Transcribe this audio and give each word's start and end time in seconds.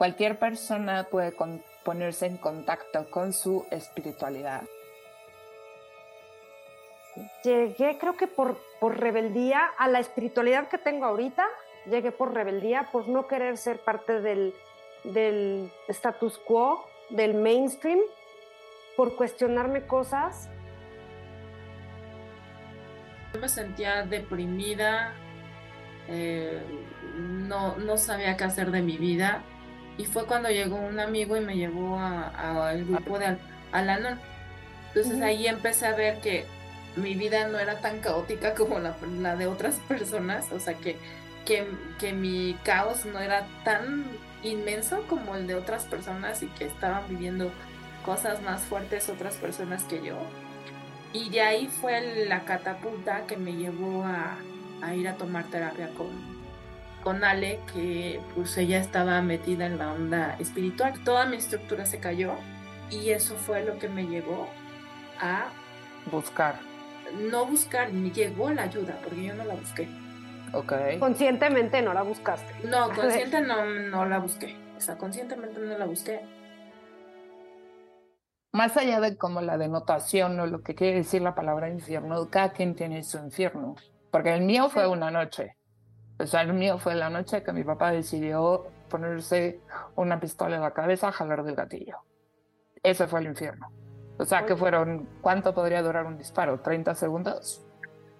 cualquier 0.00 0.38
persona 0.38 1.04
puede 1.04 1.30
ponerse 1.84 2.24
en 2.24 2.38
contacto 2.38 3.10
con 3.10 3.34
su 3.34 3.66
espiritualidad. 3.70 4.62
Llegué, 7.44 7.98
creo 7.98 8.16
que 8.16 8.26
por, 8.26 8.56
por 8.80 8.98
rebeldía 8.98 9.62
a 9.76 9.88
la 9.88 9.98
espiritualidad 9.98 10.68
que 10.68 10.78
tengo 10.78 11.04
ahorita, 11.04 11.46
llegué 11.84 12.12
por 12.12 12.32
rebeldía, 12.32 12.88
por 12.90 13.08
no 13.08 13.26
querer 13.26 13.58
ser 13.58 13.80
parte 13.80 14.22
del, 14.22 14.54
del 15.04 15.70
status 15.88 16.38
quo, 16.38 16.82
del 17.10 17.34
mainstream, 17.34 18.00
por 18.96 19.16
cuestionarme 19.16 19.86
cosas. 19.86 20.48
Yo 23.34 23.40
me 23.40 23.50
sentía 23.50 24.06
deprimida, 24.06 25.12
eh, 26.08 26.62
no, 27.18 27.76
no 27.76 27.98
sabía 27.98 28.38
qué 28.38 28.44
hacer 28.44 28.70
de 28.70 28.80
mi 28.80 28.96
vida 28.96 29.44
y 30.00 30.06
fue 30.06 30.24
cuando 30.24 30.48
llegó 30.48 30.76
un 30.76 30.98
amigo 30.98 31.36
y 31.36 31.40
me 31.40 31.56
llevó 31.56 31.98
al 31.98 32.84
grupo 32.86 33.18
de 33.18 33.36
Alanon. 33.70 34.18
Entonces 34.88 35.20
ahí 35.20 35.46
empecé 35.46 35.86
a 35.86 35.94
ver 35.94 36.20
que 36.22 36.46
mi 36.96 37.14
vida 37.14 37.48
no 37.48 37.58
era 37.58 37.80
tan 37.80 38.00
caótica 38.00 38.54
como 38.56 38.78
la, 38.78 38.96
la 39.20 39.36
de 39.36 39.46
otras 39.46 39.76
personas, 39.88 40.50
o 40.52 40.58
sea 40.58 40.72
que, 40.74 40.96
que, 41.44 41.66
que, 41.98 42.14
mi 42.14 42.56
caos 42.64 43.04
no 43.04 43.18
era 43.18 43.46
tan 43.62 44.06
inmenso 44.42 45.04
como 45.06 45.36
el 45.36 45.46
de 45.46 45.54
otras 45.54 45.84
personas 45.84 46.42
y 46.42 46.46
que 46.46 46.64
estaban 46.64 47.06
viviendo 47.10 47.52
cosas 48.02 48.40
más 48.40 48.62
fuertes 48.62 49.10
otras 49.10 49.34
personas 49.34 49.82
que 49.84 50.02
yo. 50.02 50.16
Y 51.12 51.28
de 51.28 51.42
ahí 51.42 51.66
fue 51.66 52.26
la 52.26 52.44
catapulta 52.44 53.26
que 53.26 53.36
me 53.36 53.52
llevó 53.52 54.04
a, 54.04 54.38
a 54.80 54.94
ir 54.94 55.08
a 55.08 55.16
tomar 55.16 55.44
terapia 55.50 55.90
con, 55.90 56.08
con 57.02 57.24
Ale, 57.24 57.60
que 57.72 58.20
pues 58.34 58.56
ella 58.56 58.78
estaba 58.78 59.20
metida 59.22 59.66
en 59.66 59.78
la 59.78 59.92
onda 59.92 60.36
espiritual. 60.38 60.94
Toda 61.04 61.26
mi 61.26 61.36
estructura 61.36 61.86
se 61.86 61.98
cayó 61.98 62.34
y 62.90 63.10
eso 63.10 63.36
fue 63.36 63.64
lo 63.64 63.78
que 63.78 63.88
me 63.88 64.06
llevó 64.06 64.48
a 65.20 65.46
buscar. 66.10 66.56
No 67.30 67.46
buscar, 67.46 67.92
me 67.92 68.10
llegó 68.10 68.50
la 68.50 68.62
ayuda, 68.62 68.98
porque 69.02 69.24
yo 69.24 69.34
no 69.34 69.44
la 69.44 69.54
busqué. 69.54 69.88
Ok. 70.52 70.72
Conscientemente 70.98 71.82
no 71.82 71.94
la 71.94 72.02
buscaste. 72.02 72.52
No, 72.68 72.90
consciente 72.94 73.40
no, 73.40 73.64
no 73.64 74.04
la 74.06 74.18
busqué. 74.18 74.56
O 74.76 74.80
sea, 74.80 74.96
conscientemente 74.96 75.60
no 75.60 75.76
la 75.76 75.86
busqué. 75.86 76.20
Más 78.52 78.76
allá 78.76 79.00
de 79.00 79.16
como 79.16 79.40
la 79.40 79.58
denotación 79.58 80.38
o 80.40 80.46
lo 80.46 80.62
que 80.62 80.74
quiere 80.74 80.96
decir 80.96 81.22
la 81.22 81.36
palabra 81.36 81.68
infierno, 81.68 82.28
cada 82.30 82.52
quien 82.52 82.74
tiene 82.74 83.04
su 83.04 83.18
infierno. 83.18 83.76
Porque 84.10 84.34
el 84.34 84.42
mío 84.42 84.68
fue 84.68 84.88
una 84.88 85.10
noche. 85.10 85.56
O 86.20 86.26
sea, 86.26 86.42
el 86.42 86.52
mío 86.52 86.78
fue 86.78 86.94
la 86.94 87.08
noche 87.08 87.42
que 87.42 87.52
mi 87.52 87.64
papá 87.64 87.92
decidió 87.92 88.66
ponerse 88.90 89.60
una 89.96 90.20
pistola 90.20 90.56
en 90.56 90.62
la 90.62 90.72
cabeza, 90.72 91.10
jalar 91.12 91.44
del 91.44 91.54
gatillo. 91.54 91.96
Ese 92.82 93.06
fue 93.06 93.20
el 93.20 93.26
infierno. 93.26 93.72
O 94.18 94.24
sea, 94.26 94.44
que 94.44 94.54
fueron, 94.54 95.08
¿cuánto 95.22 95.54
podría 95.54 95.82
durar 95.82 96.04
un 96.04 96.18
disparo? 96.18 96.62
¿30 96.62 96.94
segundos? 96.94 97.64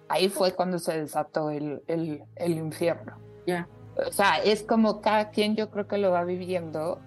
Ahí 0.09 0.29
fue 0.29 0.53
cuando 0.55 0.79
se 0.79 0.99
desató 0.99 1.51
el, 1.51 1.83
el, 1.87 2.23
el 2.35 2.51
infierno. 2.57 3.17
Ya. 3.45 3.67
O 4.07 4.11
sea, 4.11 4.37
es 4.43 4.63
como 4.63 4.99
cada 5.01 5.29
quien 5.29 5.55
yo 5.55 5.69
creo 5.69 5.87
que 5.87 5.99
lo 5.99 6.09
va 6.09 6.23
viviendo 6.23 6.99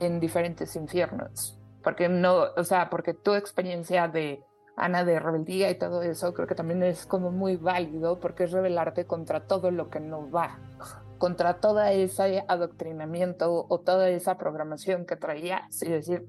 en 0.00 0.18
diferentes 0.18 0.74
infiernos. 0.76 1.58
Porque 1.82 2.08
no, 2.08 2.44
o 2.56 2.64
sea, 2.64 2.88
porque 2.88 3.12
tu 3.12 3.34
experiencia 3.34 4.08
de 4.08 4.42
Ana 4.82 5.04
de 5.04 5.20
rebeldía 5.20 5.70
y 5.70 5.76
todo 5.76 6.02
eso, 6.02 6.34
creo 6.34 6.48
que 6.48 6.56
también 6.56 6.82
es 6.82 7.06
como 7.06 7.30
muy 7.30 7.56
válido 7.56 8.18
porque 8.18 8.44
es 8.44 8.50
rebelarte 8.50 9.06
contra 9.06 9.46
todo 9.46 9.70
lo 9.70 9.90
que 9.90 10.00
no 10.00 10.28
va, 10.28 10.58
contra 11.18 11.54
todo 11.60 11.80
ese 11.82 12.44
adoctrinamiento 12.48 13.66
o 13.68 13.80
toda 13.80 14.08
esa 14.08 14.38
programación 14.38 15.06
que 15.06 15.14
traías 15.14 15.82
y 15.82 15.88
decir, 15.88 16.26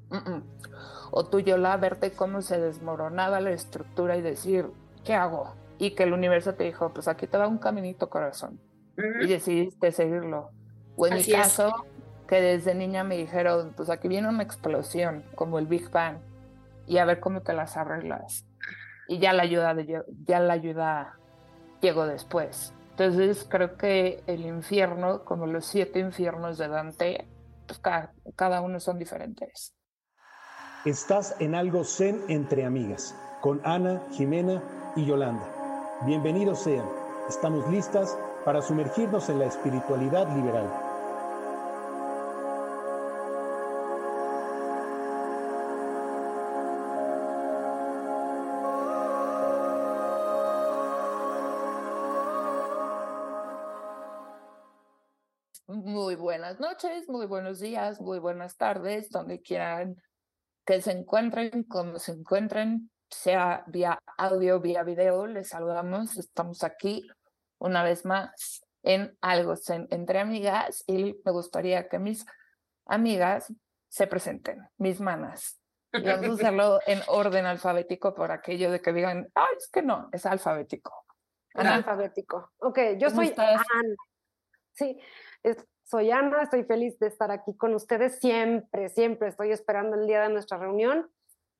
o 1.10 1.26
tú, 1.26 1.40
Yola, 1.40 1.76
verte 1.78 2.12
cómo 2.12 2.44
se 2.44 2.60
desmoronaba 2.60 3.42
la 3.42 3.50
estructura 3.52 4.18
y 4.18 4.22
decir, 4.22 4.68
¿qué 5.04 5.16
hago? 5.16 5.56
Y 5.80 5.96
que 5.96 6.04
el 6.04 6.14
universo 6.14 6.54
te 6.54 6.66
dijo, 6.66 6.94
pues 6.94 7.08
aquí 7.08 7.26
te 7.26 7.40
va 7.40 7.48
un 7.48 7.58
caminito 7.58 8.10
corazón. 8.10 8.60
Y 8.98 9.28
decidiste 9.28 9.92
seguirlo. 9.92 10.52
O 10.96 11.08
en 11.08 11.16
mi 11.16 11.24
caso, 11.24 11.74
que 12.28 12.40
desde 12.40 12.76
niña 12.76 13.04
me 13.04 13.18
dijeron, 13.18 13.74
pues 13.76 13.90
aquí 13.90 14.08
viene 14.08 14.30
una 14.30 14.44
explosión, 14.44 15.24
como 15.34 15.58
el 15.58 15.66
Big 15.66 15.90
Bang 15.90 16.18
y 16.88 16.98
a 16.98 17.06
ver 17.06 17.20
cómo 17.20 17.42
te 17.42 17.54
las 17.54 17.78
arreglas. 17.78 18.46
Y 19.08 19.20
ya 19.20 19.34
la 19.34 19.44
ayuda, 19.44 19.76
ya 20.26 20.40
la 20.40 20.54
ayuda 20.54 21.18
llegó 21.82 22.06
después. 22.08 22.74
Entonces 22.92 23.46
creo 23.50 23.76
que 23.76 24.24
el 24.28 24.46
infierno, 24.46 25.24
como 25.26 25.48
los 25.48 25.66
siete 25.66 26.00
infiernos 26.00 26.58
de 26.58 26.68
Dante, 26.68 27.28
pues 27.68 27.80
cada, 27.80 28.14
cada 28.36 28.62
uno 28.62 28.80
son 28.80 29.00
diferentes. 29.00 29.74
Estás 30.86 31.36
en 31.40 31.56
algo 31.56 31.84
zen 31.86 32.22
entre 32.28 32.66
amigas, 32.66 33.16
con 33.42 33.62
Ana, 33.64 34.02
Jimena 34.12 34.62
y 34.96 35.06
Yolanda. 35.06 35.46
Bienvenidos 36.06 36.60
sean. 36.60 36.86
Estamos 37.30 37.68
listas 37.70 38.18
para 38.44 38.62
sumergirnos 38.62 39.30
en 39.30 39.40
la 39.40 39.46
espiritualidad 39.46 40.28
liberal. 40.36 40.83
Noches, 56.84 57.08
muy 57.08 57.26
buenos 57.28 57.60
días, 57.60 58.02
muy 58.02 58.20
buenas 58.20 58.58
tardes, 58.58 59.10
donde 59.10 59.42
quieran 59.42 60.02
que 60.66 60.82
se 60.82 60.92
encuentren, 60.92 61.64
como 61.64 61.98
se 61.98 62.12
encuentren, 62.12 62.90
sea 63.10 63.64
vía 63.68 64.00
audio, 64.18 64.60
vía 64.60 64.84
video, 64.84 65.28
les 65.28 65.50
saludamos. 65.50 66.18
Estamos 66.18 66.64
aquí 66.64 67.08
una 67.60 67.84
vez 67.84 68.06
más 68.06 68.66
en 68.82 69.18
algo 69.22 69.54
entre 69.68 70.20
amigas 70.20 70.84
y 70.86 71.16
me 71.24 71.32
gustaría 71.32 71.88
que 71.88 72.00
mis 72.00 72.26
amigas 72.86 73.54
se 73.88 74.08
presenten, 74.08 74.68
mis 74.78 75.00
manas. 75.00 75.62
Y 75.94 76.02
vamos 76.02 76.30
a 76.30 76.34
hacerlo 76.34 76.80
en 76.86 77.02
orden 77.08 77.46
alfabético 77.46 78.14
por 78.14 78.32
aquello 78.32 78.72
de 78.72 78.82
que 78.82 78.92
digan, 78.92 79.30
ay, 79.36 79.56
es 79.58 79.70
que 79.70 79.84
no, 79.84 80.10
es 80.12 80.26
alfabético. 80.26 81.06
Alfabético. 81.54 82.52
Ok, 82.58 82.80
yo 82.98 83.10
soy 83.10 83.34
Ana. 83.38 83.64
Sí, 84.74 85.00
soy 85.94 86.10
Ana, 86.10 86.42
estoy 86.42 86.64
feliz 86.64 86.98
de 86.98 87.06
estar 87.06 87.30
aquí 87.30 87.56
con 87.56 87.76
ustedes 87.76 88.18
siempre, 88.18 88.90
siempre 88.90 89.28
estoy 89.28 89.52
esperando 89.52 89.96
el 89.96 90.08
día 90.08 90.24
de 90.24 90.30
nuestra 90.30 90.58
reunión 90.58 91.08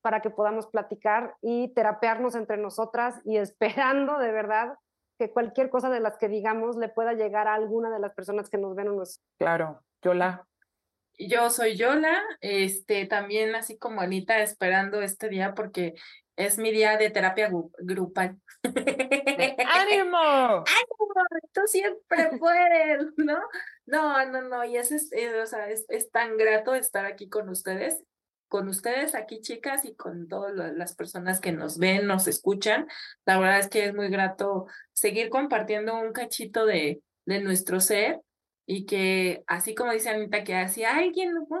para 0.02 0.22
que 0.22 0.30
podamos 0.30 0.66
platicar 0.66 1.36
y 1.40 1.72
terapearnos 1.72 2.34
entre 2.34 2.56
nosotras 2.56 3.14
y 3.24 3.36
esperando 4.08 4.18
de 4.18 4.32
verdad 4.32 4.74
que 5.20 5.30
cualquier 5.30 5.70
cosa 5.70 5.88
de 5.88 6.00
las 6.00 6.18
que 6.18 6.26
digamos 6.26 6.76
le 6.76 6.88
pueda 6.88 7.12
llegar 7.12 7.46
a 7.46 7.54
alguna 7.54 7.90
de 7.90 8.00
las 8.00 8.12
personas 8.12 8.50
que 8.50 8.58
nos 8.58 8.74
ven 8.74 8.88
o 8.88 8.94
nos... 8.94 9.20
Claro, 9.38 9.84
Yola. 10.02 10.44
Yo 11.16 11.48
soy 11.48 11.76
Yola, 11.76 12.20
este, 12.40 13.06
también 13.06 13.54
así 13.54 13.78
como 13.78 14.00
Anita, 14.00 14.40
esperando 14.40 15.00
este 15.00 15.28
día 15.28 15.54
porque 15.54 15.94
es 16.34 16.58
mi 16.58 16.72
día 16.72 16.96
de 16.96 17.10
terapia 17.10 17.52
grupal. 17.78 18.36
¡Ánimo! 18.64 20.18
¡Ánimo! 20.66 21.24
Tú 21.52 21.60
siempre 21.66 22.36
puedes, 22.40 23.06
¿no? 23.16 23.38
No, 23.86 24.24
no, 24.30 24.42
no, 24.42 24.64
y 24.64 24.76
es, 24.76 25.12
eh, 25.12 25.40
o 25.40 25.46
sea, 25.46 25.70
es, 25.70 25.84
es, 25.88 26.10
tan 26.10 26.36
grato 26.36 26.74
estar 26.74 27.04
aquí 27.04 27.28
con 27.28 27.48
ustedes, 27.50 28.02
con 28.48 28.68
ustedes 28.68 29.14
aquí, 29.14 29.40
chicas, 29.40 29.84
y 29.84 29.94
con 29.94 30.26
todas 30.26 30.54
las 30.54 30.94
personas 30.94 31.40
que 31.40 31.52
nos 31.52 31.78
ven, 31.78 32.06
nos 32.06 32.26
escuchan. 32.26 32.86
La 33.26 33.38
verdad 33.38 33.58
es 33.58 33.68
que 33.68 33.84
es 33.84 33.94
muy 33.94 34.08
grato 34.08 34.66
seguir 34.92 35.28
compartiendo 35.28 35.98
un 35.98 36.12
cachito 36.12 36.64
de, 36.64 37.02
de 37.26 37.40
nuestro 37.40 37.80
ser 37.80 38.20
y 38.66 38.86
que, 38.86 39.44
así 39.46 39.74
como 39.74 39.92
dice 39.92 40.10
Anita, 40.10 40.44
que 40.44 40.56
hacia 40.56 40.96
alguien, 40.96 41.36
una 41.36 41.60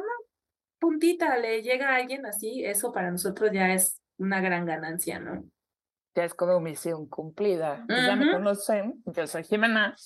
puntita 0.78 1.36
le 1.38 1.62
llega 1.62 1.90
a 1.90 1.96
alguien 1.96 2.24
así, 2.24 2.64
eso 2.64 2.92
para 2.92 3.10
nosotros 3.10 3.50
ya 3.52 3.74
es 3.74 4.00
una 4.16 4.40
gran 4.40 4.64
ganancia, 4.64 5.18
¿no? 5.18 5.44
Ya 6.14 6.24
es 6.24 6.34
como 6.34 6.60
misión 6.60 7.06
cumplida. 7.06 7.84
Ya 7.88 8.14
me 8.14 8.30
conocen, 8.30 9.02
yo 9.04 9.26
soy 9.26 9.42
Jimena 9.42 9.96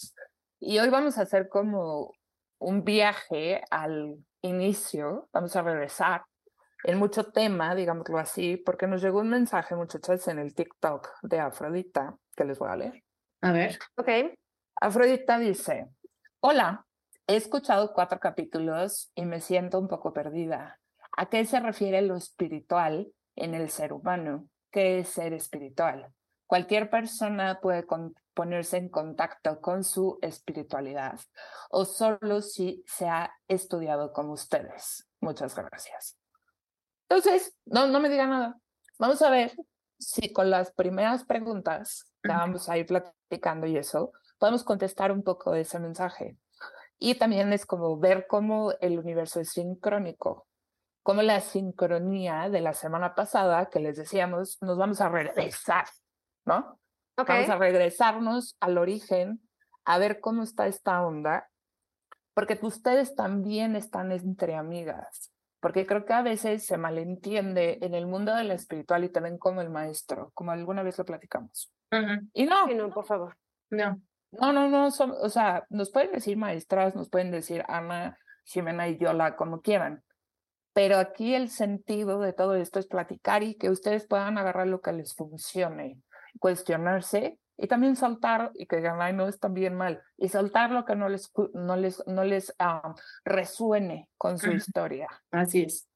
y 0.60 0.78
hoy 0.78 0.88
vamos 0.88 1.18
a 1.18 1.22
hacer 1.22 1.48
como 1.48 2.12
un 2.58 2.84
viaje 2.84 3.62
al 3.70 4.16
inicio, 4.42 5.28
vamos 5.32 5.54
a 5.56 5.62
regresar 5.62 6.24
en 6.84 6.98
mucho 6.98 7.32
tema, 7.32 7.74
digámoslo 7.74 8.18
así, 8.18 8.56
porque 8.56 8.86
nos 8.86 9.02
llegó 9.02 9.20
un 9.20 9.30
mensaje, 9.30 9.74
muchachas, 9.74 10.28
en 10.28 10.38
el 10.38 10.54
TikTok 10.54 11.08
de 11.22 11.40
Afrodita, 11.40 12.16
que 12.36 12.44
les 12.44 12.58
voy 12.58 12.70
a 12.70 12.76
leer. 12.76 13.04
A 13.40 13.52
ver. 13.52 13.78
Ok. 13.96 14.08
Afrodita 14.80 15.38
dice, 15.38 15.88
hola, 16.40 16.86
he 17.26 17.36
escuchado 17.36 17.92
cuatro 17.92 18.20
capítulos 18.20 19.10
y 19.14 19.24
me 19.24 19.40
siento 19.40 19.78
un 19.78 19.88
poco 19.88 20.12
perdida. 20.12 20.78
¿A 21.16 21.26
qué 21.26 21.44
se 21.44 21.58
refiere 21.58 22.00
lo 22.02 22.16
espiritual 22.16 23.12
en 23.38 23.54
el 23.54 23.70
ser 23.70 23.92
humano. 23.92 24.48
¿Qué 24.70 25.00
es 25.00 25.08
ser 25.08 25.32
espiritual? 25.32 26.12
Cualquier 26.48 26.88
persona 26.90 27.60
puede 27.60 27.86
ponerse 28.34 28.78
en 28.78 28.88
contacto 28.88 29.60
con 29.60 29.84
su 29.84 30.18
espiritualidad 30.22 31.20
o 31.70 31.84
solo 31.84 32.40
si 32.40 32.82
se 32.86 33.06
ha 33.06 33.32
estudiado 33.46 34.12
como 34.12 34.32
ustedes. 34.32 35.06
Muchas 35.20 35.54
gracias. 35.54 36.16
Entonces, 37.08 37.54
no, 37.66 37.86
no 37.86 38.00
me 38.00 38.08
diga 38.08 38.26
nada. 38.26 38.56
Vamos 38.98 39.22
a 39.22 39.30
ver 39.30 39.52
si 39.98 40.32
con 40.32 40.50
las 40.50 40.72
primeras 40.72 41.24
preguntas 41.24 42.12
que 42.22 42.30
vamos 42.30 42.68
a 42.68 42.78
ir 42.78 42.86
platicando 42.86 43.66
y 43.66 43.76
eso, 43.76 44.12
podemos 44.38 44.64
contestar 44.64 45.12
un 45.12 45.22
poco 45.22 45.54
ese 45.54 45.78
mensaje. 45.78 46.38
Y 46.98 47.16
también 47.16 47.52
es 47.52 47.66
como 47.66 47.98
ver 47.98 48.26
cómo 48.26 48.72
el 48.80 48.98
universo 48.98 49.40
es 49.40 49.50
sincrónico, 49.50 50.46
como 51.02 51.22
la 51.22 51.40
sincronía 51.40 52.48
de 52.48 52.60
la 52.60 52.72
semana 52.72 53.14
pasada 53.14 53.68
que 53.68 53.80
les 53.80 53.96
decíamos, 53.96 54.58
nos 54.62 54.78
vamos 54.78 55.00
a 55.00 55.08
regresar, 55.08 55.84
¿no? 56.48 56.80
Vamos 57.16 57.48
a 57.48 57.56
regresarnos 57.56 58.56
al 58.60 58.78
origen, 58.78 59.40
a 59.84 59.98
ver 59.98 60.20
cómo 60.20 60.42
está 60.42 60.66
esta 60.66 61.02
onda, 61.02 61.48
porque 62.34 62.58
ustedes 62.62 63.14
también 63.14 63.76
están 63.76 64.12
entre 64.12 64.54
amigas 64.54 65.32
porque 65.60 65.86
creo 65.86 66.04
que 66.04 66.12
a 66.12 66.22
veces 66.22 66.64
se 66.64 66.78
malentiende 66.78 67.78
en 67.82 67.94
el 67.94 68.06
mundo 68.06 68.34
de 68.34 68.44
la 68.44 68.54
espiritual 68.54 69.04
y 69.04 69.08
también 69.08 69.38
como 69.38 69.60
el 69.60 69.70
maestro, 69.70 70.30
como 70.34 70.52
alguna 70.52 70.82
vez 70.82 70.98
lo 70.98 71.04
platicamos. 71.04 71.72
Y 72.32 72.44
no. 72.44 72.66
no, 72.66 72.90
por 72.90 73.06
favor. 73.06 73.36
No. 73.70 74.00
No, 74.30 74.52
no, 74.52 74.68
no, 74.68 74.88
o 74.88 75.28
sea, 75.30 75.64
nos 75.70 75.90
pueden 75.90 76.12
decir 76.12 76.36
maestras, 76.36 76.94
nos 76.94 77.08
pueden 77.08 77.30
decir 77.30 77.64
Ana, 77.66 78.18
Jimena 78.44 78.86
y 78.88 78.98
Yola, 78.98 79.36
como 79.36 79.62
quieran. 79.62 80.04
Pero 80.74 80.98
aquí 80.98 81.34
el 81.34 81.48
sentido 81.48 82.20
de 82.20 82.34
todo 82.34 82.54
esto 82.54 82.78
es 82.78 82.86
platicar 82.86 83.42
y 83.42 83.56
que 83.56 83.70
ustedes 83.70 84.06
puedan 84.06 84.36
agarrar 84.36 84.68
lo 84.68 84.80
que 84.80 84.92
les 84.92 85.14
funcione, 85.14 85.98
cuestionarse 86.38 87.38
y 87.56 87.66
también 87.66 87.96
saltar, 87.96 88.52
y 88.54 88.66
que 88.66 88.76
digan, 88.76 89.16
no 89.16 89.26
es 89.26 89.40
también 89.40 89.74
mal, 89.74 90.00
y 90.16 90.28
saltar 90.28 90.70
lo 90.70 90.84
que 90.84 90.94
no 90.94 91.08
les, 91.08 91.30
no 91.54 91.76
les, 91.76 92.06
no 92.06 92.22
les 92.22 92.54
ah, 92.60 92.94
resuene 93.24 94.08
con 94.16 94.38
su 94.38 94.52
historia. 94.52 95.08
Así 95.32 95.62
es. 95.62 95.88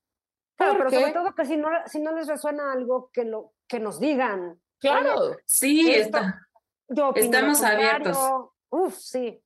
Claro, 0.56 0.74
pero 0.78 0.90
sobre 0.90 1.12
todo 1.12 1.34
que 1.34 1.44
si 1.44 1.56
no, 1.56 1.68
si 1.86 2.00
no 2.00 2.12
les 2.12 2.26
resuena 2.26 2.72
algo, 2.72 3.10
que, 3.12 3.24
lo, 3.24 3.52
que 3.68 3.78
nos 3.78 4.00
digan. 4.00 4.60
Claro. 4.80 5.36
sí, 5.46 5.92
está. 5.92 6.48
estamos 7.14 7.62
abiertos. 7.62 8.18
Uf, 8.70 8.96
sí. 8.96 9.40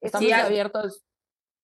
Estamos 0.00 0.32
abiertos 0.32 1.04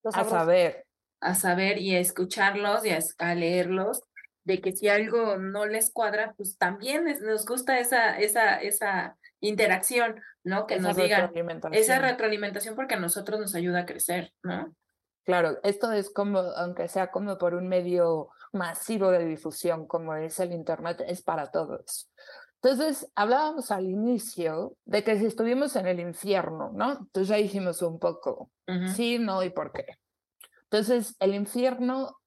a 0.05 0.25
saber. 0.25 0.87
A 1.21 1.35
saber 1.35 1.79
y 1.79 1.97
a 1.97 2.01
escucharlos 2.01 2.85
y 2.85 2.91
a, 2.91 3.35
leerlos 3.35 4.03
de 4.49 4.63
que 4.63 4.73
si 4.73 4.89
algo 4.89 5.37
no 5.37 5.67
les 5.67 5.93
cuadra, 5.93 6.33
pues 6.39 6.57
también 6.57 7.05
nos 7.21 7.45
gusta 7.45 7.79
esa, 7.81 8.19
esa, 8.19 8.57
esa 8.57 9.19
interacción, 9.41 10.23
¿no? 10.43 10.67
Que 10.67 10.81
nos 10.81 10.97
digan 10.97 11.31
esa 11.73 11.99
retroalimentación 11.99 12.75
porque 12.75 12.95
a 12.95 12.99
nosotros 12.99 13.39
nos 13.39 13.55
ayuda 13.55 13.81
a 13.81 13.87
crecer, 13.87 14.33
¿no? 14.43 14.75
Claro, 15.25 15.59
esto 15.63 15.93
es 15.93 16.11
como, 16.11 16.39
aunque 16.39 16.89
sea 16.89 17.11
como 17.11 17.37
por 17.37 17.53
un 17.53 17.69
medio 17.69 18.31
masivo 18.55 19.11
de 19.11 19.27
difusión 19.27 19.87
como 19.87 20.15
es 20.15 20.41
el 20.41 20.53
Internet, 20.53 21.05
es 21.07 21.21
para 21.21 21.51
todos. 21.51 22.11
Entonces, 22.63 23.07
hablábamos 23.15 23.71
al 23.71 23.85
inicio 23.85 24.79
de 24.87 25.05
que 25.05 25.19
si 25.19 25.27
estuvimos 25.27 25.77
en 25.77 25.89
el 25.89 26.01
infierno, 26.01 26.73
¿no? 26.73 26.93
Entonces 26.93 27.29
ya 27.29 27.37
dijimos 27.37 27.83
un 27.83 27.99
poco, 27.99 28.51
sí, 28.97 29.19
no 29.19 29.43
y 29.43 29.51
por 29.51 29.73
qué. 29.73 29.99
Entonces, 30.71 31.17
el 31.21 31.35
infierno 31.35 32.18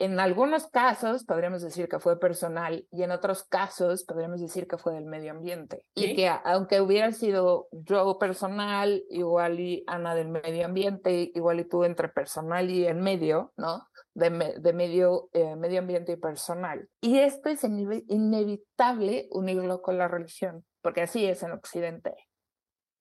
en 0.00 0.18
algunos 0.18 0.66
casos 0.66 1.24
podríamos 1.24 1.60
decir 1.60 1.86
que 1.86 2.00
fue 2.00 2.18
personal 2.18 2.86
y 2.90 3.02
en 3.02 3.10
otros 3.10 3.44
casos 3.44 4.02
podríamos 4.04 4.40
decir 4.40 4.66
que 4.66 4.78
fue 4.78 4.94
del 4.94 5.04
medio 5.04 5.30
ambiente. 5.30 5.84
Y 5.94 6.16
que 6.16 6.26
aunque 6.28 6.80
hubiera 6.80 7.12
sido 7.12 7.68
yo 7.70 8.18
personal, 8.18 9.04
igual 9.10 9.60
y 9.60 9.84
Ana 9.86 10.14
del 10.14 10.28
medio 10.28 10.64
ambiente, 10.64 11.30
igual 11.34 11.60
y 11.60 11.68
tú 11.68 11.84
entre 11.84 12.08
personal 12.08 12.70
y 12.70 12.86
en 12.86 13.02
medio, 13.02 13.52
¿no? 13.58 13.86
De, 14.14 14.30
de 14.58 14.72
medio, 14.72 15.28
eh, 15.34 15.54
medio 15.54 15.80
ambiente 15.80 16.12
y 16.12 16.16
personal. 16.16 16.88
Y 17.02 17.18
esto 17.18 17.50
es 17.50 17.62
inevitable 17.62 19.28
unirlo 19.30 19.82
con 19.82 19.98
la 19.98 20.08
religión, 20.08 20.64
porque 20.80 21.02
así 21.02 21.26
es 21.26 21.42
en 21.42 21.52
Occidente. 21.52 22.14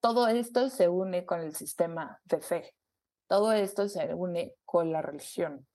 Todo 0.01 0.27
esto 0.27 0.67
se 0.67 0.89
une 0.89 1.25
con 1.25 1.39
el 1.39 1.55
sistema 1.55 2.19
de 2.25 2.41
fe. 2.41 2.75
Todo 3.29 3.53
esto 3.53 3.87
se 3.87 4.13
une 4.13 4.53
con 4.65 4.91
la 4.91 5.01
religión. 5.01 5.65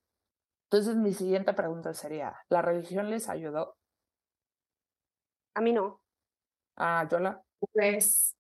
Entonces, 0.64 0.96
mi 0.96 1.12
siguiente 1.12 1.52
pregunta 1.52 1.94
sería, 1.94 2.37
¿la 2.49 2.62
religión 2.62 3.11
les 3.11 3.28
ayudó? 3.28 3.76
A 5.55 5.61
mí 5.61 5.72
no. 5.72 6.00
¿A 6.76 7.08
Yola? 7.08 7.43
Pues, 7.72 8.37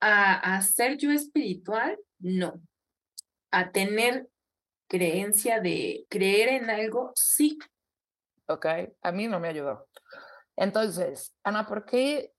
a, 0.00 0.56
a 0.56 0.62
ser 0.62 0.96
yo 0.96 1.10
espiritual, 1.10 1.98
no. 2.20 2.60
A 3.50 3.72
tener 3.72 4.28
creencia 4.88 5.60
de 5.60 6.06
creer 6.08 6.50
en 6.50 6.70
algo, 6.70 7.12
sí. 7.14 7.58
Ok, 8.46 8.66
a 9.02 9.12
mí 9.12 9.26
no 9.26 9.40
me 9.40 9.48
ayudó. 9.48 9.88
Entonces, 10.56 11.34
Ana, 11.42 11.66
¿por 11.66 11.84
qué 11.84 12.32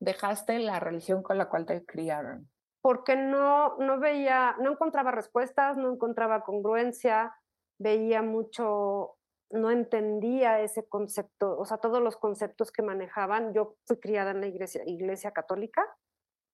dejaste 0.00 0.58
la 0.58 0.80
religión 0.80 1.22
con 1.22 1.38
la 1.38 1.48
cual 1.48 1.66
te 1.66 1.84
criaron? 1.84 2.50
Porque 2.80 3.16
no, 3.16 3.76
no 3.78 3.98
veía, 3.98 4.56
no 4.60 4.72
encontraba 4.72 5.10
respuestas, 5.10 5.76
no 5.76 5.92
encontraba 5.92 6.42
congruencia, 6.42 7.34
veía 7.78 8.22
mucho, 8.22 9.16
no 9.50 9.70
entendía 9.70 10.60
ese 10.60 10.86
concepto, 10.86 11.58
o 11.58 11.64
sea, 11.64 11.78
todos 11.78 12.02
los 12.02 12.16
conceptos 12.16 12.70
que 12.70 12.82
manejaban. 12.82 13.54
Yo 13.54 13.76
fui 13.86 13.98
criada 13.98 14.32
en 14.32 14.40
la 14.40 14.46
iglesia, 14.46 14.82
iglesia 14.86 15.32
católica, 15.32 15.84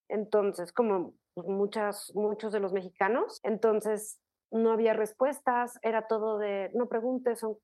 entonces, 0.08 0.72
como 0.72 1.14
muchas, 1.36 2.12
muchos 2.14 2.52
de 2.52 2.60
los 2.60 2.72
mexicanos, 2.72 3.40
entonces 3.42 4.20
no 4.50 4.70
había 4.72 4.92
respuestas, 4.92 5.78
era 5.82 6.06
todo 6.06 6.38
de, 6.38 6.70
no 6.74 6.88
preguntes, 6.88 7.40
son 7.40 7.58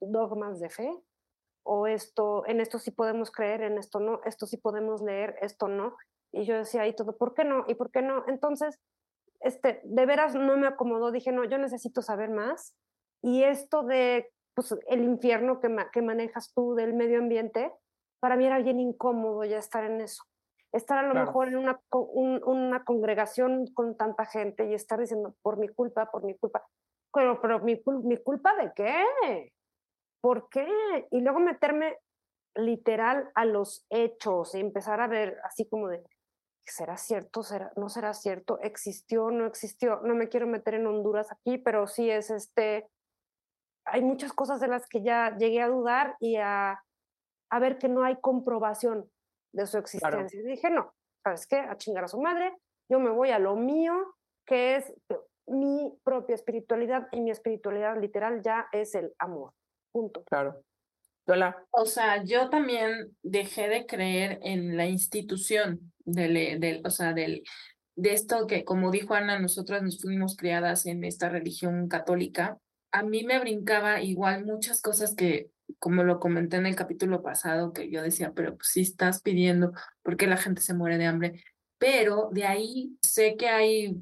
dogmas 0.00 0.60
de 0.60 0.68
fe, 0.68 0.90
o 1.62 1.86
esto, 1.86 2.46
en 2.46 2.60
esto 2.60 2.78
sí 2.78 2.90
podemos 2.90 3.30
creer, 3.30 3.62
en 3.62 3.78
esto 3.78 3.98
no, 3.98 4.20
esto 4.24 4.46
sí 4.46 4.56
podemos 4.56 5.02
leer, 5.02 5.36
esto 5.40 5.68
no. 5.68 5.96
Y 6.32 6.44
yo 6.44 6.56
decía 6.56 6.82
ahí 6.82 6.94
todo, 6.94 7.16
¿por 7.16 7.34
qué 7.34 7.44
no? 7.44 7.64
¿Y 7.66 7.74
por 7.74 7.90
qué 7.90 8.02
no? 8.02 8.24
Entonces, 8.28 8.78
este, 9.40 9.80
de 9.84 10.06
veras 10.06 10.34
no 10.34 10.56
me 10.56 10.66
acomodó, 10.66 11.10
dije, 11.10 11.32
no, 11.32 11.44
yo 11.44 11.58
necesito 11.58 12.02
saber 12.02 12.30
más. 12.30 12.76
Y 13.22 13.42
esto 13.42 13.82
de 13.82 14.30
pues, 14.54 14.74
el 14.88 15.02
infierno 15.02 15.60
que, 15.60 15.74
que 15.92 16.02
manejas 16.02 16.52
tú 16.54 16.74
del 16.74 16.94
medio 16.94 17.18
ambiente, 17.18 17.72
para 18.20 18.36
mí 18.36 18.46
era 18.46 18.58
bien 18.58 18.80
incómodo 18.80 19.44
ya 19.44 19.58
estar 19.58 19.84
en 19.84 20.00
eso. 20.00 20.24
Estar 20.72 20.98
a 20.98 21.08
lo 21.08 21.14
mejor 21.14 21.48
en 21.48 21.56
una, 21.56 21.80
una 21.90 22.84
congregación 22.84 23.66
con 23.72 23.96
tanta 23.96 24.26
gente 24.26 24.68
y 24.68 24.74
estar 24.74 24.98
diciendo, 24.98 25.34
por 25.42 25.58
mi 25.58 25.68
culpa, 25.68 26.10
por 26.10 26.24
mi 26.24 26.36
culpa. 26.36 26.66
Pero, 27.12 27.40
pero 27.40 27.60
mi, 27.60 27.80
mi 28.02 28.16
culpa 28.18 28.54
de 28.56 28.72
qué? 28.74 29.52
¿Por 30.20 30.48
qué? 30.48 30.66
Y 31.10 31.20
luego 31.20 31.40
meterme 31.40 31.98
literal 32.56 33.30
a 33.34 33.44
los 33.44 33.86
hechos 33.90 34.54
y 34.54 34.60
empezar 34.60 35.00
a 35.00 35.06
ver 35.06 35.38
así 35.44 35.68
como 35.68 35.88
de, 35.88 36.02
¿será 36.64 36.96
cierto? 36.96 37.42
¿Será, 37.42 37.72
¿No 37.76 37.88
será 37.88 38.12
cierto? 38.12 38.58
¿Existió? 38.60 39.30
¿No 39.30 39.46
existió? 39.46 40.00
No 40.02 40.14
me 40.14 40.28
quiero 40.28 40.46
meter 40.46 40.74
en 40.74 40.86
Honduras 40.86 41.30
aquí, 41.32 41.58
pero 41.58 41.86
sí 41.86 42.10
es 42.10 42.30
este, 42.30 42.88
hay 43.86 44.02
muchas 44.02 44.32
cosas 44.32 44.60
de 44.60 44.68
las 44.68 44.86
que 44.88 45.02
ya 45.02 45.36
llegué 45.38 45.62
a 45.62 45.68
dudar 45.68 46.16
y 46.20 46.36
a, 46.36 46.82
a 47.50 47.58
ver 47.58 47.78
que 47.78 47.88
no 47.88 48.04
hay 48.04 48.16
comprobación 48.20 49.10
de 49.52 49.66
su 49.66 49.78
existencia. 49.78 50.40
Y 50.40 50.44
dije, 50.44 50.70
no, 50.70 50.92
¿sabes 51.24 51.46
qué? 51.46 51.56
A 51.56 51.76
chingar 51.76 52.04
a 52.04 52.08
su 52.08 52.20
madre, 52.20 52.52
yo 52.88 52.98
me 52.98 53.10
voy 53.10 53.30
a 53.30 53.38
lo 53.38 53.56
mío, 53.56 53.94
que 54.44 54.76
es 54.76 54.92
mi 55.46 55.96
propia 56.04 56.34
espiritualidad 56.34 57.08
y 57.12 57.20
mi 57.20 57.30
espiritualidad 57.30 58.00
literal 58.00 58.42
ya 58.42 58.68
es 58.72 58.94
el 58.94 59.12
amor. 59.18 59.52
Punto. 59.92 60.24
Claro. 60.24 60.62
Hola. 61.28 61.64
O 61.70 61.86
sea, 61.86 62.22
yo 62.22 62.50
también 62.50 63.16
dejé 63.22 63.68
de 63.68 63.86
creer 63.86 64.38
en 64.42 64.76
la 64.76 64.86
institución 64.86 65.92
del, 66.04 66.60
del, 66.60 66.82
o 66.84 66.90
sea, 66.90 67.12
del, 67.14 67.42
de 67.96 68.12
esto 68.12 68.46
que, 68.46 68.64
como 68.64 68.90
dijo 68.90 69.14
Ana, 69.14 69.38
nosotras 69.38 69.82
nos 69.82 70.00
fuimos 70.00 70.36
criadas 70.36 70.86
en 70.86 71.02
esta 71.02 71.28
religión 71.28 71.88
católica 71.88 72.58
a 72.96 73.02
mí 73.02 73.24
me 73.24 73.38
brincaba 73.38 74.00
igual 74.00 74.46
muchas 74.46 74.80
cosas 74.80 75.14
que, 75.14 75.50
como 75.78 76.02
lo 76.02 76.18
comenté 76.18 76.56
en 76.56 76.64
el 76.64 76.76
capítulo 76.76 77.22
pasado, 77.22 77.74
que 77.74 77.90
yo 77.90 78.00
decía, 78.00 78.32
pero 78.34 78.56
pues, 78.56 78.68
si 78.68 78.80
estás 78.80 79.20
pidiendo, 79.20 79.72
¿por 80.02 80.16
qué 80.16 80.26
la 80.26 80.38
gente 80.38 80.62
se 80.62 80.72
muere 80.72 80.96
de 80.96 81.04
hambre? 81.04 81.44
Pero 81.76 82.30
de 82.32 82.44
ahí 82.44 82.96
sé 83.02 83.36
que 83.36 83.48
hay 83.48 83.98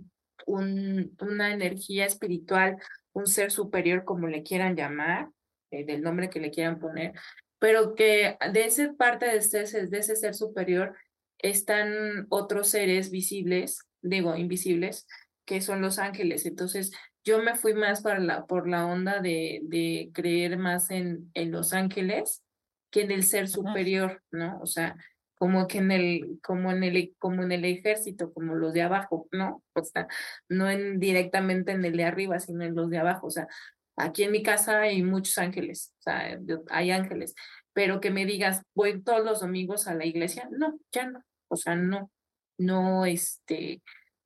un, 0.46 1.16
una 1.20 1.52
energía 1.52 2.06
espiritual, 2.06 2.76
un 3.12 3.26
ser 3.26 3.50
superior, 3.50 4.04
como 4.04 4.28
le 4.28 4.44
quieran 4.44 4.76
llamar, 4.76 5.30
eh, 5.72 5.84
del 5.84 6.02
nombre 6.02 6.30
que 6.30 6.38
le 6.38 6.52
quieran 6.52 6.78
poner, 6.78 7.14
pero 7.58 7.96
que 7.96 8.36
de 8.52 8.64
esa 8.64 8.92
parte 8.94 9.26
de 9.26 9.38
ese, 9.38 9.88
de 9.88 9.98
ese 9.98 10.14
ser 10.14 10.34
superior 10.34 10.94
están 11.38 12.26
otros 12.28 12.68
seres 12.68 13.10
visibles, 13.10 13.80
digo, 14.02 14.36
invisibles, 14.36 15.08
que 15.44 15.60
son 15.60 15.80
los 15.80 15.98
ángeles. 15.98 16.46
Entonces, 16.46 16.92
yo 17.24 17.42
me 17.42 17.54
fui 17.54 17.74
más 17.74 18.02
para 18.02 18.18
la, 18.20 18.46
por 18.46 18.68
la 18.68 18.86
onda 18.86 19.20
de, 19.20 19.60
de 19.64 20.10
creer 20.12 20.58
más 20.58 20.90
en, 20.90 21.30
en 21.34 21.50
los 21.50 21.72
ángeles 21.72 22.42
que 22.90 23.02
en 23.02 23.10
el 23.10 23.24
ser 23.24 23.48
superior, 23.48 24.22
¿no? 24.30 24.60
O 24.60 24.66
sea, 24.66 24.96
como 25.36 25.66
que 25.66 25.78
en 25.78 25.90
el, 25.90 26.38
como 26.42 26.70
en 26.70 26.84
el, 26.84 27.14
como 27.18 27.42
en 27.42 27.52
el 27.52 27.64
ejército, 27.64 28.32
como 28.32 28.54
los 28.54 28.72
de 28.72 28.82
abajo, 28.82 29.26
¿no? 29.32 29.62
O 29.74 29.84
sea, 29.84 30.06
no 30.48 30.70
en 30.70 31.00
directamente 31.00 31.72
en 31.72 31.84
el 31.84 31.96
de 31.96 32.04
arriba, 32.04 32.38
sino 32.38 32.64
en 32.64 32.74
los 32.74 32.90
de 32.90 32.98
abajo. 32.98 33.26
O 33.26 33.30
sea, 33.30 33.48
aquí 33.96 34.22
en 34.22 34.32
mi 34.32 34.42
casa 34.42 34.80
hay 34.80 35.02
muchos 35.02 35.38
ángeles, 35.38 35.92
o 35.98 36.02
sea, 36.02 36.38
hay 36.70 36.90
ángeles, 36.90 37.34
pero 37.72 38.00
que 38.00 38.10
me 38.10 38.26
digas, 38.26 38.62
voy 38.74 39.02
todos 39.02 39.24
los 39.24 39.40
domingos 39.40 39.88
a 39.88 39.94
la 39.94 40.06
iglesia, 40.06 40.48
no, 40.50 40.78
ya 40.92 41.06
no, 41.10 41.22
o 41.48 41.56
sea, 41.56 41.74
no, 41.74 42.10
no, 42.58 43.06
este. 43.06 43.82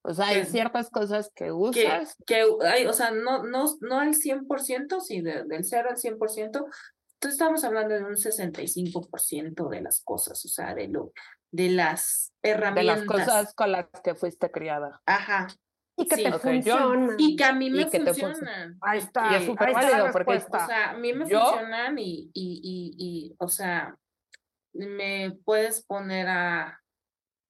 O 0.09 0.15
sea, 0.15 0.29
hay 0.29 0.47
ciertas 0.47 0.89
cosas 0.89 1.31
que 1.35 1.53
usas. 1.53 2.17
Que, 2.27 2.43
hay, 2.65 2.87
o 2.87 2.93
sea, 2.95 3.11
no, 3.11 3.45
no, 3.45 3.67
no 3.83 4.01
al 4.01 4.15
100%, 4.15 5.01
sí, 5.01 5.21
del 5.21 5.65
0 5.65 5.89
al 5.91 5.97
100%, 5.97 6.45
entonces 6.45 6.71
estamos 7.21 7.63
hablando 7.65 7.95
de 7.95 8.05
un 8.05 8.15
65% 8.15 9.69
de 9.69 9.81
las 9.83 10.01
cosas, 10.03 10.43
o 10.45 10.49
sea, 10.49 10.75
de 10.75 10.89
lo 10.89 11.13
de 11.51 11.71
las 11.71 12.33
herramientas. 12.43 13.01
De 13.01 13.07
las 13.07 13.27
cosas 13.27 13.55
con 13.55 13.73
las 13.73 13.87
que 14.03 14.15
fuiste 14.15 14.51
criada. 14.51 15.03
Ajá. 15.05 15.49
Y 15.97 16.07
que 16.07 16.17
te 16.17 16.33
funcionan. 16.33 17.17
Y 17.19 17.37
que 17.37 17.45
a 17.45 17.53
mí 17.53 17.69
me 17.69 17.87
funcionan. 17.87 18.79
Ahí 18.81 19.01
está. 19.01 19.33
Y 19.33 19.35
es 19.35 19.45
súper 19.45 19.73
válido 19.75 20.11
porque 20.11 20.37
o 20.37 20.67
sea, 20.67 20.91
a 20.91 20.95
mí 20.97 21.13
me 21.13 21.27
funcionan 21.27 21.99
y, 21.99 22.31
y, 22.33 22.61
y, 22.63 22.95
y, 22.97 23.37
o 23.39 23.49
sea, 23.49 23.95
me 24.73 25.37
puedes 25.45 25.85
poner 25.85 26.29
a, 26.29 26.81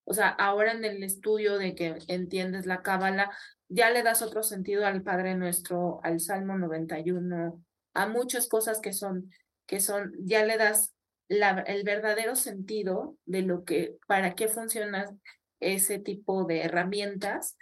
o 0.08 0.14
sea, 0.14 0.28
ahora 0.28 0.72
en 0.72 0.84
el 0.84 1.02
estudio 1.02 1.58
de 1.58 1.74
que 1.74 1.98
entiendes 2.06 2.66
la 2.66 2.82
cábala, 2.82 3.30
ya 3.68 3.90
le 3.90 4.02
das 4.02 4.22
otro 4.22 4.42
sentido 4.42 4.86
al 4.86 5.02
Padre 5.02 5.34
Nuestro, 5.34 6.00
al 6.02 6.20
Salmo 6.20 6.56
91, 6.56 7.62
a 7.94 8.06
muchas 8.08 8.48
cosas 8.48 8.80
que 8.80 8.92
son 8.92 9.30
que 9.68 9.80
son, 9.80 10.12
ya 10.18 10.44
le 10.44 10.56
das 10.56 10.94
la, 11.28 11.60
el 11.66 11.84
verdadero 11.84 12.34
sentido 12.34 13.16
de 13.26 13.42
lo 13.42 13.64
que, 13.64 13.96
para 14.08 14.34
qué 14.34 14.48
funciona 14.48 15.14
ese 15.60 15.98
tipo 15.98 16.44
de 16.44 16.62
herramientas. 16.62 17.56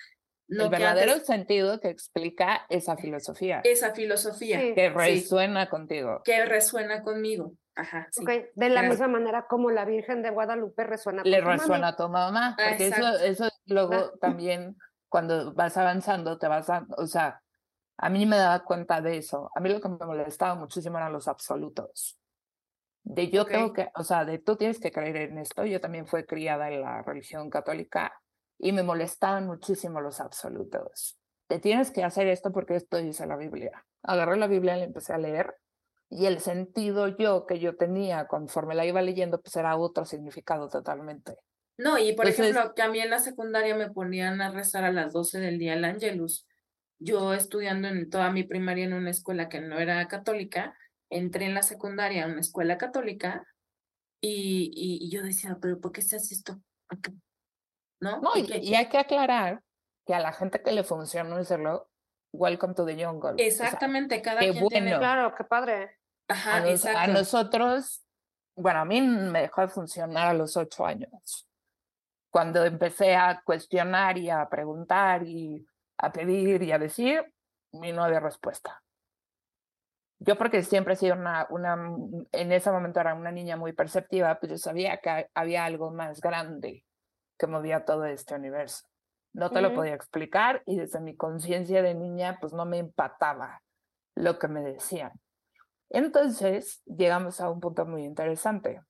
el 0.49 0.69
verdadero 0.69 1.19
sentido 1.19 1.81
que 1.81 1.89
explica 1.89 2.65
esa 2.69 2.97
filosofía. 2.97 3.61
Esa 3.65 3.93
filosofía. 3.93 4.73
que 4.73 4.89
resuena 4.89 5.69
contigo. 5.69 6.23
Que 6.25 6.45
resuena 6.47 7.03
conmigo. 7.03 7.55
Ajá. 7.77 8.09
De 8.55 8.69
la 8.71 8.83
misma 8.83 9.07
manera 9.07 9.47
como 9.47 9.71
la 9.71 9.85
Virgen 9.85 10.23
de 10.23 10.31
Guadalupe 10.31 10.83
resuena 10.85 11.23
con 11.23 11.31
Le 11.31 11.41
resuena 11.43 11.89
a 11.89 11.97
tu 11.97 12.09
mamá. 12.09 12.57
Porque 12.57 12.89
eso, 12.89 13.19
eso 13.19 13.49
luego 13.67 14.13
también, 14.19 14.77
cuando 15.09 15.53
vas 15.53 15.77
avanzando, 15.77 16.39
te 16.39 16.49
vas 16.49 16.71
a, 16.71 16.87
o 16.97 17.07
sea, 17.07 17.43
a 17.99 18.09
mí 18.09 18.25
me 18.25 18.39
daba 18.39 18.65
cuenta 18.65 19.03
de 19.03 19.19
eso. 19.19 19.51
A 19.55 19.61
mí 19.61 19.69
lo 19.69 19.81
que 19.81 19.91
me 19.91 20.07
molestaba 20.07 20.55
muchísimo 20.55 20.97
eran 20.97 21.13
los 21.13 21.29
absolutos. 21.29 22.19
De 23.03 23.31
yo 23.31 23.45
tengo 23.45 23.73
que, 23.73 23.91
o 23.95 24.03
sea, 24.03 24.25
de 24.25 24.39
tú 24.39 24.57
tienes 24.57 24.81
que 24.81 24.91
creer 24.91 25.17
en 25.17 25.39
esto. 25.39 25.65
Yo 25.65 25.81
también 25.81 26.07
fui 26.07 26.25
criada 26.25 26.71
en 26.71 26.81
la 26.81 27.03
religión 27.03 27.51
católica 27.51 28.21
y 28.59 28.73
me 28.73 28.83
molestaban 28.83 29.47
muchísimo 29.47 30.01
los 30.01 30.21
absolutos. 30.21 31.19
Te 31.47 31.59
tienes 31.61 31.91
que 31.91 32.03
hacer 32.03 32.27
esto 32.27 32.53
porque 32.53 32.75
esto 32.75 32.97
dice 32.97 33.27
la 33.27 33.37
Biblia. 33.37 33.85
Agarré 34.03 34.37
la 34.39 34.47
Biblia 34.47 34.77
y 34.77 34.81
la 34.81 34.87
empecé 34.87 35.13
a 35.13 35.19
leer 35.19 35.55
y 36.09 36.27
el 36.27 36.41
sentido 36.41 37.09
yo 37.09 37.47
que 37.47 37.59
yo 37.59 37.77
tenía 37.77 38.27
conforme 38.27 38.75
la 38.75 38.87
iba 38.87 39.03
leyendo 39.03 39.41
pues 39.41 39.57
era 39.57 39.77
otro 39.77 40.05
significado 40.05 40.69
totalmente. 40.69 41.37
No, 41.79 41.99
y 41.99 42.15
por 42.15 42.27
ejemplo, 42.27 42.75
que 42.75 42.83
a 42.83 42.89
mí 42.89 43.01
en 43.01 43.11
la 43.11 43.19
secundaria 43.19 43.75
me 43.77 43.91
ponían 43.91 44.41
a 44.41 44.51
rezar 44.51 44.85
a 44.85 44.93
las 44.93 45.13
12 45.13 45.41
del 45.41 45.59
día 45.59 45.75
el 45.75 45.85
Angelus 45.85 46.47
yo 46.99 47.35
estudiando 47.35 47.89
en 47.89 48.09
toda 48.09 48.31
mi 48.31 48.43
primaria 48.43 48.85
en 48.85 48.95
una 48.95 49.11
escuela 49.11 49.49
que 49.49 49.61
no 49.61 49.79
era 49.79 50.07
católica, 50.09 50.77
entré 51.11 51.47
en 51.47 51.55
la 51.55 51.63
secundaria 51.63 52.25
a 52.25 52.29
una 52.29 52.41
escuela 52.41 52.79
católica 52.79 53.47
y, 54.21 54.73
y, 54.75 55.11
yo 55.11 55.23
decía, 55.23 55.59
pero 55.61 55.79
¿por 55.79 55.93
qué 55.93 56.03
se 56.03 56.17
hace 56.17 56.35
esto? 56.35 56.61
¿No? 58.01 58.21
y, 58.35 58.75
hay 58.75 58.89
que 58.89 58.99
aclarar 58.99 59.63
que 60.07 60.15
a 60.15 60.21
la 60.21 60.33
gente 60.33 60.63
que 60.63 60.73
le 60.73 60.85
funciona 60.85 61.37
decirlo, 61.37 61.91
welcome 62.37 62.75
to 62.75 62.85
the 62.85 62.95
jungle. 62.95 63.35
Exactamente, 63.39 64.21
cada 64.23 64.41
quien 64.41 64.69
tiene... 64.69 64.97
Claro, 64.99 65.35
qué 65.35 65.45
padre. 65.45 65.99
Ajá, 66.29 66.57
a, 66.57 67.03
a 67.03 67.07
nosotros, 67.07 68.05
bueno, 68.57 68.81
a 68.81 68.85
mí 68.85 69.01
me 69.01 69.43
dejó 69.43 69.61
de 69.63 69.69
funcionar 69.69 70.29
a 70.29 70.35
los 70.35 70.57
ocho 70.57 70.85
años. 70.85 71.49
Cuando 72.31 72.65
empecé 72.65 73.15
a 73.15 73.41
cuestionar 73.45 74.19
y 74.19 74.29
a 74.31 74.49
preguntar 74.49 75.23
y 75.23 75.67
a 75.99 76.13
pedir 76.13 76.63
y 76.63 76.73
a 76.73 76.79
decir, 76.79 77.25
y 77.73 77.93
no 77.93 78.05
había 78.05 78.21
respuesta. 78.21 78.83
Yo 80.19 80.37
porque 80.37 80.63
siempre 80.63 80.95
he 80.95 80.97
sido 80.97 81.15
una, 81.15 81.47
una, 81.51 81.75
en 82.33 82.53
ese 82.53 82.71
momento 82.71 83.01
era 83.01 83.15
una 83.15 83.31
niña 83.31 83.57
muy 83.57 83.73
perceptiva, 83.73 84.39
pues 84.39 84.53
yo 84.53 84.59
sabía 84.59 84.99
que 84.99 85.29
había 85.35 85.65
algo 85.65 85.91
más 85.91 86.21
grande 86.21 86.85
que 87.39 87.47
movía 87.47 87.85
todo 87.85 88.07
este 88.07 88.35
universo. 88.35 88.87
No 89.37 89.51
te 89.51 89.61
lo 89.61 89.75
podía 89.75 89.93
explicar 89.93 90.63
y 90.65 90.77
desde 90.77 90.99
mi 90.99 91.15
conciencia 91.15 91.83
de 91.83 91.95
niña, 91.95 92.39
pues 92.41 92.55
no 92.55 92.65
me 92.65 92.79
empataba 92.79 93.63
lo 94.15 94.39
que 94.39 94.49
me 94.49 94.63
decían. 94.63 95.13
Entonces, 95.91 96.83
llegamos 96.87 97.43
a 97.43 97.51
un 97.51 97.61
punto 97.61 97.85
muy 97.85 98.05
interesante. 98.05 98.81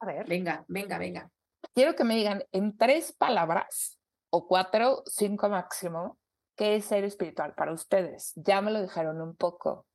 A 0.00 0.06
ver, 0.06 0.26
venga, 0.26 0.64
venga, 0.66 0.98
venga. 0.98 1.30
Quiero 1.74 1.94
que 1.94 2.02
me 2.02 2.16
digan 2.16 2.42
en 2.50 2.76
tres 2.76 3.12
palabras 3.12 4.00
o 4.30 4.48
cuatro, 4.48 5.04
cinco 5.06 5.48
máximo, 5.48 6.18
¿qué 6.56 6.74
es 6.74 6.86
ser 6.86 7.04
espiritual 7.04 7.54
para 7.54 7.72
ustedes? 7.72 8.32
Ya 8.34 8.60
me 8.60 8.72
lo 8.72 8.82
dijeron 8.82 9.20
un 9.20 9.36
poco, 9.36 9.86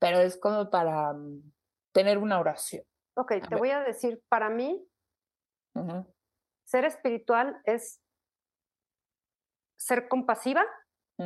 pero 0.00 0.18
es 0.18 0.36
como 0.36 0.68
para 0.68 1.12
mm, 1.12 1.52
tener 1.92 2.18
una 2.18 2.40
oración. 2.40 2.82
Ok, 3.14 3.34
te 3.48 3.54
voy 3.54 3.70
a 3.70 3.82
decir, 3.82 4.20
para 4.28 4.50
mí, 4.50 4.84
ser 6.64 6.84
espiritual 6.84 7.60
es 7.64 8.00
ser 9.76 10.08
compasiva, 10.08 10.64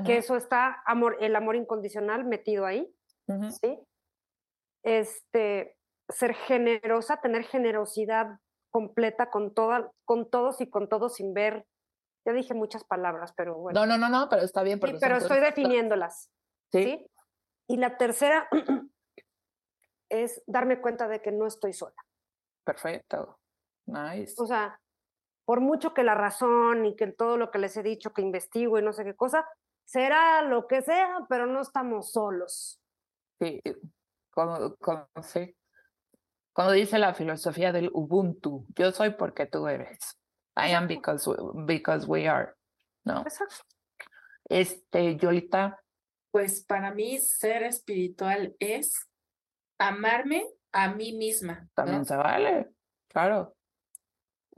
que 0.04 0.19
eso 0.19 0.37
está 0.37 0.83
amor, 0.87 1.16
el 1.21 1.35
amor 1.35 1.57
incondicional 1.57 2.25
metido 2.25 2.64
ahí, 2.64 2.95
¿sí? 3.61 3.78
Este, 4.85 5.76
ser 6.09 6.35
generosa, 6.35 7.21
tener 7.21 7.45
generosidad 7.45 8.38
completa 8.71 9.30
con, 9.30 9.52
toda, 9.52 9.90
con 10.04 10.30
todos 10.30 10.61
y 10.61 10.71
con 10.71 10.88
todos 10.88 11.16
sin 11.16 11.35
ver 11.35 11.66
ya 12.26 12.33
dije 12.33 12.54
muchas 12.54 12.85
palabras, 12.85 13.33
pero 13.37 13.57
bueno. 13.57 13.80
No, 13.80 13.87
no, 13.87 13.97
no, 13.97 14.09
no, 14.09 14.28
pero 14.28 14.42
está 14.42 14.62
bien. 14.62 14.80
Sí, 14.85 14.95
pero 15.00 15.16
estoy 15.16 15.40
definiéndolas. 15.40 16.30
¿Sí? 16.71 17.07
Y 17.66 17.76
la 17.78 17.97
tercera 17.97 18.49
es 20.11 20.42
darme 20.47 20.80
cuenta 20.80 21.09
de 21.09 21.23
que 21.23 21.33
no 21.33 21.47
estoy 21.47 21.73
sola. 21.73 21.97
Perfecto. 22.64 23.38
Nice. 23.87 24.35
O 24.37 24.47
sea, 24.47 24.78
por 25.44 25.61
mucho 25.61 25.94
que 25.94 26.02
la 26.02 26.14
razón 26.14 26.87
y 26.87 26.97
que 26.97 27.09
todo 27.09 27.37
lo 27.37 27.50
que 27.50 27.59
les 27.59 27.76
he 27.76 27.82
dicho, 27.82 28.12
que 28.12 28.23
investigo 28.23 28.78
y 28.78 28.82
no 28.82 28.92
sé 28.92 29.04
qué 29.04 29.14
cosa, 29.14 29.47
será 29.85 30.42
lo 30.42 30.66
que 30.66 30.82
sea, 30.82 31.26
pero 31.28 31.47
no 31.47 31.61
estamos 31.61 32.12
solos. 32.12 32.80
Sí, 33.40 33.61
como, 34.30 34.76
sí. 35.23 35.56
Cuando 36.52 36.73
dice 36.75 36.99
la 36.99 37.14
filosofía 37.14 37.73
del 37.73 37.90
Ubuntu, 37.92 38.66
yo 38.76 38.92
soy 38.92 39.11
porque 39.11 39.47
tú 39.47 39.66
eres. 39.66 40.18
I 40.56 40.73
am 40.73 40.87
because, 40.87 41.28
because 41.66 42.06
we 42.06 42.28
are, 42.28 42.52
¿no? 43.04 43.23
Exacto. 43.23 43.64
Este, 44.49 45.16
Yolita. 45.16 45.80
Pues 46.30 46.64
para 46.64 46.92
mí 46.92 47.18
ser 47.18 47.62
espiritual 47.62 48.54
es 48.59 49.09
amarme 49.78 50.47
a 50.73 50.92
mí 50.94 51.12
misma. 51.12 51.68
También 51.75 52.04
se 52.04 52.16
vale, 52.16 52.70
claro. 53.09 53.56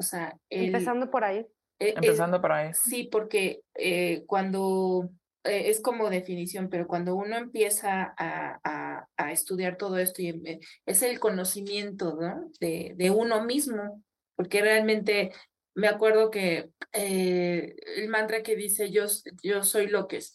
O 0.03 0.05
sea, 0.05 0.37
empezando 0.51 1.11
por 1.11 1.23
ahí. 1.23 1.47
E, 1.79 1.91
empezando 1.91 2.41
por 2.41 2.51
ahí. 2.51 2.73
Sí, 2.75 3.05
porque 3.05 3.63
eh, 3.77 4.25
cuando 4.27 5.09
eh, 5.45 5.71
es 5.71 5.81
como 5.81 6.11
definición, 6.11 6.69
pero 6.69 6.89
cuando 6.89 7.15
uno 7.15 7.37
empieza 7.37 8.13
a, 8.17 8.61
a, 8.65 9.09
a 9.17 9.33
estudiar 9.33 9.77
todo 9.77 9.99
esto 9.99 10.23
y 10.23 10.29
em, 10.31 10.61
es 10.87 11.03
el 11.03 11.21
conocimiento 11.21 12.19
¿no? 12.21 12.51
de, 12.59 12.95
de 12.97 13.11
uno 13.13 13.45
mismo, 13.45 14.03
porque 14.35 14.61
realmente 14.61 15.31
me 15.77 15.87
acuerdo 15.87 16.33
que 16.33 16.71
eh, 16.93 17.77
el 17.97 18.09
mantra 18.09 18.43
que 18.43 18.57
dice 18.57 18.91
yo, 18.91 19.07
yo 19.41 19.63
soy 19.63 19.87
lo 19.87 20.09
que 20.09 20.17
es, 20.17 20.35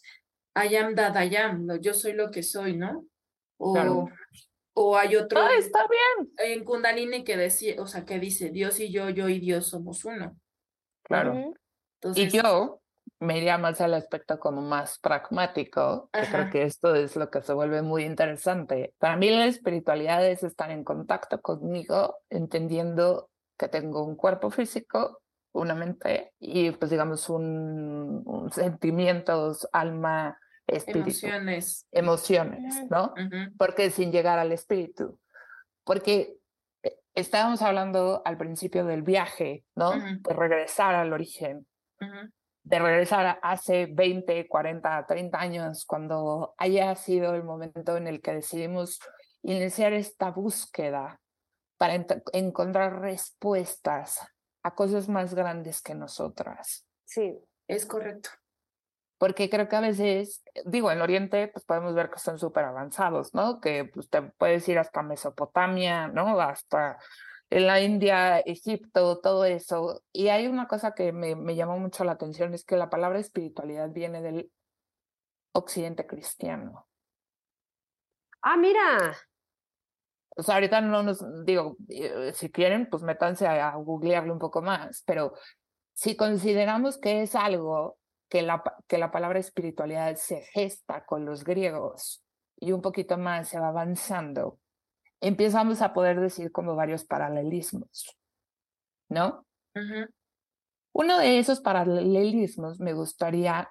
I 0.54 0.76
am 0.76 0.94
that 0.94 1.14
I 1.22 1.36
am, 1.36 1.78
yo 1.82 1.92
soy 1.92 2.14
lo 2.14 2.30
que 2.30 2.42
soy, 2.42 2.74
¿no? 2.74 3.04
O, 3.58 4.08
o 4.80 4.96
hay 4.96 5.16
otro. 5.16 5.40
Ah, 5.40 5.50
está 5.58 5.80
bien. 5.88 6.32
En 6.38 6.64
Kundalini 6.64 7.24
que 7.24 7.36
decía, 7.36 7.74
o 7.82 7.86
sea, 7.86 8.04
que 8.04 8.18
dice 8.18 8.50
Dios 8.50 8.78
y 8.80 8.90
yo, 8.90 9.10
yo 9.10 9.28
y 9.28 9.40
Dios 9.40 9.66
somos 9.66 10.04
uno. 10.04 10.36
Claro. 11.02 11.54
y 12.14 12.28
yo 12.28 12.80
me 13.18 13.38
iría 13.38 13.56
más 13.56 13.80
al 13.80 13.94
aspecto 13.94 14.38
como 14.38 14.60
más 14.60 14.98
pragmático, 14.98 16.10
que 16.12 16.20
creo 16.30 16.50
que 16.50 16.62
esto 16.62 16.94
es 16.94 17.16
lo 17.16 17.30
que 17.30 17.42
se 17.42 17.54
vuelve 17.54 17.82
muy 17.82 18.04
interesante. 18.04 18.94
Para 18.98 19.16
mí 19.16 19.30
la 19.30 19.46
espiritualidad 19.46 20.24
es 20.26 20.42
estar 20.42 20.70
en 20.70 20.84
contacto 20.84 21.40
conmigo, 21.40 22.18
entendiendo 22.30 23.30
que 23.58 23.68
tengo 23.68 24.04
un 24.04 24.14
cuerpo 24.14 24.50
físico 24.50 25.22
una 25.52 25.74
mente 25.74 26.32
y 26.38 26.70
pues 26.72 26.90
digamos 26.90 27.28
un, 27.28 28.50
sentimientos, 28.52 29.68
alma, 29.72 30.38
espíritu. 30.68 31.08
Emociones. 31.08 31.86
Emociones, 31.90 32.74
¿no? 32.90 33.14
Porque 33.56 33.90
sin 33.90 34.12
llegar 34.12 34.38
al 34.38 34.52
espíritu. 34.52 35.18
Porque 35.84 36.36
eh, 36.82 36.98
estábamos 37.14 37.62
hablando 37.62 38.22
al 38.24 38.36
principio 38.36 38.84
del 38.84 39.02
viaje, 39.02 39.64
¿no? 39.74 39.92
De 39.92 40.32
regresar 40.34 40.94
al 40.94 41.12
origen, 41.12 41.66
de 42.62 42.78
regresar 42.78 43.38
hace 43.42 43.86
20, 43.86 44.46
40, 44.46 45.06
30 45.06 45.40
años, 45.40 45.84
cuando 45.86 46.54
haya 46.58 46.94
sido 46.94 47.34
el 47.34 47.42
momento 47.42 47.96
en 47.96 48.06
el 48.06 48.20
que 48.20 48.34
decidimos 48.34 49.00
iniciar 49.42 49.94
esta 49.94 50.30
búsqueda 50.30 51.20
para 51.78 52.04
encontrar 52.32 53.00
respuestas 53.00 54.20
a 54.62 54.74
cosas 54.74 55.08
más 55.08 55.34
grandes 55.34 55.80
que 55.80 55.94
nosotras. 55.94 56.84
Sí, 57.04 57.38
es 57.68 57.86
correcto. 57.86 58.30
Porque 59.18 59.50
creo 59.50 59.68
que 59.68 59.76
a 59.76 59.80
veces, 59.80 60.44
digo, 60.64 60.92
en 60.92 61.00
Oriente, 61.00 61.48
pues 61.48 61.64
podemos 61.64 61.94
ver 61.94 62.08
que 62.08 62.16
están 62.16 62.38
súper 62.38 62.64
avanzados, 62.64 63.34
¿no? 63.34 63.60
Que 63.60 63.84
pues, 63.84 64.08
te 64.08 64.22
puedes 64.22 64.68
ir 64.68 64.78
hasta 64.78 65.02
Mesopotamia, 65.02 66.06
¿no? 66.06 66.40
Hasta 66.40 66.98
en 67.50 67.66
la 67.66 67.80
India, 67.80 68.38
Egipto, 68.38 69.18
todo 69.18 69.44
eso. 69.44 70.02
Y 70.12 70.28
hay 70.28 70.46
una 70.46 70.68
cosa 70.68 70.92
que 70.94 71.12
me, 71.12 71.34
me 71.34 71.56
llamó 71.56 71.78
mucho 71.78 72.04
la 72.04 72.12
atención, 72.12 72.54
es 72.54 72.64
que 72.64 72.76
la 72.76 72.90
palabra 72.90 73.18
espiritualidad 73.18 73.90
viene 73.90 74.22
del 74.22 74.52
occidente 75.52 76.06
cristiano. 76.06 76.86
Ah, 78.42 78.56
mira. 78.56 79.16
O 80.36 80.42
sea, 80.44 80.54
ahorita 80.54 80.80
no 80.80 81.02
nos 81.02 81.24
digo, 81.44 81.76
eh, 81.88 82.32
si 82.34 82.50
quieren, 82.50 82.88
pues 82.88 83.02
métanse 83.02 83.48
a, 83.48 83.70
a 83.70 83.76
googlearlo 83.76 84.32
un 84.32 84.38
poco 84.38 84.62
más, 84.62 85.02
pero 85.04 85.34
si 85.94 86.16
consideramos 86.16 86.96
que 86.98 87.22
es 87.22 87.34
algo 87.34 87.97
que 88.28 88.42
la, 88.42 88.62
que 88.86 88.98
la 88.98 89.10
palabra 89.10 89.38
espiritualidad 89.38 90.16
se 90.16 90.42
gesta 90.52 91.04
con 91.04 91.24
los 91.24 91.44
griegos 91.44 92.22
y 92.56 92.72
un 92.72 92.82
poquito 92.82 93.16
más 93.16 93.48
se 93.48 93.58
va 93.58 93.68
avanzando, 93.68 94.58
empezamos 95.20 95.82
a 95.82 95.92
poder 95.92 96.20
decir 96.20 96.52
como 96.52 96.76
varios 96.76 97.04
paralelismos, 97.04 98.16
¿no? 99.08 99.44
Uno 100.92 101.18
de 101.18 101.38
esos 101.38 101.60
paralelismos 101.60 102.80
me 102.80 102.92
gustaría 102.92 103.70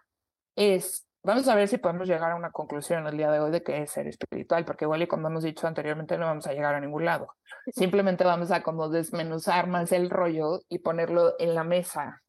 es, 0.55 1.05
vamos 1.23 1.47
a 1.47 1.55
ver 1.55 1.67
si 1.67 1.77
podemos 1.77 2.07
llegar 2.07 2.31
a 2.31 2.35
una 2.35 2.51
conclusión 2.51 3.05
el 3.05 3.17
día 3.17 3.29
de 3.31 3.39
hoy 3.39 3.51
de 3.51 3.63
qué 3.63 3.81
es 3.81 3.91
ser 3.91 4.07
espiritual, 4.07 4.63
porque 4.63 4.85
igual 4.85 5.01
y 5.01 5.07
como 5.07 5.27
hemos 5.27 5.43
dicho 5.43 5.67
anteriormente 5.67 6.17
no 6.17 6.25
vamos 6.25 6.47
a 6.47 6.53
llegar 6.53 6.75
a 6.75 6.79
ningún 6.79 7.05
lado. 7.05 7.35
Simplemente 7.73 8.23
vamos 8.23 8.51
a 8.51 8.63
como 8.63 8.89
desmenuzar 8.89 9.67
más 9.67 9.91
el 9.91 10.09
rollo 10.09 10.61
y 10.69 10.79
ponerlo 10.79 11.35
en 11.39 11.53
la 11.53 11.63
mesa. 11.63 12.23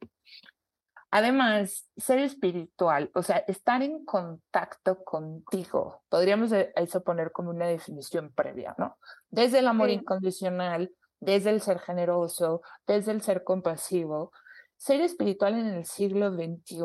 Además, 1.10 1.88
ser 1.96 2.18
espiritual, 2.18 3.10
o 3.14 3.22
sea, 3.22 3.38
estar 3.48 3.82
en 3.82 4.04
contacto 4.04 5.02
contigo, 5.04 6.02
podríamos 6.10 6.52
e, 6.52 6.70
eso 6.76 7.02
poner 7.02 7.32
como 7.32 7.48
una 7.50 7.66
definición 7.66 8.30
previa, 8.34 8.74
¿no? 8.76 8.98
Desde 9.30 9.60
el 9.60 9.68
amor 9.68 9.88
incondicional, 9.88 10.92
desde 11.18 11.50
el 11.50 11.62
ser 11.62 11.78
generoso, 11.78 12.62
desde 12.86 13.12
el 13.12 13.22
ser 13.22 13.42
compasivo. 13.42 14.32
Ser 14.76 15.00
espiritual 15.00 15.54
en 15.54 15.66
el 15.68 15.86
siglo 15.86 16.30
XXI, 16.30 16.84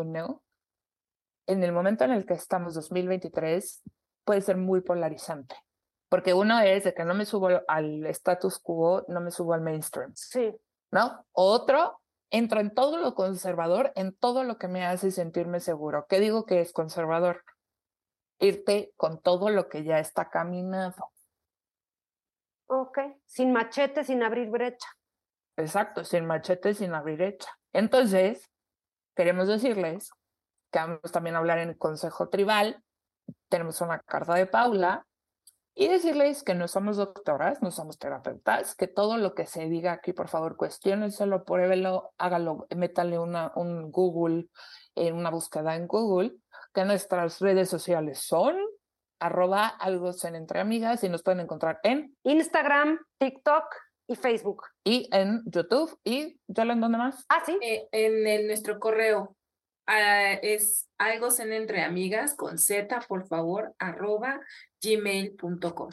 en 1.48 1.63
el 1.63 1.72
momento 1.72 2.06
en 2.06 2.12
el 2.12 2.25
que 2.25 2.34
estamos, 2.34 2.74
2023, 2.74 3.84
puede 4.24 4.42
ser 4.42 4.58
muy 4.58 4.82
polarizante. 4.82 5.56
Porque 6.10 6.34
uno 6.34 6.60
es 6.62 6.86
de 6.86 6.94
que 6.94 7.03
no 7.06 7.13
me 7.13 7.25
subo 7.25 7.50
al 7.68 8.06
status 8.08 8.60
quo, 8.60 9.03
no 9.08 9.20
me 9.20 9.32
subo 9.32 9.53
al 9.53 9.62
mainstream. 9.62 10.12
Sí. 10.15 10.56
¿No? 10.92 11.25
Otro 11.32 12.00
entro 12.34 12.60
en 12.60 12.74
todo 12.74 12.98
lo 12.98 13.13
conservador, 13.13 13.94
en 13.96 14.13
todo 14.16 14.44
lo 14.44 14.58
que 14.58 14.68
me 14.68 14.84
hace 14.84 15.12
sentirme 15.12 15.60
seguro. 15.60 16.08
¿Qué 16.10 16.20
digo 16.20 16.46
que 16.46 16.62
es 16.62 16.74
conservador? 16.74 17.44
Irte 18.40 18.92
con 18.98 19.22
todo 19.22 19.52
lo 19.52 19.70
que 19.70 19.84
ya 19.84 20.00
está 20.00 20.30
caminado. 20.32 21.12
Ok, 22.66 22.98
sin 23.25 23.54
machete, 23.54 24.04
sin 24.04 24.24
abrir 24.24 24.50
brecha. 24.50 24.88
Exacto, 25.58 26.04
sin 26.04 26.25
machete, 26.25 26.74
sin 26.74 26.96
abrir 26.96 27.18
brecha. 27.18 27.50
Entonces, 27.72 28.50
queremos 29.16 29.48
decirles 29.48 30.10
que 30.72 30.80
vamos 30.80 31.12
también 31.12 31.36
a 31.36 31.40
hablar 31.40 31.60
en 31.60 31.70
el 31.70 31.78
Consejo 31.78 32.30
Tribal. 32.30 32.84
Tenemos 33.48 33.80
una 33.82 34.00
carta 34.00 34.34
de 34.34 34.48
Paula 34.48 35.05
y 35.75 35.88
decirles 35.88 36.44
que 36.44 36.53
no 36.53 36.68
somos 36.68 36.98
doctoras, 36.98 37.62
no 37.62 37.72
somos 37.72 37.98
terapeutas, 37.98 38.75
que 38.75 38.88
todo 38.88 39.18
lo 39.18 39.33
que 39.33 39.48
se 39.48 39.68
diga 39.68 39.94
aquí, 39.94 40.14
por 40.14 40.27
favor, 40.27 40.55
cuestionenselo, 40.55 41.44
pruébelo, 41.44 42.12
hágalo, 42.18 42.68
métale 42.75 43.18
una, 43.18 43.51
un 43.55 43.92
Google, 43.92 44.48
en 44.96 45.16
una 45.16 45.31
búsqueda 45.31 45.75
en 45.75 45.88
Google, 45.88 46.36
que 46.74 46.86
nuestras 46.86 47.40
redes 47.40 47.70
sociales 47.70 48.20
son 48.20 48.55
arroba 49.20 49.68
algo 49.68 50.12
en 50.24 50.36
entre 50.36 50.59
amigas 50.59 51.03
y 51.03 51.09
nos 51.09 51.24
pueden 51.24 51.40
encontrar 51.40 51.79
en 51.83 52.16
Instagram, 52.24 53.00
TikTok 53.18 53.64
y 54.07 54.16
Facebook. 54.16 54.64
Y 54.83 55.07
en 55.12 55.42
YouTube 55.46 55.98
y 56.03 56.40
ya 56.48 56.64
en 56.64 56.81
dónde 56.81 56.98
más. 56.98 57.25
Ah, 57.29 57.42
sí. 57.46 57.57
Eh, 57.62 57.88
en 57.92 58.48
nuestro 58.48 58.79
correo 58.79 59.36
uh, 59.87 60.39
es 60.41 60.89
algo 60.98 61.27
en 61.39 61.53
entre 61.53 61.83
amigas 61.83 62.35
con 62.35 62.57
Z, 62.57 63.01
por 63.07 63.27
favor, 63.27 63.74
arroba 63.79 64.39
gmail.com. 64.81 65.89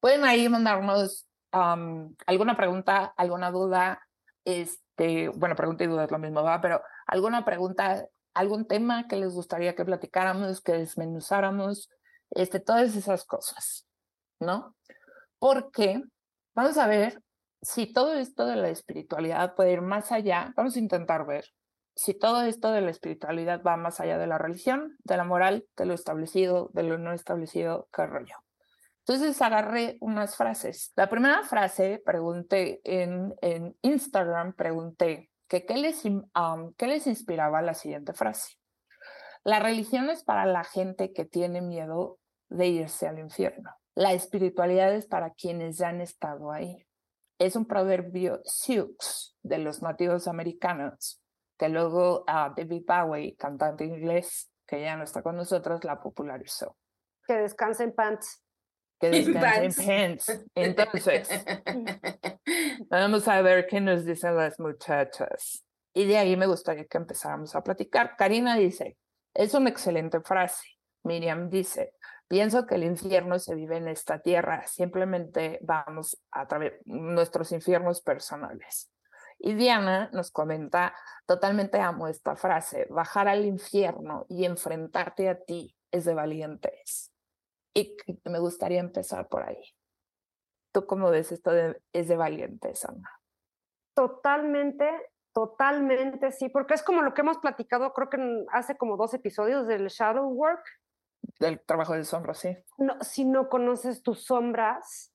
Pueden 0.00 0.24
ahí 0.24 0.48
mandarnos 0.48 1.26
alguna 1.52 2.56
pregunta, 2.56 3.12
alguna 3.16 3.50
duda, 3.50 4.06
este, 4.44 5.28
bueno, 5.28 5.56
pregunta 5.56 5.84
y 5.84 5.88
duda 5.88 6.04
es 6.04 6.10
lo 6.10 6.18
mismo, 6.18 6.42
¿va? 6.42 6.60
Pero 6.60 6.82
alguna 7.06 7.44
pregunta, 7.44 8.06
algún 8.34 8.66
tema 8.66 9.08
que 9.08 9.16
les 9.16 9.32
gustaría 9.32 9.74
que 9.74 9.84
platicáramos, 9.84 10.60
que 10.60 10.72
desmenuzáramos, 10.72 11.90
este, 12.30 12.60
todas 12.60 12.94
esas 12.94 13.24
cosas, 13.24 13.86
¿no? 14.38 14.76
Porque 15.38 16.02
vamos 16.54 16.78
a 16.78 16.86
ver 16.86 17.20
si 17.62 17.92
todo 17.92 18.14
esto 18.14 18.46
de 18.46 18.56
la 18.56 18.70
espiritualidad 18.70 19.54
puede 19.54 19.72
ir 19.72 19.82
más 19.82 20.12
allá, 20.12 20.52
vamos 20.56 20.76
a 20.76 20.78
intentar 20.78 21.26
ver 21.26 21.44
si 21.94 22.14
todo 22.14 22.42
esto 22.42 22.72
de 22.72 22.80
la 22.80 22.90
espiritualidad 22.90 23.62
va 23.62 23.76
más 23.76 24.00
allá 24.00 24.18
de 24.18 24.26
la 24.26 24.38
religión, 24.38 24.96
de 25.04 25.16
la 25.16 25.24
moral, 25.24 25.66
de 25.76 25.86
lo 25.86 25.94
establecido, 25.94 26.70
de 26.72 26.82
lo 26.82 26.98
no 26.98 27.12
establecido, 27.12 27.88
qué 27.92 28.06
rollo. 28.06 28.36
Entonces 29.06 29.40
agarré 29.42 29.96
unas 30.00 30.36
frases. 30.36 30.92
La 30.96 31.08
primera 31.08 31.42
frase, 31.42 32.00
pregunté 32.04 32.80
en, 32.84 33.34
Instagram, 33.82 34.54
pregunté 34.54 35.30
que 35.48 35.66
qué 35.66 35.76
les, 35.76 36.02
qué 36.76 36.86
les 36.86 37.06
inspiraba 37.06 37.60
la 37.62 37.74
siguiente 37.74 38.12
frase. 38.12 38.54
La 39.42 39.58
religión 39.58 40.10
es 40.10 40.22
para 40.22 40.46
la 40.46 40.64
gente 40.64 41.12
que 41.12 41.24
tiene 41.24 41.60
miedo 41.60 42.18
de 42.50 42.68
irse 42.68 43.08
al 43.08 43.18
infierno. 43.18 43.70
La 43.94 44.12
espiritualidad 44.12 44.94
es 44.94 45.06
para 45.06 45.30
quienes 45.30 45.78
ya 45.78 45.88
han 45.88 46.00
estado 46.00 46.52
ahí. 46.52 46.86
Es 47.38 47.56
un 47.56 47.66
proverbio 47.66 48.40
Sioux 48.44 49.34
de 49.42 49.58
los 49.58 49.82
nativos 49.82 50.28
americanos 50.28 51.20
que 51.60 51.68
luego 51.68 52.20
uh, 52.20 52.54
David 52.56 52.84
Bowie, 52.86 53.36
cantante 53.36 53.84
inglés, 53.84 54.50
que 54.66 54.80
ya 54.80 54.96
no 54.96 55.04
está 55.04 55.22
con 55.22 55.36
nosotros, 55.36 55.84
la 55.84 56.00
popularizó. 56.00 56.74
Que 57.26 57.34
descanse 57.34 57.84
en 57.84 57.92
pants. 57.92 58.42
Que 58.98 59.10
descanse 59.10 59.82
en 59.84 60.16
pants. 60.16 60.46
Entonces, 60.54 61.28
vamos 62.88 63.28
a 63.28 63.42
ver 63.42 63.66
qué 63.66 63.78
nos 63.78 64.06
dicen 64.06 64.38
las 64.38 64.58
muchachas. 64.58 65.62
Y 65.92 66.06
de 66.06 66.16
ahí 66.16 66.34
me 66.34 66.46
gustaría 66.46 66.86
que 66.86 66.96
empezáramos 66.96 67.54
a 67.54 67.62
platicar. 67.62 68.16
Karina 68.16 68.56
dice, 68.56 68.96
es 69.34 69.52
una 69.52 69.68
excelente 69.68 70.22
frase. 70.22 70.66
Miriam 71.02 71.50
dice, 71.50 71.92
pienso 72.26 72.66
que 72.66 72.76
el 72.76 72.84
infierno 72.84 73.38
se 73.38 73.54
vive 73.54 73.76
en 73.76 73.88
esta 73.88 74.20
tierra, 74.20 74.66
simplemente 74.66 75.58
vamos 75.60 76.22
a 76.30 76.48
través 76.48 76.80
nuestros 76.86 77.52
infiernos 77.52 78.00
personales. 78.00 78.90
Y 79.42 79.54
Diana 79.54 80.10
nos 80.12 80.30
comenta, 80.30 80.94
totalmente 81.26 81.80
amo 81.80 82.08
esta 82.08 82.36
frase, 82.36 82.86
bajar 82.90 83.26
al 83.26 83.46
infierno 83.46 84.26
y 84.28 84.44
enfrentarte 84.44 85.30
a 85.30 85.40
ti 85.42 85.74
es 85.90 86.04
de 86.04 86.12
valientes. 86.12 87.10
Y 87.72 87.96
me 88.24 88.38
gustaría 88.38 88.80
empezar 88.80 89.28
por 89.28 89.42
ahí. 89.42 89.62
¿Tú 90.72 90.86
cómo 90.86 91.10
ves 91.10 91.32
esto 91.32 91.52
de, 91.52 91.80
es 91.94 92.08
de 92.08 92.16
valientes, 92.16 92.84
Ana? 92.84 93.10
Totalmente, 93.94 94.88
totalmente, 95.32 96.32
sí, 96.32 96.50
porque 96.50 96.74
es 96.74 96.82
como 96.82 97.00
lo 97.00 97.14
que 97.14 97.22
hemos 97.22 97.38
platicado, 97.38 97.94
creo 97.94 98.10
que 98.10 98.44
hace 98.52 98.76
como 98.76 98.98
dos 98.98 99.14
episodios 99.14 99.66
del 99.66 99.88
shadow 99.88 100.28
work. 100.28 100.64
Del 101.38 101.60
trabajo 101.64 101.94
de 101.94 102.04
sombra, 102.04 102.34
sí. 102.34 102.56
No, 102.76 103.00
si 103.00 103.24
no 103.24 103.48
conoces 103.48 104.02
tus 104.02 104.24
sombras, 104.24 105.09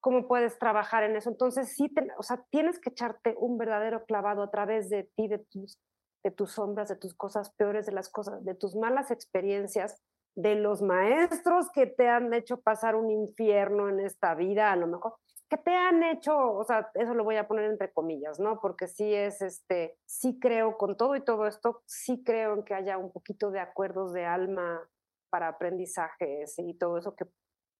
cómo 0.00 0.26
puedes 0.26 0.58
trabajar 0.58 1.04
en 1.04 1.16
eso. 1.16 1.30
Entonces, 1.30 1.74
sí, 1.74 1.92
o 2.18 2.22
sea, 2.22 2.44
tienes 2.50 2.78
que 2.80 2.90
echarte 2.90 3.34
un 3.38 3.58
verdadero 3.58 4.04
clavado 4.04 4.42
a 4.42 4.50
través 4.50 4.88
de 4.88 5.10
ti, 5.16 5.28
de 5.28 5.38
tus, 5.38 5.78
de 6.24 6.30
tus 6.30 6.52
sombras, 6.52 6.88
de 6.88 6.96
tus 6.96 7.14
cosas 7.14 7.52
peores, 7.54 7.86
de 7.86 7.92
las 7.92 8.10
cosas, 8.10 8.44
de 8.44 8.54
tus 8.54 8.74
malas 8.76 9.10
experiencias, 9.10 10.02
de 10.36 10.54
los 10.54 10.80
maestros 10.82 11.70
que 11.72 11.86
te 11.86 12.08
han 12.08 12.32
hecho 12.32 12.60
pasar 12.60 12.96
un 12.96 13.10
infierno 13.10 13.88
en 13.88 14.00
esta 14.00 14.34
vida, 14.34 14.72
a 14.72 14.76
lo 14.76 14.86
mejor, 14.86 15.14
que 15.50 15.58
te 15.58 15.74
han 15.74 16.02
hecho, 16.04 16.36
o 16.36 16.64
sea, 16.64 16.90
eso 16.94 17.12
lo 17.14 17.24
voy 17.24 17.36
a 17.36 17.48
poner 17.48 17.64
entre 17.64 17.92
comillas, 17.92 18.38
¿no? 18.38 18.60
Porque 18.60 18.86
sí 18.86 19.12
es, 19.12 19.42
este, 19.42 19.98
sí 20.06 20.38
creo 20.40 20.78
con 20.78 20.96
todo 20.96 21.16
y 21.16 21.24
todo 21.24 21.46
esto, 21.46 21.82
sí 21.86 22.22
creo 22.24 22.54
en 22.54 22.64
que 22.64 22.74
haya 22.74 22.96
un 22.96 23.10
poquito 23.10 23.50
de 23.50 23.58
acuerdos 23.58 24.12
de 24.12 24.24
alma 24.24 24.80
para 25.28 25.48
aprendizajes 25.48 26.54
y 26.58 26.74
todo 26.74 26.98
eso 26.98 27.16
que 27.16 27.26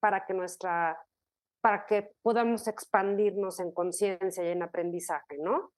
para 0.01 0.27
que 0.27 0.35
nuestra 0.35 0.99
para 1.61 1.87
que 1.87 2.13
podamos 2.23 2.67
expandirnos 2.67 3.61
en 3.61 3.73
conciencia 3.73 4.45
y 4.45 4.49
en 4.49 4.63
aprendizaje, 4.63 5.39
¿no? 5.39 5.73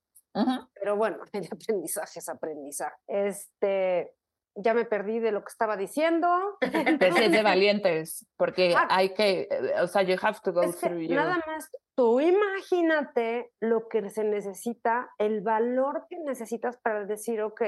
Pero 0.74 0.96
bueno, 0.96 1.18
el 1.32 1.48
aprendizaje 1.50 2.20
es 2.20 2.28
aprendizaje. 2.28 2.96
Este, 3.06 4.14
ya 4.54 4.74
me 4.74 4.84
perdí 4.84 5.18
de 5.18 5.32
lo 5.32 5.42
que 5.42 5.50
estaba 5.50 5.76
diciendo. 5.76 6.28
Empecé 6.60 7.28
de 7.28 7.42
valientes, 7.42 8.26
porque 8.36 8.74
ah. 8.76 8.86
hay 8.90 9.14
que, 9.14 9.48
eh, 9.50 9.80
o 9.80 9.86
sea, 9.86 10.02
you 10.02 10.16
have 10.20 10.38
to 10.42 10.52
go 10.52 10.72
through 10.72 11.00
you. 11.00 11.14
Nada 11.14 11.42
más, 11.46 11.70
tú 11.96 12.20
imagínate 12.20 13.52
lo 13.60 13.88
que 13.88 14.08
se 14.10 14.24
necesita, 14.24 15.10
el 15.18 15.40
valor 15.42 16.06
que 16.08 16.18
necesitas 16.18 16.78
para 16.78 17.04
decir, 17.04 17.42
ok, 17.42 17.62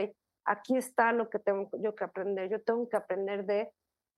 aquí 0.47 0.77
está 0.77 1.13
lo 1.13 1.31
que 1.31 1.39
tengo 1.39 1.71
yo 1.81 1.95
que 1.95 2.05
aprender. 2.05 2.51
Yo 2.51 2.63
tengo 2.63 2.89
que 2.89 2.97
aprender 2.97 3.45
de 3.47 3.71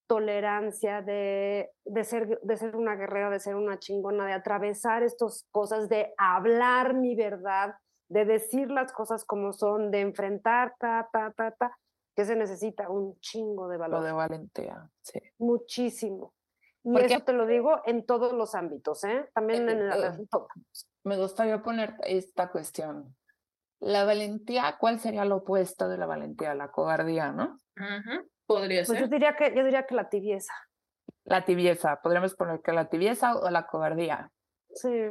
tolerancia, 0.06 1.02
de, 1.02 1.70
de, 1.84 2.04
ser, 2.04 2.40
de 2.40 2.56
ser 2.56 2.76
una 2.76 2.96
guerrera, 2.96 3.30
de 3.30 3.40
ser 3.40 3.56
una 3.56 3.78
chingona, 3.78 4.26
de 4.26 4.32
atravesar 4.32 5.02
estas 5.02 5.46
cosas, 5.50 5.88
de 5.88 6.14
hablar 6.18 6.94
mi 6.94 7.14
verdad, 7.14 7.74
de 8.08 8.24
decir 8.24 8.70
las 8.70 8.92
cosas 8.92 9.24
como 9.24 9.52
son, 9.52 9.90
de 9.90 10.00
enfrentar, 10.00 10.74
ta, 10.78 11.08
ta, 11.12 11.32
ta, 11.32 11.50
ta, 11.52 11.78
que 12.14 12.24
se 12.24 12.36
necesita 12.36 12.88
un 12.88 13.18
chingo 13.20 13.68
de 13.68 13.76
valor. 13.76 14.02
de 14.02 14.12
valentía, 14.12 14.88
sí. 15.02 15.20
Muchísimo. 15.38 16.32
Y 16.84 17.00
eso 17.00 17.20
te 17.20 17.32
lo 17.32 17.46
digo 17.46 17.82
en 17.84 18.06
todos 18.06 18.32
los 18.32 18.54
ámbitos, 18.54 19.02
¿eh? 19.02 19.28
También 19.34 19.68
en 19.68 19.78
el... 19.80 20.04
Eh, 20.04 20.26
me 21.02 21.16
gustaría 21.16 21.60
poner 21.60 21.94
esta 22.04 22.48
cuestión. 22.50 23.16
La 23.80 24.04
valentía, 24.04 24.76
¿cuál 24.78 25.00
sería 25.00 25.24
lo 25.24 25.38
opuesto 25.38 25.88
de 25.88 25.98
la 25.98 26.06
valentía? 26.06 26.54
La 26.54 26.70
cobardía, 26.70 27.32
¿no? 27.32 27.58
Podría 28.46 28.84
pues 28.84 28.98
ser. 28.98 29.00
Yo 29.00 29.08
diría, 29.08 29.36
que, 29.36 29.54
yo 29.54 29.64
diría 29.64 29.86
que 29.86 29.94
la 29.94 30.08
tibieza. 30.08 30.52
La 31.24 31.44
tibieza, 31.44 32.00
podríamos 32.02 32.34
poner 32.34 32.60
que 32.60 32.72
la 32.72 32.88
tibieza 32.88 33.36
o 33.36 33.50
la 33.50 33.66
cobardía. 33.66 34.30
Sí. 34.74 35.10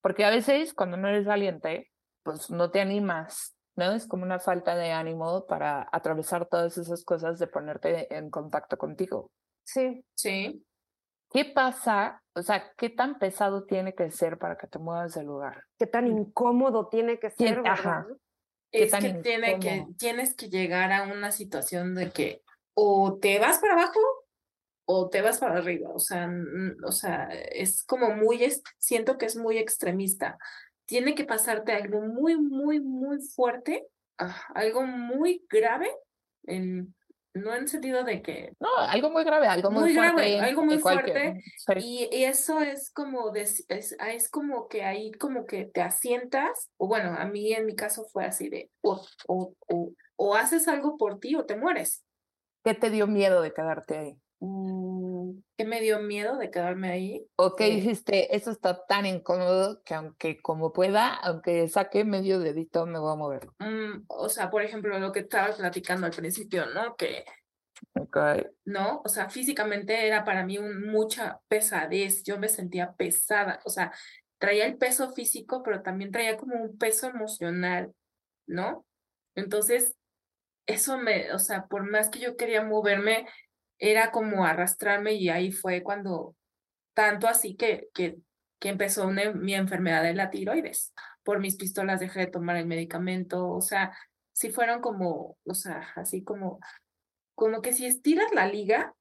Porque 0.00 0.24
a 0.24 0.30
veces 0.30 0.74
cuando 0.74 0.96
no 0.96 1.08
eres 1.08 1.26
valiente, 1.26 1.90
pues 2.22 2.50
no 2.50 2.70
te 2.70 2.80
animas, 2.80 3.54
¿no? 3.76 3.92
Es 3.92 4.06
como 4.06 4.24
una 4.24 4.38
falta 4.38 4.74
de 4.74 4.92
ánimo 4.92 5.46
para 5.46 5.88
atravesar 5.92 6.46
todas 6.46 6.78
esas 6.78 7.04
cosas 7.04 7.38
de 7.38 7.46
ponerte 7.46 8.14
en 8.14 8.30
contacto 8.30 8.76
contigo. 8.78 9.30
Sí. 9.64 10.04
Sí. 10.14 10.64
¿Qué 11.30 11.46
pasa? 11.46 12.22
O 12.34 12.42
sea, 12.42 12.72
¿qué 12.76 12.90
tan 12.90 13.18
pesado 13.18 13.64
tiene 13.64 13.94
que 13.94 14.10
ser 14.10 14.38
para 14.38 14.56
que 14.56 14.66
te 14.66 14.78
muevas 14.78 15.14
del 15.14 15.26
lugar? 15.26 15.64
¿Qué 15.78 15.86
tan 15.86 16.06
incómodo 16.06 16.88
tiene 16.88 17.18
que 17.18 17.30
ser? 17.30 17.62
Ajá. 17.64 18.06
Es 18.70 18.94
que, 18.94 19.14
tiene 19.14 19.58
que 19.58 19.86
tienes 19.98 20.34
que 20.34 20.48
llegar 20.48 20.92
a 20.92 21.02
una 21.02 21.30
situación 21.30 21.94
de 21.94 22.10
que 22.10 22.42
o 22.74 23.18
te 23.20 23.38
vas 23.38 23.58
para 23.58 23.74
abajo 23.74 24.00
o 24.84 25.08
te 25.08 25.22
vas 25.22 25.38
para 25.38 25.58
arriba. 25.58 25.90
O 25.94 25.98
sea, 25.98 26.30
o 26.84 26.92
sea, 26.92 27.28
es 27.30 27.84
como 27.84 28.10
muy, 28.14 28.40
siento 28.78 29.18
que 29.18 29.26
es 29.26 29.36
muy 29.36 29.58
extremista 29.58 30.38
tiene 30.92 31.14
que 31.14 31.24
pasarte 31.24 31.72
algo 31.72 32.02
muy, 32.02 32.36
muy, 32.36 32.78
muy 32.78 33.18
fuerte, 33.20 33.86
ah, 34.18 34.36
algo 34.54 34.82
muy 34.82 35.42
grave, 35.48 35.90
en, 36.44 36.94
no 37.32 37.54
en 37.54 37.66
sentido 37.66 38.04
de 38.04 38.20
que... 38.20 38.52
No, 38.60 38.68
algo 38.76 39.08
muy 39.08 39.24
grave, 39.24 39.46
algo 39.46 39.70
muy, 39.70 39.94
grave, 39.94 40.38
algo 40.38 40.66
muy 40.66 40.78
fuerte. 40.78 41.42
Y, 41.76 42.08
eso 42.10 42.60
es 42.60 42.90
como, 42.92 43.30
de, 43.30 43.40
es, 43.40 43.64
es, 43.68 44.30
como 44.30 44.68
que 44.68 44.84
ahí 44.84 45.12
como 45.12 45.46
que 45.46 45.64
te 45.64 45.80
asientas, 45.80 46.68
o 46.76 46.88
bueno, 46.88 47.14
a 47.16 47.24
mí 47.24 47.54
en 47.54 47.64
mi 47.64 47.74
caso 47.74 48.04
fue 48.04 48.26
así 48.26 48.50
de, 48.50 48.70
o, 48.82 49.02
o, 49.28 49.54
o, 49.68 49.92
o 50.16 50.34
haces 50.34 50.68
algo 50.68 50.98
por 50.98 51.20
ti 51.20 51.36
o 51.36 51.46
te 51.46 51.56
mueres. 51.56 52.04
¿Qué 52.64 52.74
te 52.74 52.90
dio 52.90 53.06
miedo 53.06 53.42
de 53.42 53.52
quedarte 53.52 53.98
ahí? 53.98 54.18
Mm, 54.40 55.38
¿Qué 55.56 55.64
me 55.64 55.80
dio 55.80 56.00
miedo 56.00 56.36
de 56.36 56.50
quedarme 56.50 56.90
ahí? 56.90 57.26
¿O 57.36 57.54
qué 57.54 57.70
dijiste? 57.70 58.34
Eso 58.34 58.50
está 58.50 58.84
tan 58.86 59.06
incómodo 59.06 59.82
que 59.84 59.94
aunque 59.94 60.40
como 60.40 60.72
pueda, 60.72 61.14
aunque 61.14 61.68
saque 61.68 62.04
medio 62.04 62.40
dedito, 62.40 62.86
me 62.86 62.98
voy 62.98 63.12
a 63.12 63.16
mover. 63.16 63.48
Mm, 63.58 64.04
o 64.08 64.28
sea, 64.28 64.50
por 64.50 64.62
ejemplo, 64.62 64.98
lo 64.98 65.12
que 65.12 65.20
estabas 65.20 65.56
platicando 65.56 66.06
al 66.06 66.12
principio, 66.12 66.66
¿no? 66.66 66.96
Que 66.96 67.24
Okay. 67.94 68.46
¿no? 68.64 69.02
O 69.04 69.08
sea, 69.08 69.28
físicamente 69.28 70.06
era 70.06 70.24
para 70.24 70.44
mí 70.44 70.58
un, 70.58 70.86
mucha 70.86 71.40
pesadez, 71.48 72.22
yo 72.22 72.38
me 72.38 72.48
sentía 72.48 72.94
pesada, 72.94 73.60
o 73.64 73.70
sea, 73.70 73.92
traía 74.38 74.66
el 74.66 74.76
peso 74.76 75.12
físico, 75.12 75.62
pero 75.62 75.82
también 75.82 76.10
traía 76.10 76.36
como 76.36 76.56
un 76.62 76.78
peso 76.78 77.08
emocional, 77.08 77.92
¿no? 78.46 78.86
Entonces, 79.34 79.94
eso 80.66 80.98
me, 80.98 81.32
o 81.32 81.38
sea, 81.38 81.66
por 81.66 81.88
más 81.88 82.08
que 82.08 82.20
yo 82.20 82.36
quería 82.36 82.62
moverme, 82.62 83.26
era 83.78 84.10
como 84.10 84.44
arrastrarme 84.44 85.14
y 85.14 85.28
ahí 85.28 85.50
fue 85.50 85.82
cuando, 85.82 86.36
tanto 86.94 87.26
así 87.26 87.56
que, 87.56 87.88
que, 87.94 88.18
que 88.60 88.68
empezó 88.68 89.08
mi 89.08 89.54
enfermedad 89.54 90.02
de 90.02 90.14
la 90.14 90.30
tiroides. 90.30 90.94
Por 91.24 91.40
mis 91.40 91.56
pistolas 91.56 92.00
dejé 92.00 92.20
de 92.20 92.26
tomar 92.28 92.56
el 92.56 92.66
medicamento, 92.66 93.48
o 93.48 93.60
sea, 93.60 93.92
sí 94.32 94.50
fueron 94.50 94.80
como, 94.80 95.36
o 95.44 95.54
sea, 95.54 95.88
así 95.96 96.22
como, 96.22 96.60
como 97.34 97.60
que 97.60 97.72
si 97.72 97.86
estiras 97.86 98.32
la 98.32 98.46
liga 98.46 98.94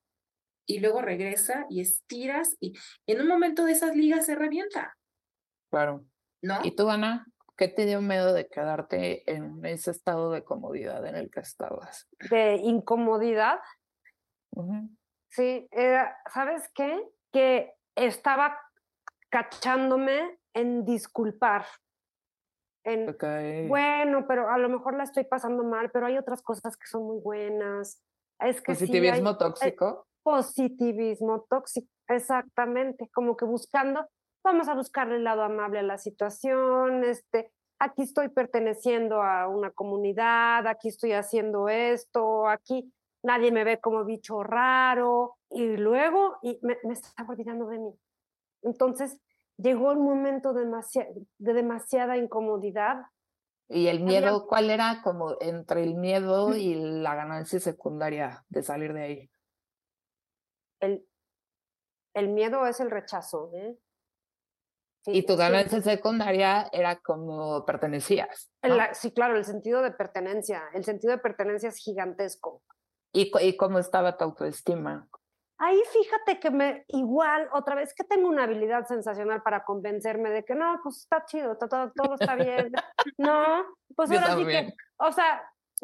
y 0.65 0.79
luego 0.79 1.01
regresa 1.01 1.65
y 1.69 1.81
estiras 1.81 2.55
y 2.59 2.73
en 3.07 3.21
un 3.21 3.27
momento 3.27 3.65
de 3.65 3.73
esas 3.73 3.95
ligas 3.95 4.25
se 4.25 4.35
revienta. 4.35 4.97
Claro. 5.69 6.05
¿No? 6.41 6.59
¿Y 6.63 6.75
tú, 6.75 6.89
Ana? 6.89 7.27
¿Qué 7.61 7.67
te 7.67 7.85
dio 7.85 8.01
miedo 8.01 8.33
de 8.33 8.47
quedarte 8.47 9.31
en 9.31 9.63
ese 9.63 9.91
estado 9.91 10.31
de 10.31 10.43
comodidad 10.43 11.05
en 11.05 11.15
el 11.15 11.29
que 11.29 11.41
estabas? 11.41 12.09
De 12.31 12.55
incomodidad. 12.55 13.59
Sí, 15.29 15.69
¿sabes 16.33 16.71
qué? 16.73 17.07
Que 17.31 17.71
estaba 17.93 18.59
cachándome 19.29 20.39
en 20.55 20.85
disculpar. 20.85 21.67
En, 22.83 23.15
Bueno, 23.67 24.25
pero 24.27 24.49
a 24.49 24.57
lo 24.57 24.67
mejor 24.67 24.97
la 24.97 25.03
estoy 25.03 25.25
pasando 25.25 25.63
mal, 25.63 25.91
pero 25.91 26.07
hay 26.07 26.17
otras 26.17 26.41
cosas 26.41 26.75
que 26.75 26.87
son 26.87 27.03
muy 27.03 27.19
buenas. 27.19 28.03
Es 28.39 28.59
que 28.59 28.71
positivismo 28.71 29.37
tóxico. 29.37 30.07
positivismo 30.23 31.45
tóxico, 31.47 31.87
exactamente, 32.07 33.07
como 33.13 33.37
que 33.37 33.45
buscando, 33.45 34.09
vamos 34.43 34.67
a 34.67 34.75
buscarle 34.75 35.15
el 35.15 35.23
lado 35.23 35.43
amable 35.43 35.79
a 35.79 35.83
la 35.83 35.97
situación, 35.97 37.03
este, 37.03 37.51
aquí 37.79 38.03
estoy 38.03 38.29
perteneciendo 38.29 39.21
a 39.21 39.47
una 39.47 39.71
comunidad, 39.71 40.67
aquí 40.67 40.89
estoy 40.89 41.13
haciendo 41.13 41.67
esto, 41.69 42.47
aquí 42.47 42.93
nadie 43.23 43.51
me 43.51 43.63
ve 43.63 43.79
como 43.79 44.03
bicho 44.05 44.43
raro 44.43 45.37
y 45.49 45.77
luego 45.77 46.37
y 46.41 46.59
me, 46.61 46.77
estaba 46.91 47.29
olvidando 47.29 47.67
de 47.67 47.79
mí. 47.79 47.93
Entonces 48.63 49.19
llegó 49.57 49.91
un 49.91 50.03
momento 50.03 50.53
de 50.53 50.67
demasiada 51.37 52.17
incomodidad. 52.17 53.05
¿Y 53.67 53.87
el 53.87 54.01
miedo 54.01 54.47
cuál 54.47 54.69
era 54.69 55.01
como 55.01 55.37
entre 55.39 55.83
el 55.83 55.95
miedo 55.95 56.55
y 56.55 56.75
la 56.75 57.15
ganancia 57.15 57.59
secundaria 57.59 58.43
de 58.49 58.63
salir 58.63 58.93
de 58.93 59.01
ahí? 59.01 59.31
El, 60.81 61.07
el 62.13 62.27
miedo 62.29 62.65
es 62.67 62.79
el 62.79 62.91
rechazo. 62.91 63.51
¿eh? 63.53 63.77
Y 65.05 65.23
tu 65.25 65.35
ganancia 65.35 65.81
secundaria 65.81 66.69
era 66.71 66.97
como 66.97 67.65
pertenecías. 67.65 68.51
sí, 68.93 69.11
claro, 69.11 69.37
el 69.37 69.45
sentido 69.45 69.81
de 69.81 69.91
pertenencia. 69.91 70.63
El 70.73 70.83
sentido 70.83 71.11
de 71.11 71.19
pertenencia 71.19 71.69
es 71.69 71.77
gigantesco. 71.77 72.61
¿Y, 73.13 73.57
cómo 73.57 73.79
estaba 73.79 74.17
tu 74.17 74.23
autoestima? 74.23 75.07
Ahí 75.57 75.79
fíjate 75.91 76.39
que 76.39 76.49
me 76.49 76.85
igual, 76.87 77.47
otra 77.53 77.75
vez 77.75 77.93
que 77.93 78.03
tengo 78.03 78.27
una 78.27 78.45
habilidad 78.45 78.87
sensacional 78.87 79.43
para 79.43 79.63
convencerme 79.63 80.31
de 80.31 80.43
que 80.43 80.55
no, 80.55 80.79
pues 80.81 80.97
está 80.97 81.23
chido, 81.25 81.55
todo, 81.57 81.91
todo 81.91 82.15
está 82.19 82.35
bien. 82.35 82.71
no, 83.17 83.63
pues 83.95 84.09
ahora 84.11 84.35
sí 84.35 84.45
que, 84.45 84.73
o 84.97 85.11
sea, 85.11 85.43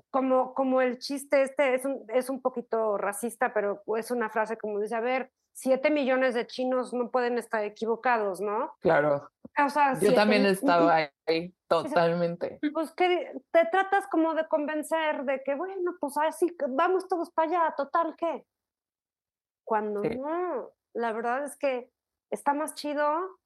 como, 0.09 0.53
como 0.53 0.81
el 0.81 0.97
chiste 0.97 1.43
este 1.43 1.75
es 1.75 1.85
un, 1.85 2.05
es 2.09 2.29
un 2.29 2.41
poquito 2.41 2.97
racista, 2.97 3.53
pero 3.53 3.83
es 3.97 4.09
una 4.09 4.29
frase 4.29 4.57
como 4.57 4.79
dice, 4.79 4.95
a 4.95 5.01
ver, 5.01 5.31
siete 5.57 5.89
millones 5.89 6.35
de 6.35 6.45
chinos 6.45 6.93
no 6.93 7.09
pueden 7.09 7.39
estar 7.39 7.63
equivocados, 7.63 8.39
¿no? 8.39 8.75
Claro. 8.79 9.27
O 9.57 9.69
sea, 9.69 9.99
Yo 9.99 10.13
también 10.13 10.45
estaba 10.45 11.09
ahí, 11.25 11.51
totalmente. 11.67 12.59
Pues 12.71 12.91
que 12.91 13.33
te 13.49 13.65
tratas 13.65 14.05
como 14.07 14.35
de 14.35 14.47
convencer 14.47 15.23
de 15.23 15.41
que, 15.43 15.55
bueno, 15.55 15.95
pues 15.99 16.15
así, 16.17 16.55
vamos 16.69 17.07
todos 17.07 17.31
para 17.31 17.49
allá, 17.49 17.73
total, 17.75 18.15
¿qué? 18.15 18.45
Cuando 19.63 20.03
no, 20.03 20.69
la 20.93 21.11
verdad 21.11 21.45
es 21.45 21.57
que 21.57 21.89
está 22.29 22.53
más 22.53 22.75
chido 22.75 23.39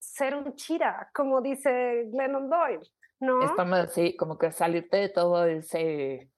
ser 0.00 0.34
un 0.34 0.56
chira, 0.56 1.10
como 1.14 1.42
dice 1.42 2.08
Glennon 2.10 2.48
Doyle, 2.48 2.90
¿no? 3.20 3.44
Está 3.44 3.66
más 3.66 3.90
así, 3.90 4.16
como 4.16 4.38
que 4.38 4.50
salirte 4.50 4.96
de 4.96 5.08
todo 5.10 5.44
ese, 5.44 6.30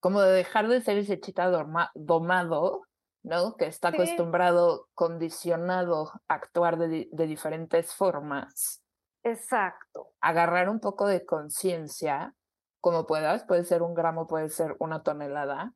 como 0.00 0.20
de 0.20 0.32
dejar 0.32 0.66
de 0.66 0.80
ser 0.80 0.98
ese 0.98 1.20
chita 1.20 1.48
domado 1.94 2.85
¿no? 3.26 3.56
Que 3.56 3.66
está 3.66 3.88
acostumbrado, 3.88 4.88
condicionado 4.94 6.12
a 6.28 6.34
actuar 6.34 6.78
de, 6.78 7.08
diferentes 7.26 7.92
formas. 7.92 8.84
Exacto. 9.24 10.12
Agarrar 10.20 10.68
un 10.68 10.78
poco 10.78 11.08
de 11.08 11.26
conciencia, 11.26 12.34
como 12.80 13.04
puedas, 13.04 13.44
puede 13.44 13.64
ser 13.64 13.82
un 13.82 13.94
gramo, 13.94 14.28
puede 14.28 14.48
ser 14.48 14.76
una 14.78 15.02
tonelada, 15.02 15.74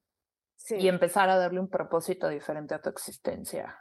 y 0.69 0.87
empezar 0.87 1.29
a 1.29 1.39
darle 1.39 1.59
un 1.59 1.69
propósito 1.69 2.29
diferente 2.29 2.75
a 2.75 2.81
tu 2.81 2.89
existencia. 2.91 3.77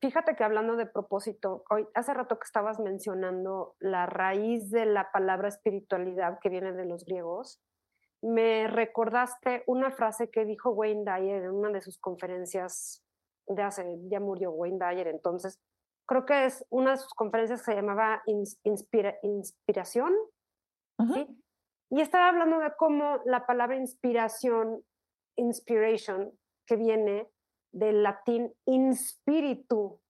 fíjate 0.00 0.34
que 0.34 0.42
hablando 0.42 0.74
de 0.74 0.86
propósito, 0.86 1.62
hoy, 1.70 1.86
hace 1.94 2.12
rato 2.12 2.36
que 2.36 2.46
estabas 2.46 2.80
mencionando 2.80 3.76
la 3.78 4.06
raíz 4.06 4.70
de 4.70 4.86
la 4.86 5.12
palabra 5.12 5.46
espiritualidad 5.46 6.40
que 6.40 6.48
viene 6.48 6.72
de 6.72 6.86
los 6.86 7.04
griegos, 7.04 7.62
me 8.22 8.68
recordaste 8.68 9.64
una 9.66 9.90
frase 9.90 10.30
que 10.30 10.44
dijo 10.44 10.70
Wayne 10.70 11.04
Dyer 11.04 11.44
en 11.44 11.50
una 11.50 11.70
de 11.70 11.80
sus 11.80 11.98
conferencias 11.98 13.02
de 13.46 13.62
hace, 13.62 13.98
ya 14.08 14.20
murió 14.20 14.52
Wayne 14.52 14.78
Dyer, 14.78 15.08
entonces 15.08 15.60
creo 16.06 16.24
que 16.24 16.44
es 16.46 16.64
una 16.70 16.92
de 16.92 16.98
sus 16.98 17.12
conferencias 17.14 17.60
que 17.60 17.72
se 17.72 17.76
llamaba 17.76 18.22
Inspiración, 18.26 20.14
y 21.90 22.00
estaba 22.00 22.28
hablando 22.28 22.60
de 22.60 22.72
cómo 22.76 23.20
la 23.24 23.44
palabra 23.44 23.76
inspiración, 23.76 24.84
inspiration, 25.36 26.32
que 26.64 26.76
viene 26.76 27.28
del 27.72 28.02
latín 28.02 28.54
inspiritu, 28.66 30.00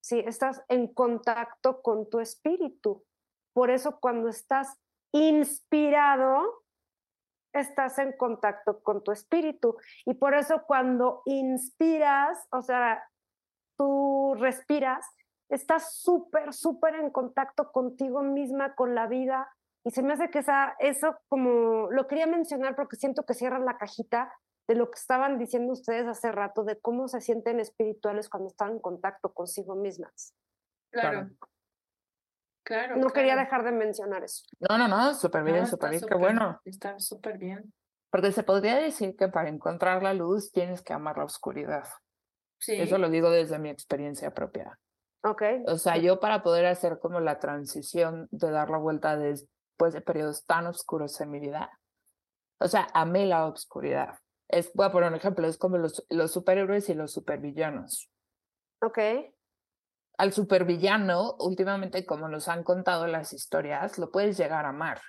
¿sí? 0.00 0.20
estás 0.26 0.62
en 0.68 0.92
contacto 0.92 1.80
con 1.80 2.08
tu 2.10 2.20
espíritu. 2.20 3.04
Por 3.54 3.70
eso 3.70 3.98
cuando 3.98 4.28
estás 4.28 4.78
inspirado, 5.12 6.62
estás 7.52 7.98
en 7.98 8.12
contacto 8.12 8.80
con 8.82 9.02
tu 9.02 9.12
espíritu. 9.12 9.76
Y 10.04 10.14
por 10.14 10.34
eso 10.34 10.62
cuando 10.66 11.22
inspiras, 11.26 12.46
o 12.50 12.62
sea, 12.62 13.02
tú 13.76 14.34
respiras, 14.38 15.06
estás 15.48 15.94
súper, 16.00 16.52
súper 16.52 16.94
en 16.96 17.10
contacto 17.10 17.72
contigo 17.72 18.22
misma, 18.22 18.74
con 18.74 18.94
la 18.94 19.06
vida. 19.06 19.48
Y 19.84 19.90
se 19.90 20.02
me 20.02 20.14
hace 20.14 20.30
que 20.30 20.40
esa, 20.40 20.74
eso 20.78 21.16
como 21.28 21.90
lo 21.90 22.06
quería 22.06 22.26
mencionar 22.26 22.76
porque 22.76 22.96
siento 22.96 23.24
que 23.24 23.34
cierra 23.34 23.58
la 23.58 23.78
cajita 23.78 24.32
de 24.68 24.74
lo 24.74 24.90
que 24.90 24.98
estaban 24.98 25.38
diciendo 25.38 25.72
ustedes 25.72 26.06
hace 26.06 26.30
rato, 26.30 26.62
de 26.62 26.78
cómo 26.78 27.08
se 27.08 27.22
sienten 27.22 27.58
espirituales 27.58 28.28
cuando 28.28 28.48
están 28.48 28.72
en 28.72 28.80
contacto 28.80 29.32
consigo 29.32 29.74
mismas. 29.74 30.34
Claro. 30.90 31.20
Claro. 31.20 31.36
No 32.96 33.10
quería 33.10 33.36
dejar 33.36 33.64
de 33.64 33.72
mencionar 33.72 34.24
eso. 34.24 34.44
No, 34.68 34.78
no, 34.78 34.88
no, 34.88 35.14
súper 35.14 35.42
bien, 35.44 35.66
súper 35.66 35.90
bien, 35.90 36.02
qué 36.06 36.14
bueno. 36.14 36.60
Está 36.64 36.98
súper 36.98 37.38
bien. 37.38 37.72
Porque 38.10 38.32
se 38.32 38.42
podría 38.42 38.76
decir 38.76 39.16
que 39.16 39.28
para 39.28 39.48
encontrar 39.48 40.02
la 40.02 40.14
luz 40.14 40.50
tienes 40.50 40.82
que 40.82 40.92
amar 40.92 41.18
la 41.18 41.24
oscuridad. 41.24 41.84
Sí. 42.58 42.74
Eso 42.74 42.98
lo 42.98 43.10
digo 43.10 43.30
desde 43.30 43.58
mi 43.58 43.68
experiencia 43.68 44.32
propia. 44.32 44.78
Ok. 45.22 45.42
O 45.66 45.76
sea, 45.76 45.96
yo 45.96 46.20
para 46.20 46.42
poder 46.42 46.66
hacer 46.66 46.98
como 46.98 47.20
la 47.20 47.38
transición 47.38 48.28
de 48.30 48.50
dar 48.50 48.70
la 48.70 48.78
vuelta 48.78 49.16
después 49.16 49.92
de 49.92 50.00
periodos 50.00 50.44
tan 50.44 50.66
oscuros 50.66 51.20
en 51.20 51.30
mi 51.30 51.40
vida, 51.40 51.70
o 52.60 52.68
sea, 52.68 52.88
amé 52.94 53.26
la 53.26 53.46
oscuridad. 53.46 54.18
Es, 54.48 54.72
voy 54.74 54.86
a 54.86 54.92
poner 54.92 55.10
un 55.10 55.16
ejemplo, 55.16 55.46
es 55.46 55.58
como 55.58 55.76
los, 55.76 56.04
los 56.08 56.32
superhéroes 56.32 56.88
y 56.88 56.94
los 56.94 57.12
supervillanos. 57.12 58.10
Ok. 58.80 58.98
Al 60.18 60.32
supervillano, 60.32 61.36
últimamente, 61.38 62.04
como 62.04 62.28
nos 62.28 62.48
han 62.48 62.64
contado 62.64 63.06
las 63.06 63.32
historias, 63.32 63.98
lo 63.98 64.10
puedes 64.10 64.36
llegar 64.36 64.66
a 64.66 64.70
amar. 64.70 65.00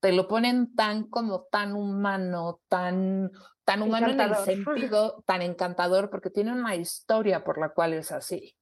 Te 0.00 0.12
lo 0.12 0.26
ponen 0.26 0.74
tan 0.74 1.08
como 1.10 1.42
tan 1.50 1.74
humano, 1.74 2.60
tan, 2.68 3.30
tan 3.64 3.82
humano 3.82 4.08
en 4.08 4.20
el 4.20 4.34
sentido, 4.36 5.22
tan 5.26 5.42
encantador, 5.42 6.08
porque 6.08 6.30
tiene 6.30 6.52
una 6.52 6.74
historia 6.74 7.44
por 7.44 7.58
la 7.58 7.68
cual 7.68 7.92
es 7.92 8.10
así. 8.10 8.56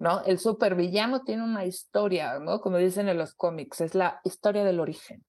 ¿No? 0.00 0.22
El 0.24 0.38
supervillano 0.38 1.22
tiene 1.22 1.44
una 1.44 1.66
historia, 1.66 2.38
¿no? 2.38 2.60
Como 2.60 2.78
dicen 2.78 3.08
en 3.08 3.18
los 3.18 3.34
cómics, 3.34 3.82
es 3.82 3.94
la 3.94 4.20
historia 4.24 4.64
del 4.64 4.80
origen, 4.80 5.24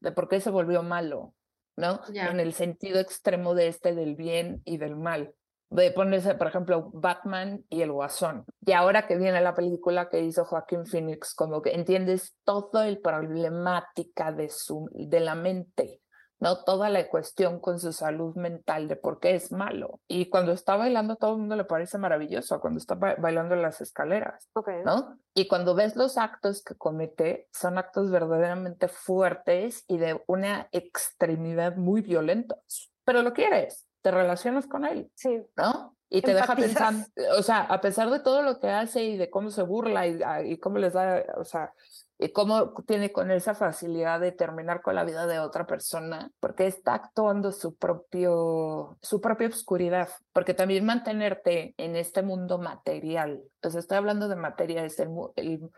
de 0.00 0.12
por 0.12 0.28
qué 0.28 0.40
se 0.40 0.50
volvió 0.50 0.82
malo, 0.82 1.34
¿no? 1.76 2.00
En 2.12 2.40
el 2.40 2.54
sentido 2.54 3.00
extremo 3.00 3.54
de 3.54 3.68
este 3.68 3.94
del 3.94 4.16
bien 4.16 4.62
y 4.64 4.78
del 4.78 4.96
mal. 4.96 5.34
De 5.74 5.90
ponerse, 5.90 6.36
por 6.36 6.46
ejemplo, 6.46 6.90
Batman 6.92 7.64
y 7.68 7.82
el 7.82 7.90
Guasón. 7.90 8.44
Y 8.64 8.72
ahora 8.72 9.08
que 9.08 9.16
viene 9.16 9.40
la 9.40 9.56
película 9.56 10.08
que 10.08 10.20
hizo 10.20 10.44
Joaquín 10.44 10.86
Phoenix, 10.86 11.34
como 11.34 11.62
que 11.62 11.74
entiendes 11.74 12.36
todo 12.44 12.82
el 12.84 13.00
problemática 13.00 14.30
de, 14.30 14.50
su, 14.50 14.88
de 14.92 15.18
la 15.18 15.34
mente, 15.34 16.00
¿no? 16.38 16.62
Toda 16.62 16.90
la 16.90 17.08
cuestión 17.08 17.58
con 17.58 17.80
su 17.80 17.92
salud 17.92 18.36
mental 18.36 18.86
de 18.86 18.94
por 18.94 19.18
qué 19.18 19.34
es 19.34 19.50
malo. 19.50 19.98
Y 20.06 20.30
cuando 20.30 20.52
está 20.52 20.76
bailando, 20.76 21.16
todo 21.16 21.32
el 21.32 21.38
mundo 21.38 21.56
le 21.56 21.64
parece 21.64 21.98
maravilloso, 21.98 22.60
cuando 22.60 22.78
está 22.78 22.94
bailando 22.94 23.56
en 23.56 23.62
las 23.62 23.80
escaleras, 23.80 24.48
¿no? 24.84 25.18
Y 25.34 25.48
cuando 25.48 25.74
ves 25.74 25.96
los 25.96 26.18
actos 26.18 26.62
que 26.62 26.76
comete, 26.76 27.48
son 27.52 27.78
actos 27.78 28.12
verdaderamente 28.12 28.86
fuertes 28.86 29.84
y 29.88 29.98
de 29.98 30.22
una 30.28 30.68
extremidad 30.70 31.74
muy 31.74 32.00
violentos. 32.00 32.92
Pero 33.04 33.22
lo 33.22 33.32
quieres, 33.32 33.88
te 34.04 34.10
relacionas 34.10 34.66
con 34.66 34.84
él, 34.84 35.10
sí. 35.14 35.42
¿no? 35.56 35.96
Y 36.10 36.20
te 36.20 36.34
deja 36.34 36.54
pensando, 36.54 37.08
o 37.38 37.42
sea, 37.42 37.62
a 37.62 37.80
pesar 37.80 38.10
de 38.10 38.20
todo 38.20 38.42
lo 38.42 38.60
que 38.60 38.68
hace 38.68 39.02
y 39.02 39.16
de 39.16 39.30
cómo 39.30 39.50
se 39.50 39.62
burla 39.62 40.06
y, 40.06 40.20
ah, 40.22 40.42
y 40.42 40.58
cómo 40.58 40.76
les 40.76 40.92
da, 40.92 41.24
o 41.38 41.44
sea, 41.44 41.72
y 42.18 42.28
cómo 42.28 42.74
tiene 42.86 43.12
con 43.12 43.30
esa 43.30 43.54
facilidad 43.54 44.20
de 44.20 44.30
terminar 44.30 44.82
con 44.82 44.94
la 44.94 45.04
vida 45.04 45.26
de 45.26 45.38
otra 45.38 45.66
persona, 45.66 46.30
porque 46.38 46.66
está 46.66 46.94
actuando 46.94 47.50
su 47.50 47.76
propio, 47.76 48.98
su 49.00 49.22
propia 49.22 49.48
oscuridad, 49.48 50.10
porque 50.34 50.52
también 50.52 50.84
mantenerte 50.84 51.74
en 51.78 51.96
este 51.96 52.22
mundo 52.22 52.58
material, 52.58 53.42
pues 53.62 53.74
estoy 53.74 53.96
hablando 53.96 54.28
de 54.28 54.36
materia, 54.36 54.84
es 54.84 55.00
el, 55.00 55.08
el, 55.36 55.70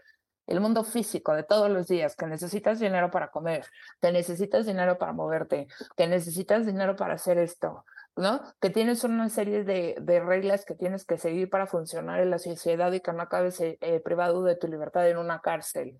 el 0.48 0.60
mundo 0.60 0.82
físico 0.82 1.32
de 1.32 1.44
todos 1.44 1.70
los 1.70 1.86
días, 1.86 2.16
que 2.16 2.26
necesitas 2.26 2.80
dinero 2.80 3.12
para 3.12 3.30
comer, 3.30 3.64
que 4.02 4.10
necesitas 4.10 4.66
dinero 4.66 4.98
para 4.98 5.12
moverte, 5.12 5.68
que 5.96 6.08
necesitas 6.08 6.66
dinero 6.66 6.96
para 6.96 7.14
hacer 7.14 7.38
esto, 7.38 7.84
¿no? 8.16 8.40
Que 8.60 8.70
tienes 8.70 9.04
una 9.04 9.28
serie 9.28 9.62
de, 9.62 9.96
de, 10.00 10.20
reglas 10.20 10.64
que 10.64 10.74
tienes 10.74 11.04
que 11.04 11.18
seguir 11.18 11.50
para 11.50 11.66
funcionar 11.66 12.20
en 12.20 12.30
la 12.30 12.38
sociedad 12.38 12.90
y 12.92 13.00
que 13.00 13.12
no 13.12 13.22
acabes 13.22 13.60
eh, 13.60 14.00
privado 14.02 14.42
de 14.42 14.56
tu 14.56 14.68
libertad 14.68 15.08
en 15.08 15.18
una 15.18 15.40
cárcel. 15.40 15.98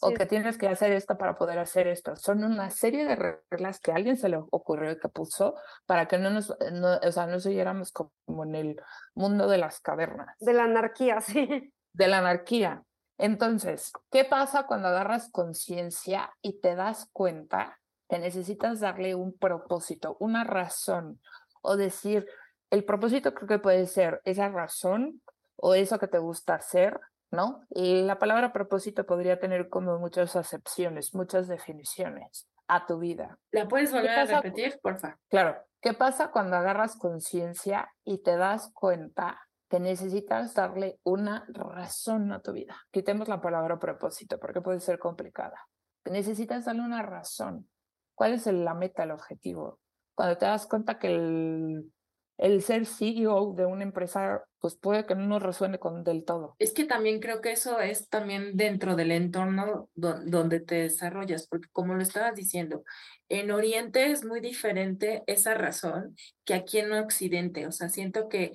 O 0.00 0.14
que 0.14 0.26
tienes 0.26 0.56
que 0.56 0.68
hacer 0.68 0.92
esto 0.92 1.18
para 1.18 1.36
poder 1.36 1.58
hacer 1.58 1.88
esto. 1.88 2.16
Son 2.16 2.42
una 2.42 2.70
serie 2.70 3.04
de 3.04 3.16
reglas 3.50 3.80
que 3.80 3.92
a 3.92 3.96
alguien 3.96 4.16
se 4.16 4.28
le 4.28 4.38
ocurrió 4.50 4.92
y 4.92 4.98
que 4.98 5.08
puso 5.08 5.56
para 5.86 6.06
que 6.06 6.18
no 6.18 6.30
nos, 6.30 6.56
no, 6.72 6.96
o 6.96 7.12
sea, 7.12 7.26
no 7.26 7.38
siguiéramos 7.40 7.92
como 7.92 8.44
en 8.44 8.54
el 8.54 8.82
mundo 9.14 9.48
de 9.48 9.58
las 9.58 9.80
cavernas. 9.80 10.36
De 10.38 10.54
la 10.54 10.64
anarquía, 10.64 11.20
sí. 11.20 11.72
De 11.92 12.08
la 12.08 12.18
anarquía. 12.18 12.82
Entonces, 13.18 13.92
¿qué 14.10 14.24
pasa 14.24 14.66
cuando 14.66 14.88
agarras 14.88 15.30
conciencia 15.30 16.32
y 16.40 16.60
te 16.60 16.76
das 16.76 17.10
cuenta 17.12 17.78
que 18.08 18.18
necesitas 18.18 18.80
darle 18.80 19.14
un 19.14 19.36
propósito, 19.36 20.16
una 20.20 20.44
razón, 20.44 21.20
o 21.62 21.76
decir, 21.76 22.26
el 22.70 22.84
propósito 22.84 23.34
creo 23.34 23.48
que 23.48 23.58
puede 23.58 23.86
ser 23.86 24.20
esa 24.24 24.48
razón 24.48 25.22
o 25.56 25.74
eso 25.74 25.98
que 25.98 26.08
te 26.08 26.18
gusta 26.18 26.54
hacer, 26.54 27.00
¿no? 27.30 27.64
Y 27.70 28.02
la 28.02 28.18
palabra 28.18 28.52
propósito 28.52 29.04
podría 29.04 29.38
tener 29.38 29.68
como 29.68 29.98
muchas 29.98 30.36
acepciones, 30.36 31.14
muchas 31.14 31.48
definiciones 31.48 32.48
a 32.68 32.86
tu 32.86 32.98
vida. 32.98 33.38
¿La 33.50 33.66
puedes 33.66 33.92
volver 33.92 34.10
a 34.10 34.24
repetir, 34.24 34.78
porfa? 34.82 35.18
Claro. 35.28 35.56
¿Qué 35.80 35.94
pasa 35.94 36.30
cuando 36.30 36.56
agarras 36.56 36.96
conciencia 36.96 37.92
y 38.04 38.18
te 38.18 38.36
das 38.36 38.70
cuenta 38.74 39.40
que 39.70 39.78
necesitas 39.78 40.54
darle 40.54 40.98
una 41.04 41.46
razón 41.48 42.32
a 42.32 42.40
tu 42.40 42.52
vida? 42.52 42.76
Quitemos 42.90 43.28
la 43.28 43.40
palabra 43.40 43.78
propósito 43.78 44.38
porque 44.38 44.60
puede 44.60 44.80
ser 44.80 44.98
complicada. 44.98 45.68
Necesitas 46.04 46.64
darle 46.64 46.82
una 46.82 47.02
razón. 47.02 47.68
¿Cuál 48.14 48.34
es 48.34 48.46
la 48.46 48.74
meta, 48.74 49.04
el 49.04 49.12
objetivo? 49.12 49.78
Cuando 50.18 50.36
te 50.36 50.46
das 50.46 50.66
cuenta 50.66 50.98
que 50.98 51.14
el, 51.14 51.92
el 52.38 52.60
ser 52.60 52.86
CEO 52.86 53.54
de 53.54 53.66
una 53.66 53.84
empresa, 53.84 54.42
pues 54.58 54.74
puede 54.74 55.06
que 55.06 55.14
no 55.14 55.24
nos 55.28 55.40
resuene 55.40 55.78
con 55.78 56.02
del 56.02 56.24
todo. 56.24 56.56
Es 56.58 56.72
que 56.72 56.86
también 56.86 57.20
creo 57.20 57.40
que 57.40 57.52
eso 57.52 57.78
es 57.78 58.08
también 58.08 58.56
dentro 58.56 58.96
del 58.96 59.12
entorno 59.12 59.88
donde 59.94 60.58
te 60.58 60.74
desarrollas, 60.74 61.46
porque 61.46 61.68
como 61.70 61.94
lo 61.94 62.02
estabas 62.02 62.34
diciendo, 62.34 62.82
en 63.28 63.52
Oriente 63.52 64.10
es 64.10 64.24
muy 64.24 64.40
diferente 64.40 65.22
esa 65.28 65.54
razón 65.54 66.16
que 66.44 66.54
aquí 66.54 66.78
en 66.78 66.92
Occidente. 66.94 67.68
O 67.68 67.70
sea, 67.70 67.88
siento 67.88 68.28
que 68.28 68.54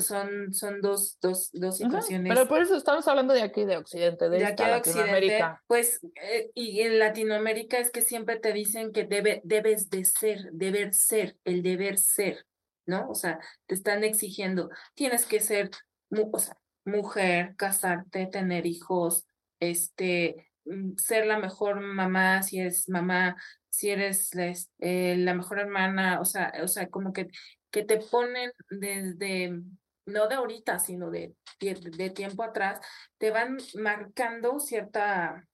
son, 0.00 0.52
son 0.52 0.80
dos, 0.80 1.18
dos, 1.20 1.50
dos 1.52 1.78
situaciones. 1.78 2.32
pero 2.32 2.48
por 2.48 2.62
eso 2.62 2.76
estamos 2.76 3.06
hablando 3.08 3.34
de 3.34 3.42
aquí, 3.42 3.64
de 3.64 3.76
Occidente, 3.76 4.28
de, 4.28 4.44
aquí 4.44 4.62
Latinoamérica. 4.62 5.62
Pues, 5.66 6.00
eh, 6.22 6.50
y 6.54 6.80
en 6.80 6.98
Latinoamérica 6.98 7.78
es 7.78 7.90
que 7.90 8.02
siempre 8.02 8.38
te 8.38 8.52
dicen 8.52 8.92
que 8.92 9.04
debe, 9.04 9.40
debes 9.44 9.90
de 9.90 10.04
ser, 10.04 10.50
deber 10.52 10.94
ser, 10.94 11.36
el 11.44 11.62
deber 11.62 11.98
ser, 11.98 12.46
¿no? 12.86 13.08
O 13.08 13.14
sea, 13.14 13.40
te 13.66 13.74
están 13.74 14.04
exigiendo, 14.04 14.70
tienes 14.94 15.26
que 15.26 15.40
ser, 15.40 15.70
o 16.10 16.38
sea, 16.38 16.56
mujer, 16.84 17.54
casarte, 17.56 18.26
tener 18.26 18.66
hijos, 18.66 19.26
este, 19.60 20.48
mm, 20.64 20.96
ser 20.96 21.26
la 21.26 21.38
mejor 21.38 21.80
mamá 21.80 22.42
si 22.42 22.60
es 22.60 22.88
mamá, 22.88 23.36
si 23.70 23.90
eres 23.90 24.34
la, 24.34 24.52
eh, 24.80 25.16
la 25.18 25.34
mejor 25.34 25.60
hermana, 25.60 26.20
o 26.20 26.24
sea, 26.24 26.52
o 26.62 26.68
sea, 26.68 26.88
como 26.88 27.12
que 27.12 27.28
que 27.70 27.84
te 27.84 27.98
ponen 27.98 28.52
desde, 28.70 29.60
no 30.06 30.28
de 30.28 30.34
ahorita, 30.34 30.78
sino 30.78 31.10
de, 31.10 31.34
de, 31.60 32.10
tiempo 32.10 32.42
atrás, 32.42 32.80
te 33.18 33.30
van 33.30 33.58
marcando 33.74 34.58
cierta... 34.58 35.46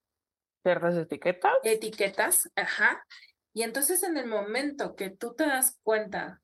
¿Ciertas 0.63 0.97
etiquetas? 0.97 1.53
Etiquetas, 1.63 2.51
ajá. 2.57 3.05
Y 3.53 3.63
entonces 3.63 4.03
en 4.03 4.17
el 4.17 4.27
momento 4.27 4.97
que 4.97 5.11
tú 5.11 5.35
te 5.35 5.47
das 5.47 5.79
cuenta, 5.83 6.41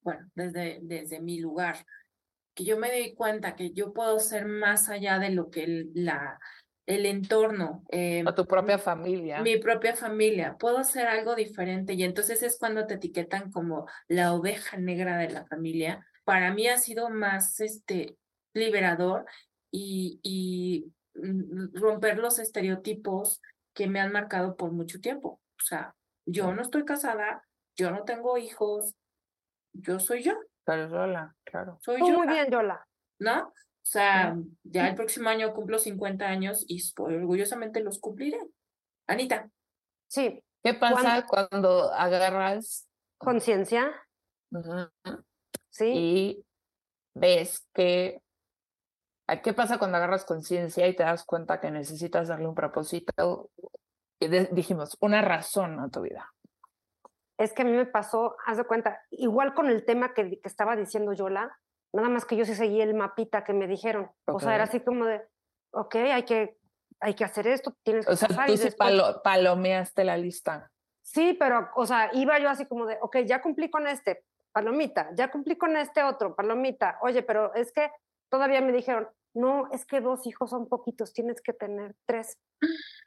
bueno, 0.00 0.28
desde, 0.34 0.78
desde 0.82 1.20
mi 1.20 1.40
lugar, 1.40 1.84
que 2.54 2.64
yo 2.64 2.76
me 2.76 2.90
di 2.90 3.14
cuenta 3.14 3.54
que 3.54 3.72
yo 3.72 3.92
puedo 3.92 4.18
ser 4.18 4.46
más 4.46 4.88
allá 4.88 5.18
de 5.18 5.30
lo 5.30 5.50
que 5.50 5.86
la, 5.94 6.40
el 6.88 7.04
entorno. 7.04 7.84
Eh, 7.90 8.24
tu 8.34 8.46
propia 8.46 8.78
familia. 8.78 9.42
Mi 9.42 9.58
propia 9.58 9.94
familia. 9.94 10.56
Puedo 10.58 10.78
hacer 10.78 11.06
algo 11.06 11.34
diferente 11.34 11.92
y 11.92 12.02
entonces 12.02 12.42
es 12.42 12.58
cuando 12.58 12.86
te 12.86 12.94
etiquetan 12.94 13.52
como 13.52 13.86
la 14.08 14.32
oveja 14.32 14.78
negra 14.78 15.18
de 15.18 15.28
la 15.28 15.44
familia. 15.44 16.06
Para 16.24 16.52
mí 16.54 16.66
ha 16.66 16.78
sido 16.78 17.10
más 17.10 17.60
este, 17.60 18.16
liberador 18.54 19.26
y, 19.70 20.18
y 20.22 20.90
mm, 21.14 21.78
romper 21.78 22.18
los 22.18 22.38
estereotipos 22.38 23.42
que 23.74 23.86
me 23.86 24.00
han 24.00 24.10
marcado 24.10 24.56
por 24.56 24.72
mucho 24.72 24.98
tiempo. 24.98 25.42
O 25.58 25.62
sea, 25.62 25.94
yo 26.24 26.54
no 26.54 26.62
estoy 26.62 26.86
casada, 26.86 27.44
yo 27.76 27.90
no 27.90 28.04
tengo 28.04 28.38
hijos, 28.38 28.94
yo 29.74 30.00
soy 30.00 30.22
yo. 30.22 30.38
Pero 30.64 30.88
Yola, 30.88 31.36
claro. 31.44 31.78
Soy 31.82 32.00
yo. 32.00 32.08
Muy 32.08 32.28
bien, 32.28 32.50
Yola. 32.50 32.86
¿No? 33.18 33.52
O 33.88 33.90
sea, 33.90 34.36
ya 34.64 34.86
el 34.86 34.94
próximo 34.96 35.30
año 35.30 35.54
cumplo 35.54 35.78
50 35.78 36.26
años 36.26 36.62
y 36.68 36.78
orgullosamente 36.98 37.80
los 37.80 37.98
cumpliré. 37.98 38.38
Anita. 39.06 39.48
Sí. 40.08 40.44
¿Qué 40.62 40.74
pasa 40.74 41.24
cuando, 41.26 41.90
agarras 41.94 42.86
conciencia? 43.16 43.90
Sí. 45.70 45.86
Y 45.86 46.44
ves 47.14 47.66
que 47.72 48.20
¿Qué 49.42 49.54
pasa 49.54 49.78
cuando 49.78 49.96
agarras 49.96 50.26
conciencia 50.26 50.86
y 50.86 50.94
te 50.94 51.04
das 51.04 51.24
cuenta 51.24 51.58
que 51.58 51.70
necesitas 51.70 52.28
darle 52.28 52.46
un 52.46 52.54
propósito? 52.54 53.50
Y 54.20 54.28
dijimos, 54.28 54.98
una 55.00 55.22
razón 55.22 55.80
a 55.80 55.88
tu 55.88 56.02
vida. 56.02 56.30
Es 57.38 57.54
que 57.54 57.62
a 57.62 57.64
mí 57.64 57.72
me 57.72 57.86
pasó, 57.86 58.36
haz 58.44 58.58
de 58.58 58.64
cuenta, 58.64 59.00
igual 59.10 59.54
con 59.54 59.70
el 59.70 59.86
tema 59.86 60.12
que, 60.12 60.40
que 60.40 60.48
estaba 60.48 60.76
diciendo 60.76 61.14
Yola, 61.14 61.58
nada 61.92 62.08
más 62.08 62.24
que 62.24 62.36
yo 62.36 62.44
sí 62.44 62.54
seguí 62.54 62.80
el 62.80 62.94
mapita 62.94 63.44
que 63.44 63.52
me 63.52 63.66
dijeron. 63.66 64.10
O 64.26 64.40
sea, 64.40 64.54
era 64.54 64.64
así 64.64 64.80
como 64.80 65.06
de, 65.06 65.22
ok, 65.72 65.94
hay 65.96 66.24
que, 66.24 66.58
hay 67.00 67.14
que 67.14 67.24
hacer 67.24 67.46
esto, 67.46 67.74
tienes 67.82 68.06
que 68.06 68.12
O 68.12 68.16
sea, 68.16 68.28
tú 68.46 68.56
sí 68.56 68.70
palomeaste 69.22 70.04
la 70.04 70.16
lista. 70.16 70.70
Sí, 71.02 71.34
pero, 71.38 71.70
o 71.74 71.86
sea, 71.86 72.10
iba 72.12 72.38
yo 72.38 72.50
así 72.50 72.66
como 72.66 72.86
de, 72.86 72.98
ok, 73.00 73.18
ya 73.24 73.40
cumplí 73.40 73.70
con 73.70 73.86
este, 73.86 74.24
palomita, 74.52 75.10
ya 75.14 75.30
cumplí 75.30 75.56
con 75.56 75.76
este 75.76 76.02
otro, 76.02 76.34
palomita. 76.34 76.98
Oye, 77.00 77.22
pero 77.22 77.54
es 77.54 77.72
que 77.72 77.90
todavía 78.28 78.60
me 78.60 78.72
dijeron, 78.72 79.08
no, 79.34 79.68
es 79.72 79.86
que 79.86 80.00
dos 80.00 80.26
hijos 80.26 80.50
son 80.50 80.68
poquitos, 80.68 81.12
tienes 81.12 81.40
que 81.40 81.52
tener 81.52 81.94
tres. 82.06 82.38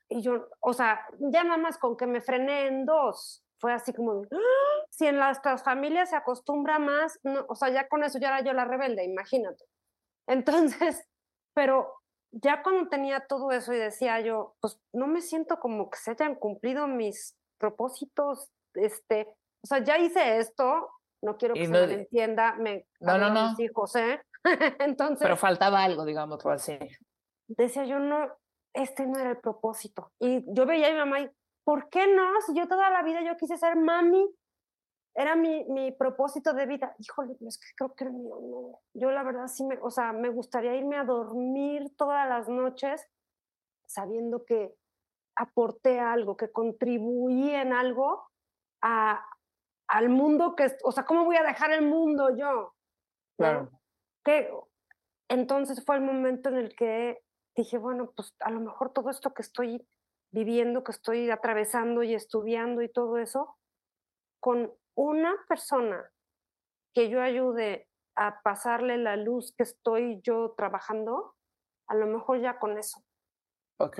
Y 0.09 0.21
yo, 0.21 0.47
o 0.59 0.73
sea, 0.73 1.05
ya 1.19 1.43
nada 1.43 1.57
más 1.57 1.77
con 1.77 1.95
que 1.95 2.07
me 2.07 2.21
frené 2.21 2.67
en 2.67 2.85
dos, 2.85 3.43
fue 3.61 3.71
así 3.73 3.93
como, 3.93 4.23
¡Ah! 4.23 4.85
si 4.89 5.05
en 5.05 5.17
las 5.17 5.39
familias 5.63 6.09
se 6.09 6.15
acostumbra 6.15 6.79
más, 6.79 7.19
no, 7.23 7.45
o 7.47 7.55
sea, 7.55 7.69
ya 7.69 7.87
con 7.87 8.03
eso 8.03 8.19
ya 8.19 8.29
era 8.29 8.41
yo 8.41 8.53
la 8.53 8.65
rebelde, 8.65 9.05
imagínate. 9.05 9.63
Entonces, 10.27 11.07
pero 11.53 11.93
ya 12.31 12.63
cuando 12.63 12.89
tenía 12.89 13.25
todo 13.27 13.51
eso 13.51 13.71
y 13.73 13.77
decía 13.77 14.19
yo, 14.21 14.55
pues 14.59 14.79
no 14.93 15.07
me 15.07 15.21
siento 15.21 15.59
como 15.59 15.89
que 15.89 15.97
se 15.99 16.11
hayan 16.11 16.35
cumplido 16.35 16.87
mis 16.87 17.37
propósitos, 17.59 18.49
este, 18.73 19.27
o 19.63 19.67
sea, 19.67 19.83
ya 19.83 19.99
hice 19.99 20.39
esto, 20.39 20.89
no 21.21 21.37
quiero 21.37 21.53
que 21.53 21.65
se 21.65 21.71
me 21.71 21.93
entienda, 21.93 22.55
me 22.55 22.87
no, 22.99 23.17
no, 23.17 23.29
no. 23.29 23.55
hijos, 23.59 23.95
¿eh? 23.95 24.19
Entonces. 24.79 25.19
Pero 25.21 25.37
faltaba 25.37 25.83
algo, 25.83 26.03
digamos, 26.03 26.43
así. 26.47 26.79
Decía 27.47 27.85
yo, 27.85 27.99
no, 27.99 28.27
este 28.73 29.05
no 29.05 29.19
era 29.19 29.31
el 29.31 29.37
propósito. 29.37 30.11
Y 30.19 30.43
yo 30.51 30.65
veía 30.65 30.87
a 30.87 30.91
mi 30.91 30.97
mamá 30.97 31.19
y, 31.21 31.29
¿por 31.63 31.89
qué 31.89 32.07
no? 32.07 32.41
Si 32.41 32.53
yo 32.55 32.67
toda 32.67 32.89
la 32.89 33.03
vida 33.03 33.21
yo 33.21 33.37
quise 33.37 33.57
ser 33.57 33.75
mami, 33.75 34.27
era 35.13 35.35
mi, 35.35 35.65
mi 35.65 35.91
propósito 35.91 36.53
de 36.53 36.65
vida. 36.65 36.95
Híjole, 36.99 37.35
es 37.41 37.59
que 37.59 37.67
creo 37.75 37.93
que 37.93 38.05
mío 38.05 38.39
no. 38.41 38.79
Yo 38.93 39.11
la 39.11 39.23
verdad 39.23 39.47
sí 39.47 39.65
me, 39.65 39.77
o 39.81 39.89
sea, 39.89 40.13
me 40.13 40.29
gustaría 40.29 40.75
irme 40.75 40.97
a 40.97 41.03
dormir 41.03 41.95
todas 41.97 42.27
las 42.27 42.47
noches 42.47 43.05
sabiendo 43.85 44.45
que 44.45 44.73
aporté 45.35 45.99
algo, 45.99 46.37
que 46.37 46.51
contribuí 46.51 47.49
en 47.51 47.73
algo 47.73 48.23
a, 48.81 49.25
al 49.87 50.09
mundo 50.09 50.55
que, 50.55 50.77
o 50.83 50.91
sea, 50.91 51.05
¿cómo 51.05 51.25
voy 51.25 51.35
a 51.35 51.43
dejar 51.43 51.71
el 51.71 51.85
mundo 51.85 52.35
yo? 52.35 52.73
Claro 53.37 53.69
que 54.23 54.51
entonces 55.29 55.83
fue 55.85 55.95
el 55.95 56.01
momento 56.01 56.49
en 56.49 56.57
el 56.57 56.75
que 56.75 57.23
dije, 57.55 57.77
bueno, 57.77 58.11
pues 58.15 58.35
a 58.39 58.49
lo 58.51 58.59
mejor 58.59 58.91
todo 58.93 59.09
esto 59.09 59.33
que 59.33 59.41
estoy 59.41 59.87
viviendo, 60.31 60.83
que 60.83 60.91
estoy 60.91 61.29
atravesando 61.29 62.03
y 62.03 62.15
estudiando 62.15 62.81
y 62.81 62.89
todo 62.89 63.17
eso, 63.17 63.57
con 64.39 64.73
una 64.95 65.35
persona 65.47 66.11
que 66.93 67.09
yo 67.09 67.21
ayude 67.21 67.87
a 68.15 68.41
pasarle 68.41 68.97
la 68.97 69.15
luz 69.15 69.53
que 69.55 69.63
estoy 69.63 70.21
yo 70.21 70.53
trabajando, 70.57 71.35
a 71.87 71.95
lo 71.95 72.07
mejor 72.07 72.41
ya 72.41 72.59
con 72.59 72.77
eso. 72.77 73.03
Ok. 73.77 73.99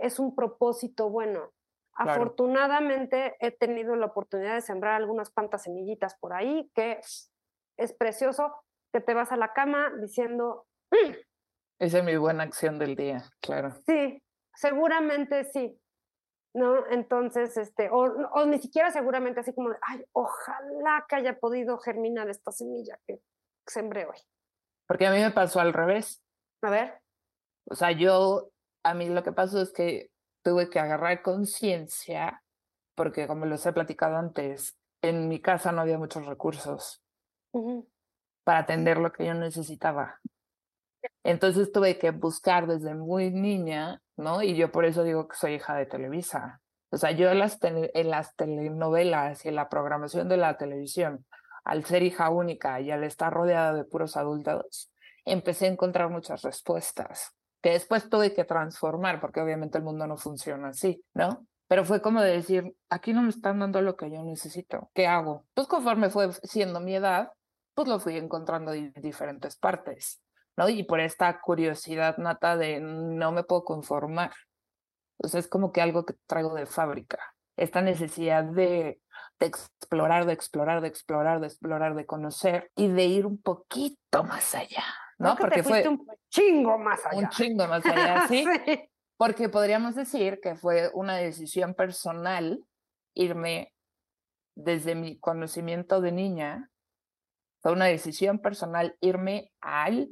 es 0.00 0.18
un 0.18 0.34
propósito 0.34 1.08
bueno. 1.08 1.52
Afortunadamente 1.94 3.36
he 3.38 3.50
tenido 3.50 3.96
la 3.96 4.06
oportunidad 4.06 4.54
de 4.54 4.62
sembrar 4.62 4.94
algunas 4.94 5.30
cuantas 5.30 5.64
semillitas 5.64 6.16
por 6.18 6.32
ahí, 6.32 6.70
que 6.74 7.00
es 7.76 7.92
precioso, 7.92 8.54
que 8.92 9.00
te 9.00 9.14
vas 9.14 9.30
a 9.30 9.36
la 9.36 9.52
cama 9.52 9.92
diciendo... 10.00 10.66
Mm". 10.90 11.12
Esa 11.78 11.98
es 11.98 12.04
mi 12.04 12.16
buena 12.16 12.44
acción 12.44 12.78
del 12.78 12.96
día, 12.96 13.24
claro. 13.40 13.72
Sí, 13.86 14.22
seguramente 14.54 15.44
sí. 15.44 15.78
¿No? 16.54 16.86
Entonces, 16.88 17.56
este, 17.56 17.88
o, 17.90 18.00
o 18.00 18.44
ni 18.44 18.58
siquiera 18.58 18.90
seguramente 18.90 19.40
así 19.40 19.54
como, 19.54 19.70
ay, 19.88 20.04
ojalá 20.12 21.06
que 21.08 21.16
haya 21.16 21.38
podido 21.38 21.78
germinar 21.78 22.28
esta 22.28 22.52
semilla 22.52 22.98
que 23.06 23.20
sembré 23.66 24.04
hoy. 24.04 24.18
Porque 24.86 25.06
a 25.06 25.10
mí 25.12 25.18
me 25.18 25.30
pasó 25.30 25.60
al 25.60 25.72
revés. 25.72 26.22
A 26.60 26.68
ver. 26.68 27.00
O 27.70 27.74
sea, 27.74 27.92
yo, 27.92 28.50
a 28.84 28.92
mí 28.92 29.08
lo 29.08 29.22
que 29.22 29.32
pasó 29.32 29.62
es 29.62 29.72
que 29.72 30.10
tuve 30.42 30.68
que 30.68 30.78
agarrar 30.78 31.22
conciencia, 31.22 32.42
porque 32.94 33.26
como 33.26 33.46
les 33.46 33.64
he 33.64 33.72
platicado 33.72 34.16
antes, 34.16 34.78
en 35.02 35.28
mi 35.28 35.40
casa 35.40 35.72
no 35.72 35.80
había 35.80 35.98
muchos 35.98 36.26
recursos 36.26 37.02
para 38.44 38.60
atender 38.60 38.98
lo 38.98 39.12
que 39.12 39.26
yo 39.26 39.34
necesitaba. 39.34 40.20
Entonces 41.24 41.72
tuve 41.72 41.98
que 41.98 42.10
buscar 42.10 42.66
desde 42.66 42.94
muy 42.94 43.30
niña, 43.30 44.02
¿no? 44.16 44.42
Y 44.42 44.56
yo 44.56 44.70
por 44.72 44.84
eso 44.84 45.04
digo 45.04 45.28
que 45.28 45.36
soy 45.36 45.54
hija 45.54 45.74
de 45.74 45.86
Televisa. 45.86 46.60
O 46.90 46.96
sea, 46.96 47.12
yo 47.12 47.30
en 47.30 47.38
las, 47.38 47.58
en 47.62 48.10
las 48.10 48.34
telenovelas 48.36 49.44
y 49.44 49.48
en 49.48 49.54
la 49.56 49.68
programación 49.68 50.28
de 50.28 50.36
la 50.36 50.58
televisión, 50.58 51.24
al 51.64 51.84
ser 51.84 52.02
hija 52.02 52.28
única 52.30 52.80
y 52.80 52.90
al 52.90 53.04
estar 53.04 53.32
rodeada 53.32 53.72
de 53.72 53.84
puros 53.84 54.16
adultos, 54.16 54.90
empecé 55.24 55.66
a 55.66 55.70
encontrar 55.70 56.10
muchas 56.10 56.42
respuestas 56.42 57.34
que 57.62 57.70
después 57.70 58.10
tuve 58.10 58.34
que 58.34 58.44
transformar, 58.44 59.20
porque 59.20 59.40
obviamente 59.40 59.78
el 59.78 59.84
mundo 59.84 60.06
no 60.06 60.16
funciona 60.16 60.68
así, 60.68 61.02
¿no? 61.14 61.46
Pero 61.68 61.84
fue 61.84 62.02
como 62.02 62.20
de 62.20 62.32
decir, 62.32 62.74
aquí 62.90 63.12
no 63.12 63.22
me 63.22 63.30
están 63.30 63.60
dando 63.60 63.80
lo 63.80 63.96
que 63.96 64.10
yo 64.10 64.22
necesito, 64.24 64.90
¿qué 64.94 65.06
hago? 65.06 65.46
Pues 65.54 65.68
conforme 65.68 66.10
fue 66.10 66.30
siendo 66.42 66.80
mi 66.80 66.96
edad, 66.96 67.30
pues 67.74 67.88
lo 67.88 68.00
fui 68.00 68.16
encontrando 68.18 68.72
en 68.74 68.92
diferentes 68.96 69.56
partes, 69.56 70.20
¿no? 70.56 70.68
Y 70.68 70.84
por 70.84 71.00
esta 71.00 71.40
curiosidad 71.40 72.16
nata 72.18 72.56
de 72.56 72.80
no 72.80 73.32
me 73.32 73.44
puedo 73.44 73.64
conformar. 73.64 74.32
O 75.18 75.28
sea, 75.28 75.40
es 75.40 75.48
como 75.48 75.72
que 75.72 75.80
algo 75.80 76.04
que 76.04 76.14
traigo 76.26 76.54
de 76.54 76.66
fábrica. 76.66 77.18
Esta 77.56 77.82
necesidad 77.82 78.44
de, 78.44 79.00
de 79.38 79.46
explorar, 79.46 80.26
de 80.26 80.32
explorar, 80.32 80.80
de 80.80 80.88
explorar, 80.88 81.40
de 81.40 81.46
explorar, 81.46 81.94
de 81.94 82.06
conocer 82.06 82.70
y 82.74 82.88
de 82.88 83.04
ir 83.04 83.26
un 83.26 83.40
poquito 83.40 84.24
más 84.24 84.54
allá, 84.54 84.84
¿no? 85.18 85.36
Porque 85.36 85.62
fue 85.62 85.86
un 85.86 86.06
chingo 86.30 86.78
más 86.78 87.04
allá. 87.06 87.18
Un 87.18 87.28
chingo 87.28 87.66
más 87.66 87.84
allá, 87.84 88.26
¿sí? 88.28 88.44
sí. 88.66 88.88
Porque 89.16 89.48
podríamos 89.48 89.94
decir 89.94 90.40
que 90.42 90.56
fue 90.56 90.90
una 90.94 91.16
decisión 91.16 91.74
personal 91.74 92.64
irme 93.14 93.72
desde 94.54 94.94
mi 94.94 95.18
conocimiento 95.18 96.00
de 96.00 96.12
niña 96.12 96.70
fue 97.62 97.72
una 97.72 97.86
decisión 97.86 98.40
personal 98.40 98.96
irme 99.00 99.50
al, 99.60 100.08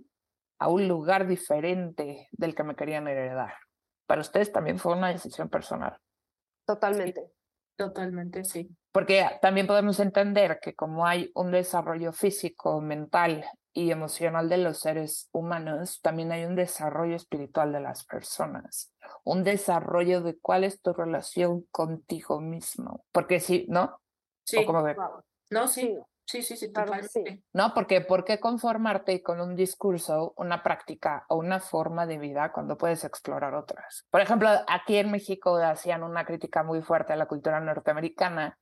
a 0.60 0.68
un 0.68 0.86
lugar 0.86 1.26
diferente 1.26 2.28
del 2.30 2.54
que 2.54 2.62
me 2.62 2.76
querían 2.76 3.08
heredar. 3.08 3.54
Para 4.06 4.20
ustedes 4.20 4.52
también 4.52 4.78
fue 4.78 4.92
una 4.92 5.08
decisión 5.08 5.48
personal. 5.48 5.96
Totalmente. 6.66 7.32
Totalmente, 7.76 8.44
sí. 8.44 8.68
Porque 8.92 9.26
también 9.40 9.66
podemos 9.66 9.98
entender 10.00 10.60
que 10.60 10.74
como 10.74 11.06
hay 11.06 11.30
un 11.34 11.50
desarrollo 11.50 12.12
físico, 12.12 12.82
mental 12.82 13.42
y 13.72 13.90
emocional 13.90 14.50
de 14.50 14.58
los 14.58 14.80
seres 14.80 15.30
humanos, 15.32 16.00
también 16.02 16.30
hay 16.30 16.44
un 16.44 16.56
desarrollo 16.56 17.16
espiritual 17.16 17.72
de 17.72 17.80
las 17.80 18.04
personas, 18.04 18.92
un 19.24 19.44
desarrollo 19.44 20.20
de 20.20 20.38
cuál 20.38 20.64
es 20.64 20.82
tu 20.82 20.92
relación 20.92 21.62
contigo 21.70 22.40
mismo. 22.40 23.06
Porque 23.12 23.40
sí, 23.40 23.64
¿no? 23.70 23.98
Sí. 24.44 24.66
No, 25.50 25.66
sí. 25.66 25.96
Sí, 26.30 26.42
sí, 26.42 26.56
sí, 26.56 26.72
totalmente. 26.72 27.42
No, 27.52 27.74
porque 27.74 28.02
¿por 28.02 28.24
qué 28.24 28.38
conformarte 28.38 29.20
con 29.20 29.40
un 29.40 29.56
discurso, 29.56 30.32
una 30.36 30.62
práctica 30.62 31.24
o 31.28 31.34
una 31.34 31.58
forma 31.58 32.06
de 32.06 32.18
vida 32.18 32.52
cuando 32.52 32.78
puedes 32.78 33.02
explorar 33.02 33.54
otras? 33.54 34.06
Por 34.10 34.20
ejemplo, 34.20 34.48
aquí 34.68 34.98
en 34.98 35.10
México 35.10 35.56
hacían 35.56 36.04
una 36.04 36.24
crítica 36.24 36.62
muy 36.62 36.82
fuerte 36.82 37.12
a 37.12 37.16
la 37.16 37.26
cultura 37.26 37.58
norteamericana 37.58 38.56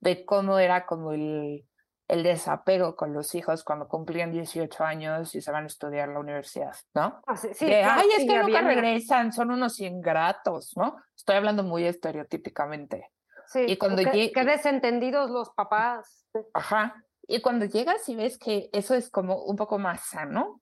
de 0.00 0.26
cómo 0.26 0.58
era 0.58 0.84
como 0.84 1.12
el, 1.12 1.66
el 2.08 2.22
desapego 2.22 2.94
con 2.94 3.14
los 3.14 3.34
hijos 3.34 3.64
cuando 3.64 3.88
cumplían 3.88 4.30
18 4.30 4.84
años 4.84 5.34
y 5.34 5.40
se 5.40 5.50
van 5.50 5.64
a 5.64 5.68
estudiar 5.68 6.10
a 6.10 6.12
la 6.12 6.20
universidad, 6.20 6.76
¿no? 6.92 7.22
Ah, 7.26 7.36
sí, 7.38 7.48
que, 7.58 7.82
ay, 7.82 8.06
es 8.18 8.26
que 8.26 8.38
nunca 8.38 8.60
regresan, 8.60 9.32
son 9.32 9.50
unos 9.50 9.80
ingratos, 9.80 10.76
¿no? 10.76 10.96
Estoy 11.16 11.36
hablando 11.36 11.62
muy 11.62 11.86
estereotípicamente. 11.86 13.10
Sí, 13.46 13.64
y 13.66 13.78
cuando 13.78 14.02
que, 14.02 14.30
desentendidos 14.44 15.30
los 15.30 15.48
papás. 15.50 16.26
Ajá. 16.52 17.02
Y 17.26 17.40
cuando 17.40 17.64
llegas 17.64 18.08
y 18.08 18.16
ves 18.16 18.38
que 18.38 18.68
eso 18.72 18.94
es 18.94 19.10
como 19.10 19.44
un 19.44 19.56
poco 19.56 19.78
más 19.78 20.08
sano, 20.08 20.60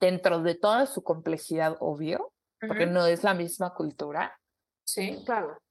dentro 0.00 0.42
de 0.42 0.54
toda 0.56 0.86
su 0.86 1.02
complejidad, 1.02 1.76
obvio, 1.80 2.32
porque 2.60 2.86
no 2.86 3.06
es 3.06 3.24
la 3.24 3.34
misma 3.34 3.72
cultura. 3.72 4.38
Sí, 4.84 5.22
claro. 5.24 5.62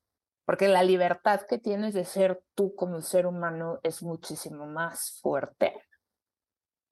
Porque 0.46 0.68
la 0.68 0.84
libertad 0.84 1.42
que 1.48 1.60
tienes 1.60 1.94
de 1.94 2.06
ser 2.06 2.42
tú 2.56 2.76
como 2.76 3.02
ser 3.02 3.28
humano 3.28 3.80
es 3.84 4.02
muchísimo 4.02 4.66
más 4.66 5.20
fuerte. 5.22 5.74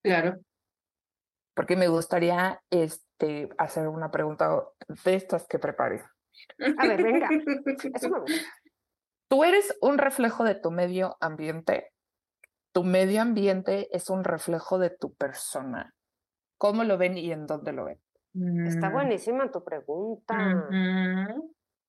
Claro. 0.04 0.40
Porque 1.54 1.76
me 1.76 1.88
gustaría 1.88 2.62
este, 2.70 3.50
hacer 3.58 3.88
una 3.88 4.12
pregunta 4.12 4.64
de 5.04 5.16
estas 5.16 5.48
que 5.48 5.60
preparé. 5.60 6.04
A 6.78 6.88
ver, 6.88 7.04
venga. 7.04 7.30
Tú 9.30 9.44
eres 9.44 9.78
un 9.82 9.98
reflejo 9.98 10.44
de 10.44 10.56
tu 10.56 10.72
medio 10.72 11.18
ambiente. 11.20 11.94
Tu 12.72 12.84
medio 12.84 13.22
ambiente 13.22 13.96
es 13.96 14.10
un 14.10 14.24
reflejo 14.24 14.78
de 14.78 14.90
tu 14.90 15.14
persona. 15.16 15.94
¿Cómo 16.58 16.84
lo 16.84 16.98
ven 16.98 17.18
y 17.18 17.32
en 17.32 17.48
dónde 17.48 17.74
lo 17.74 17.86
ven? 17.86 18.02
Está 18.68 18.90
mm. 18.90 18.94
buenísima 18.94 19.52
tu 19.52 19.64
pregunta. 19.64 20.36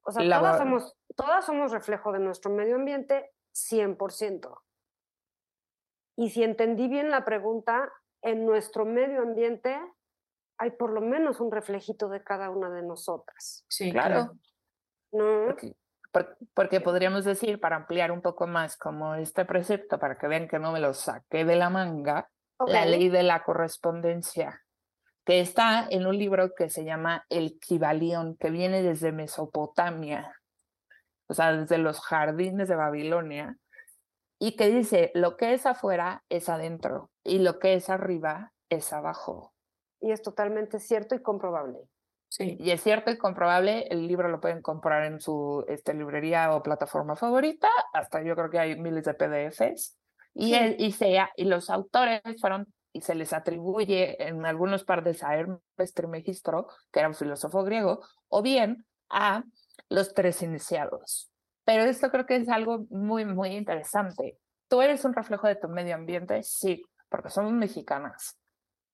O 0.03 0.13
sea, 0.13 0.39
todas, 0.39 0.59
somos, 0.59 0.97
todas 1.17 1.45
somos 1.45 1.73
reflejo 1.73 2.13
de 2.13 2.21
nuestro 2.21 2.51
medio 2.51 2.77
ambiente 2.77 3.31
100%. 3.53 4.63
Y 6.17 6.31
si 6.31 6.43
entendí 6.43 6.89
bien 6.89 7.11
la 7.11 7.25
pregunta, 7.25 7.91
en 8.23 8.47
nuestro 8.47 8.85
medio 8.85 9.23
ambiente 9.23 9.79
hay 10.59 10.71
por 10.73 10.93
lo 10.93 11.01
menos 11.01 11.41
un 11.41 11.51
reflejito 11.51 12.09
de 12.09 12.23
cada 12.23 12.51
una 12.51 12.71
de 12.71 12.83
nosotras. 12.83 13.65
Sí, 13.69 13.91
claro. 13.91 14.33
¿No? 15.13 15.47
Porque, 15.47 15.75
podríamos 16.85 17.25
decir, 17.25 17.61
para 17.61 17.77
ampliar 17.77 18.13
un 18.13 18.21
poco 18.21 18.47
más 18.47 18.77
como 18.77 19.15
este 19.15 19.45
precepto, 19.45 19.99
para 19.99 20.19
que 20.19 20.29
vean 20.29 20.49
que 20.49 20.59
no 20.59 20.73
me 20.73 20.81
lo 20.81 20.95
saqué 20.95 21.45
de 21.45 21.57
la 21.57 21.71
manga, 21.71 22.29
la 22.67 22.85
ley 22.85 23.09
de 23.09 23.23
la 23.23 23.43
correspondencia, 23.43 24.63
que 25.25 25.41
está 25.41 25.87
en 25.89 26.07
un 26.07 26.19
libro 26.19 26.55
que 26.55 26.69
se 26.69 26.85
llama 26.85 27.25
El 27.29 27.59
Kibalión, 27.59 28.37
que 28.37 28.51
viene 28.51 28.83
desde 28.83 29.13
Mesopotamia, 29.13 30.35
o 31.29 31.35
sea, 31.35 31.53
desde 31.53 31.79
los 31.79 32.01
jardines 32.01 32.69
de 32.69 32.77
Babilonia, 32.77 33.57
y 34.39 34.57
que 34.57 34.69
dice, 34.69 35.13
lo 35.15 35.37
que 35.37 35.53
es 35.53 35.67
afuera 35.67 36.25
es 36.29 36.49
adentro 36.49 37.11
y 37.23 37.41
lo 37.41 37.59
que 37.59 37.75
es 37.75 37.91
arriba 37.91 38.53
es 38.71 38.93
abajo. 38.93 39.53
Y 40.01 40.13
es 40.13 40.23
totalmente 40.23 40.81
cierto 40.81 41.15
y 41.15 41.21
comprobable. 41.21 41.79
Sí, 42.31 42.57
y 42.61 42.71
es 42.71 42.81
cierto 42.81 43.11
y 43.11 43.19
comprobable, 43.19 43.89
el 43.91 44.07
libro 44.07 44.29
lo 44.29 44.41
pueden 44.41 44.63
comprar 44.63 45.05
en 45.05 45.21
su 45.21 45.65
este, 45.67 45.95
librería 45.95 46.55
o 46.55 46.63
plataforma 46.63 47.17
favorita, 47.17 47.69
hasta 47.93 48.23
yo 48.23 48.37
creo 48.37 48.49
que 48.51 48.59
hay 48.61 48.79
miles 48.79 49.05
de 49.05 49.15
PDFs. 49.15 49.99
Y, 50.33 50.55
y, 50.55 50.95
y 51.37 51.45
los 51.45 51.71
autores 51.71 52.23
fueron, 52.41 52.73
y 52.93 53.01
se 53.01 53.17
les 53.17 53.33
atribuye 53.33 54.29
en 54.29 54.47
algunos 54.47 54.85
partes 54.85 55.25
a 55.25 55.35
Hermes 55.35 55.93
Trismegisto, 55.93 56.69
que 56.93 57.01
era 57.01 57.09
un 57.09 57.17
filósofo 57.17 57.65
griego, 57.65 58.01
o 58.29 58.43
bien 58.43 58.87
a 59.09 59.43
los 59.89 60.15
tres 60.15 60.41
iniciados. 60.43 61.33
Pero 61.65 61.83
esto 61.83 62.13
creo 62.13 62.27
que 62.27 62.37
es 62.37 62.49
algo 62.49 62.87
muy, 62.91 63.25
muy 63.25 63.51
interesante. 63.57 64.39
¿Tú 64.69 64.83
eres 64.83 65.05
un 65.05 65.15
reflejo 65.15 65.49
de 65.49 65.57
tu 65.57 65.69
medio 65.69 65.97
ambiente? 65.97 66.45
Sí, 66.45 66.85
porque 67.09 67.29
somos 67.29 67.53
mexicanas, 67.53 68.39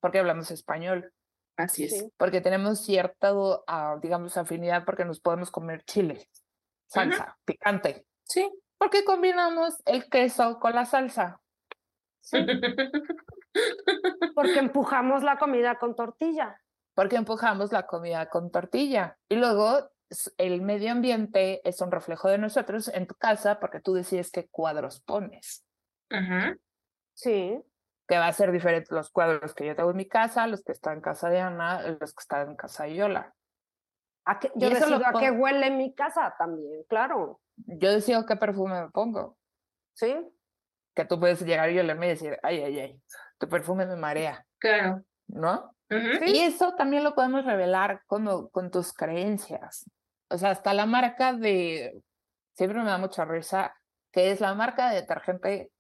porque 0.00 0.20
hablamos 0.20 0.50
español. 0.50 1.12
Así 1.56 1.84
es. 1.84 2.06
Porque 2.16 2.40
tenemos 2.40 2.80
cierta, 2.80 3.34
uh, 3.34 4.00
digamos, 4.00 4.36
afinidad 4.36 4.84
porque 4.84 5.04
nos 5.04 5.20
podemos 5.20 5.50
comer 5.50 5.84
chile, 5.84 6.28
salsa, 6.86 7.38
picante. 7.44 8.06
Sí. 8.24 8.50
¿Por 8.78 8.90
qué 8.90 9.04
combinamos 9.04 9.74
el 9.86 10.08
queso 10.08 10.58
con 10.60 10.74
la 10.74 10.84
salsa? 10.84 11.40
Porque 14.34 14.58
empujamos 14.58 15.22
la 15.22 15.38
comida 15.38 15.78
con 15.78 15.94
tortilla. 15.94 16.60
Porque 16.94 17.16
empujamos 17.16 17.72
la 17.72 17.86
comida 17.86 18.28
con 18.28 18.50
tortilla. 18.50 19.16
Y 19.28 19.36
luego 19.36 19.90
el 20.36 20.62
medio 20.62 20.92
ambiente 20.92 21.66
es 21.68 21.80
un 21.80 21.90
reflejo 21.90 22.28
de 22.28 22.38
nosotros 22.38 22.88
en 22.88 23.06
tu 23.06 23.14
casa 23.14 23.58
porque 23.60 23.80
tú 23.80 23.94
decides 23.94 24.30
qué 24.30 24.46
cuadros 24.48 25.00
pones. 25.00 25.64
Sí. 27.14 27.58
Que 28.08 28.18
va 28.18 28.28
a 28.28 28.32
ser 28.32 28.52
diferente 28.52 28.94
los 28.94 29.10
cuadros 29.10 29.54
que 29.54 29.66
yo 29.66 29.74
tengo 29.74 29.90
en 29.90 29.96
mi 29.96 30.06
casa, 30.06 30.46
los 30.46 30.62
que 30.62 30.72
están 30.72 30.94
en 30.94 31.00
casa 31.00 31.28
de 31.28 31.40
Ana, 31.40 31.82
los 32.00 32.14
que 32.14 32.20
están 32.20 32.50
en 32.50 32.56
casa 32.56 32.84
de 32.84 32.94
Yola. 32.94 33.34
¿A 34.24 34.38
qué, 34.38 34.50
yo 34.56 34.70
decido 34.70 35.00
a 35.04 35.20
qué 35.20 35.30
huele 35.30 35.70
mi 35.70 35.94
casa 35.94 36.34
también, 36.36 36.82
claro. 36.88 37.40
Yo 37.56 37.92
decido 37.92 38.26
qué 38.26 38.36
perfume 38.36 38.82
me 38.82 38.90
pongo. 38.90 39.36
Sí. 39.94 40.16
Que 40.94 41.04
tú 41.04 41.20
puedes 41.20 41.40
llegar 41.42 41.70
y 41.70 41.78
olerme 41.78 42.06
y 42.06 42.10
decir, 42.10 42.38
ay, 42.42 42.62
ay, 42.62 42.78
ay, 42.78 43.02
tu 43.38 43.48
perfume 43.48 43.86
me 43.86 43.96
marea. 43.96 44.44
Claro. 44.58 45.02
¿No? 45.28 45.72
Y 45.88 46.38
eso 46.40 46.74
también 46.74 47.04
lo 47.04 47.14
podemos 47.14 47.44
revelar 47.44 48.02
como, 48.06 48.48
con 48.50 48.70
tus 48.70 48.92
creencias. 48.92 49.88
O 50.28 50.38
sea, 50.38 50.50
hasta 50.50 50.74
la 50.74 50.86
marca 50.86 51.32
de, 51.32 52.02
siempre 52.54 52.80
me 52.80 52.90
da 52.90 52.98
mucha 52.98 53.24
risa, 53.24 53.74
que 54.12 54.32
es 54.32 54.40
la 54.40 54.54
marca 54.54 54.90
de 54.90 54.96
detergente, 54.96 55.70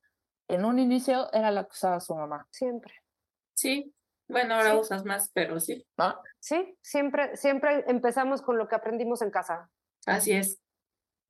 en 0.48 0.64
un 0.64 0.78
inicio 0.78 1.32
era 1.32 1.50
la 1.50 1.64
que 1.64 1.72
usaba 1.72 2.00
su 2.00 2.14
mamá. 2.14 2.46
Siempre. 2.50 2.94
Sí, 3.54 3.94
bueno, 4.28 4.54
ahora 4.54 4.76
usas 4.76 5.04
más, 5.04 5.30
pero 5.32 5.60
sí. 5.60 5.86
¿No? 5.96 6.20
Sí, 6.40 6.76
siempre, 6.82 7.36
siempre 7.36 7.84
empezamos 7.86 8.42
con 8.42 8.58
lo 8.58 8.68
que 8.68 8.74
aprendimos 8.74 9.22
en 9.22 9.30
casa. 9.30 9.70
Así 10.04 10.32
es. 10.32 10.60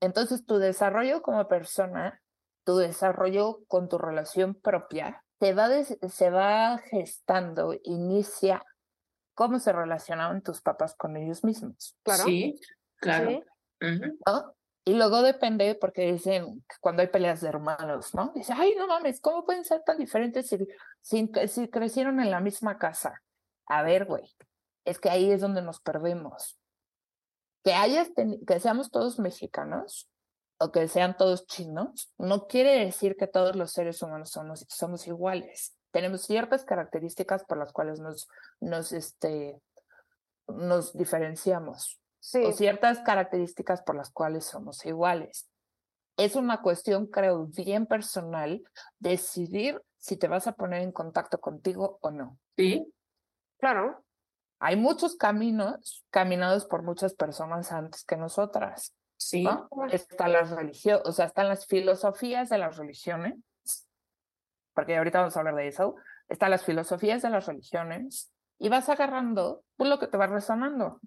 Entonces, 0.00 0.44
tu 0.44 0.58
desarrollo 0.58 1.22
como 1.22 1.46
persona, 1.48 2.22
tu 2.64 2.76
desarrollo 2.76 3.60
con 3.68 3.88
tu 3.88 3.98
relación 3.98 4.54
propia, 4.54 5.24
se 5.40 5.52
va, 5.52 5.68
se 5.84 6.30
va 6.30 6.78
gestando, 6.78 7.74
inicia 7.82 8.64
cómo 9.34 9.58
se 9.58 9.72
relacionaban 9.72 10.42
tus 10.42 10.62
papás 10.62 10.94
con 10.96 11.16
ellos 11.16 11.44
mismos. 11.44 11.96
Claro. 12.02 12.24
Sí, 12.24 12.58
claro. 12.96 13.42
Y 14.88 14.94
luego 14.94 15.22
depende, 15.22 15.74
porque 15.74 16.12
dicen 16.12 16.64
cuando 16.80 17.02
hay 17.02 17.08
peleas 17.08 17.40
de 17.40 17.48
hermanos, 17.48 18.14
¿no? 18.14 18.30
Dice, 18.36 18.52
ay, 18.56 18.76
no 18.78 18.86
mames, 18.86 19.20
¿cómo 19.20 19.44
pueden 19.44 19.64
ser 19.64 19.82
tan 19.82 19.98
diferentes 19.98 20.46
si, 20.46 20.58
si, 21.02 21.28
si 21.48 21.68
crecieron 21.68 22.20
en 22.20 22.30
la 22.30 22.38
misma 22.38 22.78
casa? 22.78 23.20
A 23.66 23.82
ver, 23.82 24.04
güey, 24.04 24.32
es 24.84 25.00
que 25.00 25.10
ahí 25.10 25.32
es 25.32 25.40
donde 25.40 25.60
nos 25.60 25.80
perdemos. 25.80 26.56
Que, 27.64 27.74
hayas 27.74 28.10
que 28.46 28.60
seamos 28.60 28.92
todos 28.92 29.18
mexicanos 29.18 30.08
o 30.58 30.70
que 30.70 30.86
sean 30.86 31.16
todos 31.16 31.46
chinos, 31.46 32.14
no 32.16 32.46
quiere 32.46 32.84
decir 32.84 33.16
que 33.16 33.26
todos 33.26 33.56
los 33.56 33.72
seres 33.72 34.00
humanos 34.02 34.30
somos, 34.30 34.66
somos 34.68 35.08
iguales. 35.08 35.76
Tenemos 35.90 36.22
ciertas 36.22 36.64
características 36.64 37.42
por 37.42 37.58
las 37.58 37.72
cuales 37.72 37.98
nos, 37.98 38.28
nos, 38.60 38.92
este, 38.92 39.60
nos 40.46 40.96
diferenciamos. 40.96 42.00
O 42.34 42.52
ciertas 42.52 43.00
características 43.00 43.82
por 43.82 43.96
las 43.96 44.10
cuales 44.10 44.44
somos 44.44 44.84
iguales. 44.84 45.48
Es 46.16 46.34
una 46.34 46.62
cuestión, 46.62 47.06
creo, 47.06 47.46
bien 47.46 47.86
personal 47.86 48.62
decidir 48.98 49.80
si 49.98 50.16
te 50.16 50.28
vas 50.28 50.46
a 50.46 50.52
poner 50.52 50.82
en 50.82 50.92
contacto 50.92 51.38
contigo 51.38 51.98
o 52.00 52.10
no. 52.10 52.38
Sí, 52.56 52.92
claro. 53.58 54.02
Hay 54.58 54.76
muchos 54.76 55.16
caminos 55.16 56.04
caminados 56.10 56.64
por 56.64 56.82
muchas 56.82 57.14
personas 57.14 57.70
antes 57.72 58.04
que 58.04 58.16
nosotras. 58.16 58.94
Sí. 59.18 59.44
¿no? 59.44 59.68
Están 59.90 60.32
las 60.32 60.50
religiones, 60.50 61.02
o 61.06 61.12
sea, 61.12 61.26
están 61.26 61.48
las 61.48 61.66
filosofías 61.66 62.48
de 62.48 62.58
las 62.58 62.76
religiones, 62.76 63.34
porque 64.74 64.96
ahorita 64.96 65.20
vamos 65.20 65.36
a 65.36 65.40
hablar 65.40 65.54
de 65.54 65.68
eso. 65.68 65.96
Están 66.28 66.50
las 66.50 66.64
filosofías 66.64 67.22
de 67.22 67.30
las 67.30 67.46
religiones, 67.46 68.32
y 68.58 68.68
vas 68.68 68.88
agarrando 68.88 69.62
pues, 69.76 69.90
lo 69.90 69.98
que 69.98 70.06
te 70.06 70.16
va 70.16 70.26
resonando. 70.26 71.00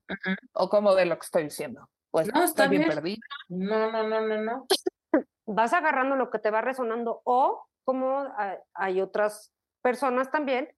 O 0.54 0.70
como 0.70 0.95
de 0.95 1.06
lo 1.06 1.18
que 1.18 1.26
estoy 1.26 1.43
diciendo. 1.43 1.89
Pues 2.12 2.34
no, 2.34 2.43
está 2.43 2.68
bien, 2.68 2.88
perdido. 2.88 3.22
No, 3.50 3.91
no, 3.91 4.04
no, 4.04 4.22
no, 4.22 4.41
no. 4.41 4.68
Vas 5.45 5.74
agarrando 5.74 6.16
lo 6.16 6.30
que 6.30 6.39
te 6.39 6.52
va 6.52 6.62
resonando 6.62 7.22
o 7.24 7.66
como 7.84 8.32
hay 8.76 9.02
otras 9.02 9.52
personas 9.82 10.30
también 10.30 10.72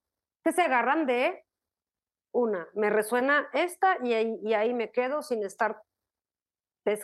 que 0.46 0.54
se 0.54 0.62
agarran 0.62 1.06
de 1.06 1.44
una, 2.34 2.68
me 2.74 2.90
resuena 2.90 3.50
esta 3.52 3.98
y 4.02 4.14
ahí, 4.14 4.40
y 4.42 4.54
ahí 4.54 4.74
me 4.74 4.92
quedo 4.92 5.22
sin 5.22 5.44
estar 5.44 5.82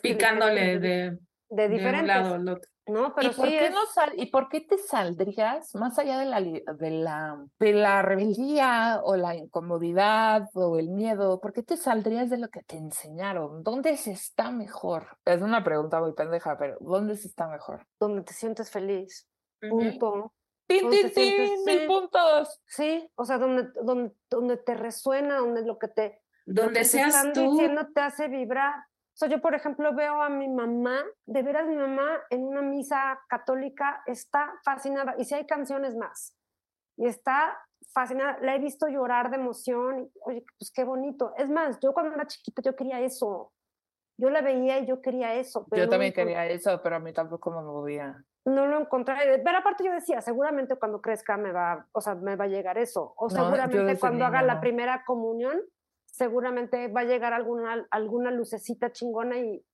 picándole 0.02 0.78
de, 0.78 1.18
de, 1.50 1.68
diferentes. 1.68 2.06
lado 2.06 2.34
al 2.34 2.48
otro. 2.48 2.70
No, 2.88 3.14
pero 3.14 3.30
¿Y 3.30 3.34
por, 3.34 3.48
qué 3.48 3.70
no 3.70 3.84
sal 3.92 4.12
¿Y 4.16 4.26
por 4.26 4.48
qué 4.48 4.62
te 4.62 4.78
saldrías 4.78 5.74
más 5.74 5.98
allá 5.98 6.18
de 6.18 6.24
la, 6.24 6.40
de 6.40 6.90
la, 6.90 7.44
de 7.58 7.72
la 7.74 8.00
rebeldía 8.00 9.00
o 9.04 9.14
la 9.16 9.36
incomodidad 9.36 10.48
o 10.54 10.78
el 10.78 10.88
miedo? 10.88 11.38
¿Por 11.38 11.52
qué 11.52 11.62
te 11.62 11.76
saldrías 11.76 12.30
de 12.30 12.38
lo 12.38 12.48
que 12.48 12.62
te 12.62 12.76
enseñaron? 12.76 13.62
¿Dónde 13.62 13.96
se 13.98 14.12
está 14.12 14.50
mejor? 14.50 15.18
Es 15.26 15.42
una 15.42 15.62
pregunta 15.62 16.00
muy 16.00 16.14
pendeja, 16.14 16.56
pero 16.56 16.78
¿dónde 16.80 17.16
se 17.16 17.28
está 17.28 17.46
mejor? 17.46 17.86
Donde 18.00 18.22
te 18.22 18.32
sientes 18.32 18.70
feliz. 18.70 19.28
Punto. 19.60 20.32
¡Tin, 20.66 20.90
tin, 20.90 21.12
tin! 21.12 21.64
¡Mil 21.64 21.86
puntos! 21.86 22.60
Sí, 22.66 23.10
o 23.14 23.24
sea, 23.24 23.38
donde, 23.38 23.68
donde, 23.82 24.12
donde 24.30 24.56
te 24.58 24.74
resuena, 24.74 25.38
donde 25.38 25.62
lo 25.62 25.78
que 25.78 25.88
te... 25.88 26.22
Donde 26.44 26.84
seas 26.84 27.14
están 27.14 27.32
tú. 27.32 27.52
diciendo 27.52 27.88
te 27.94 28.00
hace 28.00 28.28
vibrar. 28.28 28.74
O 29.18 29.20
sea, 29.20 29.28
yo, 29.28 29.40
por 29.40 29.52
ejemplo, 29.56 29.92
veo 29.96 30.22
a 30.22 30.28
mi 30.28 30.48
mamá, 30.48 31.02
de 31.26 31.42
veras 31.42 31.66
mi 31.66 31.74
mamá 31.74 32.20
en 32.30 32.44
una 32.44 32.62
misa 32.62 33.18
católica 33.28 34.00
está 34.06 34.54
fascinada. 34.64 35.16
Y 35.18 35.24
si 35.24 35.34
hay 35.34 35.44
canciones 35.44 35.96
más. 35.96 36.36
Y 36.96 37.06
está 37.08 37.58
fascinada. 37.92 38.38
La 38.42 38.54
he 38.54 38.60
visto 38.60 38.86
llorar 38.86 39.30
de 39.30 39.38
emoción. 39.38 40.04
Y, 40.04 40.10
Oye, 40.22 40.44
pues 40.56 40.70
qué 40.72 40.84
bonito. 40.84 41.34
Es 41.36 41.50
más, 41.50 41.80
yo 41.80 41.92
cuando 41.92 42.14
era 42.14 42.28
chiquita 42.28 42.62
yo 42.62 42.76
quería 42.76 43.00
eso. 43.00 43.52
Yo 44.18 44.30
la 44.30 44.40
veía 44.40 44.78
y 44.78 44.86
yo 44.86 45.00
quería 45.02 45.34
eso. 45.34 45.66
Pero 45.68 45.80
Yo 45.82 45.86
no 45.86 45.90
también 45.90 46.12
quería 46.12 46.46
eso, 46.46 46.80
pero 46.80 46.94
a 46.94 47.00
mí 47.00 47.12
tampoco 47.12 47.50
me 47.50 47.62
movía. 47.62 48.22
no 48.44 48.66
lo 48.66 48.80
encontré. 48.80 49.14
Pero 49.44 49.58
aparte 49.58 49.82
yo 49.82 49.92
decía, 49.92 50.20
seguramente 50.20 50.76
cuando 50.76 51.00
crezca 51.00 51.36
me 51.36 51.50
va, 51.50 51.88
o 51.90 52.00
sea, 52.00 52.14
me 52.14 52.36
va 52.36 52.44
a 52.44 52.48
llegar 52.48 52.78
eso. 52.78 53.14
O 53.16 53.28
No, 53.28 53.34
seguramente 53.34 53.98
cuando 53.98 54.24
haga 54.24 54.38
niña 54.42 54.46
la 54.46 54.54
no. 54.54 54.60
primera 54.60 55.04
comunión, 55.04 55.60
seguramente 56.18 56.88
va 56.88 57.00
a 57.02 57.04
llegar 57.04 57.32
alguna, 57.32 57.86
alguna 57.90 58.30
lucecita 58.30 58.90
chingona 58.92 59.38
y... 59.38 59.64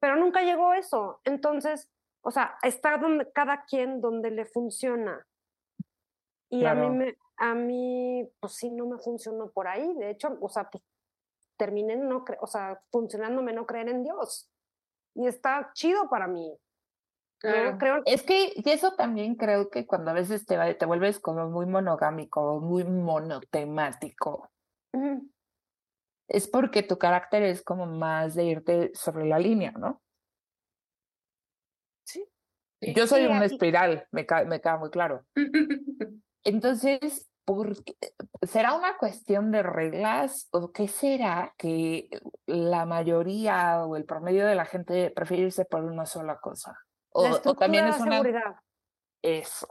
Pero 0.00 0.14
nunca 0.16 0.42
llegó 0.42 0.74
eso. 0.74 1.20
Entonces, 1.24 1.90
o 2.22 2.30
sea, 2.30 2.56
está 2.62 2.98
donde 2.98 3.32
cada 3.32 3.64
quien 3.64 4.00
donde 4.00 4.30
le 4.30 4.44
funciona. 4.44 5.26
Y 6.50 6.64
a 6.66 6.74
mí 6.74 6.90
me, 6.96 7.16
a 7.36 7.54
mí, 7.54 8.30
pues 8.40 8.54
sí, 8.54 8.70
no 8.70 8.86
me 8.86 8.98
funcionó 8.98 9.50
por 9.50 9.66
ahí. 9.66 9.92
De 9.94 10.10
hecho, 10.10 10.36
o 10.40 10.48
sea, 10.48 10.70
pues 10.70 10.84
terminé 11.56 11.96
no, 11.96 12.24
cre- 12.24 12.38
o 12.40 12.46
sea, 12.46 12.80
funcionándome 12.92 13.52
no 13.52 13.66
creer 13.66 13.88
en 13.88 14.04
Dios. 14.04 14.48
Y 15.14 15.26
está 15.26 15.70
chido 15.74 16.08
para 16.08 16.28
mí. 16.28 16.56
Creo, 17.40 17.78
Es 18.04 18.22
que, 18.22 18.52
y 18.54 18.70
eso 18.70 18.94
también 18.94 19.36
creo 19.36 19.70
que 19.70 19.86
cuando 19.86 20.10
a 20.10 20.14
veces 20.14 20.44
te, 20.46 20.56
va- 20.56 20.74
te 20.74 20.86
vuelves 20.86 21.20
como 21.20 21.48
muy 21.48 21.66
monogámico, 21.66 22.60
muy 22.60 22.84
monotemático, 22.84 24.50
Ujú. 24.92 25.28
Es 26.28 26.46
porque 26.48 26.82
tu 26.82 26.98
carácter 26.98 27.42
es 27.42 27.62
como 27.62 27.86
más 27.86 28.34
de 28.34 28.44
irte 28.44 28.90
sobre 28.94 29.26
la 29.26 29.38
línea, 29.38 29.72
¿no? 29.72 30.02
Sí. 32.04 32.24
Yo 32.80 33.06
soy 33.06 33.22
Sí, 33.22 33.26
una 33.26 33.38
aquí- 33.44 33.54
espiral, 33.54 34.06
me, 34.12 34.26
ca- 34.26 34.44
me 34.44 34.60
queda 34.60 34.76
muy 34.76 34.90
claro. 34.90 35.24
Entonces, 36.44 37.28
¿por 37.44 37.82
qué- 37.82 37.96
¿será 38.42 38.74
una 38.74 38.96
cuestión 38.98 39.50
de 39.50 39.62
reglas 39.62 40.48
o 40.52 40.72
qué 40.72 40.86
será 40.88 41.54
que 41.58 42.08
la 42.46 42.86
mayoría 42.86 43.84
o 43.84 43.96
el 43.96 44.04
promedio 44.04 44.46
de 44.46 44.54
la 44.54 44.64
gente 44.64 45.10
prefiere 45.10 45.44
irse 45.44 45.64
por 45.64 45.82
una 45.84 46.06
sola 46.06 46.38
cosa? 46.38 46.78
O, 47.10 47.24
la 47.28 47.40
o 47.44 47.54
también 47.54 47.86
es 47.86 47.98
una... 48.00 48.12
seguridad. 48.18 48.56
Eso. 49.22 49.66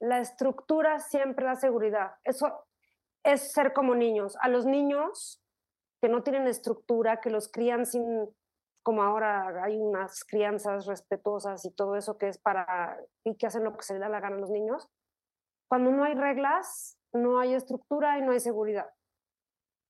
La 0.00 0.18
estructura 0.20 0.98
siempre 0.98 1.46
da 1.46 1.54
seguridad. 1.54 2.12
Eso 2.24 2.66
es 3.22 3.52
ser 3.52 3.72
como 3.72 3.94
niños. 3.94 4.36
A 4.40 4.48
los 4.48 4.66
niños 4.66 5.42
que 6.00 6.08
no 6.08 6.22
tienen 6.22 6.46
estructura, 6.46 7.20
que 7.20 7.30
los 7.30 7.50
crían 7.50 7.86
sin, 7.86 8.04
como 8.82 9.02
ahora 9.02 9.64
hay 9.64 9.76
unas 9.76 10.24
crianzas 10.24 10.86
respetuosas 10.86 11.64
y 11.64 11.70
todo 11.70 11.96
eso 11.96 12.16
que 12.18 12.28
es 12.28 12.38
para, 12.38 12.98
y 13.24 13.36
que 13.36 13.46
hacen 13.46 13.64
lo 13.64 13.76
que 13.76 13.82
se 13.82 13.94
les 13.94 14.00
da 14.00 14.08
la 14.08 14.20
gana 14.20 14.36
a 14.36 14.40
los 14.40 14.50
niños. 14.50 14.88
Cuando 15.68 15.90
no 15.90 16.04
hay 16.04 16.14
reglas, 16.14 16.98
no 17.12 17.38
hay 17.38 17.54
estructura 17.54 18.18
y 18.18 18.22
no 18.22 18.32
hay 18.32 18.40
seguridad. 18.40 18.90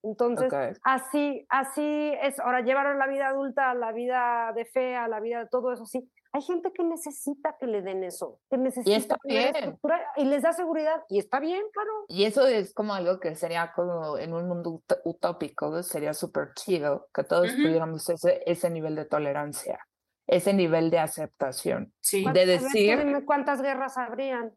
Entonces, 0.03 0.53
así, 0.83 1.47
así 1.51 2.13
es. 2.23 2.41
Ahora, 2.41 2.63
llevaron 2.63 2.99
la 2.99 3.07
vida 3.07 3.29
adulta 3.29 3.71
a 3.71 3.75
la 3.75 3.93
vida 3.93 4.53
de 4.55 4.65
fe, 4.65 4.97
a 4.97 5.09
la 5.09 5.21
vida 5.21 5.41
de 5.41 5.47
todo 5.49 5.73
eso, 5.73 5.85
sí. 5.85 6.11
Hay 6.33 6.43
gente 6.43 6.73
que 6.73 6.85
necesita 6.85 7.57
que 7.59 7.67
le 7.67 7.83
den 7.83 8.05
eso, 8.05 8.41
que 8.49 8.57
necesita 8.57 8.97
está 8.97 9.17
tener 9.23 9.53
bien. 9.53 9.57
estructura 9.57 10.01
y 10.17 10.25
les 10.27 10.43
da 10.43 10.53
seguridad. 10.53 11.03
Y 11.09 11.19
está 11.19 11.41
bien, 11.41 11.63
claro. 11.73 11.91
Y 12.07 12.25
eso 12.25 12.47
es 12.47 12.73
como 12.73 12.95
algo 12.95 13.19
que 13.19 13.35
sería 13.35 13.73
como 13.75 14.17
en 14.17 14.33
un 14.33 14.47
mundo 14.47 14.71
ut- 14.87 15.01
utópico, 15.05 15.83
sería 15.83 16.15
súper 16.15 16.55
chido 16.55 17.09
que 17.13 17.25
todos 17.25 17.53
Ujú. 17.53 17.63
tuviéramos 17.63 18.09
ese, 18.09 18.43
ese 18.47 18.71
nivel 18.71 18.95
de 18.95 19.07
tolerancia, 19.07 19.85
ese 20.29 20.55
nivel 20.55 20.91
de 20.91 21.01
aceptación, 21.01 21.93
Sí, 22.01 22.23
¿Cuán- 22.23 22.35
de 22.35 22.47
ver, 22.47 22.61
decir 22.61 22.99
dime 22.99 23.25
cuántas 23.25 23.61
guerras 23.61 23.99
habrían 23.99 24.55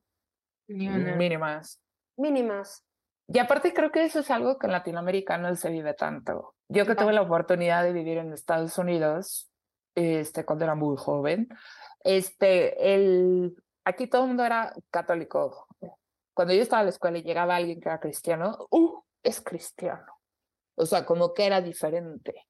una. 0.70 1.16
mínimas. 1.16 1.82
mínimas. 2.18 2.86
Y 3.28 3.40
aparte 3.40 3.74
creo 3.74 3.92
que 3.92 4.04
eso 4.04 4.20
es 4.20 4.30
algo 4.30 4.60
que 4.60 4.68
en 4.68 4.74
Latinoamérica 4.74 5.38
no 5.40 5.56
se 5.56 5.72
vive 5.72 5.94
tanto. 5.96 6.54
Yo 6.70 6.86
que 6.86 6.94
No. 6.94 6.98
tuve 7.04 7.14
la 7.14 7.22
oportunidad 7.24 7.82
de 7.84 7.94
vivir 7.94 8.18
en 8.20 8.32
Estados 8.34 8.78
Unidos, 8.78 9.50
este, 9.96 10.46
cuando 10.46 10.66
era 10.66 10.76
muy 10.76 10.98
joven, 10.98 11.48
este, 12.04 12.94
el, 12.96 13.56
aquí 13.86 14.08
todo 14.08 14.24
el 14.24 14.28
mundo 14.30 14.46
era 14.46 14.74
católico. 14.92 15.68
Cuando 16.34 16.54
yo 16.54 16.62
estaba 16.62 16.82
en 16.82 16.88
la 16.88 16.92
escuela 16.92 17.18
y 17.18 17.24
llegaba 17.24 17.56
alguien 17.56 17.80
que 17.80 17.90
era 17.90 18.00
cristiano, 18.00 18.68
¡uh! 18.72 19.02
Es 19.22 19.40
cristiano. 19.42 20.06
O 20.76 20.86
sea, 20.86 21.06
como 21.06 21.34
que 21.34 21.46
era 21.46 21.62
diferente. 21.62 22.48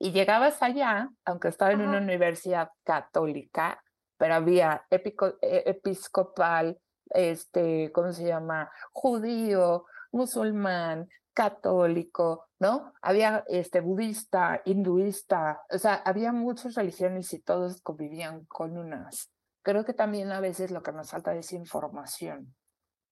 Y 0.00 0.12
llegabas 0.12 0.62
allá, 0.62 1.10
aunque 1.24 1.48
estaba 1.48 1.72
en 1.72 1.80
una 1.80 1.98
universidad 1.98 2.70
católica, 2.84 3.82
pero 4.16 4.34
había 4.34 4.86
épico- 4.90 5.36
e- 5.42 5.64
episcopal, 5.66 6.78
este, 7.10 7.92
¿cómo 7.92 8.12
se 8.12 8.24
llama? 8.24 8.70
Judío, 8.92 9.86
musulmán, 10.12 11.08
católico, 11.38 12.48
¿no? 12.58 12.92
Había 13.00 13.44
este 13.46 13.80
budista, 13.80 14.60
hinduista, 14.64 15.62
o 15.70 15.78
sea, 15.78 15.94
había 16.04 16.32
muchas 16.32 16.74
religiones 16.74 17.32
y 17.32 17.38
todos 17.40 17.80
convivían 17.80 18.44
con 18.46 18.76
unas. 18.76 19.32
Creo 19.62 19.84
que 19.84 19.94
también 19.94 20.32
a 20.32 20.40
veces 20.40 20.72
lo 20.72 20.82
que 20.82 20.90
nos 20.90 21.12
falta 21.12 21.36
es 21.36 21.52
información. 21.52 22.56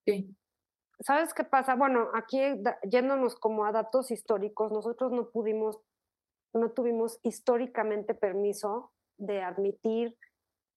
Sí. 0.04 0.36
¿Sabes 0.98 1.34
qué 1.34 1.44
pasa? 1.44 1.76
Bueno, 1.76 2.08
aquí 2.14 2.40
yéndonos 2.82 3.36
como 3.36 3.64
a 3.64 3.70
datos 3.70 4.10
históricos, 4.10 4.72
nosotros 4.72 5.12
no 5.12 5.30
pudimos, 5.30 5.78
no 6.52 6.72
tuvimos 6.72 7.20
históricamente 7.22 8.12
permiso 8.14 8.92
de 9.18 9.40
admitir 9.40 10.18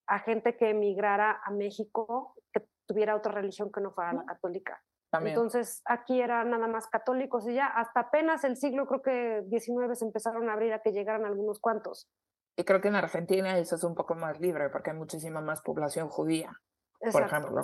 a 0.05 0.19
gente 0.19 0.55
que 0.55 0.69
emigrara 0.69 1.41
a 1.43 1.49
México 1.49 2.35
que 2.53 2.67
tuviera 2.85 3.15
otra 3.15 3.31
religión 3.31 3.71
que 3.71 3.81
no 3.81 3.91
fuera 3.91 4.13
la 4.13 4.25
católica. 4.25 4.83
También. 5.09 5.35
Entonces, 5.35 5.81
aquí 5.85 6.21
era 6.21 6.43
nada 6.43 6.67
más 6.67 6.87
católicos 6.87 7.47
y 7.47 7.55
ya 7.55 7.65
hasta 7.65 8.01
apenas 8.01 8.43
el 8.43 8.57
siglo, 8.57 8.85
creo 8.87 9.01
que 9.01 9.43
19, 9.47 9.95
se 9.95 10.05
empezaron 10.05 10.49
a 10.49 10.53
abrir 10.53 10.71
a 10.73 10.81
que 10.81 10.91
llegaran 10.91 11.25
algunos 11.25 11.59
cuantos. 11.59 12.07
y 12.55 12.63
creo 12.65 12.81
que 12.81 12.89
en 12.89 12.95
Argentina 12.95 13.57
eso 13.57 13.75
es 13.75 13.83
un 13.85 13.95
poco 13.95 14.15
más 14.15 14.39
libre 14.39 14.69
porque 14.69 14.91
hay 14.91 14.97
muchísima 14.97 15.39
más 15.41 15.61
población 15.61 16.09
judía, 16.09 16.51
por 16.99 17.07
Exacto, 17.09 17.35
ejemplo. 17.37 17.63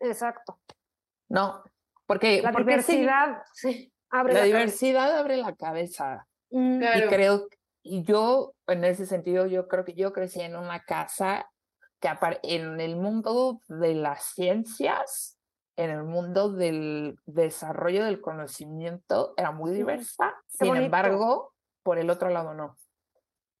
Exacto. 0.00 0.60
No, 1.30 1.62
porque, 2.06 2.42
La 2.42 2.52
porque 2.52 2.64
diversidad, 2.70 3.42
sí, 3.54 3.92
abre 4.10 4.34
la 4.34 4.40
la 4.40 4.44
cabeza. 4.46 4.58
diversidad 4.58 5.18
abre 5.18 5.36
la 5.38 5.56
cabeza. 5.56 6.26
Mm, 6.50 6.74
Y 6.76 6.78
Claro. 6.78 7.08
creo, 7.08 7.46
y 7.82 8.02
yo 8.04 8.52
en 8.66 8.84
ese 8.84 9.06
sentido, 9.06 9.46
yo 9.46 9.66
creo 9.66 9.84
que 9.84 9.94
yo 9.94 10.12
crecí 10.12 10.40
en 10.42 10.56
una 10.56 10.80
casa 10.80 11.50
que 12.00 12.08
en 12.42 12.80
el 12.80 12.96
mundo 12.96 13.60
de 13.68 13.94
las 13.94 14.24
ciencias, 14.34 15.37
en 15.78 15.90
el 15.90 16.02
mundo 16.02 16.50
del 16.52 17.18
desarrollo 17.24 18.04
del 18.04 18.20
conocimiento, 18.20 19.32
era 19.36 19.52
muy 19.52 19.70
diversa. 19.72 20.34
qué 20.50 20.58
Sin 20.58 20.68
bonito. 20.68 20.84
embargo, 20.86 21.54
por 21.84 21.98
el 21.98 22.10
otro 22.10 22.30
lado 22.30 22.52
no. 22.52 22.76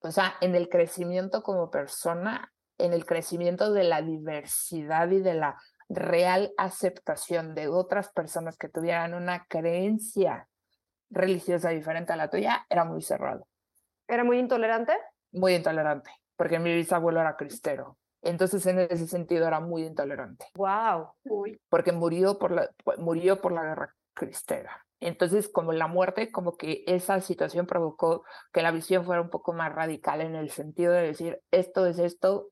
O 0.00 0.10
sea, 0.10 0.34
en 0.40 0.56
el 0.56 0.68
crecimiento 0.68 1.44
como 1.44 1.70
persona, 1.70 2.52
en 2.76 2.92
el 2.92 3.06
crecimiento 3.06 3.72
de 3.72 3.84
la 3.84 4.02
diversidad 4.02 5.08
y 5.10 5.20
de 5.20 5.34
la 5.34 5.56
real 5.88 6.52
aceptación 6.58 7.54
de 7.54 7.68
otras 7.68 8.10
personas 8.12 8.56
que 8.58 8.68
tuvieran 8.68 9.14
una 9.14 9.46
creencia 9.46 10.48
religiosa 11.10 11.70
diferente 11.70 12.12
a 12.12 12.16
la 12.16 12.30
tuya, 12.30 12.66
era 12.68 12.84
muy 12.84 13.00
cerrado, 13.00 13.46
¿Era 14.08 14.24
muy 14.24 14.38
intolerante? 14.38 14.92
muy 15.30 15.54
intolerante, 15.54 16.10
porque 16.36 16.58
mi 16.58 16.74
bisabuelo 16.74 17.20
era 17.20 17.36
cristero. 17.36 17.96
Entonces, 18.22 18.64
en 18.66 18.80
ese 18.80 19.06
sentido, 19.06 19.46
era 19.46 19.60
muy 19.60 19.84
intolerante, 19.84 20.46
Wow. 20.54 21.12
Uy, 21.24 21.60
porque 21.68 21.92
murió 21.92 22.38
por 22.38 22.50
la, 22.50 22.70
murió 22.98 23.40
por 23.40 23.52
la 23.52 23.62
guerra 23.62 23.94
cristera. 24.14 24.84
Entonces, 25.00 25.48
como 25.48 25.72
la 25.72 25.86
muerte, 25.86 26.32
como 26.32 26.56
que 26.56 26.82
esa 26.86 27.20
situación 27.20 27.66
provocó 27.66 28.24
que 28.52 28.62
la 28.62 28.72
visión 28.72 29.04
fuera 29.04 29.22
un 29.22 29.30
poco 29.30 29.52
más 29.52 29.72
radical 29.72 30.20
en 30.20 30.34
el 30.34 30.50
sentido 30.50 30.92
de 30.92 31.02
decir, 31.02 31.40
esto 31.52 31.86
es 31.86 32.00
esto, 32.00 32.48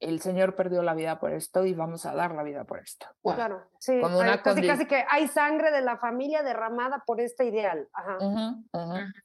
el 0.00 0.20
Señor 0.20 0.56
perdió 0.56 0.82
la 0.82 0.94
vida 0.94 1.18
por 1.20 1.30
esto 1.32 1.64
y 1.66 1.74
vamos 1.74 2.06
a 2.06 2.14
dar 2.14 2.34
la 2.34 2.42
vida 2.42 2.64
por 2.64 2.78
esto. 2.78 3.06
Claro, 3.22 3.62
sí. 3.78 4.00
Como 4.00 4.18
una 4.18 4.32
hay- 4.32 4.38
casi, 4.38 4.60
condi- 4.62 4.66
casi 4.66 4.86
que 4.86 5.04
hay 5.08 5.28
sangre 5.28 5.70
de 5.70 5.82
la 5.82 5.98
familia 5.98 6.42
derramada 6.42 7.02
por 7.06 7.20
este 7.20 7.44
ideal. 7.44 7.86
Ajá. 7.92 8.18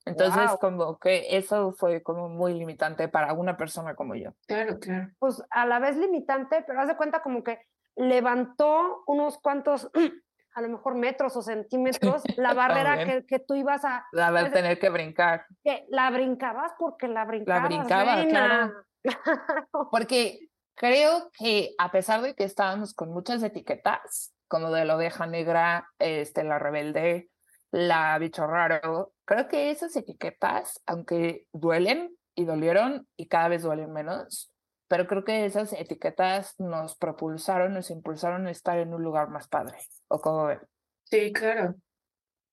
Entonces, 0.06 0.52
como 0.60 0.98
que 1.00 1.38
eso 1.38 1.72
fue 1.74 2.04
como 2.04 2.30
muy 2.30 2.54
limitante 2.54 3.08
para 3.08 3.34
una 3.34 3.58
persona 3.58 3.96
como 3.96 4.16
yo. 4.16 4.32
Claro, 4.48 4.80
claro. 4.80 5.10
Pues 5.20 5.42
a 5.50 5.66
la 5.66 5.80
vez 5.80 5.96
limitante, 5.98 6.64
pero 6.68 6.82
haz 6.82 6.88
de 6.90 6.98
cuenta 6.98 7.22
como 7.22 7.44
que 7.44 7.60
levantó 7.96 9.04
unos 9.08 9.38
cuantos, 9.40 9.90
a 10.56 10.62
lo 10.62 10.70
mejor 10.70 10.96
metros 10.96 11.36
o 11.36 11.42
centímetros, 11.42 12.22
la 12.38 12.54
barrera 12.54 13.06
que, 13.06 13.26
que 13.26 13.40
tú 13.40 13.56
ibas 13.56 13.84
a, 13.86 14.06
A 14.14 14.32
ver, 14.32 14.44
Pues, 14.44 14.54
tener 14.54 14.80
que 14.80 14.90
brincar. 14.90 15.46
que 15.64 15.86
la 15.90 16.10
brincabas 16.12 16.74
porque 16.78 17.08
la 17.08 17.26
brincabas. 17.26 17.68
brincaba, 17.70 18.16
reina. 18.16 18.74
Porque 19.92 20.40
creo 20.76 21.32
que 21.38 21.74
a 21.78 21.92
pesar 21.92 22.22
de 22.22 22.36
que 22.36 22.44
estábamos 22.44 22.94
con 22.94 23.12
muchas 23.12 23.42
etiquetas, 23.44 24.34
como 24.48 24.72
de 24.72 24.86
la 24.86 24.96
oveja 24.96 25.26
negra, 25.26 25.88
este, 26.00 26.44
la 26.44 26.60
rebelde, 26.60 27.30
la 27.72 28.18
bicho 28.20 28.46
raro, 28.46 29.14
creo 29.26 29.48
que 29.48 29.72
esas 29.72 29.96
etiquetas, 29.96 30.82
aunque 30.86 31.48
duelen 31.52 32.16
y 32.36 32.46
dolieron 32.46 33.08
y 33.18 33.28
cada 33.28 33.48
vez 33.48 33.64
duelen 33.64 33.92
menos, 33.92 34.52
pero 34.88 35.08
creo 35.08 35.24
que 35.24 35.46
esas 35.46 35.74
etiquetas 35.74 36.54
nos 36.60 36.96
propulsaron, 36.96 37.74
nos 37.74 37.90
impulsaron 37.90 38.48
a 38.48 38.52
estar 38.52 38.78
en 38.78 38.94
un 38.94 39.02
lugar 39.02 39.30
más 39.30 39.48
padre. 39.48 39.78
¿O 40.08 40.20
cómo 40.20 40.46
ven? 40.46 40.60
Sí, 41.06 41.34
claro. 41.34 41.76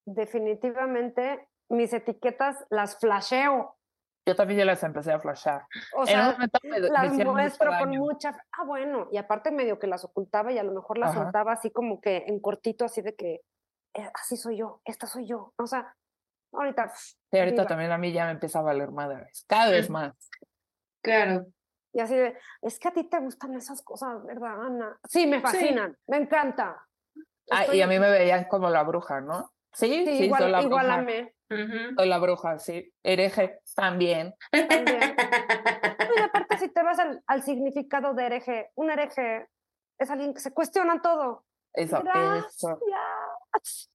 Definitivamente 0.05 1.47
mis 1.69 1.93
etiquetas 1.93 2.65
las 2.69 2.97
flasheo. 2.99 3.77
Yo 4.25 4.35
también 4.35 4.59
ya 4.59 4.65
las 4.65 4.81
empecé 4.83 5.11
a 5.11 5.19
flashar. 5.19 5.65
O 5.95 6.05
sea, 6.05 6.37
las 6.37 7.13
muestro 7.13 7.71
con 7.77 7.89
mucha... 7.89 8.37
Ah, 8.53 8.63
bueno, 8.63 9.07
y 9.11 9.17
aparte 9.17 9.51
medio 9.51 9.79
que 9.79 9.87
las 9.87 10.05
ocultaba 10.05 10.51
y 10.51 10.57
a 10.57 10.63
lo 10.63 10.71
mejor 10.71 10.97
las 10.97 11.13
soltaba 11.13 11.53
así 11.53 11.71
como 11.71 11.99
que 11.99 12.23
en 12.27 12.39
cortito, 12.39 12.85
así 12.85 13.01
de 13.01 13.15
que, 13.15 13.41
eh, 13.93 14.09
así 14.13 14.37
soy 14.37 14.57
yo, 14.57 14.81
esta 14.85 15.07
soy 15.07 15.27
yo. 15.27 15.53
O 15.57 15.67
sea, 15.67 15.93
ahorita... 16.53 16.89
Sí, 16.95 17.37
ahorita 17.37 17.67
también 17.67 17.91
a 17.91 17.97
mí 17.97 18.13
ya 18.13 18.25
me 18.25 18.31
empieza 18.31 18.59
a 18.59 18.63
valer 18.63 18.91
madres, 18.91 19.43
cada 19.47 19.71
vez 19.71 19.89
más. 19.89 20.13
Claro. 21.01 21.47
Y 21.91 21.99
así 21.99 22.15
de, 22.15 22.37
es 22.61 22.79
que 22.79 22.87
a 22.87 22.93
ti 22.93 23.03
te 23.03 23.19
gustan 23.19 23.53
esas 23.55 23.81
cosas, 23.81 24.23
¿verdad, 24.25 24.65
Ana? 24.65 24.97
Sí, 25.03 25.27
me 25.27 25.41
fascinan, 25.41 25.97
me 26.07 26.17
encanta. 26.17 26.81
Ah, 27.51 27.65
y 27.73 27.81
a 27.81 27.87
mí 27.87 27.99
me 27.99 28.09
veían 28.09 28.45
como 28.45 28.69
la 28.69 28.83
bruja, 28.83 29.19
¿no? 29.19 29.51
Sí, 29.73 30.05
sí, 30.05 30.25
igual, 30.25 30.51
la 30.51 30.61
igual 30.61 30.85
bruja. 30.85 30.99
a 30.99 31.01
mí. 31.01 31.95
Soy 31.97 32.07
la 32.07 32.19
bruja, 32.19 32.59
sí. 32.59 32.91
Hereje, 33.03 33.59
también. 33.75 34.33
También. 34.51 35.15
y 36.15 36.21
aparte, 36.21 36.57
si 36.57 36.69
te 36.69 36.83
vas 36.83 36.97
al, 36.99 37.43
significado 37.43 38.13
de 38.13 38.25
hereje, 38.25 38.71
un 38.75 38.91
hereje 38.91 39.47
es 39.99 40.09
alguien 40.09 40.33
que 40.33 40.39
se 40.39 40.53
cuestiona 40.53 41.01
todo. 41.01 41.45
Eso, 41.73 42.03
eso. 42.47 42.79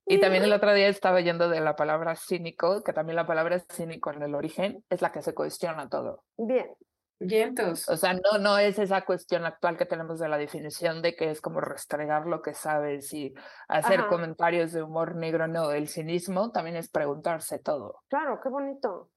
Y 0.04 0.20
también 0.20 0.42
el 0.42 0.52
otro 0.52 0.74
día 0.74 0.88
estaba 0.88 1.20
yendo 1.20 1.48
de 1.48 1.60
la 1.60 1.76
palabra 1.76 2.16
cínico, 2.16 2.82
que 2.82 2.92
también 2.92 3.14
la 3.14 3.26
palabra 3.26 3.60
cínico 3.60 4.12
en 4.12 4.22
el 4.22 4.34
origen 4.34 4.84
es 4.90 5.00
la 5.00 5.12
que 5.12 5.22
se 5.22 5.32
cuestiona 5.32 5.88
todo. 5.88 6.24
Bien. 6.36 6.74
Vientos. 7.20 7.88
O 7.88 7.96
sea, 7.96 8.14
no, 8.14 8.38
no 8.38 8.58
es 8.58 8.78
esa 8.78 9.04
cuestión 9.04 9.44
actual 9.44 9.76
que 9.76 9.86
tenemos 9.86 10.20
de 10.20 10.28
la 10.28 10.38
definición 10.38 11.02
de 11.02 11.16
que 11.16 11.30
es 11.30 11.40
como 11.40 11.60
restregar 11.60 12.26
lo 12.26 12.42
que 12.42 12.54
sabes 12.54 13.12
y 13.12 13.34
hacer 13.66 14.06
comentarios 14.06 14.72
de 14.72 14.82
humor 14.82 15.16
negro. 15.16 15.48
No, 15.48 15.72
el 15.72 15.88
cinismo 15.88 16.52
también 16.52 16.76
es 16.76 16.88
preguntarse 16.88 17.58
todo. 17.58 18.02
Claro, 18.08 18.40
qué 18.40 18.48
bonito. 18.48 19.10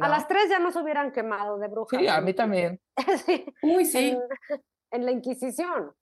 A 0.00 0.08
las 0.08 0.26
tres 0.26 0.48
ya 0.48 0.58
nos 0.58 0.76
hubieran 0.76 1.12
quemado 1.12 1.58
de 1.58 1.68
bruja. 1.68 1.98
Sí, 1.98 2.08
a 2.08 2.20
mí 2.20 2.32
también. 2.32 2.80
sí. 3.26 3.44
Uy, 3.62 3.84
sí. 3.84 4.16
En, 4.90 5.04
la 5.04 5.10
Inquisición. 5.10 5.92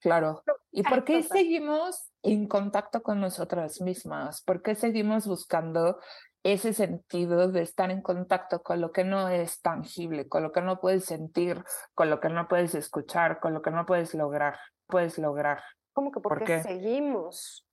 Claro. 0.00 0.42
¿Y 0.70 0.82
por 0.82 1.04
qué 1.04 1.22
seguimos 1.22 2.12
en 2.22 2.46
contacto 2.46 3.02
con 3.02 3.20
nosotras 3.20 3.80
mismas? 3.80 4.42
¿Por 4.42 4.62
qué 4.62 4.74
seguimos 4.74 5.26
buscando 5.26 5.98
ese 6.42 6.72
sentido 6.72 7.50
de 7.50 7.62
estar 7.62 7.90
en 7.90 8.02
contacto 8.02 8.62
con 8.62 8.80
lo 8.80 8.92
que 8.92 9.04
no 9.04 9.28
es 9.28 9.60
tangible, 9.60 10.28
con 10.28 10.42
lo 10.42 10.52
que 10.52 10.60
no 10.60 10.80
puedes 10.80 11.04
sentir, 11.04 11.64
con 11.94 12.10
lo 12.10 12.20
que 12.20 12.28
no 12.28 12.48
puedes 12.48 12.74
escuchar, 12.74 13.40
con 13.40 13.54
lo 13.54 13.62
que 13.62 13.70
no 13.70 13.86
puedes 13.86 14.14
lograr, 14.14 14.58
puedes 14.86 15.18
lograr. 15.18 15.62
¿Cómo 15.92 16.12
que 16.12 16.20
por, 16.20 16.44
qué 16.44 16.62
seguimos? 16.62 17.66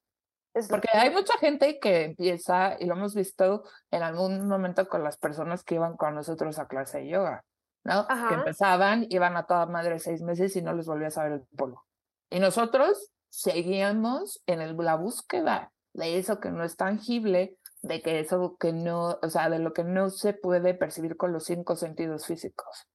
Porque 0.70 0.88
hay 0.94 1.12
mucha 1.12 1.38
gente 1.38 1.80
que 1.80 2.06
empieza, 2.06 2.78
y 2.80 2.86
lo 2.86 2.96
hemos 2.96 3.14
visto 3.14 3.64
en 3.92 4.04
algún 4.04 4.48
momento 4.48 4.88
con 4.88 5.04
las 5.04 5.18
personas 5.18 5.64
que 5.64 5.76
iban 5.76 5.98
con 5.98 6.16
nosotros 6.16 6.58
a 6.60 6.68
clase 6.68 7.00
de 7.00 7.10
yoga, 7.10 7.44
¿no? 7.84 8.08
Que 8.08 8.34
empezaban, 8.36 9.06
iban 9.10 9.36
a 9.36 9.46
toda 9.46 9.66
madre 9.66 10.00
seis 10.00 10.22
meses 10.22 10.56
y 10.56 10.62
no 10.62 10.74
les 10.74 10.86
volvía 10.86 11.08
a 11.08 11.12
saber 11.12 11.34
el 11.34 11.42
polo. 11.58 11.84
Y 12.30 12.40
nosotros 12.40 13.12
seguíamos 13.30 14.42
en 14.48 14.78
la 14.78 14.96
búsqueda 14.96 15.72
de 15.94 16.18
eso 16.18 16.40
que 16.40 16.52
no 16.52 16.64
es 16.64 16.78
tangible, 16.78 17.58
de 17.88 18.02
que 18.02 18.20
eso 18.20 18.58
que 18.60 18.74
no, 18.74 19.20
o 19.22 19.30
sea, 19.30 19.50
de 19.50 19.60
lo 19.60 19.74
que 19.74 19.84
no 19.84 20.10
se 20.10 20.34
puede 20.34 20.74
percibir 20.74 21.18
con 21.18 21.32
los 21.32 21.46
cinco 21.46 21.76
sentidos 21.76 22.26
físicos. 22.26 22.88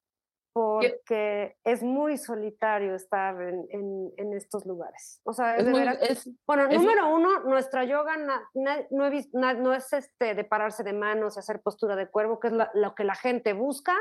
Porque 0.53 1.57
es 1.63 1.81
muy 1.83 2.19
solitario 2.19 2.97
estar 2.97 3.41
en, 3.41 4.13
en, 4.17 4.33
estos 4.33 4.67
lugares. 4.67 5.21
O 5.25 5.33
sea, 5.33 5.57
es, 5.57 6.29
bueno, 6.45 6.67
número 6.67 7.15
uno, 7.15 7.41
nuestra 7.45 7.85
yoga 7.85 8.17
no, 8.17 8.35
no, 8.91 9.75
es 9.75 9.93
este 9.93 10.35
de 10.35 10.43
pararse 10.43 10.83
de 10.83 10.93
manos 10.93 11.37
y 11.37 11.39
hacer 11.39 11.63
postura 11.63 11.95
de 11.95 12.09
cuervo, 12.09 12.41
que 12.41 12.49
es 12.49 12.55
lo 12.75 12.95
que 12.97 13.05
la 13.05 13.15
gente 13.15 13.53
busca 13.53 13.95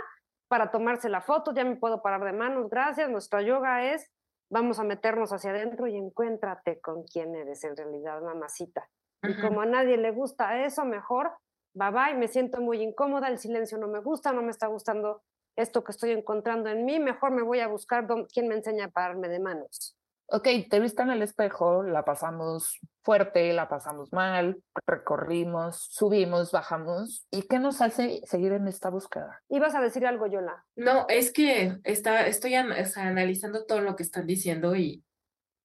para 0.47 0.71
tomarse 0.71 1.07
la 1.07 1.21
foto. 1.21 1.53
Ya 1.53 1.63
me 1.63 1.75
puedo 1.75 2.01
parar 2.01 2.23
de 2.23 2.33
manos, 2.33 2.67
gracias. 2.67 3.11
Nuestra 3.11 3.43
yoga 3.43 3.93
es, 3.93 4.11
vamos 4.49 4.79
a 4.79 4.83
meternos 4.83 5.31
hacia 5.31 5.51
adentro 5.51 5.85
y 5.85 5.97
encuéntrate 5.97 6.81
con 6.81 7.03
quién 7.03 7.35
eres 7.35 7.63
en 7.63 7.77
realidad, 7.77 8.23
mamacita. 8.23 8.89
Y 9.23 9.33
como 9.41 9.61
a 9.61 9.65
nadie 9.65 9.97
le 9.97 10.11
gusta 10.11 10.63
eso, 10.65 10.85
mejor, 10.85 11.31
bye 11.73 11.91
bye, 11.91 12.15
me 12.15 12.27
siento 12.27 12.61
muy 12.61 12.81
incómoda, 12.81 13.27
el 13.27 13.37
silencio 13.37 13.77
no 13.77 13.87
me 13.87 13.99
gusta, 13.99 14.31
no 14.31 14.41
me 14.41 14.51
está 14.51 14.67
gustando 14.67 15.21
esto 15.55 15.83
que 15.83 15.91
estoy 15.91 16.11
encontrando 16.11 16.69
en 16.69 16.85
mí, 16.85 16.99
mejor 16.99 17.31
me 17.31 17.41
voy 17.41 17.59
a 17.59 17.67
buscar 17.67 18.07
quién 18.33 18.47
me 18.47 18.55
enseña 18.55 18.85
a 18.85 18.89
pararme 18.89 19.27
de 19.27 19.39
manos. 19.39 19.95
Ok, 20.31 20.47
te 20.69 20.79
viste 20.79 21.01
en 21.01 21.09
el 21.09 21.23
espejo, 21.23 21.81
la 21.81 22.05
pasamos 22.05 22.79
fuerte, 23.01 23.51
la 23.51 23.67
pasamos 23.67 24.13
mal, 24.13 24.61
recorrimos, 24.85 25.87
subimos, 25.89 26.51
bajamos. 26.51 27.25
¿Y 27.31 27.47
qué 27.47 27.57
nos 27.57 27.81
hace 27.81 28.21
seguir 28.25 28.51
en 28.51 28.67
esta 28.67 28.91
búsqueda? 28.91 29.41
¿Ibas 29.49 29.73
a 29.73 29.81
decir 29.81 30.05
algo, 30.05 30.27
Yola? 30.27 30.63
No, 30.75 31.07
es 31.09 31.33
que 31.33 31.79
está, 31.83 32.27
estoy 32.27 32.53
analizando 32.53 33.65
todo 33.65 33.81
lo 33.81 33.95
que 33.95 34.03
están 34.03 34.27
diciendo 34.27 34.75
y 34.75 35.03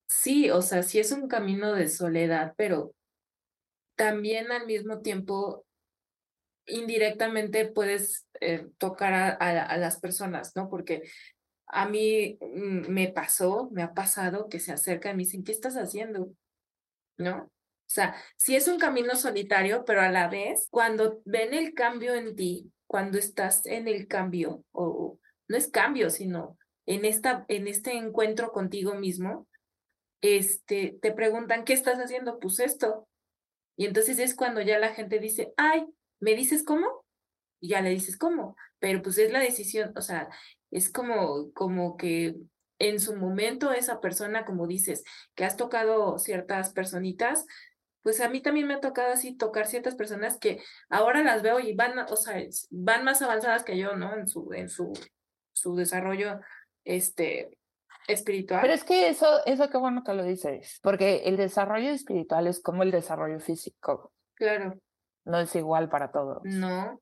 sí, 0.08 0.50
o 0.50 0.62
sea, 0.62 0.82
sí 0.82 0.98
es 0.98 1.12
un 1.12 1.28
camino 1.28 1.74
de 1.74 1.88
soledad, 1.88 2.54
pero 2.56 2.94
también 3.96 4.52
al 4.52 4.66
mismo 4.66 5.00
tiempo 5.00 5.64
indirectamente 6.66 7.66
puedes 7.66 8.26
eh, 8.40 8.68
tocar 8.78 9.36
a, 9.40 9.76
las 9.76 10.00
personas, 10.00 10.56
¿no? 10.56 10.68
Porque 10.68 11.02
a 11.66 11.88
mí 11.88 12.38
mm, 12.40 12.90
me 12.90 13.08
pasó, 13.08 13.68
me 13.72 13.82
ha 13.82 13.92
pasado 13.94 14.48
que 14.48 14.60
se 14.60 14.72
acercan 14.72 15.12
y 15.12 15.16
me 15.16 15.22
dicen, 15.24 15.44
¿qué 15.44 15.52
estás 15.52 15.76
haciendo? 15.76 16.32
¿No? 17.18 17.44
O 17.44 17.90
sea, 17.94 18.16
sí 18.36 18.56
es 18.56 18.66
un 18.66 18.78
camino 18.78 19.14
solitario, 19.14 19.84
pero 19.84 20.00
a 20.00 20.10
la 20.10 20.28
vez, 20.28 20.68
cuando 20.70 21.20
ven 21.24 21.54
el 21.54 21.74
cambio 21.74 22.14
en 22.14 22.34
ti, 22.34 22.72
cuando 22.86 23.18
estás 23.18 23.66
en 23.66 23.88
el 23.88 24.08
cambio, 24.08 24.64
o 24.72 25.18
no 25.48 25.56
es 25.56 25.68
cambio, 25.68 26.10
sino 26.10 26.58
en, 26.86 27.04
esta, 27.04 27.44
en 27.48 27.68
este 27.68 27.92
encuentro 27.92 28.52
contigo 28.52 28.94
mismo, 28.94 29.46
este, 30.22 30.98
te 31.02 31.12
preguntan, 31.12 31.64
¿qué 31.64 31.74
estás 31.74 31.98
haciendo? 31.98 32.38
Pues 32.38 32.58
esto, 32.58 33.06
y 33.76 33.86
entonces 33.86 34.18
es 34.18 34.34
cuando 34.34 34.60
ya 34.60 34.78
la 34.78 34.94
gente 34.94 35.18
dice, 35.18 35.52
ay, 35.56 35.86
¿me 36.20 36.34
dices 36.34 36.62
cómo? 36.62 37.04
Y 37.60 37.68
ya 37.68 37.80
le 37.80 37.90
dices 37.90 38.16
cómo, 38.16 38.56
pero 38.78 39.02
pues 39.02 39.18
es 39.18 39.32
la 39.32 39.40
decisión, 39.40 39.92
o 39.96 40.00
sea, 40.00 40.28
es 40.70 40.90
como, 40.90 41.52
como 41.52 41.96
que 41.96 42.36
en 42.78 43.00
su 43.00 43.16
momento 43.16 43.72
esa 43.72 44.00
persona, 44.00 44.44
como 44.44 44.66
dices, 44.66 45.04
que 45.34 45.44
has 45.44 45.56
tocado 45.56 46.18
ciertas 46.18 46.72
personitas, 46.72 47.46
pues 48.02 48.20
a 48.20 48.28
mí 48.28 48.42
también 48.42 48.66
me 48.66 48.74
ha 48.74 48.80
tocado 48.80 49.12
así 49.12 49.34
tocar 49.34 49.66
ciertas 49.66 49.94
personas 49.94 50.38
que 50.38 50.62
ahora 50.90 51.22
las 51.22 51.42
veo 51.42 51.58
y 51.58 51.74
van, 51.74 51.98
o 51.98 52.16
sea, 52.16 52.42
van 52.70 53.04
más 53.04 53.22
avanzadas 53.22 53.64
que 53.64 53.78
yo, 53.78 53.96
¿no? 53.96 54.14
En 54.14 54.28
su, 54.28 54.52
en 54.52 54.68
su, 54.68 54.92
su 55.52 55.74
desarrollo, 55.74 56.40
este, 56.84 57.56
espiritual. 58.06 58.60
Pero 58.60 58.74
es 58.74 58.84
que 58.84 59.08
eso, 59.08 59.44
eso 59.46 59.68
qué 59.70 59.78
bueno 59.78 60.02
que 60.04 60.14
lo 60.14 60.24
dices, 60.24 60.80
porque 60.82 61.22
el 61.24 61.36
desarrollo 61.36 61.90
espiritual 61.90 62.46
es 62.46 62.60
como 62.60 62.82
el 62.82 62.90
desarrollo 62.90 63.40
físico. 63.40 64.12
Claro. 64.34 64.78
No 65.24 65.40
es 65.40 65.54
igual 65.54 65.88
para 65.88 66.10
todos. 66.10 66.42
No. 66.44 67.00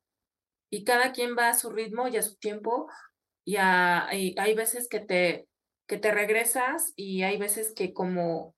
Y 0.71 0.85
cada 0.85 1.13
quien 1.13 1.37
va 1.37 1.49
a 1.49 1.55
su 1.55 1.71
ritmo 1.71 2.09
y 2.09 2.17
a 2.17 2.23
su 2.23 2.37
tiempo. 2.37 2.89
Y, 3.45 3.57
hay 3.57 4.55
veces 4.55 4.89
que 4.89 5.01
te, 5.01 5.49
que 5.87 5.99
te 5.99 6.13
regresas 6.13 6.93
y 6.97 7.23
hay 7.25 7.37
veces 7.39 7.75
que 7.75 7.93
como, 7.93 8.55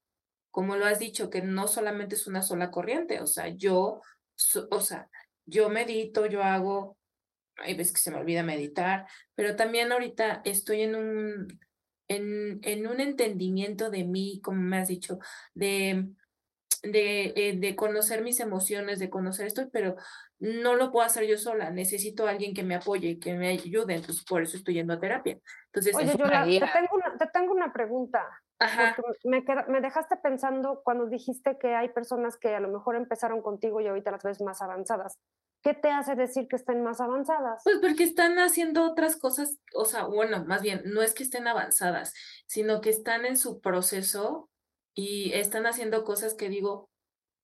como 0.50 0.76
lo 0.76 0.86
has 0.86 0.98
dicho, 0.98 1.30
que 1.30 1.42
no 1.42 1.66
solamente 1.66 2.14
es 2.14 2.26
una 2.26 2.42
sola 2.42 2.70
corriente. 2.70 3.20
O 3.20 3.26
sea, 3.26 3.48
yo, 3.48 4.00
o 4.70 4.80
sea, 4.80 5.08
yo 5.46 5.70
medito, 5.70 6.26
yo 6.26 6.42
hago, 6.42 6.98
hay 7.56 7.74
veces 7.74 7.94
que 7.94 8.00
se 8.00 8.10
me 8.10 8.18
olvida 8.18 8.42
meditar, 8.42 9.06
pero 9.34 9.56
también 9.56 9.90
ahorita 9.90 10.42
estoy 10.44 10.82
en 10.82 10.96
un, 10.96 11.60
en, 12.08 12.60
en 12.62 12.86
un 12.86 13.00
entendimiento 13.00 13.90
de 13.90 14.04
mí, 14.04 14.40
como 14.42 14.60
me 14.60 14.78
has 14.78 14.88
dicho, 14.88 15.18
de, 15.54 16.08
de, 16.82 17.32
eh, 17.36 17.56
de, 17.58 17.76
conocer 17.76 18.22
mis 18.22 18.40
emociones, 18.40 18.98
de 18.98 19.10
conocer 19.10 19.46
esto, 19.46 19.68
pero 19.72 19.96
no 20.38 20.74
lo 20.74 20.90
puedo 20.92 21.06
hacer 21.06 21.26
yo 21.26 21.38
sola. 21.38 21.70
Necesito 21.70 22.26
a 22.26 22.30
alguien 22.30 22.54
que 22.54 22.62
me 22.62 22.74
apoye, 22.74 23.18
que 23.18 23.34
me 23.34 23.48
ayude. 23.48 23.94
Entonces, 23.94 24.24
por 24.24 24.42
eso 24.42 24.56
estoy 24.56 24.74
yendo 24.74 24.92
a 24.92 25.00
terapia. 25.00 25.38
Entonces, 25.66 25.94
Oye, 25.94 26.06
yo 26.06 26.16
te, 26.16 26.72
tengo 26.72 26.94
una, 26.94 27.16
te 27.16 27.26
tengo 27.32 27.52
una 27.52 27.72
pregunta. 27.72 28.26
Ajá. 28.58 28.96
Me, 29.24 29.44
me 29.68 29.80
dejaste 29.80 30.16
pensando 30.16 30.82
cuando 30.84 31.06
dijiste 31.06 31.58
que 31.58 31.74
hay 31.74 31.88
personas 31.88 32.36
que 32.36 32.54
a 32.54 32.60
lo 32.60 32.68
mejor 32.68 32.96
empezaron 32.96 33.42
contigo 33.42 33.80
y 33.80 33.86
ahorita 33.86 34.10
las 34.10 34.22
ves 34.22 34.40
más 34.42 34.62
avanzadas. 34.62 35.18
¿Qué 35.64 35.72
te 35.72 35.90
hace 35.90 36.14
decir 36.14 36.46
que 36.46 36.56
estén 36.56 36.84
más 36.84 37.00
avanzadas? 37.00 37.62
Pues 37.64 37.78
porque 37.80 38.04
están 38.04 38.38
haciendo 38.38 38.84
otras 38.84 39.16
cosas, 39.16 39.58
o 39.74 39.86
sea, 39.86 40.04
bueno, 40.04 40.44
más 40.44 40.60
bien, 40.62 40.82
no 40.84 41.02
es 41.02 41.14
que 41.14 41.22
estén 41.22 41.48
avanzadas, 41.48 42.12
sino 42.46 42.82
que 42.82 42.90
están 42.90 43.24
en 43.24 43.38
su 43.38 43.60
proceso 43.60 44.50
y 44.94 45.32
están 45.32 45.66
haciendo 45.66 46.04
cosas 46.04 46.34
que 46.34 46.50
digo, 46.50 46.90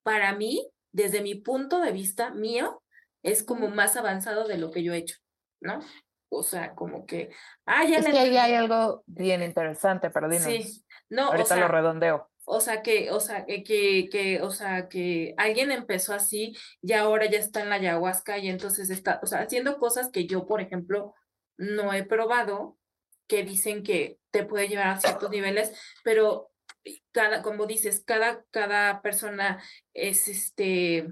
para 0.05 0.37
mí, 0.37 0.71
desde 0.93 1.23
mi 1.23 1.35
punto 1.35 1.81
de 1.81 1.93
vista 1.93 2.31
mío, 2.31 2.83
es 3.23 3.43
como 3.43 3.69
más 3.69 3.97
avanzado 3.97 4.47
de 4.47 4.59
lo 4.59 4.71
que 4.71 4.83
yo 4.83 4.93
he 4.93 4.99
hecho, 4.99 5.17
¿no? 5.61 5.81
O 6.29 6.43
sea, 6.43 6.75
como 6.75 7.07
que, 7.07 7.31
ah, 7.67 7.85
ya 7.85 7.99
es 7.99 8.07
que 8.07 8.19
ahí 8.19 8.37
hay 8.37 8.55
algo 8.55 9.03
bien 9.07 9.43
interesante, 9.43 10.11
pero 10.11 10.29
dinos. 10.29 10.45
Sí, 10.45 10.85
no, 11.09 11.29
ahorita 11.29 11.57
lo 11.57 11.69
redondeo. 11.69 12.31
O 12.53 12.61
sea, 12.61 12.83
que, 12.83 13.13
o 13.13 13.21
sea, 13.21 13.47
que, 13.47 14.09
que, 14.11 14.43
o 14.43 14.51
sea, 14.51 14.89
que 14.89 15.35
alguien 15.37 15.71
empezó 15.71 16.15
así 16.15 16.57
y 16.83 16.95
ahora 16.95 17.31
ya 17.31 17.39
está 17.39 17.63
en 17.63 17.69
la 17.69 17.77
ayahuasca 17.77 18.39
y 18.39 18.49
entonces 18.49 18.91
está, 18.91 19.21
o 19.23 19.27
sea, 19.27 19.43
haciendo 19.43 19.79
cosas 19.79 20.11
que 20.11 20.27
yo, 20.27 20.49
por 20.49 20.61
ejemplo, 20.61 21.15
no 21.57 21.93
he 21.93 22.03
probado, 22.03 22.77
que 23.29 23.45
dicen 23.45 23.85
que 23.85 24.19
te 24.33 24.45
puede 24.45 24.67
llevar 24.67 24.89
a 24.89 25.01
ciertos 25.01 25.31
niveles, 25.31 25.71
pero 26.03 26.51
cada, 27.13 27.43
como 27.43 27.67
dices, 27.67 28.03
cada, 28.05 28.45
cada 28.51 29.01
persona 29.01 29.63
es 29.95 30.27
este, 30.27 31.07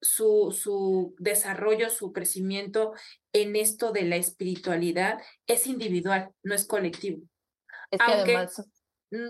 su, 0.00 0.56
su 0.56 1.16
desarrollo, 1.18 1.90
su 1.90 2.12
crecimiento 2.12 2.94
en 3.32 3.56
esto 3.56 3.90
de 3.90 4.02
la 4.02 4.14
espiritualidad 4.14 5.20
es 5.48 5.66
individual, 5.66 6.30
no 6.44 6.54
es 6.54 6.64
colectivo. 6.64 7.22
Es 7.90 7.98
que 7.98 8.12
además 8.12 8.62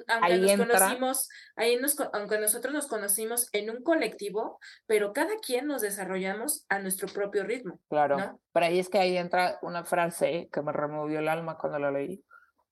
aunque 0.09 0.39
nos 0.39 0.69
conocimos, 0.69 1.29
ahí 1.57 1.77
nos, 1.77 1.97
aunque 2.13 2.39
nosotros 2.39 2.75
nos 2.75 2.87
conocimos 2.87 3.49
en 3.53 3.71
un 3.71 3.83
colectivo, 3.83 4.59
pero 4.87 5.13
cada 5.13 5.39
quien 5.45 5.67
nos 5.67 5.83
desarrollamos 5.83 6.65
a 6.69 6.79
nuestro 6.79 7.09
propio 7.09 7.45
ritmo. 7.45 7.81
Claro, 7.89 8.41
pero 8.53 8.67
ahí 8.67 8.79
es 8.79 8.89
que 8.89 8.99
ahí 8.99 9.17
entra 9.17 9.59
una 9.63 9.85
frase 9.85 10.49
que 10.53 10.63
me 10.63 10.73
removió 10.73 11.21
el 11.21 11.29
alma 11.29 11.57
cuando 11.57 11.79
la 11.79 11.91
leí, 11.91 12.23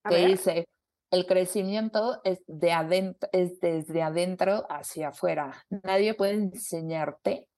que 0.08 0.26
dice, 0.26 0.66
el 1.10 1.26
crecimiento 1.26 2.20
es, 2.24 2.40
de 2.46 2.72
adentro, 2.72 3.28
es 3.32 3.60
desde 3.60 4.02
adentro 4.02 4.66
hacia 4.68 5.08
afuera. 5.08 5.64
Nadie 5.70 6.14
puede 6.14 6.34
enseñarte, 6.34 7.48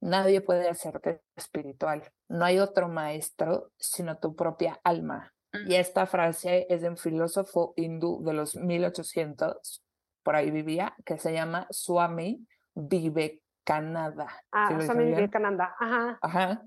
nadie 0.00 0.40
puede 0.42 0.68
hacerte 0.68 1.22
espiritual. 1.34 2.02
No 2.28 2.44
hay 2.44 2.58
otro 2.58 2.88
maestro 2.88 3.70
sino 3.78 4.18
tu 4.18 4.36
propia 4.36 4.78
alma. 4.84 5.32
Y 5.52 5.74
esta 5.74 6.06
frase 6.06 6.66
es 6.68 6.82
de 6.82 6.90
un 6.90 6.96
filósofo 6.96 7.72
hindú 7.76 8.22
de 8.22 8.34
los 8.34 8.56
1800, 8.56 9.82
por 10.22 10.36
ahí 10.36 10.50
vivía, 10.50 10.94
que 11.04 11.18
se 11.18 11.32
llama 11.32 11.66
Swami 11.70 12.46
Vivekananda. 12.74 14.28
Ah, 14.52 14.78
Swami 14.80 15.04
Vivekananda, 15.04 15.74
ajá. 15.78 16.18
Ajá. 16.20 16.62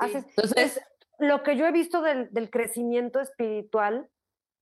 Entonces, 0.00 0.80
lo 1.18 1.42
que 1.42 1.56
yo 1.56 1.66
he 1.66 1.72
visto 1.72 2.02
del, 2.02 2.32
del, 2.32 2.50
crecimiento 2.50 3.20
espiritual, 3.20 4.08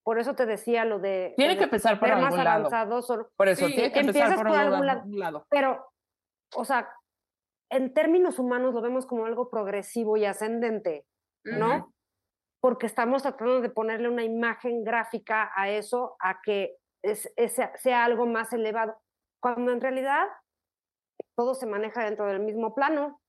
por 0.02 0.18
eso 0.18 0.34
te 0.34 0.46
decía 0.46 0.84
lo 0.84 0.98
de... 0.98 1.34
Tiene 1.36 1.58
que 1.58 1.64
empezar 1.64 2.00
por 2.00 2.10
algún 2.10 2.42
lado. 2.42 2.68
por 3.36 3.48
eso, 3.48 3.66
tiene 3.66 3.92
que 3.92 4.00
empezar 4.00 4.36
por, 4.36 4.48
algún 4.48 5.18
lado. 5.18 5.46
Pero, 5.50 5.92
o 6.54 6.64
sea, 6.64 6.90
en 7.70 7.92
términos 7.92 8.38
humanos 8.38 8.74
lo 8.74 8.80
vemos 8.80 9.06
como 9.06 9.26
algo 9.26 9.50
progresivo 9.50 10.16
y 10.16 10.24
ascendente, 10.24 11.06
¿no? 11.44 11.92
Porque 12.60 12.86
estamos 12.86 13.22
tratando 13.22 13.60
de 13.60 13.70
ponerle 13.70 14.08
una 14.08 14.24
imagen 14.24 14.84
gráfica 14.84 15.50
a 15.56 15.70
eso, 15.70 16.16
a 16.20 16.40
que 16.42 16.76
sea 17.76 18.04
algo 18.04 18.26
más 18.26 18.52
elevado, 18.52 18.96
cuando 19.40 19.72
en 19.72 19.80
realidad 19.80 20.26
todo 21.34 21.54
se 21.54 21.66
maneja 21.66 22.04
dentro 22.04 22.26
del 22.26 22.40
mismo 22.40 22.74
plano. 22.74 23.20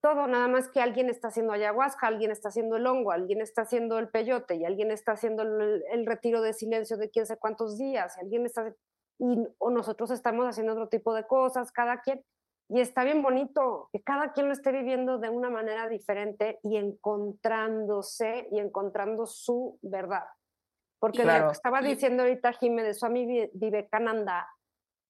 Todo, 0.00 0.26
nada 0.26 0.48
más 0.48 0.68
que 0.68 0.80
alguien 0.80 1.08
está 1.08 1.28
haciendo 1.28 1.54
ayahuasca, 1.54 2.06
alguien 2.06 2.30
está 2.30 2.50
haciendo 2.50 2.76
el 2.76 2.86
hongo, 2.86 3.10
alguien 3.10 3.40
está 3.40 3.62
haciendo 3.62 3.98
el 3.98 4.10
peyote 4.10 4.54
y 4.56 4.64
alguien 4.64 4.90
está 4.90 5.12
haciendo 5.12 5.42
el, 5.42 6.06
retiro 6.06 6.42
de 6.42 6.52
silencio 6.52 6.98
de 6.98 7.10
quién 7.10 7.26
sé 7.26 7.38
cuántos 7.38 7.78
días, 7.78 8.16
y 8.16 8.20
alguien 8.20 8.44
está, 8.44 8.74
y, 9.18 9.48
o 9.58 9.70
nosotros 9.70 10.10
estamos 10.10 10.46
haciendo 10.46 10.74
otro 10.74 10.88
tipo 10.88 11.14
de 11.14 11.26
cosas, 11.26 11.72
cada 11.72 12.02
quien, 12.02 12.22
y 12.74 12.80
está 12.80 13.04
bien 13.04 13.22
bonito 13.22 13.88
que 13.92 14.02
cada 14.02 14.32
quien 14.32 14.48
lo 14.48 14.52
esté 14.52 14.72
viviendo 14.72 15.18
de 15.18 15.28
una 15.28 15.48
manera 15.48 15.88
diferente 15.88 16.58
y 16.64 16.76
encontrándose 16.76 18.48
y 18.50 18.58
encontrando 18.58 19.26
su 19.26 19.78
verdad. 19.80 20.24
Porque 20.98 21.24
lo 21.24 21.46
que 21.46 21.52
estaba 21.52 21.80
diciendo 21.82 22.24
ahorita 22.24 22.52
Jimé 22.54 22.82
de 22.82 22.94
Swami 22.94 23.48
Vivekananda, 23.52 24.48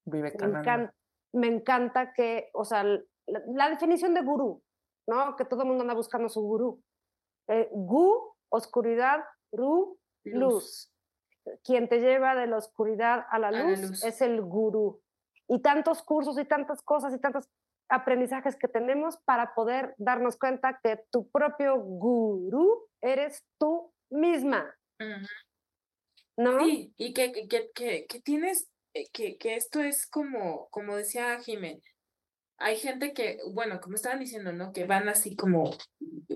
Vivekananda. 0.04 0.92
Me, 1.32 1.46
encanta, 1.46 2.12
que, 2.12 2.50
o 2.52 2.66
sea, 2.66 2.84
la, 2.84 3.70
definición 3.70 4.12
de 4.12 4.20
gurú, 4.20 4.62
¿no? 5.06 5.34
Que 5.34 5.46
todo 5.46 5.62
el 5.62 5.68
mundo 5.68 5.84
anda 5.84 5.94
buscando 5.94 6.28
su 6.28 6.42
gurú. 6.42 6.82
Eh, 7.48 7.70
gu, 7.72 8.36
oscuridad, 8.50 9.24
ru, 9.50 9.98
luz. 10.24 10.92
Quien 11.64 11.88
te 11.88 12.00
lleva 12.00 12.34
de 12.34 12.46
la 12.46 12.58
oscuridad 12.58 13.24
a 13.30 13.38
la 13.38 13.50
luz. 13.50 14.04
es 14.04 14.20
el 14.20 14.42
gurú 14.42 15.00
y 15.48 15.60
tantos 15.60 16.02
cursos 16.02 16.38
y 16.38 16.44
tantas 16.44 16.82
cosas 16.82 17.14
y 17.14 17.18
tantos 17.18 17.48
aprendizajes 17.88 18.56
que 18.56 18.68
tenemos 18.68 19.18
para 19.24 19.54
poder 19.54 19.94
darnos 19.98 20.36
cuenta 20.36 20.80
que 20.82 21.00
tu 21.10 21.28
propio 21.30 21.78
gurú 21.78 22.88
eres 23.00 23.44
tú 23.58 23.92
misma. 24.10 24.74
¿No? 26.36 26.64
Sí, 26.64 26.92
y 26.96 27.12
que, 27.12 27.32
que, 27.32 27.70
que, 27.72 28.06
que 28.06 28.20
tienes, 28.20 28.68
eh, 28.94 29.08
que, 29.12 29.36
que, 29.38 29.56
esto 29.56 29.80
es 29.80 30.06
como, 30.06 30.68
como 30.70 30.96
decía 30.96 31.38
Jiménez, 31.40 31.93
hay 32.58 32.76
gente 32.76 33.12
que, 33.12 33.38
bueno, 33.52 33.80
como 33.80 33.96
estaban 33.96 34.20
diciendo, 34.20 34.52
¿no? 34.52 34.72
Que 34.72 34.84
van 34.84 35.08
así 35.08 35.36
como, 35.36 35.76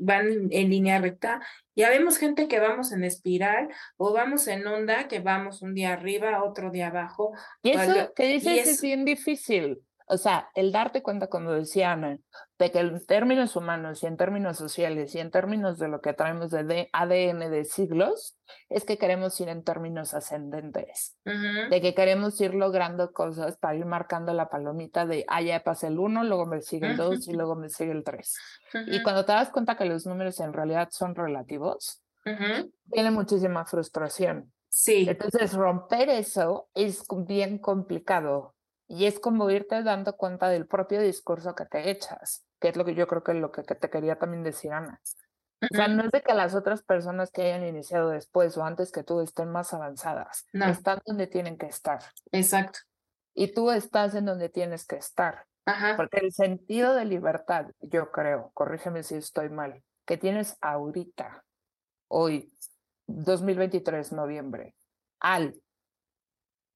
van 0.00 0.48
en 0.50 0.70
línea 0.70 1.00
recta. 1.00 1.40
Ya 1.74 1.90
vemos 1.90 2.18
gente 2.18 2.48
que 2.48 2.60
vamos 2.60 2.92
en 2.92 3.04
espiral 3.04 3.68
o 3.96 4.12
vamos 4.12 4.48
en 4.48 4.66
onda, 4.66 5.08
que 5.08 5.20
vamos 5.20 5.62
un 5.62 5.74
día 5.74 5.92
arriba, 5.92 6.42
otro 6.42 6.70
día 6.70 6.88
abajo. 6.88 7.32
Y 7.62 7.70
eso 7.70 8.12
que 8.14 8.26
dices 8.28 8.68
es 8.68 8.82
bien 8.82 9.04
difícil. 9.04 9.80
O 10.11 10.16
sea, 10.16 10.48
el 10.54 10.72
darte 10.72 11.02
cuenta, 11.02 11.28
como 11.28 11.52
decía 11.52 11.92
Ana, 11.92 12.18
de 12.59 12.70
que 12.70 12.78
en 12.80 13.04
términos 13.04 13.56
humanos 13.56 14.02
y 14.02 14.06
en 14.06 14.16
términos 14.16 14.56
sociales 14.56 15.14
y 15.14 15.20
en 15.20 15.30
términos 15.30 15.78
de 15.78 15.88
lo 15.88 16.00
que 16.00 16.14
traemos 16.14 16.50
de 16.50 16.88
ADN 16.92 17.50
de 17.50 17.64
siglos, 17.64 18.38
es 18.70 18.84
que 18.84 18.96
queremos 18.96 19.38
ir 19.40 19.50
en 19.50 19.62
términos 19.62 20.14
ascendentes, 20.14 21.16
de 21.24 21.80
que 21.82 21.94
queremos 21.94 22.40
ir 22.40 22.54
logrando 22.54 23.12
cosas 23.12 23.59
para 23.59 23.76
ir 23.76 23.84
marcando 23.84 24.32
la 24.32 24.48
palomita 24.48 25.04
de, 25.04 25.26
ah, 25.28 25.42
ya 25.42 25.62
pasé 25.62 25.88
el 25.88 25.98
uno, 25.98 26.24
luego 26.24 26.46
me 26.46 26.62
sigue 26.62 26.86
el 26.92 26.96
dos 26.96 27.28
y 27.28 27.34
luego 27.34 27.54
me 27.54 27.68
sigue 27.68 27.92
el 27.92 28.02
tres. 28.02 28.34
Y 28.86 29.02
cuando 29.02 29.26
te 29.26 29.32
das 29.32 29.50
cuenta 29.50 29.76
que 29.76 29.84
los 29.84 30.06
números 30.06 30.40
en 30.40 30.54
realidad 30.54 30.88
son 30.90 31.14
relativos, 31.14 32.02
tiene 32.90 33.11
muchísima 33.11 33.66
frustración. 33.66 34.52
Sí. 34.70 35.06
Entonces, 35.09 35.52
romper 35.52 36.09
eso 36.09 36.68
es 36.74 37.04
bien 37.26 37.59
complicado 37.59 38.54
y 38.89 39.05
es 39.05 39.20
como 39.20 39.51
irte 39.51 39.82
dando 39.82 40.16
cuenta 40.16 40.49
del 40.49 40.66
propio 40.66 41.01
discurso 41.01 41.55
que 41.55 41.66
te 41.66 41.91
echas, 41.91 42.47
que 42.59 42.68
es 42.68 42.76
lo 42.76 42.84
que 42.84 42.95
yo 42.95 43.07
creo 43.07 43.22
que 43.22 43.32
es 43.32 43.39
lo 43.39 43.53
que, 43.53 43.62
te 43.62 43.91
quería 43.91 44.18
también 44.18 44.43
decir, 44.43 44.72
Ana. 44.72 45.01
O 45.61 45.74
sea, 45.74 45.89
no 45.89 46.05
es 46.05 46.11
de 46.11 46.22
que 46.22 46.34
las 46.34 46.55
otras 46.55 46.82
personas 46.82 47.30
que 47.30 47.43
hayan 47.43 47.66
iniciado 47.66 48.11
después 48.11 48.57
o 48.57 48.64
antes 48.64 48.93
que 48.93 49.03
tú 49.03 49.20
estén 49.20 49.51
más 49.51 49.74
avanzadas, 49.74 50.47
no. 50.53 50.66
están 50.66 51.01
donde 51.05 51.26
tienen 51.26 51.59
que 51.59 51.66
estar. 51.66 51.99
Exacto. 52.32 52.78
Y 53.34 53.53
tú 53.53 53.70
estás 53.70 54.14
en 54.14 54.24
donde 54.24 54.49
tienes 54.49 54.86
que 54.86 54.97
estar. 54.97 55.47
Ajá. 55.66 55.97
Porque 55.97 56.18
el 56.18 56.32
sentido 56.32 56.95
de 56.95 57.05
libertad, 57.05 57.66
yo 57.80 58.11
creo, 58.11 58.53
corrígeme 58.55 59.03
si 59.03 59.16
estoy 59.16 59.51
mal, 59.51 59.82
que 60.07 60.16
tienes 60.16 60.57
ahorita, 60.61 61.45
hoy, 62.07 62.53
2023, 63.07 64.12
noviembre, 64.12 64.74
al 65.20 65.61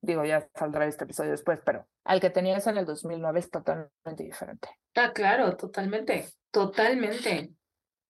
digo, 0.02 0.24
ya 0.24 0.46
saldrá 0.54 0.86
este 0.86 1.04
episodio 1.04 1.30
después, 1.30 1.60
pero 1.64 1.86
al 2.04 2.20
que 2.20 2.30
tenías 2.30 2.66
en 2.66 2.78
el 2.78 2.86
2009 2.86 3.40
es 3.40 3.50
totalmente 3.50 4.22
diferente. 4.22 4.68
Ah, 4.94 5.12
claro, 5.12 5.56
totalmente, 5.56 6.28
totalmente, 6.50 7.52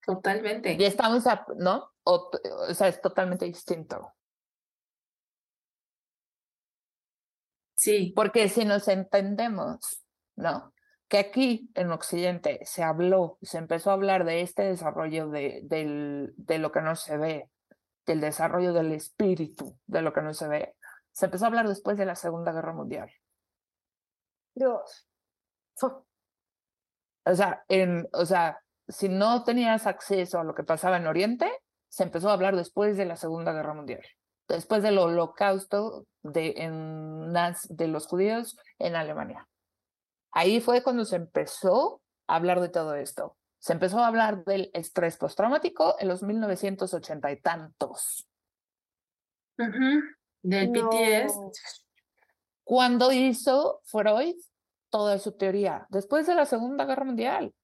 totalmente. 0.04 0.76
Y 0.78 0.84
estamos, 0.84 1.24
¿no? 1.56 1.90
O, 2.04 2.30
o 2.68 2.74
sea, 2.74 2.88
es 2.88 3.00
totalmente 3.00 3.44
distinto. 3.44 4.12
Sí. 7.74 8.12
Porque 8.14 8.48
si 8.48 8.64
nos 8.64 8.86
entendemos, 8.88 10.04
¿no? 10.36 10.72
Que 11.08 11.18
aquí 11.18 11.70
en 11.74 11.90
Occidente 11.90 12.60
se 12.64 12.82
habló, 12.82 13.38
se 13.42 13.58
empezó 13.58 13.90
a 13.90 13.94
hablar 13.94 14.24
de 14.24 14.40
este 14.40 14.62
desarrollo 14.62 15.28
de, 15.28 15.60
del, 15.64 16.32
de 16.36 16.58
lo 16.58 16.72
que 16.72 16.80
no 16.80 16.96
se 16.96 17.16
ve, 17.16 17.50
del 18.06 18.20
desarrollo 18.20 18.72
del 18.72 18.92
espíritu, 18.92 19.76
de 19.86 20.00
lo 20.00 20.12
que 20.12 20.22
no 20.22 20.32
se 20.32 20.48
ve, 20.48 20.76
se 21.12 21.26
empezó 21.26 21.44
a 21.44 21.48
hablar 21.48 21.68
después 21.68 21.98
de 21.98 22.06
la 22.06 22.14
Segunda 22.14 22.52
Guerra 22.52 22.72
Mundial. 22.72 23.10
Dios. 24.54 25.08
O 27.24 27.34
sea, 27.34 27.64
en, 27.68 28.08
o 28.12 28.26
sea, 28.26 28.60
si 28.88 29.08
no 29.08 29.44
tenías 29.44 29.86
acceso 29.86 30.40
a 30.40 30.44
lo 30.44 30.54
que 30.54 30.64
pasaba 30.64 30.96
en 30.96 31.06
Oriente, 31.06 31.50
se 31.88 32.02
empezó 32.02 32.30
a 32.30 32.34
hablar 32.34 32.56
después 32.56 32.96
de 32.96 33.04
la 33.04 33.16
Segunda 33.16 33.52
Guerra 33.52 33.74
Mundial, 33.74 34.02
después 34.48 34.82
del 34.82 34.98
holocausto 34.98 36.06
de, 36.22 36.54
en, 36.56 37.32
de 37.32 37.88
los 37.88 38.06
judíos 38.06 38.58
en 38.78 38.96
Alemania. 38.96 39.48
Ahí 40.32 40.60
fue 40.60 40.82
cuando 40.82 41.04
se 41.04 41.16
empezó 41.16 42.02
hablar 42.26 42.60
de 42.60 42.68
todo 42.68 42.94
esto. 42.94 43.36
Se 43.58 43.72
empezó 43.72 44.00
a 44.00 44.08
hablar 44.08 44.44
del 44.44 44.70
estrés 44.74 45.16
postraumático 45.16 45.96
en 45.98 46.08
los 46.08 46.22
1980 46.22 47.30
y 47.30 47.40
tantos. 47.40 48.28
Del 50.42 50.72
PTS. 50.72 51.84
Cuando 52.64 53.12
hizo 53.12 53.80
Freud 53.84 54.36
toda 54.90 55.18
su 55.18 55.32
teoría, 55.32 55.86
después 55.88 56.26
de 56.26 56.34
la 56.34 56.46
Segunda 56.46 56.84
Guerra 56.84 57.04
Mundial. 57.04 57.54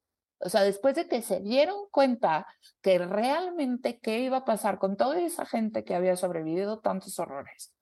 O 0.40 0.48
sea, 0.48 0.62
después 0.62 0.94
de 0.94 1.08
que 1.08 1.20
se 1.20 1.40
dieron 1.40 1.88
cuenta 1.90 2.46
que 2.80 2.98
realmente 2.98 3.98
qué 3.98 4.20
iba 4.20 4.38
a 4.38 4.44
pasar 4.44 4.78
con 4.78 4.96
toda 4.96 5.20
esa 5.20 5.44
gente 5.44 5.84
que 5.84 5.94
había 5.94 6.16
sobrevivido 6.16 6.78
tantos 6.78 7.18
horrores. 7.18 7.72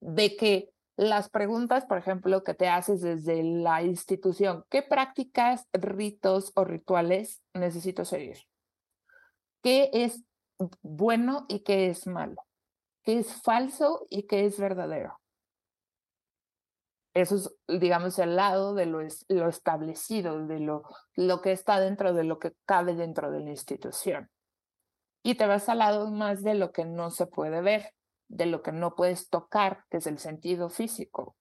De 0.00 0.36
que 0.36 0.74
las 0.96 1.30
preguntas, 1.30 1.86
por 1.86 1.98
ejemplo, 1.98 2.44
que 2.44 2.54
te 2.54 2.68
haces 2.68 3.00
desde 3.00 3.42
la 3.42 3.82
institución, 3.82 4.64
¿qué 4.68 4.82
prácticas, 4.82 5.66
ritos 5.72 6.52
o 6.54 6.64
rituales 6.64 7.42
necesito 7.54 8.04
seguir? 8.04 8.38
¿Qué 9.62 9.90
es 9.92 10.22
bueno 10.82 11.46
y 11.48 11.60
qué 11.60 11.88
es 11.88 12.06
malo? 12.06 12.42
¿Qué 13.02 13.18
es 13.18 13.32
falso 13.42 14.06
y 14.10 14.24
qué 14.24 14.44
es 14.44 14.58
verdadero? 14.58 15.18
Eso 17.14 17.36
es, 17.36 17.54
digamos, 17.68 18.18
el 18.18 18.34
lado 18.34 18.74
de 18.74 18.86
lo, 18.86 19.00
establecido, 19.00 20.46
de 20.46 20.58
lo, 20.58 20.82
lo 21.14 21.40
que 21.40 21.52
está 21.52 21.78
dentro 21.78 22.12
de 22.12 22.24
lo 22.24 22.40
que 22.40 22.52
cabe 22.66 22.94
dentro 22.96 23.30
de 23.30 23.40
la 23.40 23.50
institución. 23.50 24.30
Y 25.22 25.36
te 25.36 25.46
vas 25.46 25.68
al 25.68 25.78
lado 25.78 26.10
más 26.10 26.42
de 26.42 26.54
lo 26.54 26.72
que 26.72 26.84
no 26.84 27.10
se 27.10 27.26
puede 27.26 27.62
ver, 27.62 27.94
de 28.28 28.46
lo 28.46 28.62
que 28.62 28.72
no 28.72 28.96
puedes 28.96 29.28
tocar, 29.30 29.84
que 29.90 29.98
es 29.98 30.08
el 30.08 30.18
sentido 30.18 30.68
físico. 30.68 31.36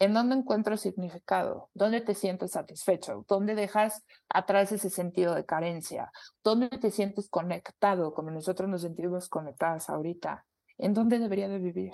¿En 0.00 0.12
dónde 0.12 0.34
encuentro 0.34 0.76
significado? 0.76 1.70
¿Dónde 1.72 2.00
te 2.00 2.14
sientes 2.14 2.50
satisfecho? 2.50 3.24
¿Dónde 3.28 3.54
dejas 3.54 4.04
atrás 4.28 4.72
ese 4.72 4.90
sentido 4.90 5.34
de 5.36 5.46
carencia? 5.46 6.10
¿Dónde 6.42 6.68
te 6.68 6.90
sientes 6.90 7.30
conectado, 7.30 8.12
como 8.12 8.32
nosotros 8.32 8.68
nos 8.68 8.82
sentimos 8.82 9.28
conectadas 9.28 9.88
ahorita? 9.88 10.44
¿En 10.76 10.92
dónde 10.92 11.20
debería 11.20 11.48
de 11.48 11.58
vivir? 11.58 11.92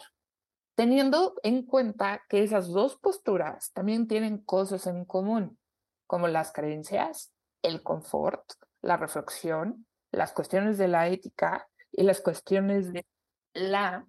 Teniendo 0.75 1.35
en 1.43 1.65
cuenta 1.65 2.23
que 2.29 2.43
esas 2.43 2.69
dos 2.69 2.97
posturas 2.97 3.73
también 3.73 4.09
tienen 4.09 4.39
cosas 4.39 4.87
en 4.87 5.05
común, 5.05 5.59
como 6.07 6.29
las 6.29 6.53
creencias, 6.53 7.33
el 7.63 7.83
confort, 7.83 8.43
la 8.83 8.97
reflexión, 8.97 9.87
las 10.11 10.33
cuestiones 10.33 10.79
de 10.79 10.89
la 10.89 11.09
ética 11.09 11.69
y 11.93 12.03
las 12.03 12.21
cuestiones 12.21 12.93
de 12.93 13.07
la 13.55 14.07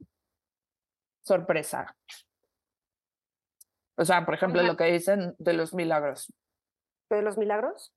sorpresa. 1.22 1.96
O 3.98 4.06
sea, 4.06 4.26
por 4.26 4.34
ejemplo, 4.34 4.64
lo 4.64 4.78
que 4.78 4.86
dicen 4.86 5.36
de 5.38 5.54
los 5.54 5.74
milagros. 5.74 6.34
¿De 7.10 7.22
los 7.22 7.38
milagros? 7.38 7.94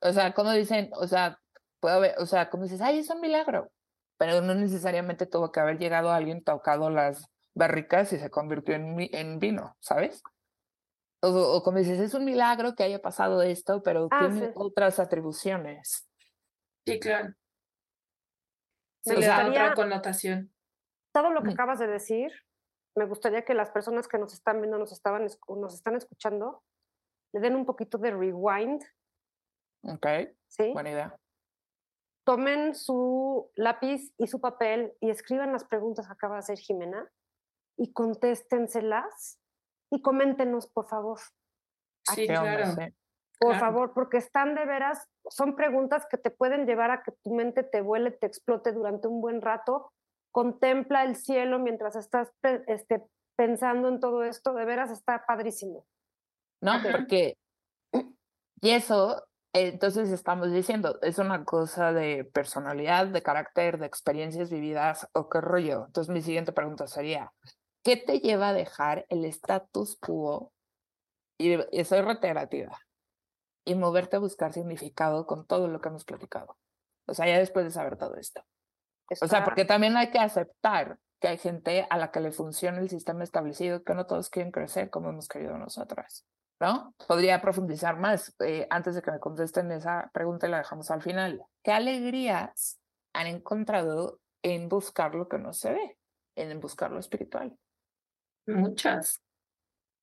O 0.00 0.12
sea, 0.12 0.32
como 0.32 0.52
dicen, 0.52 0.90
o 0.94 1.06
sea, 1.06 1.38
puedo 1.80 2.00
ver, 2.00 2.14
o 2.18 2.26
sea, 2.26 2.50
como 2.50 2.64
dices, 2.64 2.80
ay, 2.80 3.00
es 3.00 3.10
un 3.10 3.20
milagro, 3.20 3.70
pero 4.16 4.40
no 4.40 4.54
necesariamente 4.54 5.26
tuvo 5.26 5.52
que 5.52 5.60
haber 5.60 5.78
llegado 5.78 6.10
alguien 6.10 6.42
tocado 6.42 6.90
las 6.90 7.28
barricas 7.60 8.12
y 8.12 8.18
se 8.18 8.30
convirtió 8.30 8.74
en, 8.74 8.96
en 8.98 9.38
vino, 9.38 9.76
¿sabes? 9.80 10.22
O, 11.22 11.62
como 11.62 11.78
dices, 11.78 12.00
es 12.00 12.14
un 12.14 12.24
milagro 12.24 12.74
que 12.74 12.82
haya 12.82 13.02
pasado 13.02 13.42
esto, 13.42 13.82
pero 13.82 14.08
ah, 14.10 14.20
tiene 14.20 14.52
otras 14.54 14.98
atribuciones. 14.98 16.08
Sí, 16.86 16.98
claro. 16.98 17.34
Se 19.04 19.16
le 19.16 19.26
da 19.26 19.46
otra 19.46 19.74
connotación. 19.74 20.50
Todo 21.12 21.30
lo 21.30 21.42
que 21.42 21.50
acabas 21.50 21.78
de 21.78 21.88
decir, 21.88 22.32
me 22.96 23.04
gustaría 23.04 23.44
que 23.44 23.52
las 23.52 23.70
personas 23.70 24.08
que 24.08 24.18
nos 24.18 24.32
están 24.32 24.60
viendo, 24.60 24.78
nos, 24.78 24.92
estaban, 24.92 25.26
nos 25.48 25.74
están 25.74 25.96
escuchando, 25.96 26.62
le 27.34 27.40
den 27.40 27.54
un 27.54 27.66
poquito 27.66 27.98
de 27.98 28.12
rewind. 28.12 28.82
Ok. 29.82 30.06
Sí. 30.48 30.72
Buena 30.72 30.90
idea. 30.90 31.16
Tomen 32.24 32.74
su 32.74 33.50
lápiz 33.56 34.12
y 34.16 34.26
su 34.26 34.40
papel 34.40 34.94
y 35.00 35.10
escriban 35.10 35.52
las 35.52 35.64
preguntas 35.64 36.06
que 36.06 36.12
acaba 36.12 36.36
de 36.36 36.40
hacer 36.40 36.58
Jimena 36.58 37.10
y 37.80 37.92
contéstenselas 37.94 39.40
y 39.90 40.02
coméntenos, 40.02 40.66
por 40.66 40.86
favor. 40.86 41.18
Sí, 42.14 42.26
claro. 42.26 42.76
Por 43.38 43.58
favor, 43.58 43.94
porque 43.94 44.18
están 44.18 44.54
de 44.54 44.66
veras, 44.66 45.08
son 45.30 45.56
preguntas 45.56 46.06
que 46.10 46.18
te 46.18 46.30
pueden 46.30 46.66
llevar 46.66 46.90
a 46.90 47.02
que 47.02 47.12
tu 47.22 47.34
mente 47.34 47.62
te 47.62 47.80
vuele, 47.80 48.10
te 48.10 48.26
explote 48.26 48.72
durante 48.72 49.08
un 49.08 49.22
buen 49.22 49.40
rato. 49.40 49.94
Contempla 50.30 51.04
el 51.04 51.16
cielo 51.16 51.58
mientras 51.58 51.96
estás 51.96 52.30
este, 52.66 53.02
pensando 53.34 53.88
en 53.88 53.98
todo 53.98 54.24
esto, 54.24 54.52
de 54.52 54.66
veras 54.66 54.90
está 54.90 55.24
padrísimo. 55.26 55.86
No, 56.60 56.72
porque, 56.82 57.38
y 58.60 58.70
eso, 58.70 59.24
entonces 59.54 60.10
estamos 60.10 60.52
diciendo, 60.52 60.98
es 61.00 61.18
una 61.18 61.46
cosa 61.46 61.94
de 61.94 62.24
personalidad, 62.24 63.06
de 63.06 63.22
carácter, 63.22 63.78
de 63.78 63.86
experiencias 63.86 64.50
vividas 64.50 65.08
o 65.14 65.30
qué 65.30 65.40
rollo. 65.40 65.86
Entonces 65.86 66.12
mi 66.12 66.20
siguiente 66.20 66.52
pregunta 66.52 66.86
sería, 66.86 67.32
¿Qué 67.82 67.96
te 67.96 68.20
lleva 68.20 68.50
a 68.50 68.52
dejar 68.52 69.06
el 69.08 69.24
status 69.24 69.96
quo? 69.96 70.52
Y, 71.38 71.56
soy 71.84 72.02
reiterativa. 72.02 72.78
Y 73.64 73.74
moverte 73.74 74.16
a 74.16 74.20
buscar 74.20 74.52
significado 74.52 75.26
con 75.26 75.46
todo 75.46 75.68
lo 75.68 75.80
que 75.80 75.88
hemos 75.88 76.04
platicado. 76.04 76.58
O 77.06 77.14
sea, 77.14 77.26
ya 77.26 77.38
después 77.38 77.64
de 77.64 77.70
saber 77.70 77.96
todo 77.96 78.16
esto. 78.16 78.42
O 79.20 79.26
sea, 79.26 79.44
porque 79.44 79.64
también 79.64 79.96
hay 79.96 80.10
que 80.10 80.18
aceptar 80.18 80.98
que 81.20 81.28
hay 81.28 81.38
gente 81.38 81.86
a 81.90 81.98
la 81.98 82.10
que 82.10 82.20
le 82.20 82.32
funciona 82.32 82.78
el 82.78 82.88
sistema 82.88 83.24
establecido, 83.24 83.82
que 83.82 83.94
no 83.94 84.06
todos 84.06 84.30
quieren 84.30 84.52
crecer 84.52 84.90
como 84.90 85.10
hemos 85.10 85.28
querido 85.28 85.56
nosotras. 85.58 86.26
¿No? 86.60 86.94
Podría 87.08 87.40
profundizar 87.40 87.98
más. 87.98 88.34
Eh, 88.40 88.66
antes 88.68 88.94
de 88.94 89.00
que 89.00 89.10
me 89.10 89.18
contesten 89.18 89.72
esa 89.72 90.10
pregunta 90.12 90.46
y 90.46 90.50
la 90.50 90.58
dejamos 90.58 90.90
al 90.90 91.00
final. 91.00 91.42
¿Qué 91.62 91.72
alegrías 91.72 92.78
han 93.14 93.26
encontrado 93.26 94.20
en 94.42 94.68
buscar 94.68 95.14
lo 95.14 95.26
que 95.26 95.38
no 95.38 95.54
se 95.54 95.72
ve, 95.72 95.98
en 96.36 96.60
buscar 96.60 96.90
lo 96.90 96.98
espiritual? 96.98 97.56
Muchas. 98.46 99.22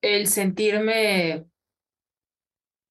El 0.02 0.28
sentirme, 0.28 1.46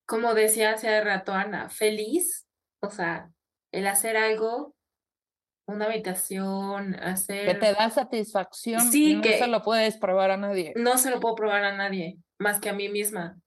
como 0.06 0.34
decía 0.34 0.72
hace 0.72 1.00
rato 1.02 1.32
Ana, 1.32 1.68
feliz, 1.70 2.46
o 2.82 2.90
sea, 2.90 3.30
el 3.72 3.86
hacer 3.86 4.16
algo, 4.16 4.74
una 5.68 5.86
habitación, 5.86 6.94
hacer... 6.96 7.46
Que 7.46 7.54
te 7.54 7.72
da 7.72 7.90
satisfacción 7.90 8.80
sí, 8.80 9.16
no 9.16 9.22
que 9.22 9.38
se 9.38 9.46
lo 9.46 9.62
puedes 9.62 9.96
probar 9.96 10.30
a 10.30 10.36
nadie. 10.36 10.72
No 10.76 10.98
se 10.98 11.10
lo 11.10 11.20
puedo 11.20 11.34
probar 11.34 11.64
a 11.64 11.76
nadie, 11.76 12.18
más 12.38 12.60
que 12.60 12.70
a 12.70 12.72
mí 12.72 12.88
misma. 12.88 13.38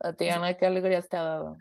A 0.00 0.12
ti, 0.12 0.28
Ana, 0.28 0.56
¿qué 0.56 0.66
alegrías 0.66 1.08
te 1.08 1.16
ha 1.16 1.22
dado? 1.22 1.58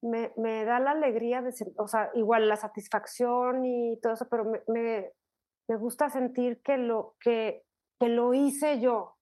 Me, 0.00 0.32
me 0.36 0.64
da 0.64 0.80
la 0.80 0.92
alegría 0.92 1.42
de, 1.42 1.52
o 1.76 1.86
sea, 1.86 2.10
igual 2.14 2.48
la 2.48 2.56
satisfacción 2.56 3.64
y 3.64 3.98
todo 4.00 4.14
eso, 4.14 4.28
pero 4.28 4.44
me, 4.44 4.60
me 4.66 5.12
gusta 5.76 6.10
sentir 6.10 6.60
que 6.62 6.76
lo, 6.76 7.16
que, 7.20 7.64
que 7.98 8.08
lo 8.08 8.34
hice 8.34 8.80
yo, 8.80 9.16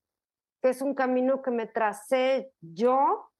que 0.63 0.71
es 0.71 0.83
un 0.83 0.95
camino 0.95 1.43
que 1.43 1.51
me 1.51 1.67
tracé 1.67 2.53
yo 2.61 3.31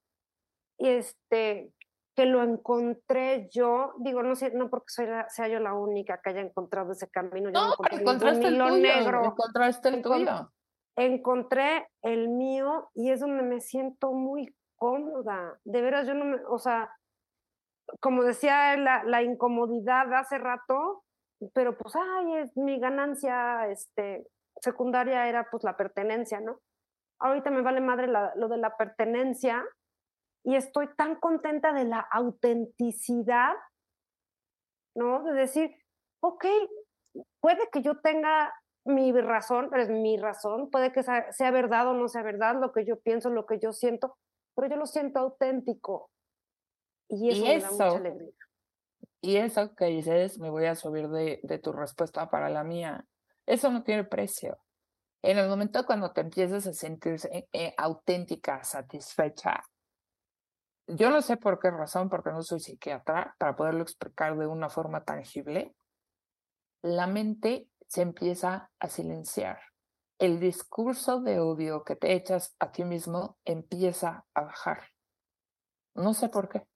y 0.77 0.87
este, 0.89 1.73
que 2.15 2.25
lo 2.25 2.43
encontré 2.43 3.49
yo, 3.51 3.93
digo, 3.99 4.21
no, 4.23 4.33
no 4.53 4.69
porque 4.69 4.85
soy 4.89 5.07
sea 5.29 5.47
yo 5.47 5.59
la 5.59 5.73
única 5.73 6.19
que 6.21 6.31
haya 6.31 6.41
encontrado 6.41 6.91
ese 6.91 7.09
camino. 7.09 7.51
no, 7.51 7.73
pero 7.81 8.01
encontraste 8.01 8.47
el 8.47 8.57
tuyo, 8.57 8.77
negro. 8.77 9.25
encontraste 9.25 9.89
el 9.89 10.01
tuyo. 10.01 10.51
Encontré 10.97 11.87
el 12.01 12.29
mío 12.29 12.89
y 12.93 13.11
es 13.11 13.21
donde 13.21 13.43
me 13.43 13.61
siento 13.61 14.11
muy 14.11 14.53
cómoda. 14.75 15.57
De 15.63 15.81
veras, 15.81 16.05
yo 16.05 16.13
no 16.13 16.25
me, 16.25 16.37
o 16.49 16.57
sea, 16.57 16.89
como 17.99 18.23
decía 18.23 18.75
la, 18.77 19.03
la 19.03 19.23
incomodidad 19.23 20.13
hace 20.13 20.37
rato, 20.37 21.03
pero 21.53 21.77
pues, 21.77 21.95
ay, 21.95 22.37
es 22.37 22.55
mi 22.55 22.79
ganancia 22.79 23.67
este, 23.67 24.27
secundaria 24.59 25.27
era 25.27 25.49
pues 25.49 25.63
la 25.63 25.77
pertenencia, 25.77 26.39
¿no? 26.39 26.59
Ahorita 27.19 27.51
me 27.51 27.61
vale 27.61 27.81
madre 27.81 28.07
lo 28.07 28.47
de 28.47 28.57
la 28.57 28.77
pertenencia 28.77 29.63
y 30.43 30.55
estoy 30.55 30.87
tan 30.95 31.15
contenta 31.15 31.71
de 31.73 31.85
la 31.85 31.99
autenticidad, 31.99 33.53
¿no? 34.95 35.23
De 35.23 35.33
decir, 35.33 35.75
ok, 36.21 36.45
puede 37.39 37.69
que 37.71 37.81
yo 37.81 37.99
tenga 38.01 38.53
mi 38.85 39.11
razón, 39.11 39.67
pero 39.69 39.83
es 39.83 39.89
mi 39.89 40.17
razón, 40.17 40.71
puede 40.71 40.91
que 40.91 41.03
sea, 41.03 41.51
verdad 41.51 41.87
o 41.89 41.93
no 41.93 42.07
sea 42.07 42.23
verdad 42.23 42.59
lo 42.59 42.71
que 42.71 42.85
yo 42.85 42.99
pienso, 42.99 43.29
lo 43.29 43.45
que 43.45 43.59
yo 43.59 43.73
siento, 43.73 44.17
pero 44.55 44.67
yo 44.67 44.75
lo 44.77 44.87
siento 44.87 45.19
auténtico. 45.19 46.09
Y 47.07 47.29
eso, 47.29 47.43
me 47.43 47.59
da 47.59 47.71
mucha 47.71 47.97
alegría. 47.97 48.33
Y 49.21 49.37
eso 49.37 49.75
que 49.75 49.85
dices, 49.85 50.39
me 50.39 50.49
voy 50.49 50.65
a 50.65 50.75
subir 50.75 51.07
de, 51.09 51.59
tu 51.61 51.71
respuesta 51.71 52.29
para 52.29 52.49
la 52.49 52.63
mía, 52.63 53.05
eso 53.45 53.71
no 53.71 53.83
tiene 53.83 54.03
precio. 54.03 54.57
En 55.21 55.37
el 55.37 55.47
momento 55.47 55.85
cuando 55.85 56.11
te 56.11 56.21
empiezas 56.21 56.65
a 56.65 56.73
sentir 56.73 57.19
eh, 57.53 57.73
auténtica, 57.77 58.63
satisfecha, 58.63 59.63
yo 60.87 61.09
no 61.09 61.21
sé 61.21 61.37
por 61.37 61.59
qué 61.59 61.69
razón, 61.69 62.09
porque 62.09 62.31
no 62.31 62.41
soy 62.41 62.59
psiquiatra, 62.59 63.35
para 63.37 63.55
poderlo 63.55 63.83
explicar 63.83 64.37
de 64.37 64.47
una 64.47 64.69
forma 64.69 65.03
tangible, 65.03 65.75
la 66.81 67.07
mente 67.07 67.67
se 67.87 68.01
empieza 68.01 68.71
a 68.79 68.87
silenciar. 68.87 69.59
el 70.19 70.39
discurso 70.39 71.19
de 71.19 71.39
odio 71.39 71.83
que 71.83 71.95
te 71.95 72.13
echas 72.13 72.55
a 72.59 72.71
ti 72.71 72.83
mismo 72.83 73.39
empieza 73.43 74.25
a 74.35 74.41
bajar. 74.43 74.83
No 75.95 76.13
sé 76.13 76.29
por 76.29 76.47
qué. 76.47 76.70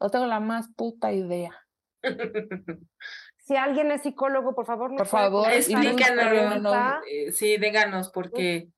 No 0.00 0.10
tengo 0.10 0.26
la 0.26 0.40
más 0.40 0.68
puta 0.74 1.12
idea. 1.12 1.54
Si 3.50 3.56
alguien 3.56 3.90
es 3.90 4.02
psicólogo, 4.02 4.54
por 4.54 4.64
favor, 4.64 4.96
por 4.96 5.08
favor, 5.08 5.50
explícanos. 5.50 7.02
Eh, 7.10 7.32
sí, 7.32 7.56
díganos, 7.56 8.08
porque, 8.10 8.70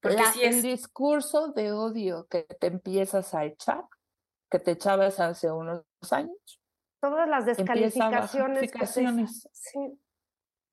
porque 0.00 0.24
si 0.26 0.44
es... 0.44 0.54
el 0.54 0.62
discurso 0.62 1.48
de 1.48 1.72
odio 1.72 2.28
que 2.28 2.44
te 2.44 2.68
empiezas 2.68 3.34
a 3.34 3.44
echar, 3.44 3.84
que 4.48 4.60
te 4.60 4.72
echabas 4.72 5.18
hace 5.18 5.50
unos 5.50 5.82
años. 6.12 6.38
Todas 7.00 7.28
las 7.28 7.46
descalificaciones. 7.46 9.48
sí, 9.50 10.00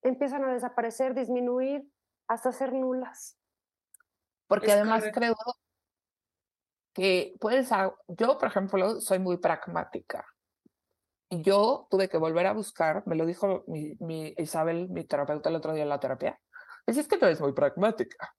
empiezan 0.03 0.43
a 0.43 0.53
desaparecer, 0.53 1.15
disminuir, 1.15 1.89
hasta 2.27 2.51
ser 2.51 2.71
nulas. 2.71 3.39
Porque 4.45 4.73
además 4.73 5.05
creo 5.11 5.35
que 6.93 7.33
puedes, 7.39 7.69
yo 8.07 8.37
por 8.37 8.47
ejemplo 8.47 9.01
soy 9.01 9.19
muy 9.19 9.37
pragmática. 9.37 10.25
Y 11.29 11.41
yo 11.41 11.87
tuve 11.89 12.09
que 12.09 12.17
volver 12.17 12.45
a 12.45 12.53
buscar, 12.53 13.03
me 13.07 13.15
lo 13.15 13.25
dijo 13.25 13.63
mi, 13.67 13.95
mi 13.99 14.33
Isabel, 14.37 14.89
mi 14.89 15.03
terapeuta 15.03 15.49
el 15.49 15.55
otro 15.55 15.73
día 15.73 15.83
en 15.83 15.89
la 15.89 15.99
terapia, 15.99 16.39
es, 16.85 17.07
que 17.07 17.17
tú 17.17 17.25
eres 17.25 17.41
muy 17.41 17.53
pragmática. 17.53 18.35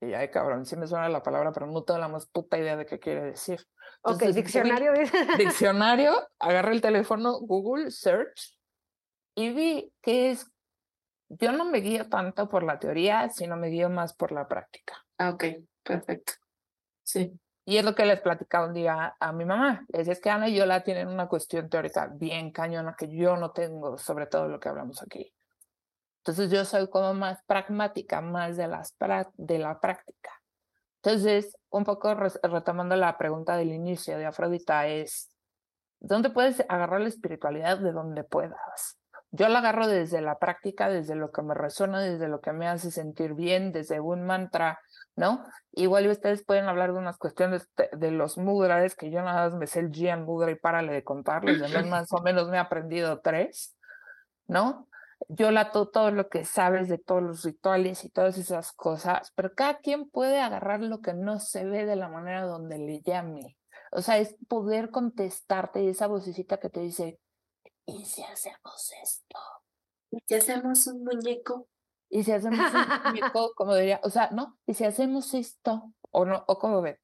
Y 0.00 0.12
ay, 0.12 0.30
cabrón, 0.30 0.66
sí 0.66 0.76
me 0.76 0.86
suena 0.86 1.08
la 1.08 1.22
palabra, 1.22 1.52
pero 1.52 1.66
no 1.66 1.84
tengo 1.84 1.98
la 1.98 2.08
más 2.08 2.26
puta 2.26 2.58
idea 2.58 2.76
de 2.76 2.84
qué 2.84 2.98
quiere 2.98 3.22
decir. 3.22 3.64
ok, 4.02 4.24
diccionario. 4.24 4.92
Diccionario, 5.38 6.28
agarré 6.38 6.72
el 6.72 6.82
teléfono, 6.82 7.38
Google, 7.40 7.90
search, 7.90 8.58
y 9.34 9.50
vi 9.50 9.92
que 10.02 10.30
es 10.32 10.46
yo 11.28 11.52
no 11.52 11.64
me 11.64 11.78
guío 11.78 12.08
tanto 12.08 12.48
por 12.48 12.62
la 12.62 12.78
teoría, 12.78 13.28
sino 13.30 13.56
me 13.56 13.68
guío 13.68 13.88
más 13.88 14.14
por 14.14 14.32
la 14.32 14.46
práctica. 14.46 15.04
Ah, 15.18 15.30
ok, 15.30 15.44
perfecto. 15.82 16.34
Sí. 17.02 17.32
Y 17.64 17.78
es 17.78 17.84
lo 17.84 17.94
que 17.94 18.04
les 18.04 18.20
platicaba 18.20 18.66
un 18.66 18.74
día 18.74 19.16
a 19.18 19.32
mi 19.32 19.44
mamá. 19.44 19.86
Les 19.88 20.06
es 20.08 20.20
que 20.20 20.30
Ana 20.30 20.48
y 20.48 20.54
yo 20.54 20.66
la 20.66 20.82
tienen 20.82 21.08
una 21.08 21.28
cuestión 21.28 21.70
teórica 21.70 22.08
bien 22.12 22.50
cañona 22.50 22.94
que 22.96 23.08
yo 23.08 23.36
no 23.36 23.52
tengo 23.52 23.96
sobre 23.96 24.26
todo 24.26 24.48
lo 24.48 24.60
que 24.60 24.68
hablamos 24.68 25.02
aquí. 25.02 25.32
Entonces 26.18 26.50
yo 26.50 26.64
soy 26.64 26.88
como 26.88 27.14
más 27.14 27.42
pragmática, 27.46 28.20
más 28.20 28.56
de, 28.56 28.68
las 28.68 28.94
de 29.36 29.58
la 29.58 29.78
práctica. 29.80 30.30
Entonces, 31.02 31.54
un 31.68 31.84
poco 31.84 32.14
retomando 32.14 32.96
la 32.96 33.18
pregunta 33.18 33.58
del 33.58 33.72
inicio 33.72 34.16
de 34.16 34.24
Afrodita 34.24 34.86
es, 34.86 35.30
¿dónde 36.00 36.30
puedes 36.30 36.64
agarrar 36.66 37.02
la 37.02 37.08
espiritualidad? 37.08 37.78
De 37.78 37.92
donde 37.92 38.24
puedas. 38.24 38.98
Yo 39.32 39.48
la 39.48 39.58
agarro 39.58 39.86
desde 39.86 40.22
la 40.22 40.38
práctica, 40.38 40.88
desde 40.88 41.14
lo 41.14 41.30
que 41.30 41.42
me 41.42 41.52
resuena, 41.52 42.00
desde 42.00 42.28
lo 42.28 42.40
que 42.40 42.52
me 42.52 42.68
hace 42.68 42.90
sentir 42.90 43.34
bien, 43.34 43.72
desde 43.72 44.00
un 44.00 44.24
mantra, 44.24 44.80
¿no? 45.16 45.44
Igual 45.72 46.08
ustedes 46.08 46.44
pueden 46.44 46.66
hablar 46.66 46.92
de 46.92 46.98
unas 46.98 47.18
cuestiones 47.18 47.68
de, 47.92 48.10
los 48.10 48.38
mudras, 48.38 48.94
que 48.94 49.10
yo 49.10 49.22
nada 49.22 49.48
más 49.48 49.58
me 49.58 49.66
sé 49.66 49.80
el 49.80 49.92
Gian 49.92 50.24
Mudra 50.24 50.50
y 50.50 50.56
párale 50.56 50.92
de 50.92 51.04
contarles, 51.04 51.60
más 51.86 52.12
o 52.12 52.22
menos 52.22 52.48
me 52.48 52.56
he 52.56 52.60
aprendido 52.60 53.20
tres, 53.20 53.76
¿no? 54.46 54.88
Yo 55.28 55.50
la 55.50 55.70
todo 55.70 56.10
lo 56.10 56.28
que 56.28 56.44
sabes 56.44 56.88
de 56.88 56.98
todos 56.98 57.22
los 57.22 57.44
rituales 57.44 58.04
y 58.04 58.10
todas 58.10 58.36
esas 58.36 58.72
cosas, 58.72 59.32
pero 59.34 59.54
cada 59.54 59.78
quien 59.78 60.10
puede 60.10 60.40
agarrar 60.40 60.80
lo 60.80 61.00
que 61.00 61.14
no 61.14 61.38
se 61.38 61.64
ve 61.64 61.86
de 61.86 61.96
la 61.96 62.08
manera 62.08 62.42
donde 62.42 62.78
le 62.78 63.00
llame. 63.00 63.56
O 63.92 64.02
sea, 64.02 64.18
es 64.18 64.36
poder 64.48 64.90
contestarte 64.90 65.88
esa 65.88 66.08
vocecita 66.08 66.58
que 66.58 66.68
te 66.68 66.80
dice, 66.80 67.20
¿y 67.86 68.04
si 68.04 68.22
hacemos 68.24 68.92
esto? 69.02 69.38
¿Y 70.10 70.18
si 70.26 70.34
hacemos 70.34 70.86
un 70.88 71.04
muñeco? 71.04 71.68
¿Y 72.08 72.24
si 72.24 72.32
hacemos 72.32 72.58
muñeco? 73.04 73.52
Como 73.54 73.74
diría, 73.74 74.00
o 74.02 74.10
sea, 74.10 74.30
¿no? 74.30 74.58
¿Y 74.66 74.74
si 74.74 74.84
hacemos 74.84 75.34
esto? 75.34 75.92
¿O 76.10 76.24
no? 76.24 76.44
¿O 76.46 76.58
cómo 76.58 76.82
ven? 76.82 76.98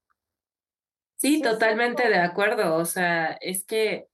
Sí, 1.16 1.42
totalmente 1.42 2.09
de 2.09 2.18
acuerdo. 2.18 2.76
O 2.76 2.84
sea, 2.84 3.36
es 3.40 3.64
que. 3.64 4.09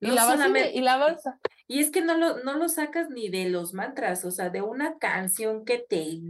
y, 0.00 0.10
la 0.10 0.22
solamente... 0.22 0.72
y 0.72 0.80
la 0.80 0.96
balsa. 0.96 1.40
Y 1.66 1.80
es 1.80 1.90
que 1.90 2.02
no 2.02 2.16
lo, 2.16 2.44
no 2.44 2.54
lo 2.54 2.68
sacas 2.68 3.10
ni 3.10 3.28
de 3.28 3.48
los 3.48 3.74
mantras, 3.74 4.24
o 4.24 4.30
sea, 4.30 4.50
de 4.50 4.62
una 4.62 4.98
canción 4.98 5.64
que 5.64 5.78
te, 5.78 6.20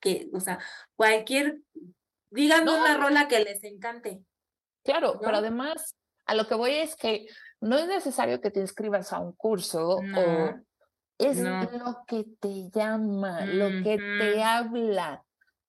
que, 0.00 0.28
o 0.32 0.40
sea, 0.40 0.58
cualquier, 0.96 1.60
díganme 2.30 2.72
una 2.72 2.96
rola 2.96 3.28
que 3.28 3.44
les 3.44 3.62
encante. 3.62 4.24
Claro, 4.82 5.20
pero 5.22 5.36
además, 5.36 5.96
a 6.26 6.34
lo 6.34 6.48
que 6.48 6.54
voy 6.54 6.72
es 6.72 6.96
que 6.96 7.26
no 7.60 7.78
es 7.78 7.86
necesario 7.86 8.40
que 8.40 8.50
te 8.50 8.60
inscribas 8.60 9.12
a 9.12 9.20
un 9.20 9.32
curso 9.32 9.98
o 9.98 10.54
es 11.20 11.38
lo 11.38 12.04
que 12.06 12.24
te 12.40 12.70
llama, 12.70 13.44
lo 13.46 13.68
que 13.82 13.98
te 13.98 14.42
habla. 14.42 15.24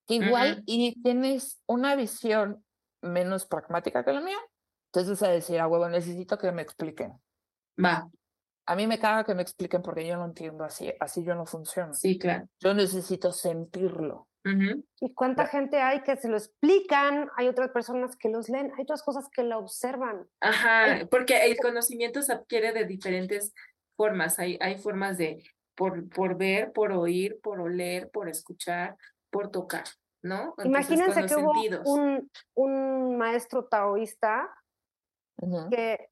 igual 0.08 0.64
y 0.66 1.02
tienes 1.02 1.62
una 1.68 1.96
visión 1.96 2.64
menos 3.02 3.46
pragmática 3.46 4.04
que 4.04 4.14
la 4.14 4.22
mía, 4.22 4.38
entonces 4.94 5.22
a 5.24 5.30
decir, 5.30 5.60
a 5.60 5.68
huevo, 5.68 5.88
necesito 5.90 6.38
que 6.38 6.52
me 6.52 6.62
expliquen. 6.62 7.14
Va. 7.84 8.10
A 8.66 8.76
mí 8.76 8.88
me 8.88 9.00
caga 9.00 9.24
que 9.24 9.36
me 9.36 9.42
expliquen 9.42 9.82
porque 9.82 10.06
yo 10.06 10.18
no 10.18 10.26
entiendo 10.26 10.64
así, 10.64 10.94
así 11.00 11.24
yo 11.24 11.36
no 11.36 11.46
funciono. 11.46 11.94
Sí, 11.94 12.20
claro. 12.20 12.48
Yo 12.60 12.74
necesito 12.74 13.32
sentirlo. 13.32 14.28
¿Y 15.00 15.14
cuánta 15.14 15.46
gente 15.46 15.80
hay 15.80 16.02
que 16.02 16.18
se 16.18 16.28
lo 16.28 16.36
explican? 16.36 17.30
Hay 17.38 17.48
otras 17.48 17.70
personas 17.70 18.16
que 18.16 18.30
los 18.30 18.50
leen, 18.50 18.72
hay 18.76 18.84
otras 18.84 19.04
cosas 19.04 19.30
que 19.32 19.44
lo 19.44 19.60
observan. 19.60 20.28
Ajá, 20.40 21.06
porque 21.12 21.46
el 21.46 21.58
conocimiento 21.58 22.22
se 22.24 22.34
adquiere 22.34 22.74
de 22.74 22.86
diferentes 22.86 23.54
formas. 24.02 24.40
Hay, 24.40 24.58
hay 24.62 24.80
formas 24.80 25.20
de 25.20 25.44
por, 25.76 26.10
por 26.10 26.36
ver, 26.36 26.72
por 26.74 26.92
oír, 26.92 27.40
por 27.42 27.60
oler, 27.60 28.10
por 28.10 28.28
escuchar, 28.30 28.98
por 29.30 29.52
tocar, 29.52 29.84
¿no? 30.24 30.56
Imagínense 30.64 31.26
que 31.28 31.36
hubo 31.36 31.54
un, 31.86 32.32
un 32.56 33.18
maestro 33.18 33.66
taoísta 33.66 34.50
que 35.70 36.10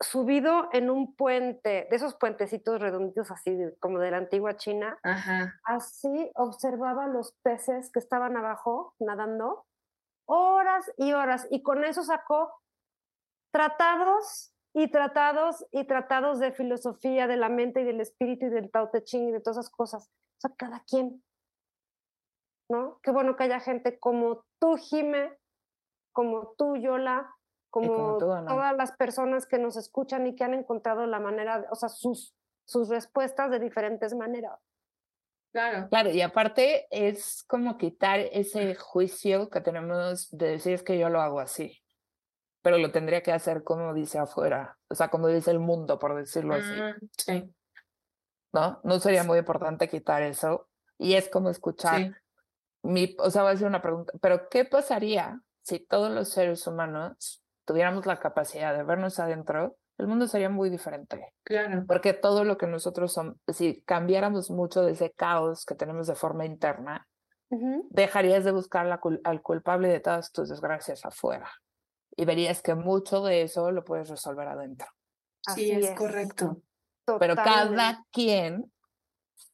subido 0.00 0.68
en 0.72 0.90
un 0.90 1.14
puente, 1.14 1.86
de 1.88 1.96
esos 1.96 2.16
puentecitos 2.16 2.80
redonditos 2.80 3.30
así, 3.30 3.56
como 3.78 3.98
de 4.00 4.10
la 4.10 4.18
antigua 4.18 4.56
China, 4.56 4.98
así 5.62 6.30
observaba 6.34 7.06
los 7.06 7.32
peces 7.42 7.90
que 7.92 8.00
estaban 8.00 8.36
abajo 8.36 8.94
nadando 8.98 9.64
horas 10.28 10.92
y 10.96 11.12
horas 11.12 11.46
y 11.50 11.62
con 11.62 11.84
eso 11.84 12.02
sacó 12.02 12.52
tratados 13.52 14.55
y 14.78 14.88
tratados 14.88 15.64
y 15.72 15.84
tratados 15.84 16.38
de 16.38 16.52
filosofía 16.52 17.26
de 17.26 17.38
la 17.38 17.48
mente 17.48 17.80
y 17.80 17.84
del 17.84 18.02
espíritu 18.02 18.44
y 18.44 18.50
del 18.50 18.70
Tao 18.70 18.90
Te 18.90 19.02
Ching 19.02 19.30
y 19.30 19.32
de 19.32 19.40
todas 19.40 19.56
esas 19.56 19.70
cosas. 19.70 20.10
O 20.10 20.40
sea, 20.40 20.54
cada 20.54 20.84
quien. 20.84 21.24
¿No? 22.68 23.00
Qué 23.02 23.10
bueno 23.10 23.36
que 23.36 23.44
haya 23.44 23.58
gente 23.58 23.98
como 23.98 24.44
tú, 24.60 24.76
Jime, 24.76 25.32
como 26.12 26.52
tú, 26.58 26.76
Yola, 26.76 27.34
como, 27.70 28.18
todas 28.18 28.76
las 28.76 28.92
personas 28.92 29.46
que 29.46 29.58
nos 29.58 29.78
escuchan 29.78 30.26
y 30.26 30.36
que 30.36 30.44
han 30.44 30.52
encontrado 30.52 31.06
la 31.06 31.20
manera, 31.20 31.66
o 31.70 31.74
sea, 31.74 31.88
sus, 31.88 32.34
sus 32.66 32.90
respuestas 32.90 33.50
de 33.50 33.60
diferentes 33.60 34.14
maneras. 34.14 34.60
Claro. 35.52 35.88
Claro, 35.88 36.10
y 36.10 36.20
aparte 36.20 36.86
es 36.90 37.44
como 37.44 37.78
quitar 37.78 38.20
ese 38.20 38.74
juicio 38.74 39.48
que 39.48 39.62
tenemos 39.62 40.28
de 40.36 40.48
decir 40.48 40.74
es 40.74 40.82
que 40.82 40.98
yo 40.98 41.08
lo 41.08 41.22
hago 41.22 41.40
así, 41.40 41.82
pero 42.66 42.78
lo 42.78 42.90
tendría 42.90 43.22
que 43.22 43.30
hacer 43.30 43.62
como 43.62 43.94
dice 43.94 44.18
afuera, 44.18 44.76
o 44.88 44.96
sea, 44.96 45.06
como 45.06 45.28
dice 45.28 45.52
el 45.52 45.60
mundo, 45.60 46.00
por 46.00 46.16
decirlo 46.16 46.54
así. 46.54 46.72
Mm, 46.72 47.08
sí. 47.16 47.54
¿No? 48.52 48.80
No 48.82 48.98
sería 48.98 49.22
muy 49.22 49.38
importante 49.38 49.88
quitar 49.88 50.22
eso. 50.22 50.68
Y 50.98 51.14
es 51.14 51.28
como 51.28 51.48
escuchar 51.48 52.20
mi, 52.82 53.14
o 53.20 53.30
sea, 53.30 53.42
voy 53.42 53.52
a 53.52 53.54
hacer 53.54 53.68
una 53.68 53.80
pregunta, 53.80 54.14
pero 54.20 54.48
¿qué 54.48 54.64
pasaría 54.64 55.40
si 55.62 55.78
todos 55.78 56.10
los 56.10 56.28
seres 56.30 56.66
humanos 56.66 57.40
tuviéramos 57.64 58.04
la 58.04 58.18
capacidad 58.18 58.76
de 58.76 58.82
vernos 58.82 59.20
adentro, 59.20 59.76
el 59.96 60.08
mundo 60.08 60.26
sería 60.26 60.50
muy 60.50 60.68
diferente. 60.68 61.34
Claro. 61.44 61.84
Porque 61.86 62.14
todo 62.14 62.42
lo 62.42 62.58
que 62.58 62.66
nosotros 62.66 63.12
somos, 63.12 63.36
si 63.46 63.82
cambiáramos 63.82 64.50
mucho 64.50 64.82
de 64.82 64.90
ese 64.90 65.12
caos 65.12 65.64
que 65.64 65.76
tenemos 65.76 66.08
de 66.08 66.16
forma 66.16 66.44
interna, 66.44 67.06
dejarías 67.90 68.42
de 68.42 68.50
buscar 68.50 69.00
al 69.22 69.42
culpable 69.42 69.86
de 69.86 70.00
todas 70.00 70.32
tus 70.32 70.48
desgracias 70.48 71.04
afuera. 71.04 71.48
Y 72.16 72.24
verías 72.24 72.62
que 72.62 72.74
mucho 72.74 73.22
de 73.22 73.42
eso 73.42 73.70
lo 73.70 73.84
puedes 73.84 74.08
resolver 74.08 74.48
adentro. 74.48 74.88
Sí, 75.54 75.70
es, 75.70 75.90
correcto. 75.92 76.62
Pero 77.18 77.36
cada 77.36 78.04
quien 78.10 78.72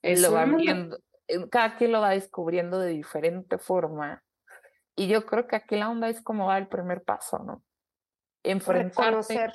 lo 0.02 0.32
va 0.32 0.44
viendo, 0.46 0.98
eh, 1.26 1.48
cada 1.50 1.76
quien 1.76 1.92
lo 1.92 2.00
va 2.00 2.10
descubriendo 2.10 2.78
de 2.78 2.90
diferente 2.90 3.58
forma. 3.58 4.22
Y 4.96 5.08
yo 5.08 5.26
creo 5.26 5.46
que 5.46 5.56
aquí 5.56 5.76
la 5.76 5.90
onda 5.90 6.08
es 6.08 6.22
como 6.22 6.46
va 6.46 6.58
el 6.58 6.68
primer 6.68 7.02
paso, 7.02 7.38
¿no? 7.40 7.62
enfrentarte, 8.42 9.02
reconocer. 9.02 9.52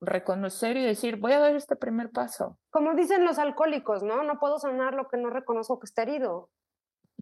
reconocer 0.00 0.76
y 0.76 0.84
decir, 0.84 1.16
voy 1.16 1.32
a 1.32 1.38
dar 1.38 1.54
este 1.54 1.76
primer 1.76 2.10
paso. 2.10 2.58
Como 2.70 2.94
dicen 2.94 3.24
los 3.24 3.38
alcohólicos, 3.38 4.02
¿no? 4.02 4.22
No 4.22 4.38
puedo 4.38 4.58
sanar 4.58 4.94
lo 4.94 5.08
que 5.08 5.16
no 5.16 5.30
reconozco 5.30 5.78
que 5.78 5.86
está 5.86 6.02
herido. 6.02 6.50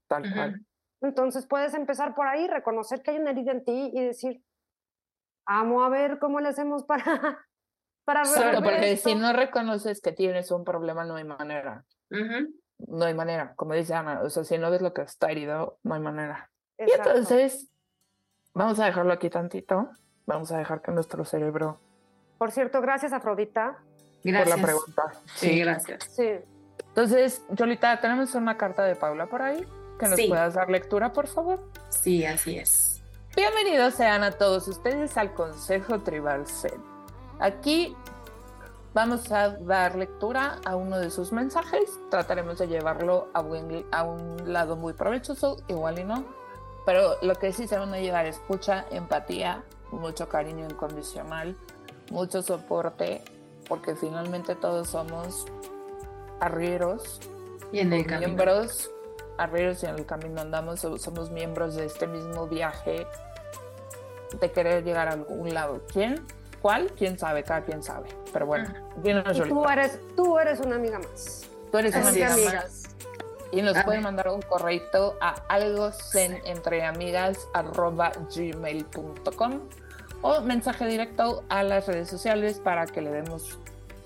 Tal 0.09 0.33
cual. 0.33 0.67
Entonces 1.01 1.47
puedes 1.47 1.75
empezar 1.75 2.15
por 2.15 2.27
ahí, 2.27 2.47
reconocer 2.47 3.03
que 3.03 3.11
hay 3.11 3.19
una 3.19 3.31
herida 3.31 3.53
en 3.53 3.65
ti 3.65 3.91
y 3.93 4.01
decir, 4.03 4.43
vamos 5.47 5.85
a 5.85 5.89
ver 5.89 6.19
cómo 6.19 6.41
le 6.41 6.49
hacemos 6.49 6.85
para... 6.85 7.05
para 8.05 8.25
Solo 8.25 8.63
porque 8.63 8.97
si 8.97 9.15
no 9.15 9.33
reconoces 9.33 10.01
que 10.01 10.13
tienes 10.13 10.51
un 10.51 10.65
problema, 10.65 11.05
no 11.05 11.17
hay 11.17 11.25
manera. 11.25 11.85
no 12.11 13.05
hay 13.05 13.15
manera, 13.15 13.55
como 13.55 13.75
dice 13.75 13.95
Ana, 13.95 14.21
o 14.23 14.31
sea, 14.31 14.45
si 14.45 14.59
no 14.59 14.71
ves 14.71 14.83
lo 14.83 14.93
que 14.93 15.03
está 15.03 15.31
herido, 15.31 15.79
no 15.83 15.95
hay 15.95 16.01
manera. 16.01 16.51
Y 16.79 16.91
entonces, 16.91 17.71
vamos 18.53 18.79
a 18.81 18.87
dejarlo 18.87 19.13
aquí 19.13 19.31
tantito, 19.31 19.91
vamos 20.27 20.53
a 20.53 20.59
dejar 20.59 20.83
que 20.83 20.93
nuestro 20.93 21.25
cerebro... 21.25 21.81
Por 22.39 22.51
cierto, 22.51 22.81
gracias 22.81 23.13
Afrodita. 23.13 23.79
Gracias. 24.23 24.49
Por 24.49 24.59
la 24.59 24.67
pregunta. 24.67 25.03
Sí, 25.35 25.59
gracias. 25.61 26.05
Sí. 26.05 26.31
Entonces, 26.89 27.43
Yolita, 27.51 28.01
tenemos 28.01 28.35
una 28.35 28.57
carta 28.57 28.85
de 28.85 28.97
Paula 28.97 29.27
por 29.27 29.43
ahí, 29.43 29.67
que 29.99 30.09
nos 30.09 30.21
puedas 30.29 30.55
dar 30.55 30.71
lectura, 30.71 31.13
por 31.13 31.27
favor. 31.27 31.71
Sí, 31.91 32.25
así 32.25 32.59
es. 32.59 32.94
Bienvenidos 33.37 33.95
sean 33.95 34.23
a 34.23 34.31
todos 34.31 34.69
ustedes 34.69 35.17
al 35.17 35.35
Consejo 35.35 35.99
Tribal 35.99 36.47
Zen. 36.47 36.81
Aquí 37.41 37.97
vamos 38.93 39.33
a 39.33 39.49
dar 39.49 39.97
lectura 39.97 40.61
a 40.65 40.77
uno 40.77 41.01
de 41.01 41.11
sus 41.11 41.33
mensajes. 41.33 41.99
Trataremos 42.11 42.59
de 42.59 42.69
llevarlo 42.69 43.27
a, 43.35 43.41
un 44.05 44.53
lado 44.53 44.77
muy 44.77 44.93
provechoso, 44.93 45.57
igual 45.67 45.99
y 45.99 46.05
no. 46.05 46.25
Pero 46.87 47.17
lo 47.23 47.35
que 47.35 47.53
sí 47.53 47.67
se 47.67 47.77
van 47.77 47.93
a 47.93 47.99
llevar 47.99 48.27
escucha, 48.27 48.87
empatía, 48.93 49.65
mucho 49.91 50.29
cariño 50.29 50.67
incondicional, 50.67 51.57
mucho 52.13 52.41
soporte, 52.41 53.25
porque 53.69 53.97
finalmente 53.97 54.55
todos 54.55 54.91
somos 54.91 55.47
arrieros 56.39 57.21
y 57.73 57.81
en 57.81 57.93
el 57.95 58.07
miembros 58.07 58.94
arrieros 59.39 59.83
en 59.85 59.97
el 59.97 60.07
camino 60.07 60.41
andamos, 60.41 60.81
somos 60.81 61.31
miembros 61.31 61.75
de 61.75 61.87
este 61.87 62.07
mismo 62.07 62.47
viaje 62.47 63.07
de 64.41 64.51
querer 64.51 64.85
llegar 64.85 65.09
a 65.09 65.13
algún 65.13 65.53
lado. 65.53 65.83
¿Quién? 65.93 66.25
¿Cuál? 66.61 66.93
¿Quién 66.97 67.19
sabe? 67.19 67.43
Cada 67.43 67.63
quien 67.63 67.83
sabe. 67.83 68.09
Pero 68.33 68.47
bueno, 68.47 68.73
tú 69.03 69.69
eres, 69.69 70.01
tú 70.17 70.39
eres 70.39 70.61
una 70.61 70.77
amiga 70.77 70.99
más. 70.99 71.49
Tú 71.71 71.79
eres 71.79 71.95
una 71.95 72.09
amiga 72.09 72.37
más. 72.37 72.85
Y 73.53 73.63
nos 73.63 73.77
pueden 73.85 74.03
mandar 74.03 74.29
un 74.29 74.43
correo 74.43 75.17
a 75.21 75.35
algo 75.49 75.91
gmail.com 78.35 79.61
o 80.23 80.41
mensaje 80.41 80.87
directo 80.87 81.45
a 81.51 81.63
las 81.63 81.87
redes 81.87 82.09
sociales 82.09 82.59
para 82.59 82.87
que 82.87 83.03
le 83.03 83.11
demos 83.11 83.59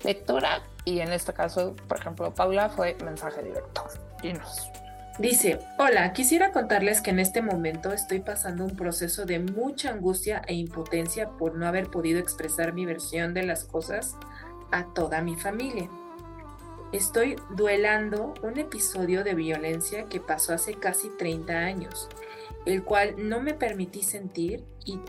lectura. 0.03 0.61
Y 0.85 0.99
en 0.99 1.13
este 1.13 1.33
caso, 1.33 1.75
por 1.87 1.97
ejemplo, 1.97 2.33
Paula 2.33 2.69
fue 2.69 2.95
mensaje 3.03 3.41
directo. 3.41 3.85
Dinos. 4.21 4.69
Dice, 5.19 5.59
hola, 5.77 6.13
quisiera 6.13 6.53
contarles 6.53 7.01
que 7.01 7.09
en 7.09 7.19
este 7.19 7.41
momento 7.41 7.91
estoy 7.91 8.21
pasando 8.21 8.63
un 8.63 8.77
proceso 8.77 9.25
de 9.25 9.39
mucha 9.39 9.89
angustia 9.89 10.41
e 10.47 10.53
impotencia 10.53 11.31
por 11.31 11.55
no 11.55 11.67
haber 11.67 11.91
podido 11.91 12.19
expresar 12.19 12.71
mi 12.71 12.85
versión 12.85 13.33
de 13.33 13.43
las 13.43 13.65
cosas 13.65 14.15
a 14.71 14.85
toda 14.93 15.21
mi 15.21 15.35
familia. 15.35 15.89
Estoy 16.93 17.35
duelando 17.49 18.33
un 18.43 18.59
episodio 18.59 19.25
de 19.25 19.33
violencia 19.33 20.05
que 20.05 20.21
pasó 20.21 20.53
hace 20.53 20.75
casi 20.75 21.09
30 21.09 21.51
años, 21.51 22.07
el 22.65 22.85
cual 22.85 23.15
no 23.17 23.41
me 23.41 23.53
permití 23.53 24.03
sentir 24.03 24.63
y 24.85 25.01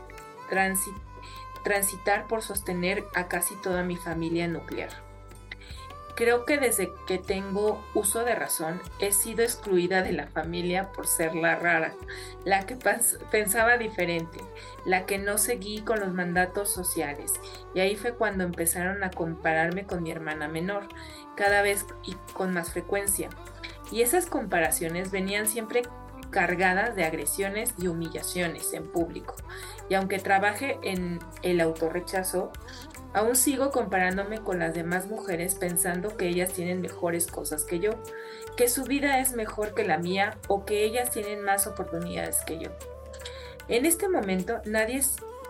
transitar 1.63 2.27
por 2.27 2.43
sostener 2.43 3.05
a 3.15 3.29
casi 3.29 3.55
toda 3.63 3.85
mi 3.85 3.95
familia 3.97 4.49
nuclear. 4.49 4.91
Creo 6.21 6.45
que 6.45 6.59
desde 6.59 6.93
que 7.07 7.17
tengo 7.17 7.83
uso 7.95 8.25
de 8.25 8.35
razón 8.35 8.79
he 8.99 9.11
sido 9.11 9.43
excluida 9.43 10.03
de 10.03 10.13
la 10.13 10.27
familia 10.27 10.93
por 10.93 11.07
ser 11.07 11.35
la 11.35 11.57
rara, 11.57 11.95
la 12.45 12.67
que 12.67 12.77
pensaba 13.31 13.79
diferente, 13.79 14.39
la 14.85 15.07
que 15.07 15.17
no 15.17 15.39
seguí 15.39 15.81
con 15.81 15.99
los 15.99 16.13
mandatos 16.13 16.71
sociales. 16.71 17.33
Y 17.75 17.81
ahí 17.81 17.97
fue 17.97 18.13
cuando 18.13 18.45
empezaron 18.45 19.03
a 19.03 19.11
compararme 19.11 19.87
con 19.87 20.03
mi 20.03 20.11
hermana 20.11 20.47
menor, 20.47 20.89
cada 21.39 21.63
vez 21.63 21.87
y 22.05 22.15
con 22.35 22.53
más 22.53 22.71
frecuencia. 22.71 23.31
Y 23.91 24.03
esas 24.03 24.27
comparaciones 24.27 25.11
venían 25.11 25.47
siempre 25.47 25.85
cargadas 26.29 26.95
de 26.97 27.05
agresiones 27.05 27.75
y 27.79 27.89
humillaciones 27.89 28.75
en 28.75 28.87
público. 28.87 29.37
Y 29.89 29.95
aunque 29.95 30.19
trabaje 30.19 30.79
en 30.83 31.19
el 31.43 31.61
autorrechazo, 31.61 32.53
Aún 33.13 33.35
sigo 33.35 33.71
comparándome 33.71 34.41
con 34.41 34.61
las 34.61 34.75
demás 34.75 35.07
mujeres 35.07 35.57
pensando 35.57 36.17
que 36.17 36.29
ellas 36.29 36.53
tienen 36.53 36.81
mejores 36.81 37.27
cosas 37.27 37.65
que 37.65 37.81
yo, 37.81 37.93
que 38.57 38.69
su 38.69 38.85
vida 38.85 39.19
es 39.19 39.33
mejor 39.33 39.75
que 39.75 39.85
la 39.85 39.99
mía 39.99 40.39
o 40.47 40.65
que 40.65 40.85
ellas 40.85 41.11
tienen 41.11 41.43
más 41.43 41.67
oportunidades 41.67 42.39
que 42.47 42.59
yo. 42.59 42.71
En 43.69 43.85
este 43.85 44.09
momento 44.09 44.61
nadie, 44.65 45.03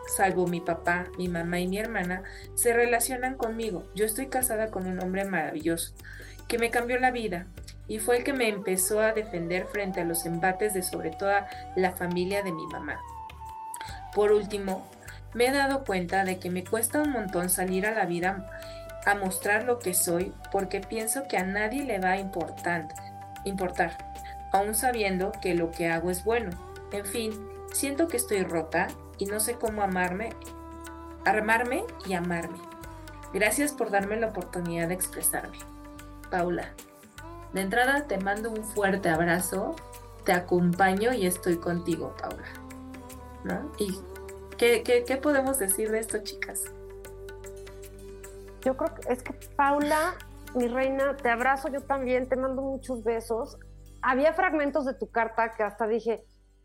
salvo 0.06 0.46
mi 0.46 0.60
papá, 0.60 1.06
mi 1.18 1.28
mamá 1.28 1.60
y 1.60 1.68
mi 1.68 1.78
hermana, 1.78 2.22
se 2.54 2.72
relacionan 2.72 3.36
conmigo. 3.36 3.84
Yo 3.94 4.06
estoy 4.06 4.28
casada 4.28 4.70
con 4.70 4.86
un 4.86 5.02
hombre 5.02 5.24
maravilloso, 5.24 5.92
que 6.48 6.58
me 6.58 6.70
cambió 6.70 6.98
la 6.98 7.10
vida 7.10 7.46
y 7.88 7.98
fue 7.98 8.18
el 8.18 8.24
que 8.24 8.32
me 8.32 8.48
empezó 8.48 9.00
a 9.00 9.12
defender 9.12 9.66
frente 9.66 10.00
a 10.00 10.04
los 10.04 10.24
embates 10.24 10.72
de 10.72 10.82
sobre 10.82 11.10
toda 11.10 11.48
la 11.76 11.92
familia 11.92 12.42
de 12.42 12.52
mi 12.52 12.66
mamá. 12.68 13.00
Por 14.14 14.32
último, 14.32 14.88
me 15.34 15.46
he 15.46 15.52
dado 15.52 15.84
cuenta 15.84 16.24
de 16.24 16.38
que 16.38 16.50
me 16.50 16.64
cuesta 16.64 17.00
un 17.00 17.10
montón 17.10 17.50
salir 17.50 17.86
a 17.86 17.94
la 17.94 18.06
vida 18.06 18.50
a 19.06 19.14
mostrar 19.14 19.64
lo 19.64 19.78
que 19.78 19.94
soy 19.94 20.32
porque 20.52 20.80
pienso 20.80 21.26
que 21.28 21.36
a 21.36 21.44
nadie 21.44 21.84
le 21.84 21.98
va 21.98 22.12
a 22.12 22.18
importar, 22.18 22.88
importar, 23.44 23.96
aún 24.52 24.74
sabiendo 24.74 25.32
que 25.40 25.54
lo 25.54 25.70
que 25.70 25.88
hago 25.88 26.10
es 26.10 26.24
bueno. 26.24 26.50
En 26.92 27.06
fin, 27.06 27.32
siento 27.72 28.08
que 28.08 28.16
estoy 28.16 28.42
rota 28.42 28.88
y 29.18 29.26
no 29.26 29.40
sé 29.40 29.54
cómo 29.54 29.82
amarme, 29.82 30.30
armarme 31.24 31.84
y 32.06 32.14
amarme. 32.14 32.58
Gracias 33.32 33.72
por 33.72 33.90
darme 33.90 34.16
la 34.16 34.28
oportunidad 34.28 34.88
de 34.88 34.94
expresarme. 34.94 35.58
Paula, 36.30 36.74
de 37.52 37.60
entrada 37.60 38.06
te 38.06 38.18
mando 38.18 38.50
un 38.50 38.64
fuerte 38.64 39.08
abrazo, 39.08 39.76
te 40.24 40.32
acompaño 40.32 41.12
y 41.12 41.26
estoy 41.26 41.56
contigo, 41.56 42.14
Paula. 42.20 42.46
¿No? 43.44 43.72
Y 43.78 43.98
¿Qué, 44.60 45.18
podemos 45.22 45.58
decir 45.58 45.90
de 45.90 46.00
esto, 46.00 46.18
chicas? 46.22 46.64
Yo 48.62 48.76
creo 48.76 48.94
que 48.94 49.10
es 49.10 49.22
que 49.22 49.32
Paula, 49.56 50.16
mi 50.54 50.68
reina, 50.68 51.16
te 51.16 51.30
abrazo 51.30 51.68
yo 51.68 51.80
también, 51.80 52.28
te 52.28 52.36
mando 52.36 52.60
muchos 52.60 53.02
besos. 53.02 53.56
Había 54.02 54.34
fragmentos 54.34 54.84
de 54.84 54.92
tu 54.92 55.10
carta 55.10 55.52
que 55.52 55.62
hasta 55.62 55.86
dije, 55.86 56.22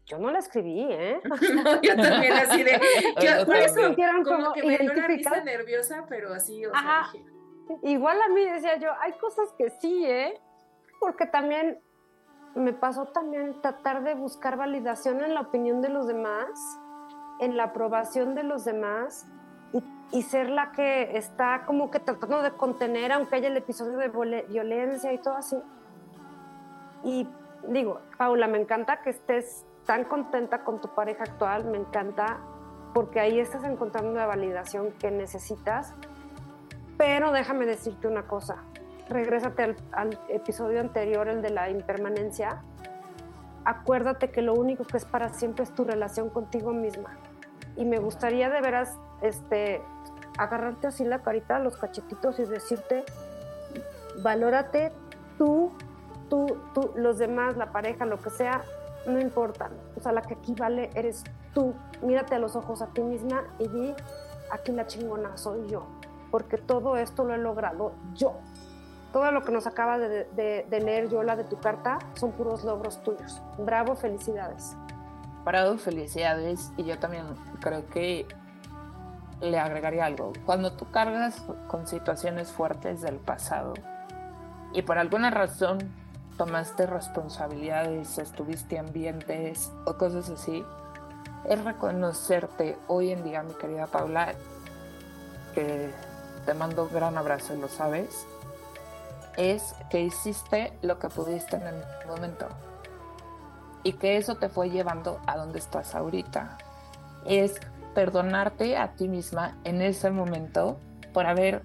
yo 0.08 0.20
no 0.20 0.30
la 0.30 0.40
escribí, 0.40 0.86
¿eh? 0.90 1.22
yo 1.84 1.96
también 1.96 2.34
así 2.34 2.64
de... 2.64 2.82
Yo, 3.22 3.46
por 3.46 3.56
eso 3.56 3.82
como, 3.96 4.24
como 4.24 4.54
que 4.54 4.64
me 4.64 4.78
dio 4.78 4.92
una 4.92 5.08
risa 5.08 5.42
nerviosa, 5.42 6.06
pero 6.10 6.34
así, 6.34 6.66
o 6.66 6.72
sea, 6.72 7.10
dije... 7.14 7.26
Igual 7.84 8.22
a 8.22 8.28
mí 8.28 8.44
decía 8.44 8.78
yo, 8.78 8.90
hay 9.00 9.14
cosas 9.14 9.48
que 9.58 9.70
sí, 9.70 10.06
¿eh? 10.06 10.40
Porque 11.00 11.26
también 11.28 11.80
me 12.56 12.74
pasó 12.74 13.06
también 13.06 13.62
tratar 13.62 14.04
de 14.04 14.16
buscar 14.16 14.58
validación 14.58 15.24
en 15.24 15.34
la 15.34 15.42
opinión 15.42 15.82
de 15.82 15.90
los 15.90 16.08
demás 16.08 16.50
en 17.40 17.58
la 17.58 17.66
aprobación 17.66 18.36
de 18.36 18.44
los 18.44 18.66
demás 18.66 19.28
y, 20.12 20.22
ser 20.22 20.50
la 20.50 20.72
que 20.72 21.18
está 21.18 21.64
como 21.66 21.92
que 21.92 22.00
tratando 22.00 22.42
de 22.42 22.52
contener, 22.52 23.12
aunque 23.12 23.36
haya 23.36 23.48
el 23.48 23.58
episodio 23.58 23.98
de 23.98 24.46
violencia 24.48 25.12
y 25.12 25.18
todo 25.18 25.36
así. 25.36 25.58
Y 27.04 27.28
digo, 27.68 28.00
Paula, 28.18 28.48
me 28.48 28.60
encanta 28.60 29.02
que 29.02 29.10
estés 29.10 29.66
tan 29.86 30.06
contenta 30.06 30.64
con 30.64 30.80
tu 30.80 30.88
pareja 30.90 31.24
actual, 31.24 31.66
me 31.66 31.78
encanta, 31.78 32.38
porque 32.94 33.20
ahí 33.20 33.40
estás 33.40 33.64
encontrando 33.66 34.14
la 34.14 34.26
validación 34.26 34.94
que 34.94 35.12
necesitas. 35.12 35.94
Pero 36.98 37.32
déjame 37.34 37.66
decirte 37.66 38.08
una 38.08 38.26
cosa, 38.26 38.64
regrésate 39.10 39.64
al, 39.64 39.76
al 39.92 40.20
episodio 40.30 40.80
anterior, 40.80 41.28
el 41.28 41.42
de 41.42 41.50
la 41.50 41.70
impermanencia, 41.70 42.64
acuérdate 43.66 44.30
que 44.30 44.42
lo 44.42 44.54
único 44.54 44.86
que 44.86 44.98
es 44.98 45.06
para 45.06 45.30
siempre 45.30 45.64
es 45.64 45.74
tu 45.74 45.84
relación 45.84 46.30
contigo 46.30 46.72
misma. 46.72 47.18
Y 47.76 47.86
me 47.86 48.00
gustaría 48.00 48.50
de 48.50 48.62
veras 48.62 48.98
este, 49.22 49.82
agarrarte 50.38 50.88
así 50.88 51.04
la 51.04 51.20
carita, 51.20 51.60
los 51.60 51.78
cachetitos 51.78 52.40
y 52.40 52.46
decirte, 52.46 53.04
valórate 54.22 54.92
tú, 55.38 55.72
tú, 56.30 56.58
tú, 56.74 56.92
los 56.96 57.18
demás, 57.18 57.58
la 57.58 57.72
pareja, 57.72 58.06
lo 58.06 58.20
que 58.20 58.30
sea, 58.30 58.62
no 59.08 59.20
importan. 59.20 59.72
O 59.96 60.00
sea, 60.00 60.12
la 60.12 60.22
que 60.22 60.36
aquí 60.36 60.54
vale 60.54 60.90
eres 60.96 61.24
tú. 61.54 61.74
Mírate 62.02 62.36
a 62.36 62.40
los 62.40 62.56
ojos 62.56 62.82
a 62.82 62.88
ti 62.88 63.02
misma 63.02 63.44
y 63.60 63.68
di, 63.68 63.94
aquí 64.52 64.72
la 64.72 64.88
chingona 64.88 65.38
soy 65.38 65.68
yo. 65.68 65.86
Porque 66.32 66.58
todo 66.58 66.98
esto 66.98 67.24
lo 67.24 67.34
he 67.34 67.38
logrado 67.38 67.94
yo 68.14 68.36
todo 69.16 69.32
lo 69.32 69.46
que 69.46 69.52
nos 69.54 69.66
acaba 69.66 69.98
de, 69.98 70.26
de, 70.70 70.80
leer 70.82 71.08
Yola 71.08 71.38
de 71.38 71.46
tu 71.46 71.58
carta 71.58 72.00
son 72.16 72.34
puros 72.34 72.66
logros 72.66 73.02
tuyos. 73.02 73.42
Bravo, 73.58 73.96
felicidades. 73.96 74.76
Bravo, 75.46 75.78
felicidades. 75.78 76.72
Y 76.76 76.86
yo 76.86 76.98
también 76.98 77.26
creo 77.62 77.88
que 77.88 78.28
le 79.42 79.60
agregaría 79.60 80.06
algo. 80.06 80.34
Cuando 80.46 80.74
tú 80.74 80.90
cargas 80.90 81.44
con 81.68 81.88
situaciones 81.88 82.52
fuertes 82.52 83.02
del 83.02 83.18
pasado 83.18 83.74
y 84.74 84.82
por 84.82 84.98
alguna 84.98 85.30
razón 85.30 85.80
tomaste 86.38 86.88
responsabilidades, 86.88 88.18
estuviste 88.18 88.76
en 88.76 88.88
ambientes 88.88 89.72
o 89.86 89.98
cosas 89.98 90.30
así, 90.30 90.66
es 91.48 91.64
reconocerte 91.64 92.78
hoy 92.88 93.12
en 93.12 93.24
día, 93.24 93.44
mi 93.44 93.54
querida 93.54 93.88
Paula, 93.88 94.34
que 95.54 95.92
te 96.46 96.54
mando 96.54 96.86
un 96.86 96.94
gran 96.94 97.18
abrazo, 97.18 97.56
lo 97.56 97.68
sabes, 97.68 98.26
es 99.38 99.76
que 99.90 100.02
hiciste 100.02 100.74
lo 100.82 101.00
que 101.00 101.08
pudiste 101.08 101.56
en 101.56 101.68
el 101.68 101.84
momento 102.08 102.48
y 103.86 103.94
que 103.94 104.18
eso 104.18 104.36
te 104.36 104.50
fue 104.50 104.72
llevando 104.72 105.22
a 105.28 105.38
donde 105.38 105.60
estás 105.60 105.94
ahorita. 105.94 106.58
Es 107.24 107.62
perdonarte 107.94 108.78
a 108.78 108.96
ti 108.96 109.08
misma 109.08 109.58
en 109.64 109.82
ese 109.82 110.10
momento 110.10 110.80
por 111.14 111.28
haber 111.28 111.62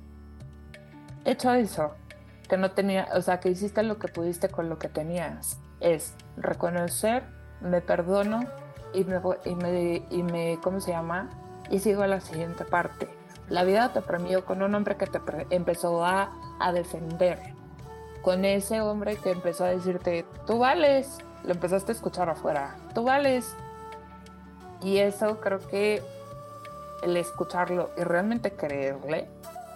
hecho 1.24 1.52
eso, 1.54 1.94
que 2.46 2.58
no 2.58 2.72
tenía, 2.72 3.08
o 3.14 3.22
sea, 3.22 3.40
que 3.40 3.48
hiciste 3.48 3.82
lo 3.82 3.98
que 3.98 4.08
pudiste 4.08 4.50
con 4.50 4.68
lo 4.68 4.78
que 4.78 4.88
tenías. 4.88 5.58
Es 5.80 6.14
reconocer, 6.36 7.24
me 7.62 7.80
perdono 7.80 8.44
y 8.92 9.04
me, 9.04 9.18
y 9.46 9.54
me, 9.54 10.06
y 10.10 10.22
me 10.22 10.58
¿cómo 10.62 10.80
se 10.80 10.90
llama? 10.90 11.30
Y 11.70 11.78
sigo 11.78 12.02
a 12.02 12.06
la 12.06 12.20
siguiente 12.20 12.66
parte. 12.66 13.08
La 13.48 13.64
vida 13.64 13.94
te 13.94 14.02
premió 14.02 14.44
con 14.44 14.62
un 14.62 14.74
hombre 14.74 14.96
que 14.96 15.06
te 15.06 15.20
empezó 15.48 16.04
a, 16.04 16.32
a 16.60 16.72
defender, 16.72 17.54
con 18.20 18.44
ese 18.44 18.82
hombre 18.82 19.16
que 19.16 19.30
empezó 19.30 19.64
a 19.64 19.68
decirte, 19.68 20.26
tú 20.46 20.58
vales, 20.58 21.18
lo 21.44 21.52
empezaste 21.52 21.92
a 21.92 21.94
escuchar 21.94 22.28
afuera, 22.28 22.76
tú 22.94 23.04
vales. 23.04 23.54
Y 24.82 24.98
eso 24.98 25.40
creo 25.40 25.58
que 25.58 26.02
el 27.02 27.16
escucharlo 27.16 27.90
y 27.96 28.02
realmente 28.02 28.52
creerle, 28.52 29.28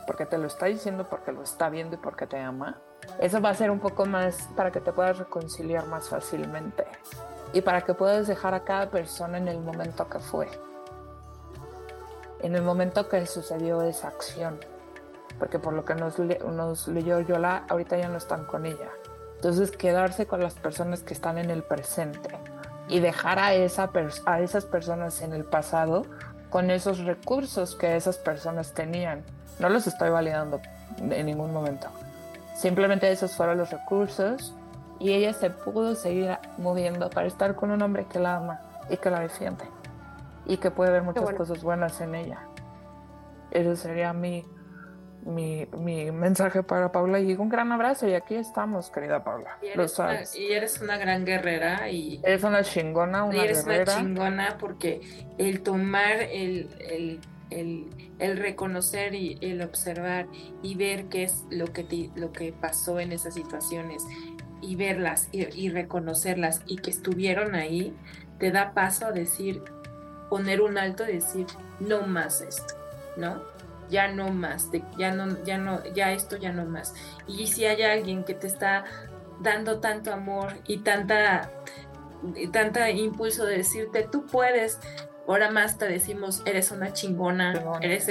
porque 0.07 0.27
te 0.27 0.39
lo 0.39 0.47
está 0.47 0.66
diciendo, 0.66 1.07
porque 1.09 1.32
lo 1.32 1.43
está 1.43 1.69
viendo 1.69 1.97
y 1.97 1.99
porque 1.99 2.27
te 2.27 2.39
ama, 2.39 2.78
eso 3.19 3.41
va 3.41 3.51
a 3.51 3.55
ser 3.55 3.70
un 3.70 3.81
poco 3.81 4.07
más 4.07 4.49
para 4.57 4.70
que 4.70 4.81
te 4.81 4.93
puedas 4.93 5.19
reconciliar 5.19 5.86
más 5.86 6.09
fácilmente 6.09 6.85
y 7.53 7.61
para 7.61 7.82
que 7.82 7.95
puedas 7.95 8.27
dejar 8.27 8.55
a 8.55 8.65
cada 8.65 8.91
persona 8.91 9.39
en 9.39 9.49
el 9.49 9.61
momento 9.61 10.09
que 10.09 10.19
fue, 10.19 10.49
en 12.41 12.55
el 12.55 12.62
momento 12.62 13.09
que 13.09 13.24
sucedió 13.27 13.82
esa 13.82 14.09
acción, 14.09 14.59
porque 15.39 15.59
por 15.59 15.73
lo 15.73 15.85
que 15.85 15.95
nos, 15.95 16.19
nos 16.19 16.89
leyó 16.89 17.20
Yola, 17.20 17.65
ahorita 17.69 17.97
ya 17.97 18.09
no 18.09 18.19
están 18.19 18.45
con 18.45 18.66
ella. 18.66 18.91
Entonces 19.44 19.72
quedarse 19.72 20.24
con 20.24 20.40
las 20.40 20.54
personas 20.54 21.02
que 21.02 21.12
están 21.12 21.36
en 21.36 21.50
el 21.50 21.62
presente 21.62 22.30
y 22.88 23.00
dejar 23.00 23.38
a, 23.38 23.52
esa 23.52 23.90
a 24.24 24.40
esas 24.40 24.64
personas 24.64 25.20
en 25.20 25.34
el 25.34 25.44
pasado 25.44 26.06
con 26.48 26.70
esos 26.70 27.00
recursos 27.00 27.74
que 27.74 27.94
esas 27.94 28.16
personas 28.16 28.72
tenían. 28.72 29.22
No 29.58 29.68
los 29.68 29.86
estoy 29.86 30.08
validando 30.08 30.62
en 30.98 31.26
ningún 31.26 31.52
momento. 31.52 31.88
Simplemente 32.56 33.12
esos 33.12 33.36
fueron 33.36 33.58
los 33.58 33.68
recursos 33.68 34.54
y 34.98 35.12
ella 35.12 35.34
se 35.34 35.50
pudo 35.50 35.94
seguir 35.94 36.38
moviendo 36.56 37.10
para 37.10 37.26
estar 37.26 37.54
con 37.54 37.70
un 37.70 37.82
hombre 37.82 38.06
que 38.06 38.20
la 38.20 38.36
ama 38.36 38.62
y 38.88 38.96
que 38.96 39.10
la 39.10 39.20
defiende 39.20 39.64
y 40.46 40.56
que 40.56 40.70
puede 40.70 40.90
ver 40.90 41.02
muchas 41.02 41.34
cosas 41.34 41.62
buenas 41.62 42.00
en 42.00 42.14
ella. 42.14 42.38
Eso 43.50 43.76
sería 43.76 44.14
mi, 44.14 44.46
mi, 45.24 45.66
mi, 45.78 46.10
mensaje 46.10 46.62
para 46.62 46.92
Paula 46.92 47.20
y 47.20 47.34
un 47.34 47.48
gran 47.48 47.72
abrazo 47.72 48.06
y 48.09 48.14
aquí 48.14 48.34
estamos, 48.34 48.90
querida 48.90 49.24
Paula. 49.24 49.59
Y 49.62 49.68
eres, 49.68 49.98
Una, 49.98 50.20
y 50.34 50.52
eres 50.52 50.80
una 50.80 50.98
gran 50.98 51.24
guerrera 51.24 51.90
y 51.90 52.20
eres 52.22 52.44
una 52.44 52.62
chingona, 52.62 53.24
una 53.24 53.36
y 53.36 53.40
eres 53.40 53.64
una 53.64 53.84
chingona 53.84 54.56
porque 54.59 55.01
el 55.38 55.62
tomar 55.62 56.20
el, 56.20 56.68
el, 56.90 57.20
el, 57.51 57.86
el, 58.18 58.36
reconocer 58.36 59.14
y 59.14 59.38
el 59.40 59.62
observar 59.62 60.26
y 60.62 60.74
ver 60.74 61.06
qué 61.06 61.24
es 61.24 61.44
lo 61.51 61.72
que 61.72 62.10
lo 62.14 62.32
que 62.32 62.52
pasó 62.52 63.01
en 63.01 63.12
esas 63.12 63.34
situaciones 63.34 64.02
y 64.60 64.76
verlas 64.76 65.28
y, 65.32 65.46
y 65.59 65.70
reconocerlas 65.70 66.62
y 66.66 66.76
que 66.76 66.90
estuvieron 66.90 67.55
ahí 67.55 67.94
te 68.38 68.51
da 68.51 68.72
paso 68.72 69.06
a 69.06 69.12
decir 69.12 69.62
poner 70.28 70.60
un 70.60 70.78
alto 70.78 71.09
y 71.09 71.14
decir 71.14 71.46
no 71.80 72.06
más 72.06 72.40
esto, 72.40 72.74
¿no? 73.16 73.53
Ya 73.94 74.08
no 74.08 74.30
más, 74.30 74.70
ya 74.98 75.12
no, 75.12 75.44
ya 75.44 75.56
no, 75.56 75.84
ya 75.94 76.12
esto 76.12 76.36
ya 76.36 76.52
no 76.52 76.64
más. 76.64 76.94
Y 77.28 77.46
si 77.46 77.64
hay 77.64 77.82
alguien 77.82 78.24
que 78.24 78.34
te 78.34 78.48
está 78.48 78.84
dando 79.40 79.78
tanto 79.78 80.12
amor 80.12 80.54
y 80.66 80.78
tanta, 80.78 81.52
tanta 82.52 82.90
impulso 82.90 83.44
de 83.46 83.58
decirte, 83.58 84.08
tú 84.10 84.26
puedes, 84.26 84.80
ahora 85.28 85.52
más 85.52 85.78
te 85.78 85.86
decimos, 85.86 86.42
eres 86.44 86.72
una 86.72 86.92
chingona, 86.92 87.78
eres, 87.82 88.08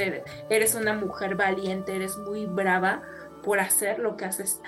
eres 0.49 0.75
una 0.75 0.93
mujer 0.93 1.35
valiente, 1.35 1.97
eres 1.97 2.17
muy 2.17 2.45
brava 2.45 3.03
por 3.43 3.59
hacer 3.59 3.99
lo 3.99 4.15
que 4.15 4.23
haces, 4.23 4.61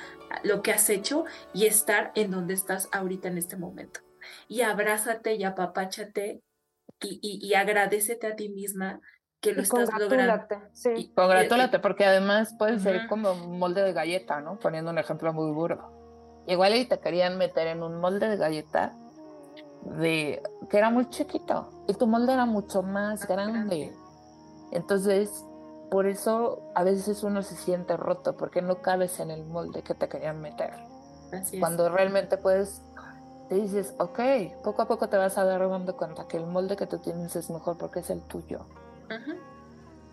lo 0.44 0.62
que 0.62 0.74
has 0.74 0.90
hecho 0.90 1.24
y 1.54 1.66
estar 1.66 2.12
en 2.16 2.30
donde 2.30 2.56
estás 2.56 2.90
ahorita 2.92 3.30
en 3.30 3.38
este 3.38 3.56
momento. 3.56 4.02
Y 4.50 4.64
abrázate 4.64 5.36
y 5.36 5.46
apapáchate 5.46 6.42
y, 7.00 7.20
y, 7.22 7.40
y 7.42 7.54
agradecete 7.54 8.28
a 8.28 8.36
ti 8.36 8.50
misma 8.50 9.00
que 9.46 9.54
lo 9.54 9.62
estás 9.62 9.90
logrando. 10.00 10.46
Sí. 10.74 10.90
Y 10.96 11.14
congratúlate, 11.14 11.80
porque 11.80 12.06
además 12.06 12.54
puede 12.58 12.80
ser 12.80 13.08
como 13.08 13.32
un 13.32 13.60
molde 13.60 13.82
de 13.84 13.94
galleta, 13.94 14.42
¿no? 14.42 14.58
Poniendo 14.60 14.92
un 14.92 14.98
ejemplo 14.98 15.32
muy 15.34 15.52
burdo. 15.52 15.92
Igual 16.48 16.76
y 16.76 16.86
te 16.86 17.00
querían 17.00 17.38
meter 17.38 17.68
en 17.68 17.84
un 17.84 18.00
molde 18.00 18.30
de 18.30 18.38
galleta 18.38 18.94
de 19.84 20.42
que 20.70 20.78
era 20.78 20.90
muy 20.90 21.10
chiquito 21.10 21.70
y 21.88 21.94
tu 21.94 22.08
molde 22.08 22.34
era 22.34 22.46
mucho 22.46 22.82
más 22.82 23.28
grande. 23.28 23.94
Entonces, 24.72 25.46
por 25.90 26.08
eso 26.08 26.72
a 26.76 26.84
veces 26.84 27.24
uno 27.24 27.42
se 27.44 27.56
siente 27.56 27.96
roto 27.98 28.36
porque 28.36 28.62
no 28.62 28.82
cabes 28.82 29.20
en 29.20 29.32
el 29.32 29.46
molde 29.46 29.84
que 29.84 29.94
te 29.94 30.10
querían 30.10 30.42
meter. 30.42 30.74
Cuando 31.60 31.90
realmente 31.90 32.38
puedes, 32.38 32.82
te 33.50 33.56
dices, 33.56 33.94
ok, 34.00 34.20
poco 34.64 34.82
a 34.82 34.88
poco 34.88 35.10
te 35.10 35.18
vas 35.18 35.38
a 35.38 35.46
dar 35.46 35.68
dando 35.68 35.96
cuenta 35.98 36.28
que 36.28 36.38
el 36.38 36.46
molde 36.46 36.76
que 36.76 36.88
tú 36.88 37.00
tienes 37.00 37.36
es 37.36 37.50
mejor 37.50 37.78
porque 37.78 38.00
es 38.00 38.10
el 38.10 38.22
tuyo. 38.22 38.66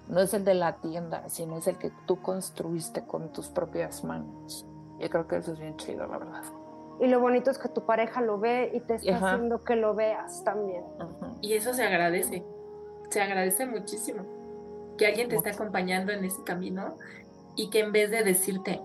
No 0.08 0.20
es 0.20 0.34
el 0.34 0.44
de 0.44 0.54
la 0.54 0.76
tienda, 0.76 1.28
sino 1.28 1.58
es 1.58 1.66
el 1.68 1.78
que 1.78 1.92
tú 2.06 2.20
construiste 2.20 3.06
con 3.06 3.32
tus 3.32 3.48
propias 3.48 4.04
manos. 4.04 4.66
Yo 4.98 5.08
creo 5.08 5.26
que 5.26 5.36
eso 5.36 5.52
es 5.52 5.58
bien 5.58 5.76
chido, 5.76 6.06
la 6.06 6.18
verdad. 6.18 6.42
Y 7.00 7.06
lo 7.06 7.20
bonito 7.20 7.50
es 7.50 7.58
que 7.58 7.68
tu 7.68 7.84
pareja 7.84 8.20
lo 8.20 8.38
ve 8.38 8.70
y 8.74 8.80
te 8.80 8.94
está 8.94 9.16
haciendo 9.16 9.64
que 9.64 9.76
lo 9.76 9.94
veas 9.94 10.44
también. 10.44 10.84
Y 11.40 11.54
eso 11.54 11.72
se 11.72 11.82
agradece, 11.82 12.44
se 13.10 13.20
agradece 13.20 13.66
muchísimo. 13.66 14.24
Que 14.96 15.06
alguien 15.06 15.28
te 15.28 15.36
esté 15.36 15.50
acompañando 15.50 16.12
en 16.12 16.24
ese 16.24 16.42
camino 16.44 16.96
y 17.56 17.70
que 17.70 17.80
en 17.80 17.92
vez 17.92 18.10
de 18.10 18.22
decirte, 18.22 18.82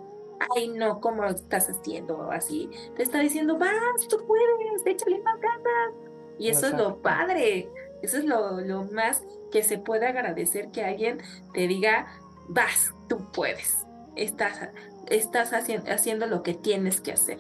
ay 0.55 0.69
no, 0.69 0.99
¿cómo 1.01 1.23
lo 1.23 1.29
estás 1.29 1.69
haciendo? 1.69 2.31
Así, 2.31 2.69
te 2.95 3.03
está 3.03 3.19
diciendo, 3.19 3.57
vas, 3.57 4.07
tú 4.09 4.17
puedes, 4.25 4.85
échale 4.85 5.21
más 5.21 5.39
ganas. 5.39 5.93
Y 6.39 6.49
eso 6.49 6.67
es 6.67 6.73
lo 6.73 7.01
padre, 7.01 7.69
eso 8.01 8.17
es 8.17 8.25
lo, 8.25 8.61
lo 8.61 8.83
más 8.85 9.23
que 9.51 9.63
se 9.63 9.77
puede 9.77 10.07
agradecer 10.07 10.71
que 10.71 10.83
alguien 10.83 11.19
te 11.53 11.67
diga, 11.67 12.07
vas, 12.47 12.93
tú 13.07 13.31
puedes, 13.31 13.85
estás, 14.15 14.69
estás 15.07 15.53
haciendo, 15.53 15.91
haciendo 15.91 16.27
lo 16.27 16.43
que 16.43 16.53
tienes 16.53 17.01
que 17.01 17.13
hacer, 17.13 17.39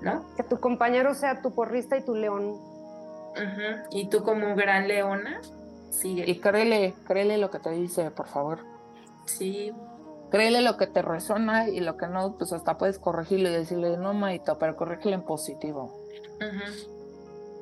¿no? 0.00 0.26
Que 0.36 0.42
tu 0.42 0.60
compañero 0.60 1.14
sea 1.14 1.42
tu 1.42 1.54
porrista 1.54 1.96
y 1.96 2.04
tu 2.04 2.14
león. 2.14 2.58
Y 3.90 4.08
tú 4.08 4.22
como 4.22 4.56
gran 4.56 4.88
leona, 4.88 5.42
sigue. 5.90 6.24
Y 6.26 6.40
créele, 6.40 6.94
créele 7.06 7.36
lo 7.36 7.50
que 7.50 7.58
te 7.58 7.70
dice, 7.70 8.10
por 8.10 8.28
favor. 8.28 8.60
Sí. 9.26 9.74
Créele 10.30 10.62
lo 10.62 10.76
que 10.76 10.86
te 10.86 11.02
resuena 11.02 11.68
y 11.68 11.80
lo 11.80 11.96
que 11.96 12.06
no, 12.06 12.36
pues 12.36 12.52
hasta 12.52 12.78
puedes 12.78 12.98
corregirle 12.98 13.50
y 13.50 13.52
decirle, 13.52 13.96
no, 13.98 14.14
Maito, 14.14 14.58
pero 14.58 14.74
corrígele 14.74 15.16
en 15.16 15.22
positivo. 15.22 16.02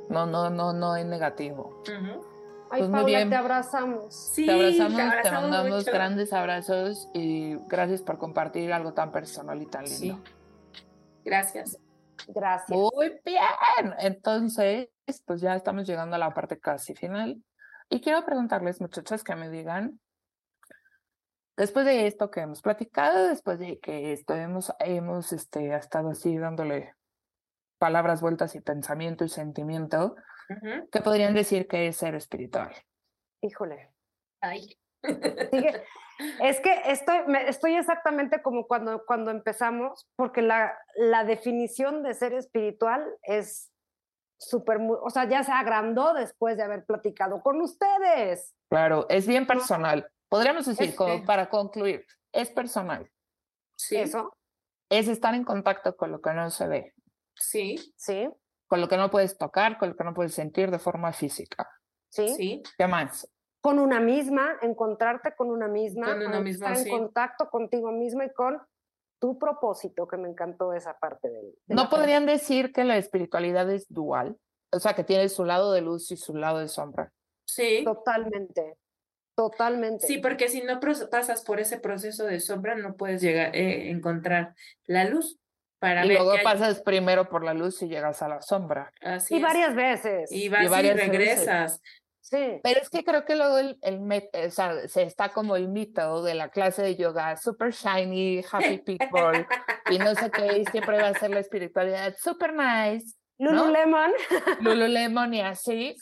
No, 0.09 0.27
no, 0.27 0.51
no, 0.51 0.73
no 0.73 0.97
en 0.97 1.11
negativo. 1.11 1.83
Ay, 2.71 2.81
pues 2.81 2.89
muy 2.89 3.05
bien. 3.05 3.31
te 3.31 3.37
abrazamos. 3.37 4.15
Sí, 4.15 4.47
te 4.47 4.53
abrazamos, 4.53 5.23
te, 5.23 5.31
mandamos 5.31 5.85
grandes 5.85 6.33
abrazos 6.33 7.09
y 7.13 7.57
gracias 7.69 8.03
por 8.03 8.19
compartir 8.19 8.73
algo 8.73 8.95
tan 8.95 9.13
personal 9.13 9.61
y 9.63 9.67
tan 9.67 9.85
lindo. 9.85 10.23
Gracias. 11.25 11.79
Gracias. 12.29 12.71
Muy 12.71 13.21
bien. 13.25 13.95
Entonces, 13.99 14.89
pues 15.27 15.41
ya 15.41 15.55
estamos 15.55 15.87
llegando 15.87 16.17
a 16.17 16.19
la 16.19 16.33
parte 16.33 16.59
casi 16.59 16.95
final. 16.95 17.43
Y 17.89 18.01
quiero 18.01 18.25
preguntarles, 18.25 18.81
muchachas, 18.81 19.23
que 19.23 19.37
me 19.37 19.51
digan, 19.51 20.01
después 21.57 21.85
de 21.85 22.07
esto 22.07 22.31
que 22.31 22.41
hemos 22.41 22.63
platicado, 22.63 23.29
después 23.29 23.59
de 23.59 23.79
que 23.79 24.13
esto 24.13 24.35
hemos, 24.35 24.73
hemos 24.81 25.33
este, 25.33 25.75
estado 25.75 26.11
así 26.11 26.37
dándole 26.37 26.95
palabras, 27.85 28.23
vueltas 28.23 28.55
y 28.55 28.63
pensamiento 28.63 29.27
y 29.27 29.29
sentimiento, 29.29 30.17
¿qué 30.91 31.01
podrían 31.03 31.35
decir 31.35 31.69
que 31.69 31.87
es 31.87 31.99
ser 31.99 32.15
espiritual? 32.15 32.73
Híjole. 33.43 33.93
Ay. 34.41 34.79
Es 36.41 36.61
que 36.61 36.71
estoy, 36.87 37.19
estoy 37.49 37.75
exactamente 37.75 38.41
como 38.41 38.69
cuando, 38.69 39.05
cuando 39.05 39.33
empezamos, 39.33 40.09
porque 40.15 40.43
la, 40.43 40.79
la 40.95 41.25
definición 41.25 42.05
de 42.05 42.15
ser 42.15 42.33
espiritual 42.35 43.05
es 43.25 43.73
súper, 44.39 44.79
o 44.81 45.11
sea, 45.11 45.29
ya 45.29 45.43
se 45.43 45.51
agrandó 45.51 46.15
después 46.15 46.57
de 46.57 46.63
haber 46.63 46.85
platicado 46.85 47.43
con 47.43 47.61
ustedes. 47.61 48.55
Claro, 48.71 49.07
es 49.09 49.27
bien 49.27 49.45
personal. 49.45 50.09
Podríamos 50.29 50.67
decir, 50.67 50.95
como 50.95 51.25
para 51.25 51.49
concluir, 51.49 52.07
es 52.33 52.49
personal. 52.49 53.11
Sí. 53.77 53.97
Eso. 53.97 54.33
Es 54.89 55.09
estar 55.09 55.35
en 55.35 55.43
contacto 55.43 55.97
con 55.97 56.13
lo 56.13 56.21
que 56.21 56.33
no 56.33 56.49
se 56.51 56.69
ve. 56.69 56.94
Sí. 57.35 57.95
Sí. 57.97 58.29
Con 58.67 58.81
lo 58.81 58.89
que 58.89 58.97
no 58.97 59.11
puedes 59.11 59.37
tocar, 59.37 59.79
con 59.79 59.91
lo 59.91 59.97
que 59.97 60.05
no 60.05 60.15
puedes 60.15 60.35
sentir 60.35 60.71
de 60.71 60.79
forma 60.79 61.13
física. 61.13 61.69
Sí. 62.09 62.29
Sí. 62.29 62.63
¿Qué 62.77 62.87
más? 62.87 63.29
Con 63.61 63.79
una 63.79 64.01
misma, 64.01 64.59
encontrarte 64.63 65.35
con 65.35 65.51
una 65.51 65.69
misma, 65.69 66.07
con 66.07 66.27
una 66.27 66.41
misma, 66.41 66.73
estar 66.73 66.87
en 66.87 66.99
contacto 66.99 67.49
contigo 67.49 67.91
misma 67.93 68.27
y 68.27 68.33
con 68.33 68.61
tu 69.19 69.39
propósito, 69.39 70.07
que 70.07 70.19
me 70.19 70.29
encantó 70.29 70.75
esa 70.75 70.99
parte 70.99 71.31
del... 71.31 71.55
¿No 71.67 71.89
podrían 71.89 72.27
decir 72.27 72.73
que 72.73 72.85
la 72.85 72.99
espiritualidad 72.99 73.71
es 73.71 73.87
dual? 73.89 74.37
O 74.71 74.79
sea, 74.81 74.95
que 74.95 75.05
tiene 75.05 75.29
su 75.31 75.45
lado 75.45 75.73
de 75.73 75.81
luz 75.81 76.11
y 76.11 76.17
su 76.17 76.35
lado 76.35 76.59
de 76.59 76.69
sombra. 76.69 77.11
Sí. 77.47 77.83
Totalmente. 77.85 78.77
Totalmente. 79.35 80.07
Sí, 80.07 80.19
porque 80.19 80.49
si 80.49 80.63
no 80.63 80.79
pasas 81.11 81.43
por 81.43 81.59
ese 81.59 81.79
proceso 81.79 82.25
de 82.25 82.41
sombra, 82.41 82.77
no 82.77 82.97
puedes 82.97 83.21
llegar 83.21 83.47
a 83.47 83.57
eh, 83.57 83.91
encontrar 83.91 84.55
la 84.87 85.05
luz. 85.05 85.39
Para 85.79 86.07
y 86.07 86.09
luego 86.09 86.35
pasas 86.43 86.81
primero 86.81 87.29
por 87.29 87.45
la 87.45 87.55
luz 87.55 87.83
y 87.83 87.89
llegas 87.89 88.23
a 88.23 88.29
la 88.29 88.41
sombra. 88.41 88.91
Así 89.03 89.37
y 89.37 89.43
varias 89.43 89.75
veces. 89.75 90.33
Y 90.33 90.49
vas 90.49 90.65
y, 90.65 90.93
regresas. 90.93 91.81
Sí. 92.21 92.59
Pero 92.63 92.81
es 92.81 92.89
que 92.89 93.05
creo 93.05 93.27
que 93.27 93.37
luego 93.37 93.59
el, 93.59 93.79
el 93.83 94.01
o 94.47 94.51
sea, 94.51 94.89
se 94.89 95.03
está 95.03 95.29
como 95.29 95.57
el 95.57 95.69
mito 95.69 96.23
de 96.23 96.35
la 96.35 96.49
clase 96.49 96.83
de 96.83 96.97
yoga, 96.97 97.37
super 97.37 97.71
shiny, 97.71 98.43
happy 98.51 98.79
people, 98.99 99.47
y 99.91 99.99
no 99.99 100.15
sé 100.15 100.31
qué, 100.31 100.59
y 100.59 100.65
siempre 100.65 100.97
va 100.97 101.09
a 101.09 101.19
ser 101.19 101.31
la 101.31 101.41
espiritualidad 101.41 102.17
super 102.19 102.55
nice. 102.55 103.15
Lululemon. 103.39 104.13
Lululemon 104.61 105.35
y 105.35 105.43
así. 105.43 105.97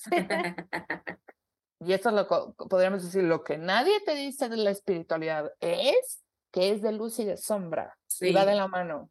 y 1.81 1.93
esto 1.93 2.11
es 2.11 2.15
lo 2.15 2.55
podríamos 2.55 3.03
decir, 3.03 3.25
lo 3.25 3.43
que 3.43 3.59
nadie 3.59 4.01
te 4.07 4.15
dice 4.15 4.49
de 4.49 4.59
la 4.59 4.71
espiritualidad 4.71 5.51
es 5.61 6.23
que 6.53 6.71
es 6.71 6.83
de 6.83 6.93
luz 6.93 7.19
y 7.19 7.25
de 7.25 7.37
sombra, 7.37 7.99
y 8.21 8.33
va 8.33 8.45
de 8.45 8.55
la 8.55 8.69
mano. 8.69 9.11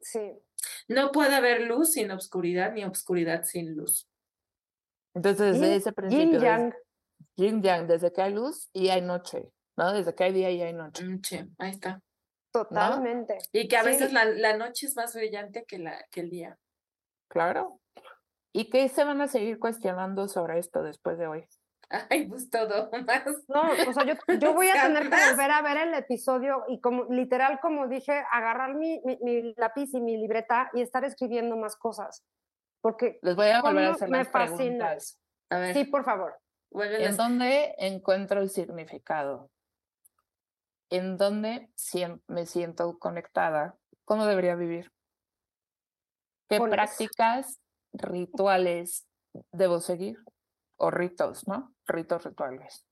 Sí. 0.00 0.32
No 0.88 1.12
puede 1.12 1.34
haber 1.34 1.62
luz 1.62 1.92
sin 1.92 2.10
obscuridad, 2.10 2.72
ni 2.72 2.84
obscuridad 2.84 3.44
sin 3.44 3.74
luz. 3.74 4.08
Entonces, 5.14 5.60
desde 5.60 5.76
ese 5.76 5.92
principio. 5.92 6.32
Yin 6.32 6.40
yang. 6.40 6.74
Yin 7.36 7.62
yang, 7.62 7.86
desde 7.86 8.12
que 8.12 8.22
hay 8.22 8.32
luz 8.32 8.68
y 8.72 8.88
hay 8.88 9.02
noche, 9.02 9.50
¿no? 9.76 9.92
Desde 9.92 10.14
que 10.14 10.24
hay 10.24 10.32
día 10.32 10.50
y 10.50 10.62
hay 10.62 10.72
noche. 10.72 11.04
Noche, 11.04 11.48
ahí 11.58 11.70
está. 11.70 12.02
Totalmente. 12.52 13.38
Y 13.52 13.68
que 13.68 13.76
a 13.76 13.82
veces 13.82 14.12
la, 14.12 14.24
la, 14.24 14.56
noche 14.56 14.86
es 14.86 14.96
más 14.96 15.14
brillante 15.14 15.64
que, 15.66 15.78
la, 15.78 16.02
que 16.10 16.20
el 16.20 16.30
día. 16.30 16.58
Claro. 17.28 17.80
¿Y 18.52 18.70
qué 18.70 18.88
se 18.88 19.04
van 19.04 19.20
a 19.20 19.28
seguir 19.28 19.58
cuestionando 19.58 20.28
sobre 20.28 20.58
esto 20.58 20.82
después 20.82 21.18
de 21.18 21.26
hoy? 21.26 21.46
Ay, 22.10 22.26
pues 22.26 22.50
todo 22.50 22.90
más. 23.06 23.24
No, 23.48 23.62
o 23.88 23.92
sea, 23.92 24.04
yo, 24.04 24.14
yo 24.38 24.54
voy 24.54 24.68
a 24.68 24.82
tener 24.82 25.08
que 25.08 25.30
volver 25.30 25.50
a 25.50 25.62
ver 25.62 25.76
el 25.76 25.94
episodio 25.94 26.64
y 26.68 26.80
como 26.80 27.04
literal, 27.04 27.60
como 27.60 27.86
dije, 27.86 28.24
agarrar 28.32 28.74
mi, 28.74 29.00
mi, 29.04 29.18
mi 29.22 29.54
lápiz 29.56 29.94
y 29.94 30.00
mi 30.00 30.16
libreta 30.16 30.70
y 30.74 30.80
estar 30.80 31.04
escribiendo 31.04 31.56
más 31.56 31.76
cosas. 31.76 32.24
Porque 32.80 33.18
les 33.22 33.36
voy 33.36 33.48
a 33.48 33.62
volver 33.62 33.84
a 33.84 33.90
hacer 33.92 34.08
me 34.08 34.24
fascina. 34.24 34.96
A 35.50 35.58
ver. 35.58 35.74
Sí, 35.74 35.84
por 35.84 36.04
favor. 36.04 36.36
¿En 36.72 37.16
dónde 37.16 37.74
encuentro 37.78 38.40
el 38.40 38.50
significado? 38.50 39.50
¿En 40.90 41.16
dónde 41.16 41.70
me 42.28 42.46
siento 42.46 42.98
conectada? 42.98 43.76
¿Cómo 44.04 44.26
debería 44.26 44.54
vivir? 44.54 44.92
¿Qué 46.48 46.60
prácticas, 46.60 47.60
rituales 47.92 49.06
debo 49.52 49.80
seguir? 49.80 50.18
O 50.76 50.90
ritos, 50.90 51.46
¿no? 51.48 51.74
Ritos 51.86 52.24
rituales. 52.24 52.86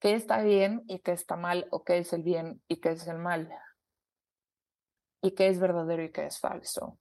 ¿Qué 0.00 0.14
está 0.14 0.42
bien 0.42 0.82
y 0.86 1.00
qué 1.00 1.12
está 1.12 1.36
mal? 1.36 1.66
¿O 1.70 1.84
qué 1.84 1.98
es 1.98 2.12
el 2.12 2.22
bien 2.22 2.62
y 2.68 2.80
qué 2.80 2.90
es 2.90 3.06
el 3.06 3.18
mal? 3.18 3.50
¿Y 5.22 5.32
qué 5.32 5.48
es 5.48 5.60
verdadero 5.60 6.02
y 6.02 6.10
qué 6.10 6.26
es 6.26 6.40
falso? 6.40 6.98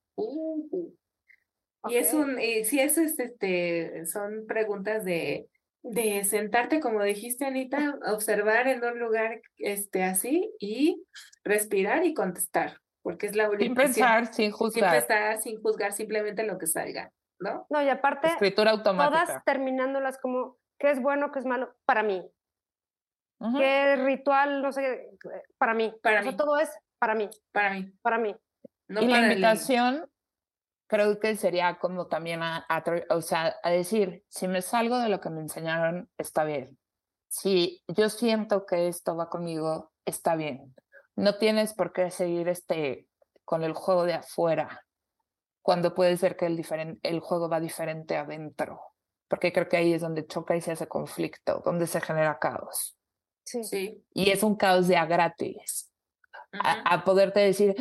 Y 1.88 1.96
es 1.96 2.14
un, 2.14 2.40
y 2.40 2.66
si 2.66 2.80
eso 2.80 3.02
es 3.02 3.18
este, 3.18 4.06
son 4.06 4.46
preguntas 4.48 5.06
de, 5.06 5.50
de 5.82 6.24
sentarte, 6.26 6.82
como 6.82 7.02
dijiste, 7.04 7.46
Anita, 7.46 7.98
observar 8.12 8.68
en 8.68 8.84
un 8.84 9.00
lugar 9.00 9.42
este, 9.58 10.04
así 10.04 10.54
y 10.60 11.06
respirar 11.44 12.06
y 12.06 12.14
contestar, 12.14 12.82
porque 13.02 13.28
es 13.28 13.36
la 13.36 13.50
única. 13.50 13.64
Sin 13.64 13.76
pensar, 13.76 14.34
sin 14.34 14.52
juzgar. 14.52 14.92
Sin 14.92 15.08
pensar, 15.08 15.42
sin 15.42 15.62
juzgar 15.62 15.94
simplemente 15.94 16.44
lo 16.44 16.58
que 16.58 16.68
salga, 16.68 17.14
¿no? 17.40 17.66
No, 17.70 17.82
y 17.82 17.90
aparte, 17.90 18.28
escritura 18.28 18.72
automática. 18.72 19.26
Todas 19.26 19.44
terminándolas 19.46 20.18
como, 20.18 20.58
¿qué 20.78 20.92
es 20.92 21.02
bueno, 21.02 21.32
qué 21.32 21.40
es 21.40 21.46
malo? 21.46 21.76
Para 21.86 22.04
mí. 22.04 22.30
¿Qué 23.58 23.96
ritual, 23.96 24.62
no 24.62 24.74
sé, 24.74 25.12
para 25.58 25.74
mí? 25.74 25.94
Para 26.04 26.22
mí. 26.22 26.36
todo 26.36 26.60
es 26.60 26.70
para 27.00 27.16
mí. 27.16 27.30
Para 27.54 27.70
mí. 27.74 27.94
Para 28.02 28.18
mí 28.18 28.36
y 28.90 29.08
la 29.08 29.20
invitación 29.22 30.10
creo 30.88 31.20
que 31.20 31.36
sería 31.36 31.78
como 31.78 32.08
también 32.08 32.42
a, 32.42 32.66
o 33.12 33.22
sea, 33.22 33.56
a 33.62 33.70
decir, 33.70 34.24
si 34.30 34.48
me 34.48 34.62
salgo 34.62 34.98
de 34.98 35.10
lo 35.10 35.22
que 35.22 35.30
me 35.30 35.42
enseñaron, 35.42 36.10
está 36.18 36.44
bien. 36.44 36.78
Si 37.28 37.84
yo 37.88 38.10
siento 38.10 38.66
que 38.66 38.88
esto 38.88 39.16
va 39.16 39.30
conmigo, 39.30 39.92
está 40.06 40.36
bien. 40.36 40.74
No 41.16 41.38
tienes 41.38 41.74
por 41.76 41.94
qué 41.94 42.10
seguir 42.10 42.48
este 42.48 43.08
con 43.46 43.64
el 43.64 43.74
juego 43.74 44.06
de 44.06 44.16
afuera, 44.16 44.84
cuando 45.70 45.94
puede 45.94 46.18
ser 46.18 46.36
que 46.36 46.48
el, 46.48 47.00
el 47.04 47.20
juego 47.20 47.48
va 47.48 47.60
diferente 47.60 48.18
adentro, 48.18 48.82
porque 49.28 49.54
creo 49.54 49.70
que 49.70 49.78
ahí 49.78 49.94
es 49.94 50.02
donde 50.02 50.26
choca 50.26 50.56
y 50.56 50.62
se 50.62 50.72
hace 50.72 50.88
conflicto, 50.88 51.62
donde 51.64 51.86
se 51.86 52.02
genera 52.02 52.40
caos. 52.40 52.98
Sí. 53.46 53.64
sí. 53.64 54.04
Y 54.12 54.32
es 54.32 54.42
un 54.42 54.56
caos 54.56 54.88
de 54.88 54.98
a 54.98 55.06
gratis. 55.06 55.94
a, 56.54 56.92
a, 56.92 57.04
poderte 57.04 57.42
decir, 57.42 57.76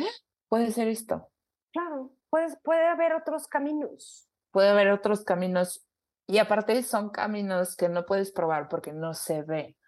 puede 0.49 0.69
ser 0.71 0.87
esto. 0.87 1.31
Claro, 1.73 2.11
pues, 2.29 2.55
puede 2.63 2.85
haber 2.85 3.15
otros 3.15 3.47
caminos. 3.47 4.29
Puede 4.51 4.69
haber 4.69 4.91
otros 4.91 5.23
caminos 5.23 5.83
y 6.27 6.37
aparte 6.37 6.83
son 6.83 7.09
caminos 7.09 7.75
que 7.75 7.89
no 7.89 8.05
puedes 8.05 8.31
probar 8.31 8.69
porque 8.69 8.93
no 8.93 9.15
se 9.15 9.41
ve. 9.41 9.78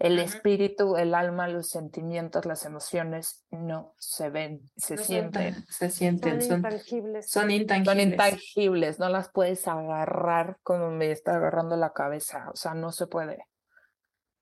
El 0.00 0.18
espíritu, 0.18 0.96
el 0.96 1.14
alma, 1.14 1.46
los 1.46 1.68
sentimientos, 1.68 2.46
las 2.46 2.64
emociones 2.64 3.44
no 3.50 3.92
se 3.98 4.30
ven, 4.30 4.62
se 4.74 4.96
sienten. 4.96 5.62
se 5.68 5.90
sienten, 5.90 6.40
son, 6.40 6.56
intangibles. 6.56 7.30
Son 7.30 7.50
intangibles. 7.50 7.86
Son 7.86 8.00
intangibles, 8.00 8.98
no 8.98 9.10
las 9.10 9.30
puedes 9.30 9.68
agarrar 9.68 10.56
como 10.62 10.90
me 10.90 11.10
está 11.10 11.36
agarrando 11.36 11.76
la 11.76 11.92
cabeza, 11.92 12.48
o 12.50 12.56
sea, 12.56 12.72
no 12.72 12.92
se 12.92 13.08
puede. 13.08 13.44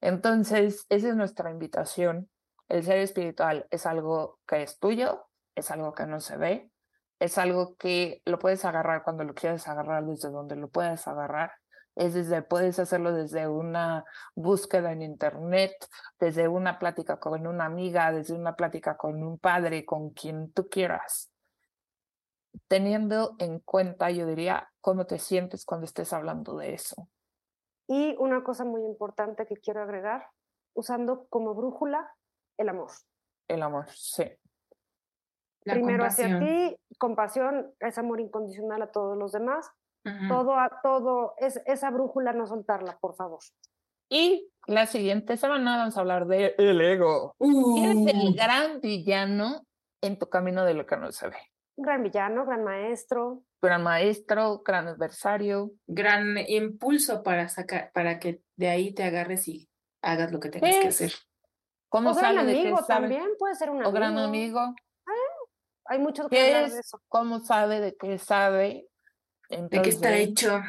Entonces, 0.00 0.86
esa 0.90 1.08
es 1.08 1.16
nuestra 1.16 1.50
invitación. 1.50 2.30
El 2.68 2.84
ser 2.84 2.98
espiritual 2.98 3.66
es 3.72 3.84
algo 3.84 4.38
que 4.46 4.62
es 4.62 4.78
tuyo, 4.78 5.26
es 5.56 5.72
algo 5.72 5.92
que 5.92 6.06
no 6.06 6.20
se 6.20 6.36
ve, 6.36 6.70
es 7.18 7.36
algo 7.36 7.74
que 7.74 8.22
lo 8.26 8.38
puedes 8.38 8.64
agarrar 8.64 9.02
cuando 9.02 9.24
lo 9.24 9.34
quieres 9.34 9.66
agarrar, 9.66 10.04
desde 10.04 10.30
donde 10.30 10.54
lo 10.54 10.68
puedes 10.68 11.08
agarrar. 11.08 11.50
Es 11.98 12.14
desde, 12.14 12.42
puedes 12.42 12.78
hacerlo 12.78 13.12
desde 13.12 13.48
una 13.48 14.04
búsqueda 14.34 14.92
en 14.92 15.02
internet, 15.02 15.72
desde 16.20 16.46
una 16.46 16.78
plática 16.78 17.18
con 17.18 17.46
una 17.46 17.64
amiga, 17.64 18.12
desde 18.12 18.34
una 18.34 18.54
plática 18.54 18.96
con 18.96 19.22
un 19.22 19.38
padre, 19.38 19.84
con 19.84 20.10
quien 20.10 20.52
tú 20.52 20.68
quieras. 20.68 21.32
Teniendo 22.68 23.34
en 23.38 23.58
cuenta, 23.58 24.10
yo 24.10 24.26
diría, 24.26 24.70
cómo 24.80 25.06
te 25.06 25.18
sientes 25.18 25.64
cuando 25.64 25.86
estés 25.86 26.12
hablando 26.12 26.56
de 26.56 26.74
eso. 26.74 27.08
Y 27.88 28.14
una 28.18 28.44
cosa 28.44 28.64
muy 28.64 28.82
importante 28.84 29.44
que 29.46 29.56
quiero 29.56 29.82
agregar, 29.82 30.28
usando 30.74 31.26
como 31.28 31.54
brújula 31.54 32.14
el 32.58 32.68
amor. 32.68 32.90
El 33.48 33.62
amor, 33.62 33.88
sí 33.90 34.24
primero 35.72 36.04
hacia 36.04 36.38
ti, 36.38 36.76
compasión, 36.98 37.72
es 37.80 37.98
amor 37.98 38.20
incondicional 38.20 38.82
a 38.82 38.90
todos 38.90 39.16
los 39.16 39.32
demás. 39.32 39.70
Todo, 40.28 40.54
a, 40.54 40.80
todo, 40.82 41.34
es, 41.38 41.60
esa 41.66 41.90
brújula 41.90 42.32
no 42.32 42.46
soltarla, 42.46 42.96
por 42.98 43.14
favor. 43.14 43.40
Y 44.08 44.50
la 44.66 44.86
siguiente 44.86 45.36
semana 45.36 45.76
vamos 45.76 45.96
a 45.96 46.00
hablar 46.00 46.26
de 46.26 46.54
el 46.56 46.80
ego. 46.80 47.34
¿Quién 47.38 48.08
es 48.08 48.14
el 48.14 48.28
uh. 48.28 48.34
gran 48.34 48.80
villano 48.80 49.66
en 50.00 50.18
tu 50.18 50.28
camino 50.28 50.64
de 50.64 50.74
lo 50.74 50.86
que 50.86 50.96
no 50.96 51.12
se 51.12 51.28
ve? 51.28 51.36
Gran 51.76 52.02
villano, 52.02 52.44
gran 52.46 52.64
maestro. 52.64 53.42
Gran 53.60 53.82
maestro, 53.82 54.62
gran 54.64 54.88
adversario. 54.88 55.72
Gran 55.86 56.38
impulso 56.38 57.22
para 57.22 57.48
sacar, 57.48 57.92
para 57.92 58.18
que 58.18 58.40
de 58.56 58.68
ahí 58.68 58.94
te 58.94 59.04
agarres 59.04 59.46
y 59.46 59.68
hagas 60.02 60.32
lo 60.32 60.40
que 60.40 60.48
tengas 60.48 60.76
que 60.76 60.88
hacer. 60.88 61.12
¿Cómo 61.88 62.10
o 62.10 62.14
gran 62.14 62.38
amigo 62.38 62.78
también, 62.86 63.28
puede 63.38 63.54
ser 63.54 63.70
un 63.70 63.76
amigo. 63.76 63.90
O 63.90 63.92
gran 63.92 64.18
amigo. 64.18 64.74
Hay 65.86 65.98
mucho 65.98 66.28
que 66.28 66.54
hablar 66.54 66.70
de 66.70 66.80
eso. 66.80 67.00
¿Cómo 67.08 67.40
sabe 67.40 67.80
de 67.80 67.96
qué 67.96 68.18
sabe? 68.18 68.88
¿De 69.48 69.82
qué 69.82 69.88
está 69.88 70.16
hecho? 70.16 70.60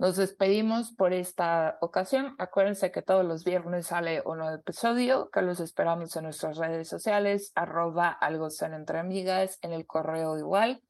Nos 0.00 0.16
despedimos 0.16 0.92
por 0.92 1.12
esta 1.12 1.76
ocasión. 1.80 2.36
Acuérdense 2.38 2.92
que 2.92 3.02
todos 3.02 3.24
los 3.24 3.44
viernes 3.44 3.88
sale 3.88 4.22
un 4.24 4.38
nuevo 4.38 4.54
episodio, 4.54 5.28
que 5.30 5.42
los 5.42 5.58
esperamos 5.58 6.14
en 6.14 6.24
nuestras 6.24 6.56
redes 6.56 6.88
sociales, 6.88 7.50
arroba 7.56 8.08
algo 8.08 8.48
entre 8.60 8.98
amigas, 9.00 9.58
en 9.62 9.72
el 9.72 9.86
correo 9.86 10.38
igual, 10.38 10.80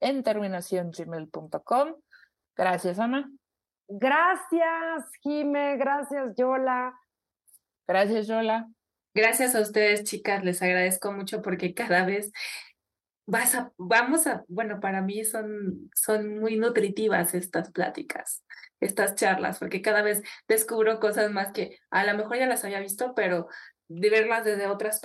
en 0.00 0.22
terminación 0.22 0.90
gmail.com. 0.90 1.94
Gracias, 2.56 2.98
Ana. 2.98 3.30
Gracias, 3.88 5.12
Jime. 5.22 5.78
Gracias, 5.78 6.34
Yola. 6.36 6.94
Gracias, 7.86 8.26
Yola. 8.26 8.68
Gracias 9.14 9.54
a 9.54 9.60
ustedes, 9.60 10.04
chicas, 10.04 10.44
les 10.44 10.60
agradezco 10.62 11.10
mucho 11.10 11.40
porque 11.40 11.72
cada 11.72 12.04
vez 12.04 12.30
vas 13.28 13.54
a, 13.54 13.72
vamos 13.76 14.26
a, 14.26 14.42
bueno, 14.48 14.80
para 14.80 15.02
mí 15.02 15.22
son, 15.22 15.90
son 15.94 16.38
muy 16.40 16.56
nutritivas 16.56 17.34
estas 17.34 17.70
pláticas, 17.70 18.42
estas 18.80 19.16
charlas, 19.16 19.58
porque 19.58 19.82
cada 19.82 20.00
vez 20.00 20.22
descubro 20.48 20.98
cosas 20.98 21.30
más 21.30 21.52
que 21.52 21.78
a 21.90 22.04
lo 22.04 22.16
mejor 22.16 22.38
ya 22.38 22.46
las 22.46 22.64
había 22.64 22.80
visto, 22.80 23.14
pero 23.14 23.48
de 23.88 24.08
verlas 24.08 24.46
desde 24.46 24.66
otras 24.66 25.02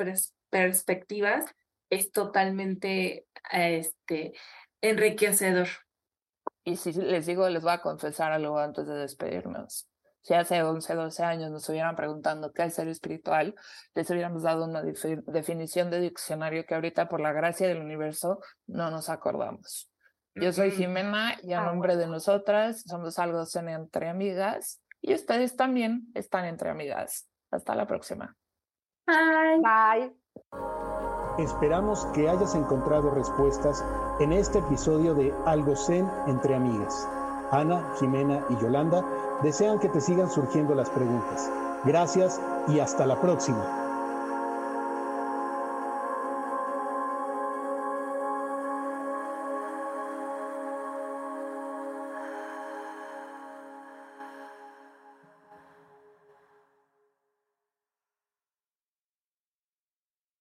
perspectivas 0.50 1.54
es 1.90 2.14
totalmente 2.14 3.28
este, 3.52 4.32
enriquecedor. 4.80 5.68
Y 6.64 6.78
si 6.78 6.94
les 6.94 7.26
digo, 7.26 7.50
les 7.50 7.62
voy 7.62 7.74
a 7.74 7.82
confesar 7.82 8.32
algo 8.32 8.58
antes 8.58 8.88
de 8.88 8.96
despedirnos. 8.96 9.90
Si 10.24 10.34
hace 10.34 10.64
11, 10.64 10.96
12 10.96 11.24
años 11.24 11.52
nos 11.52 11.68
hubieran 11.68 11.98
preguntando 11.98 12.54
qué 12.54 12.64
es 12.64 12.74
ser 12.74 12.88
espiritual, 12.88 13.56
les 13.94 14.10
hubiéramos 14.10 14.44
dado 14.44 14.64
una 14.64 14.82
definición 14.82 15.92
de 15.92 16.00
diccionario 16.00 16.66
que 16.66 16.76
ahorita, 16.76 17.10
por 17.10 17.20
la 17.20 17.34
gracia 17.34 17.68
del 17.68 17.82
universo, 17.82 18.40
no 18.66 18.90
nos 18.90 19.10
acordamos. 19.10 19.92
Yo 20.36 20.54
soy 20.54 20.72
Jimena 20.72 21.38
y 21.44 21.52
a 21.52 21.62
ah, 21.62 21.66
nombre 21.66 21.98
de 21.98 22.08
nosotras 22.08 22.84
somos 22.88 23.20
algo 23.20 23.44
entre 23.68 24.10
amigas 24.10 24.82
y 25.02 25.14
ustedes 25.14 25.56
también 25.58 26.08
están 26.16 26.46
entre 26.46 26.70
amigas. 26.70 27.28
Hasta 27.52 27.76
la 27.76 27.86
próxima. 27.86 28.36
Bye. 29.06 29.62
Bye. 29.62 30.16
Esperamos 31.38 32.06
que 32.16 32.30
hayas 32.30 32.56
encontrado 32.56 33.12
respuestas 33.12 33.84
en 34.20 34.32
este 34.32 34.60
episodio 34.60 35.14
de 35.14 35.34
Algo 35.46 35.76
Zen 35.76 36.10
entre 36.28 36.56
amigas. 36.56 37.08
Ana, 37.52 37.94
Jimena 38.00 38.44
y 38.50 38.56
Yolanda 38.58 39.04
desean 39.44 39.78
que 39.78 39.90
te 39.90 40.02
sigan 40.02 40.30
surgiendo 40.30 40.74
las 40.74 40.90
preguntas. 40.90 41.52
Gracias 41.84 42.40
y 42.68 42.80
hasta 42.80 43.06
la 43.06 43.20
próxima. 43.20 43.83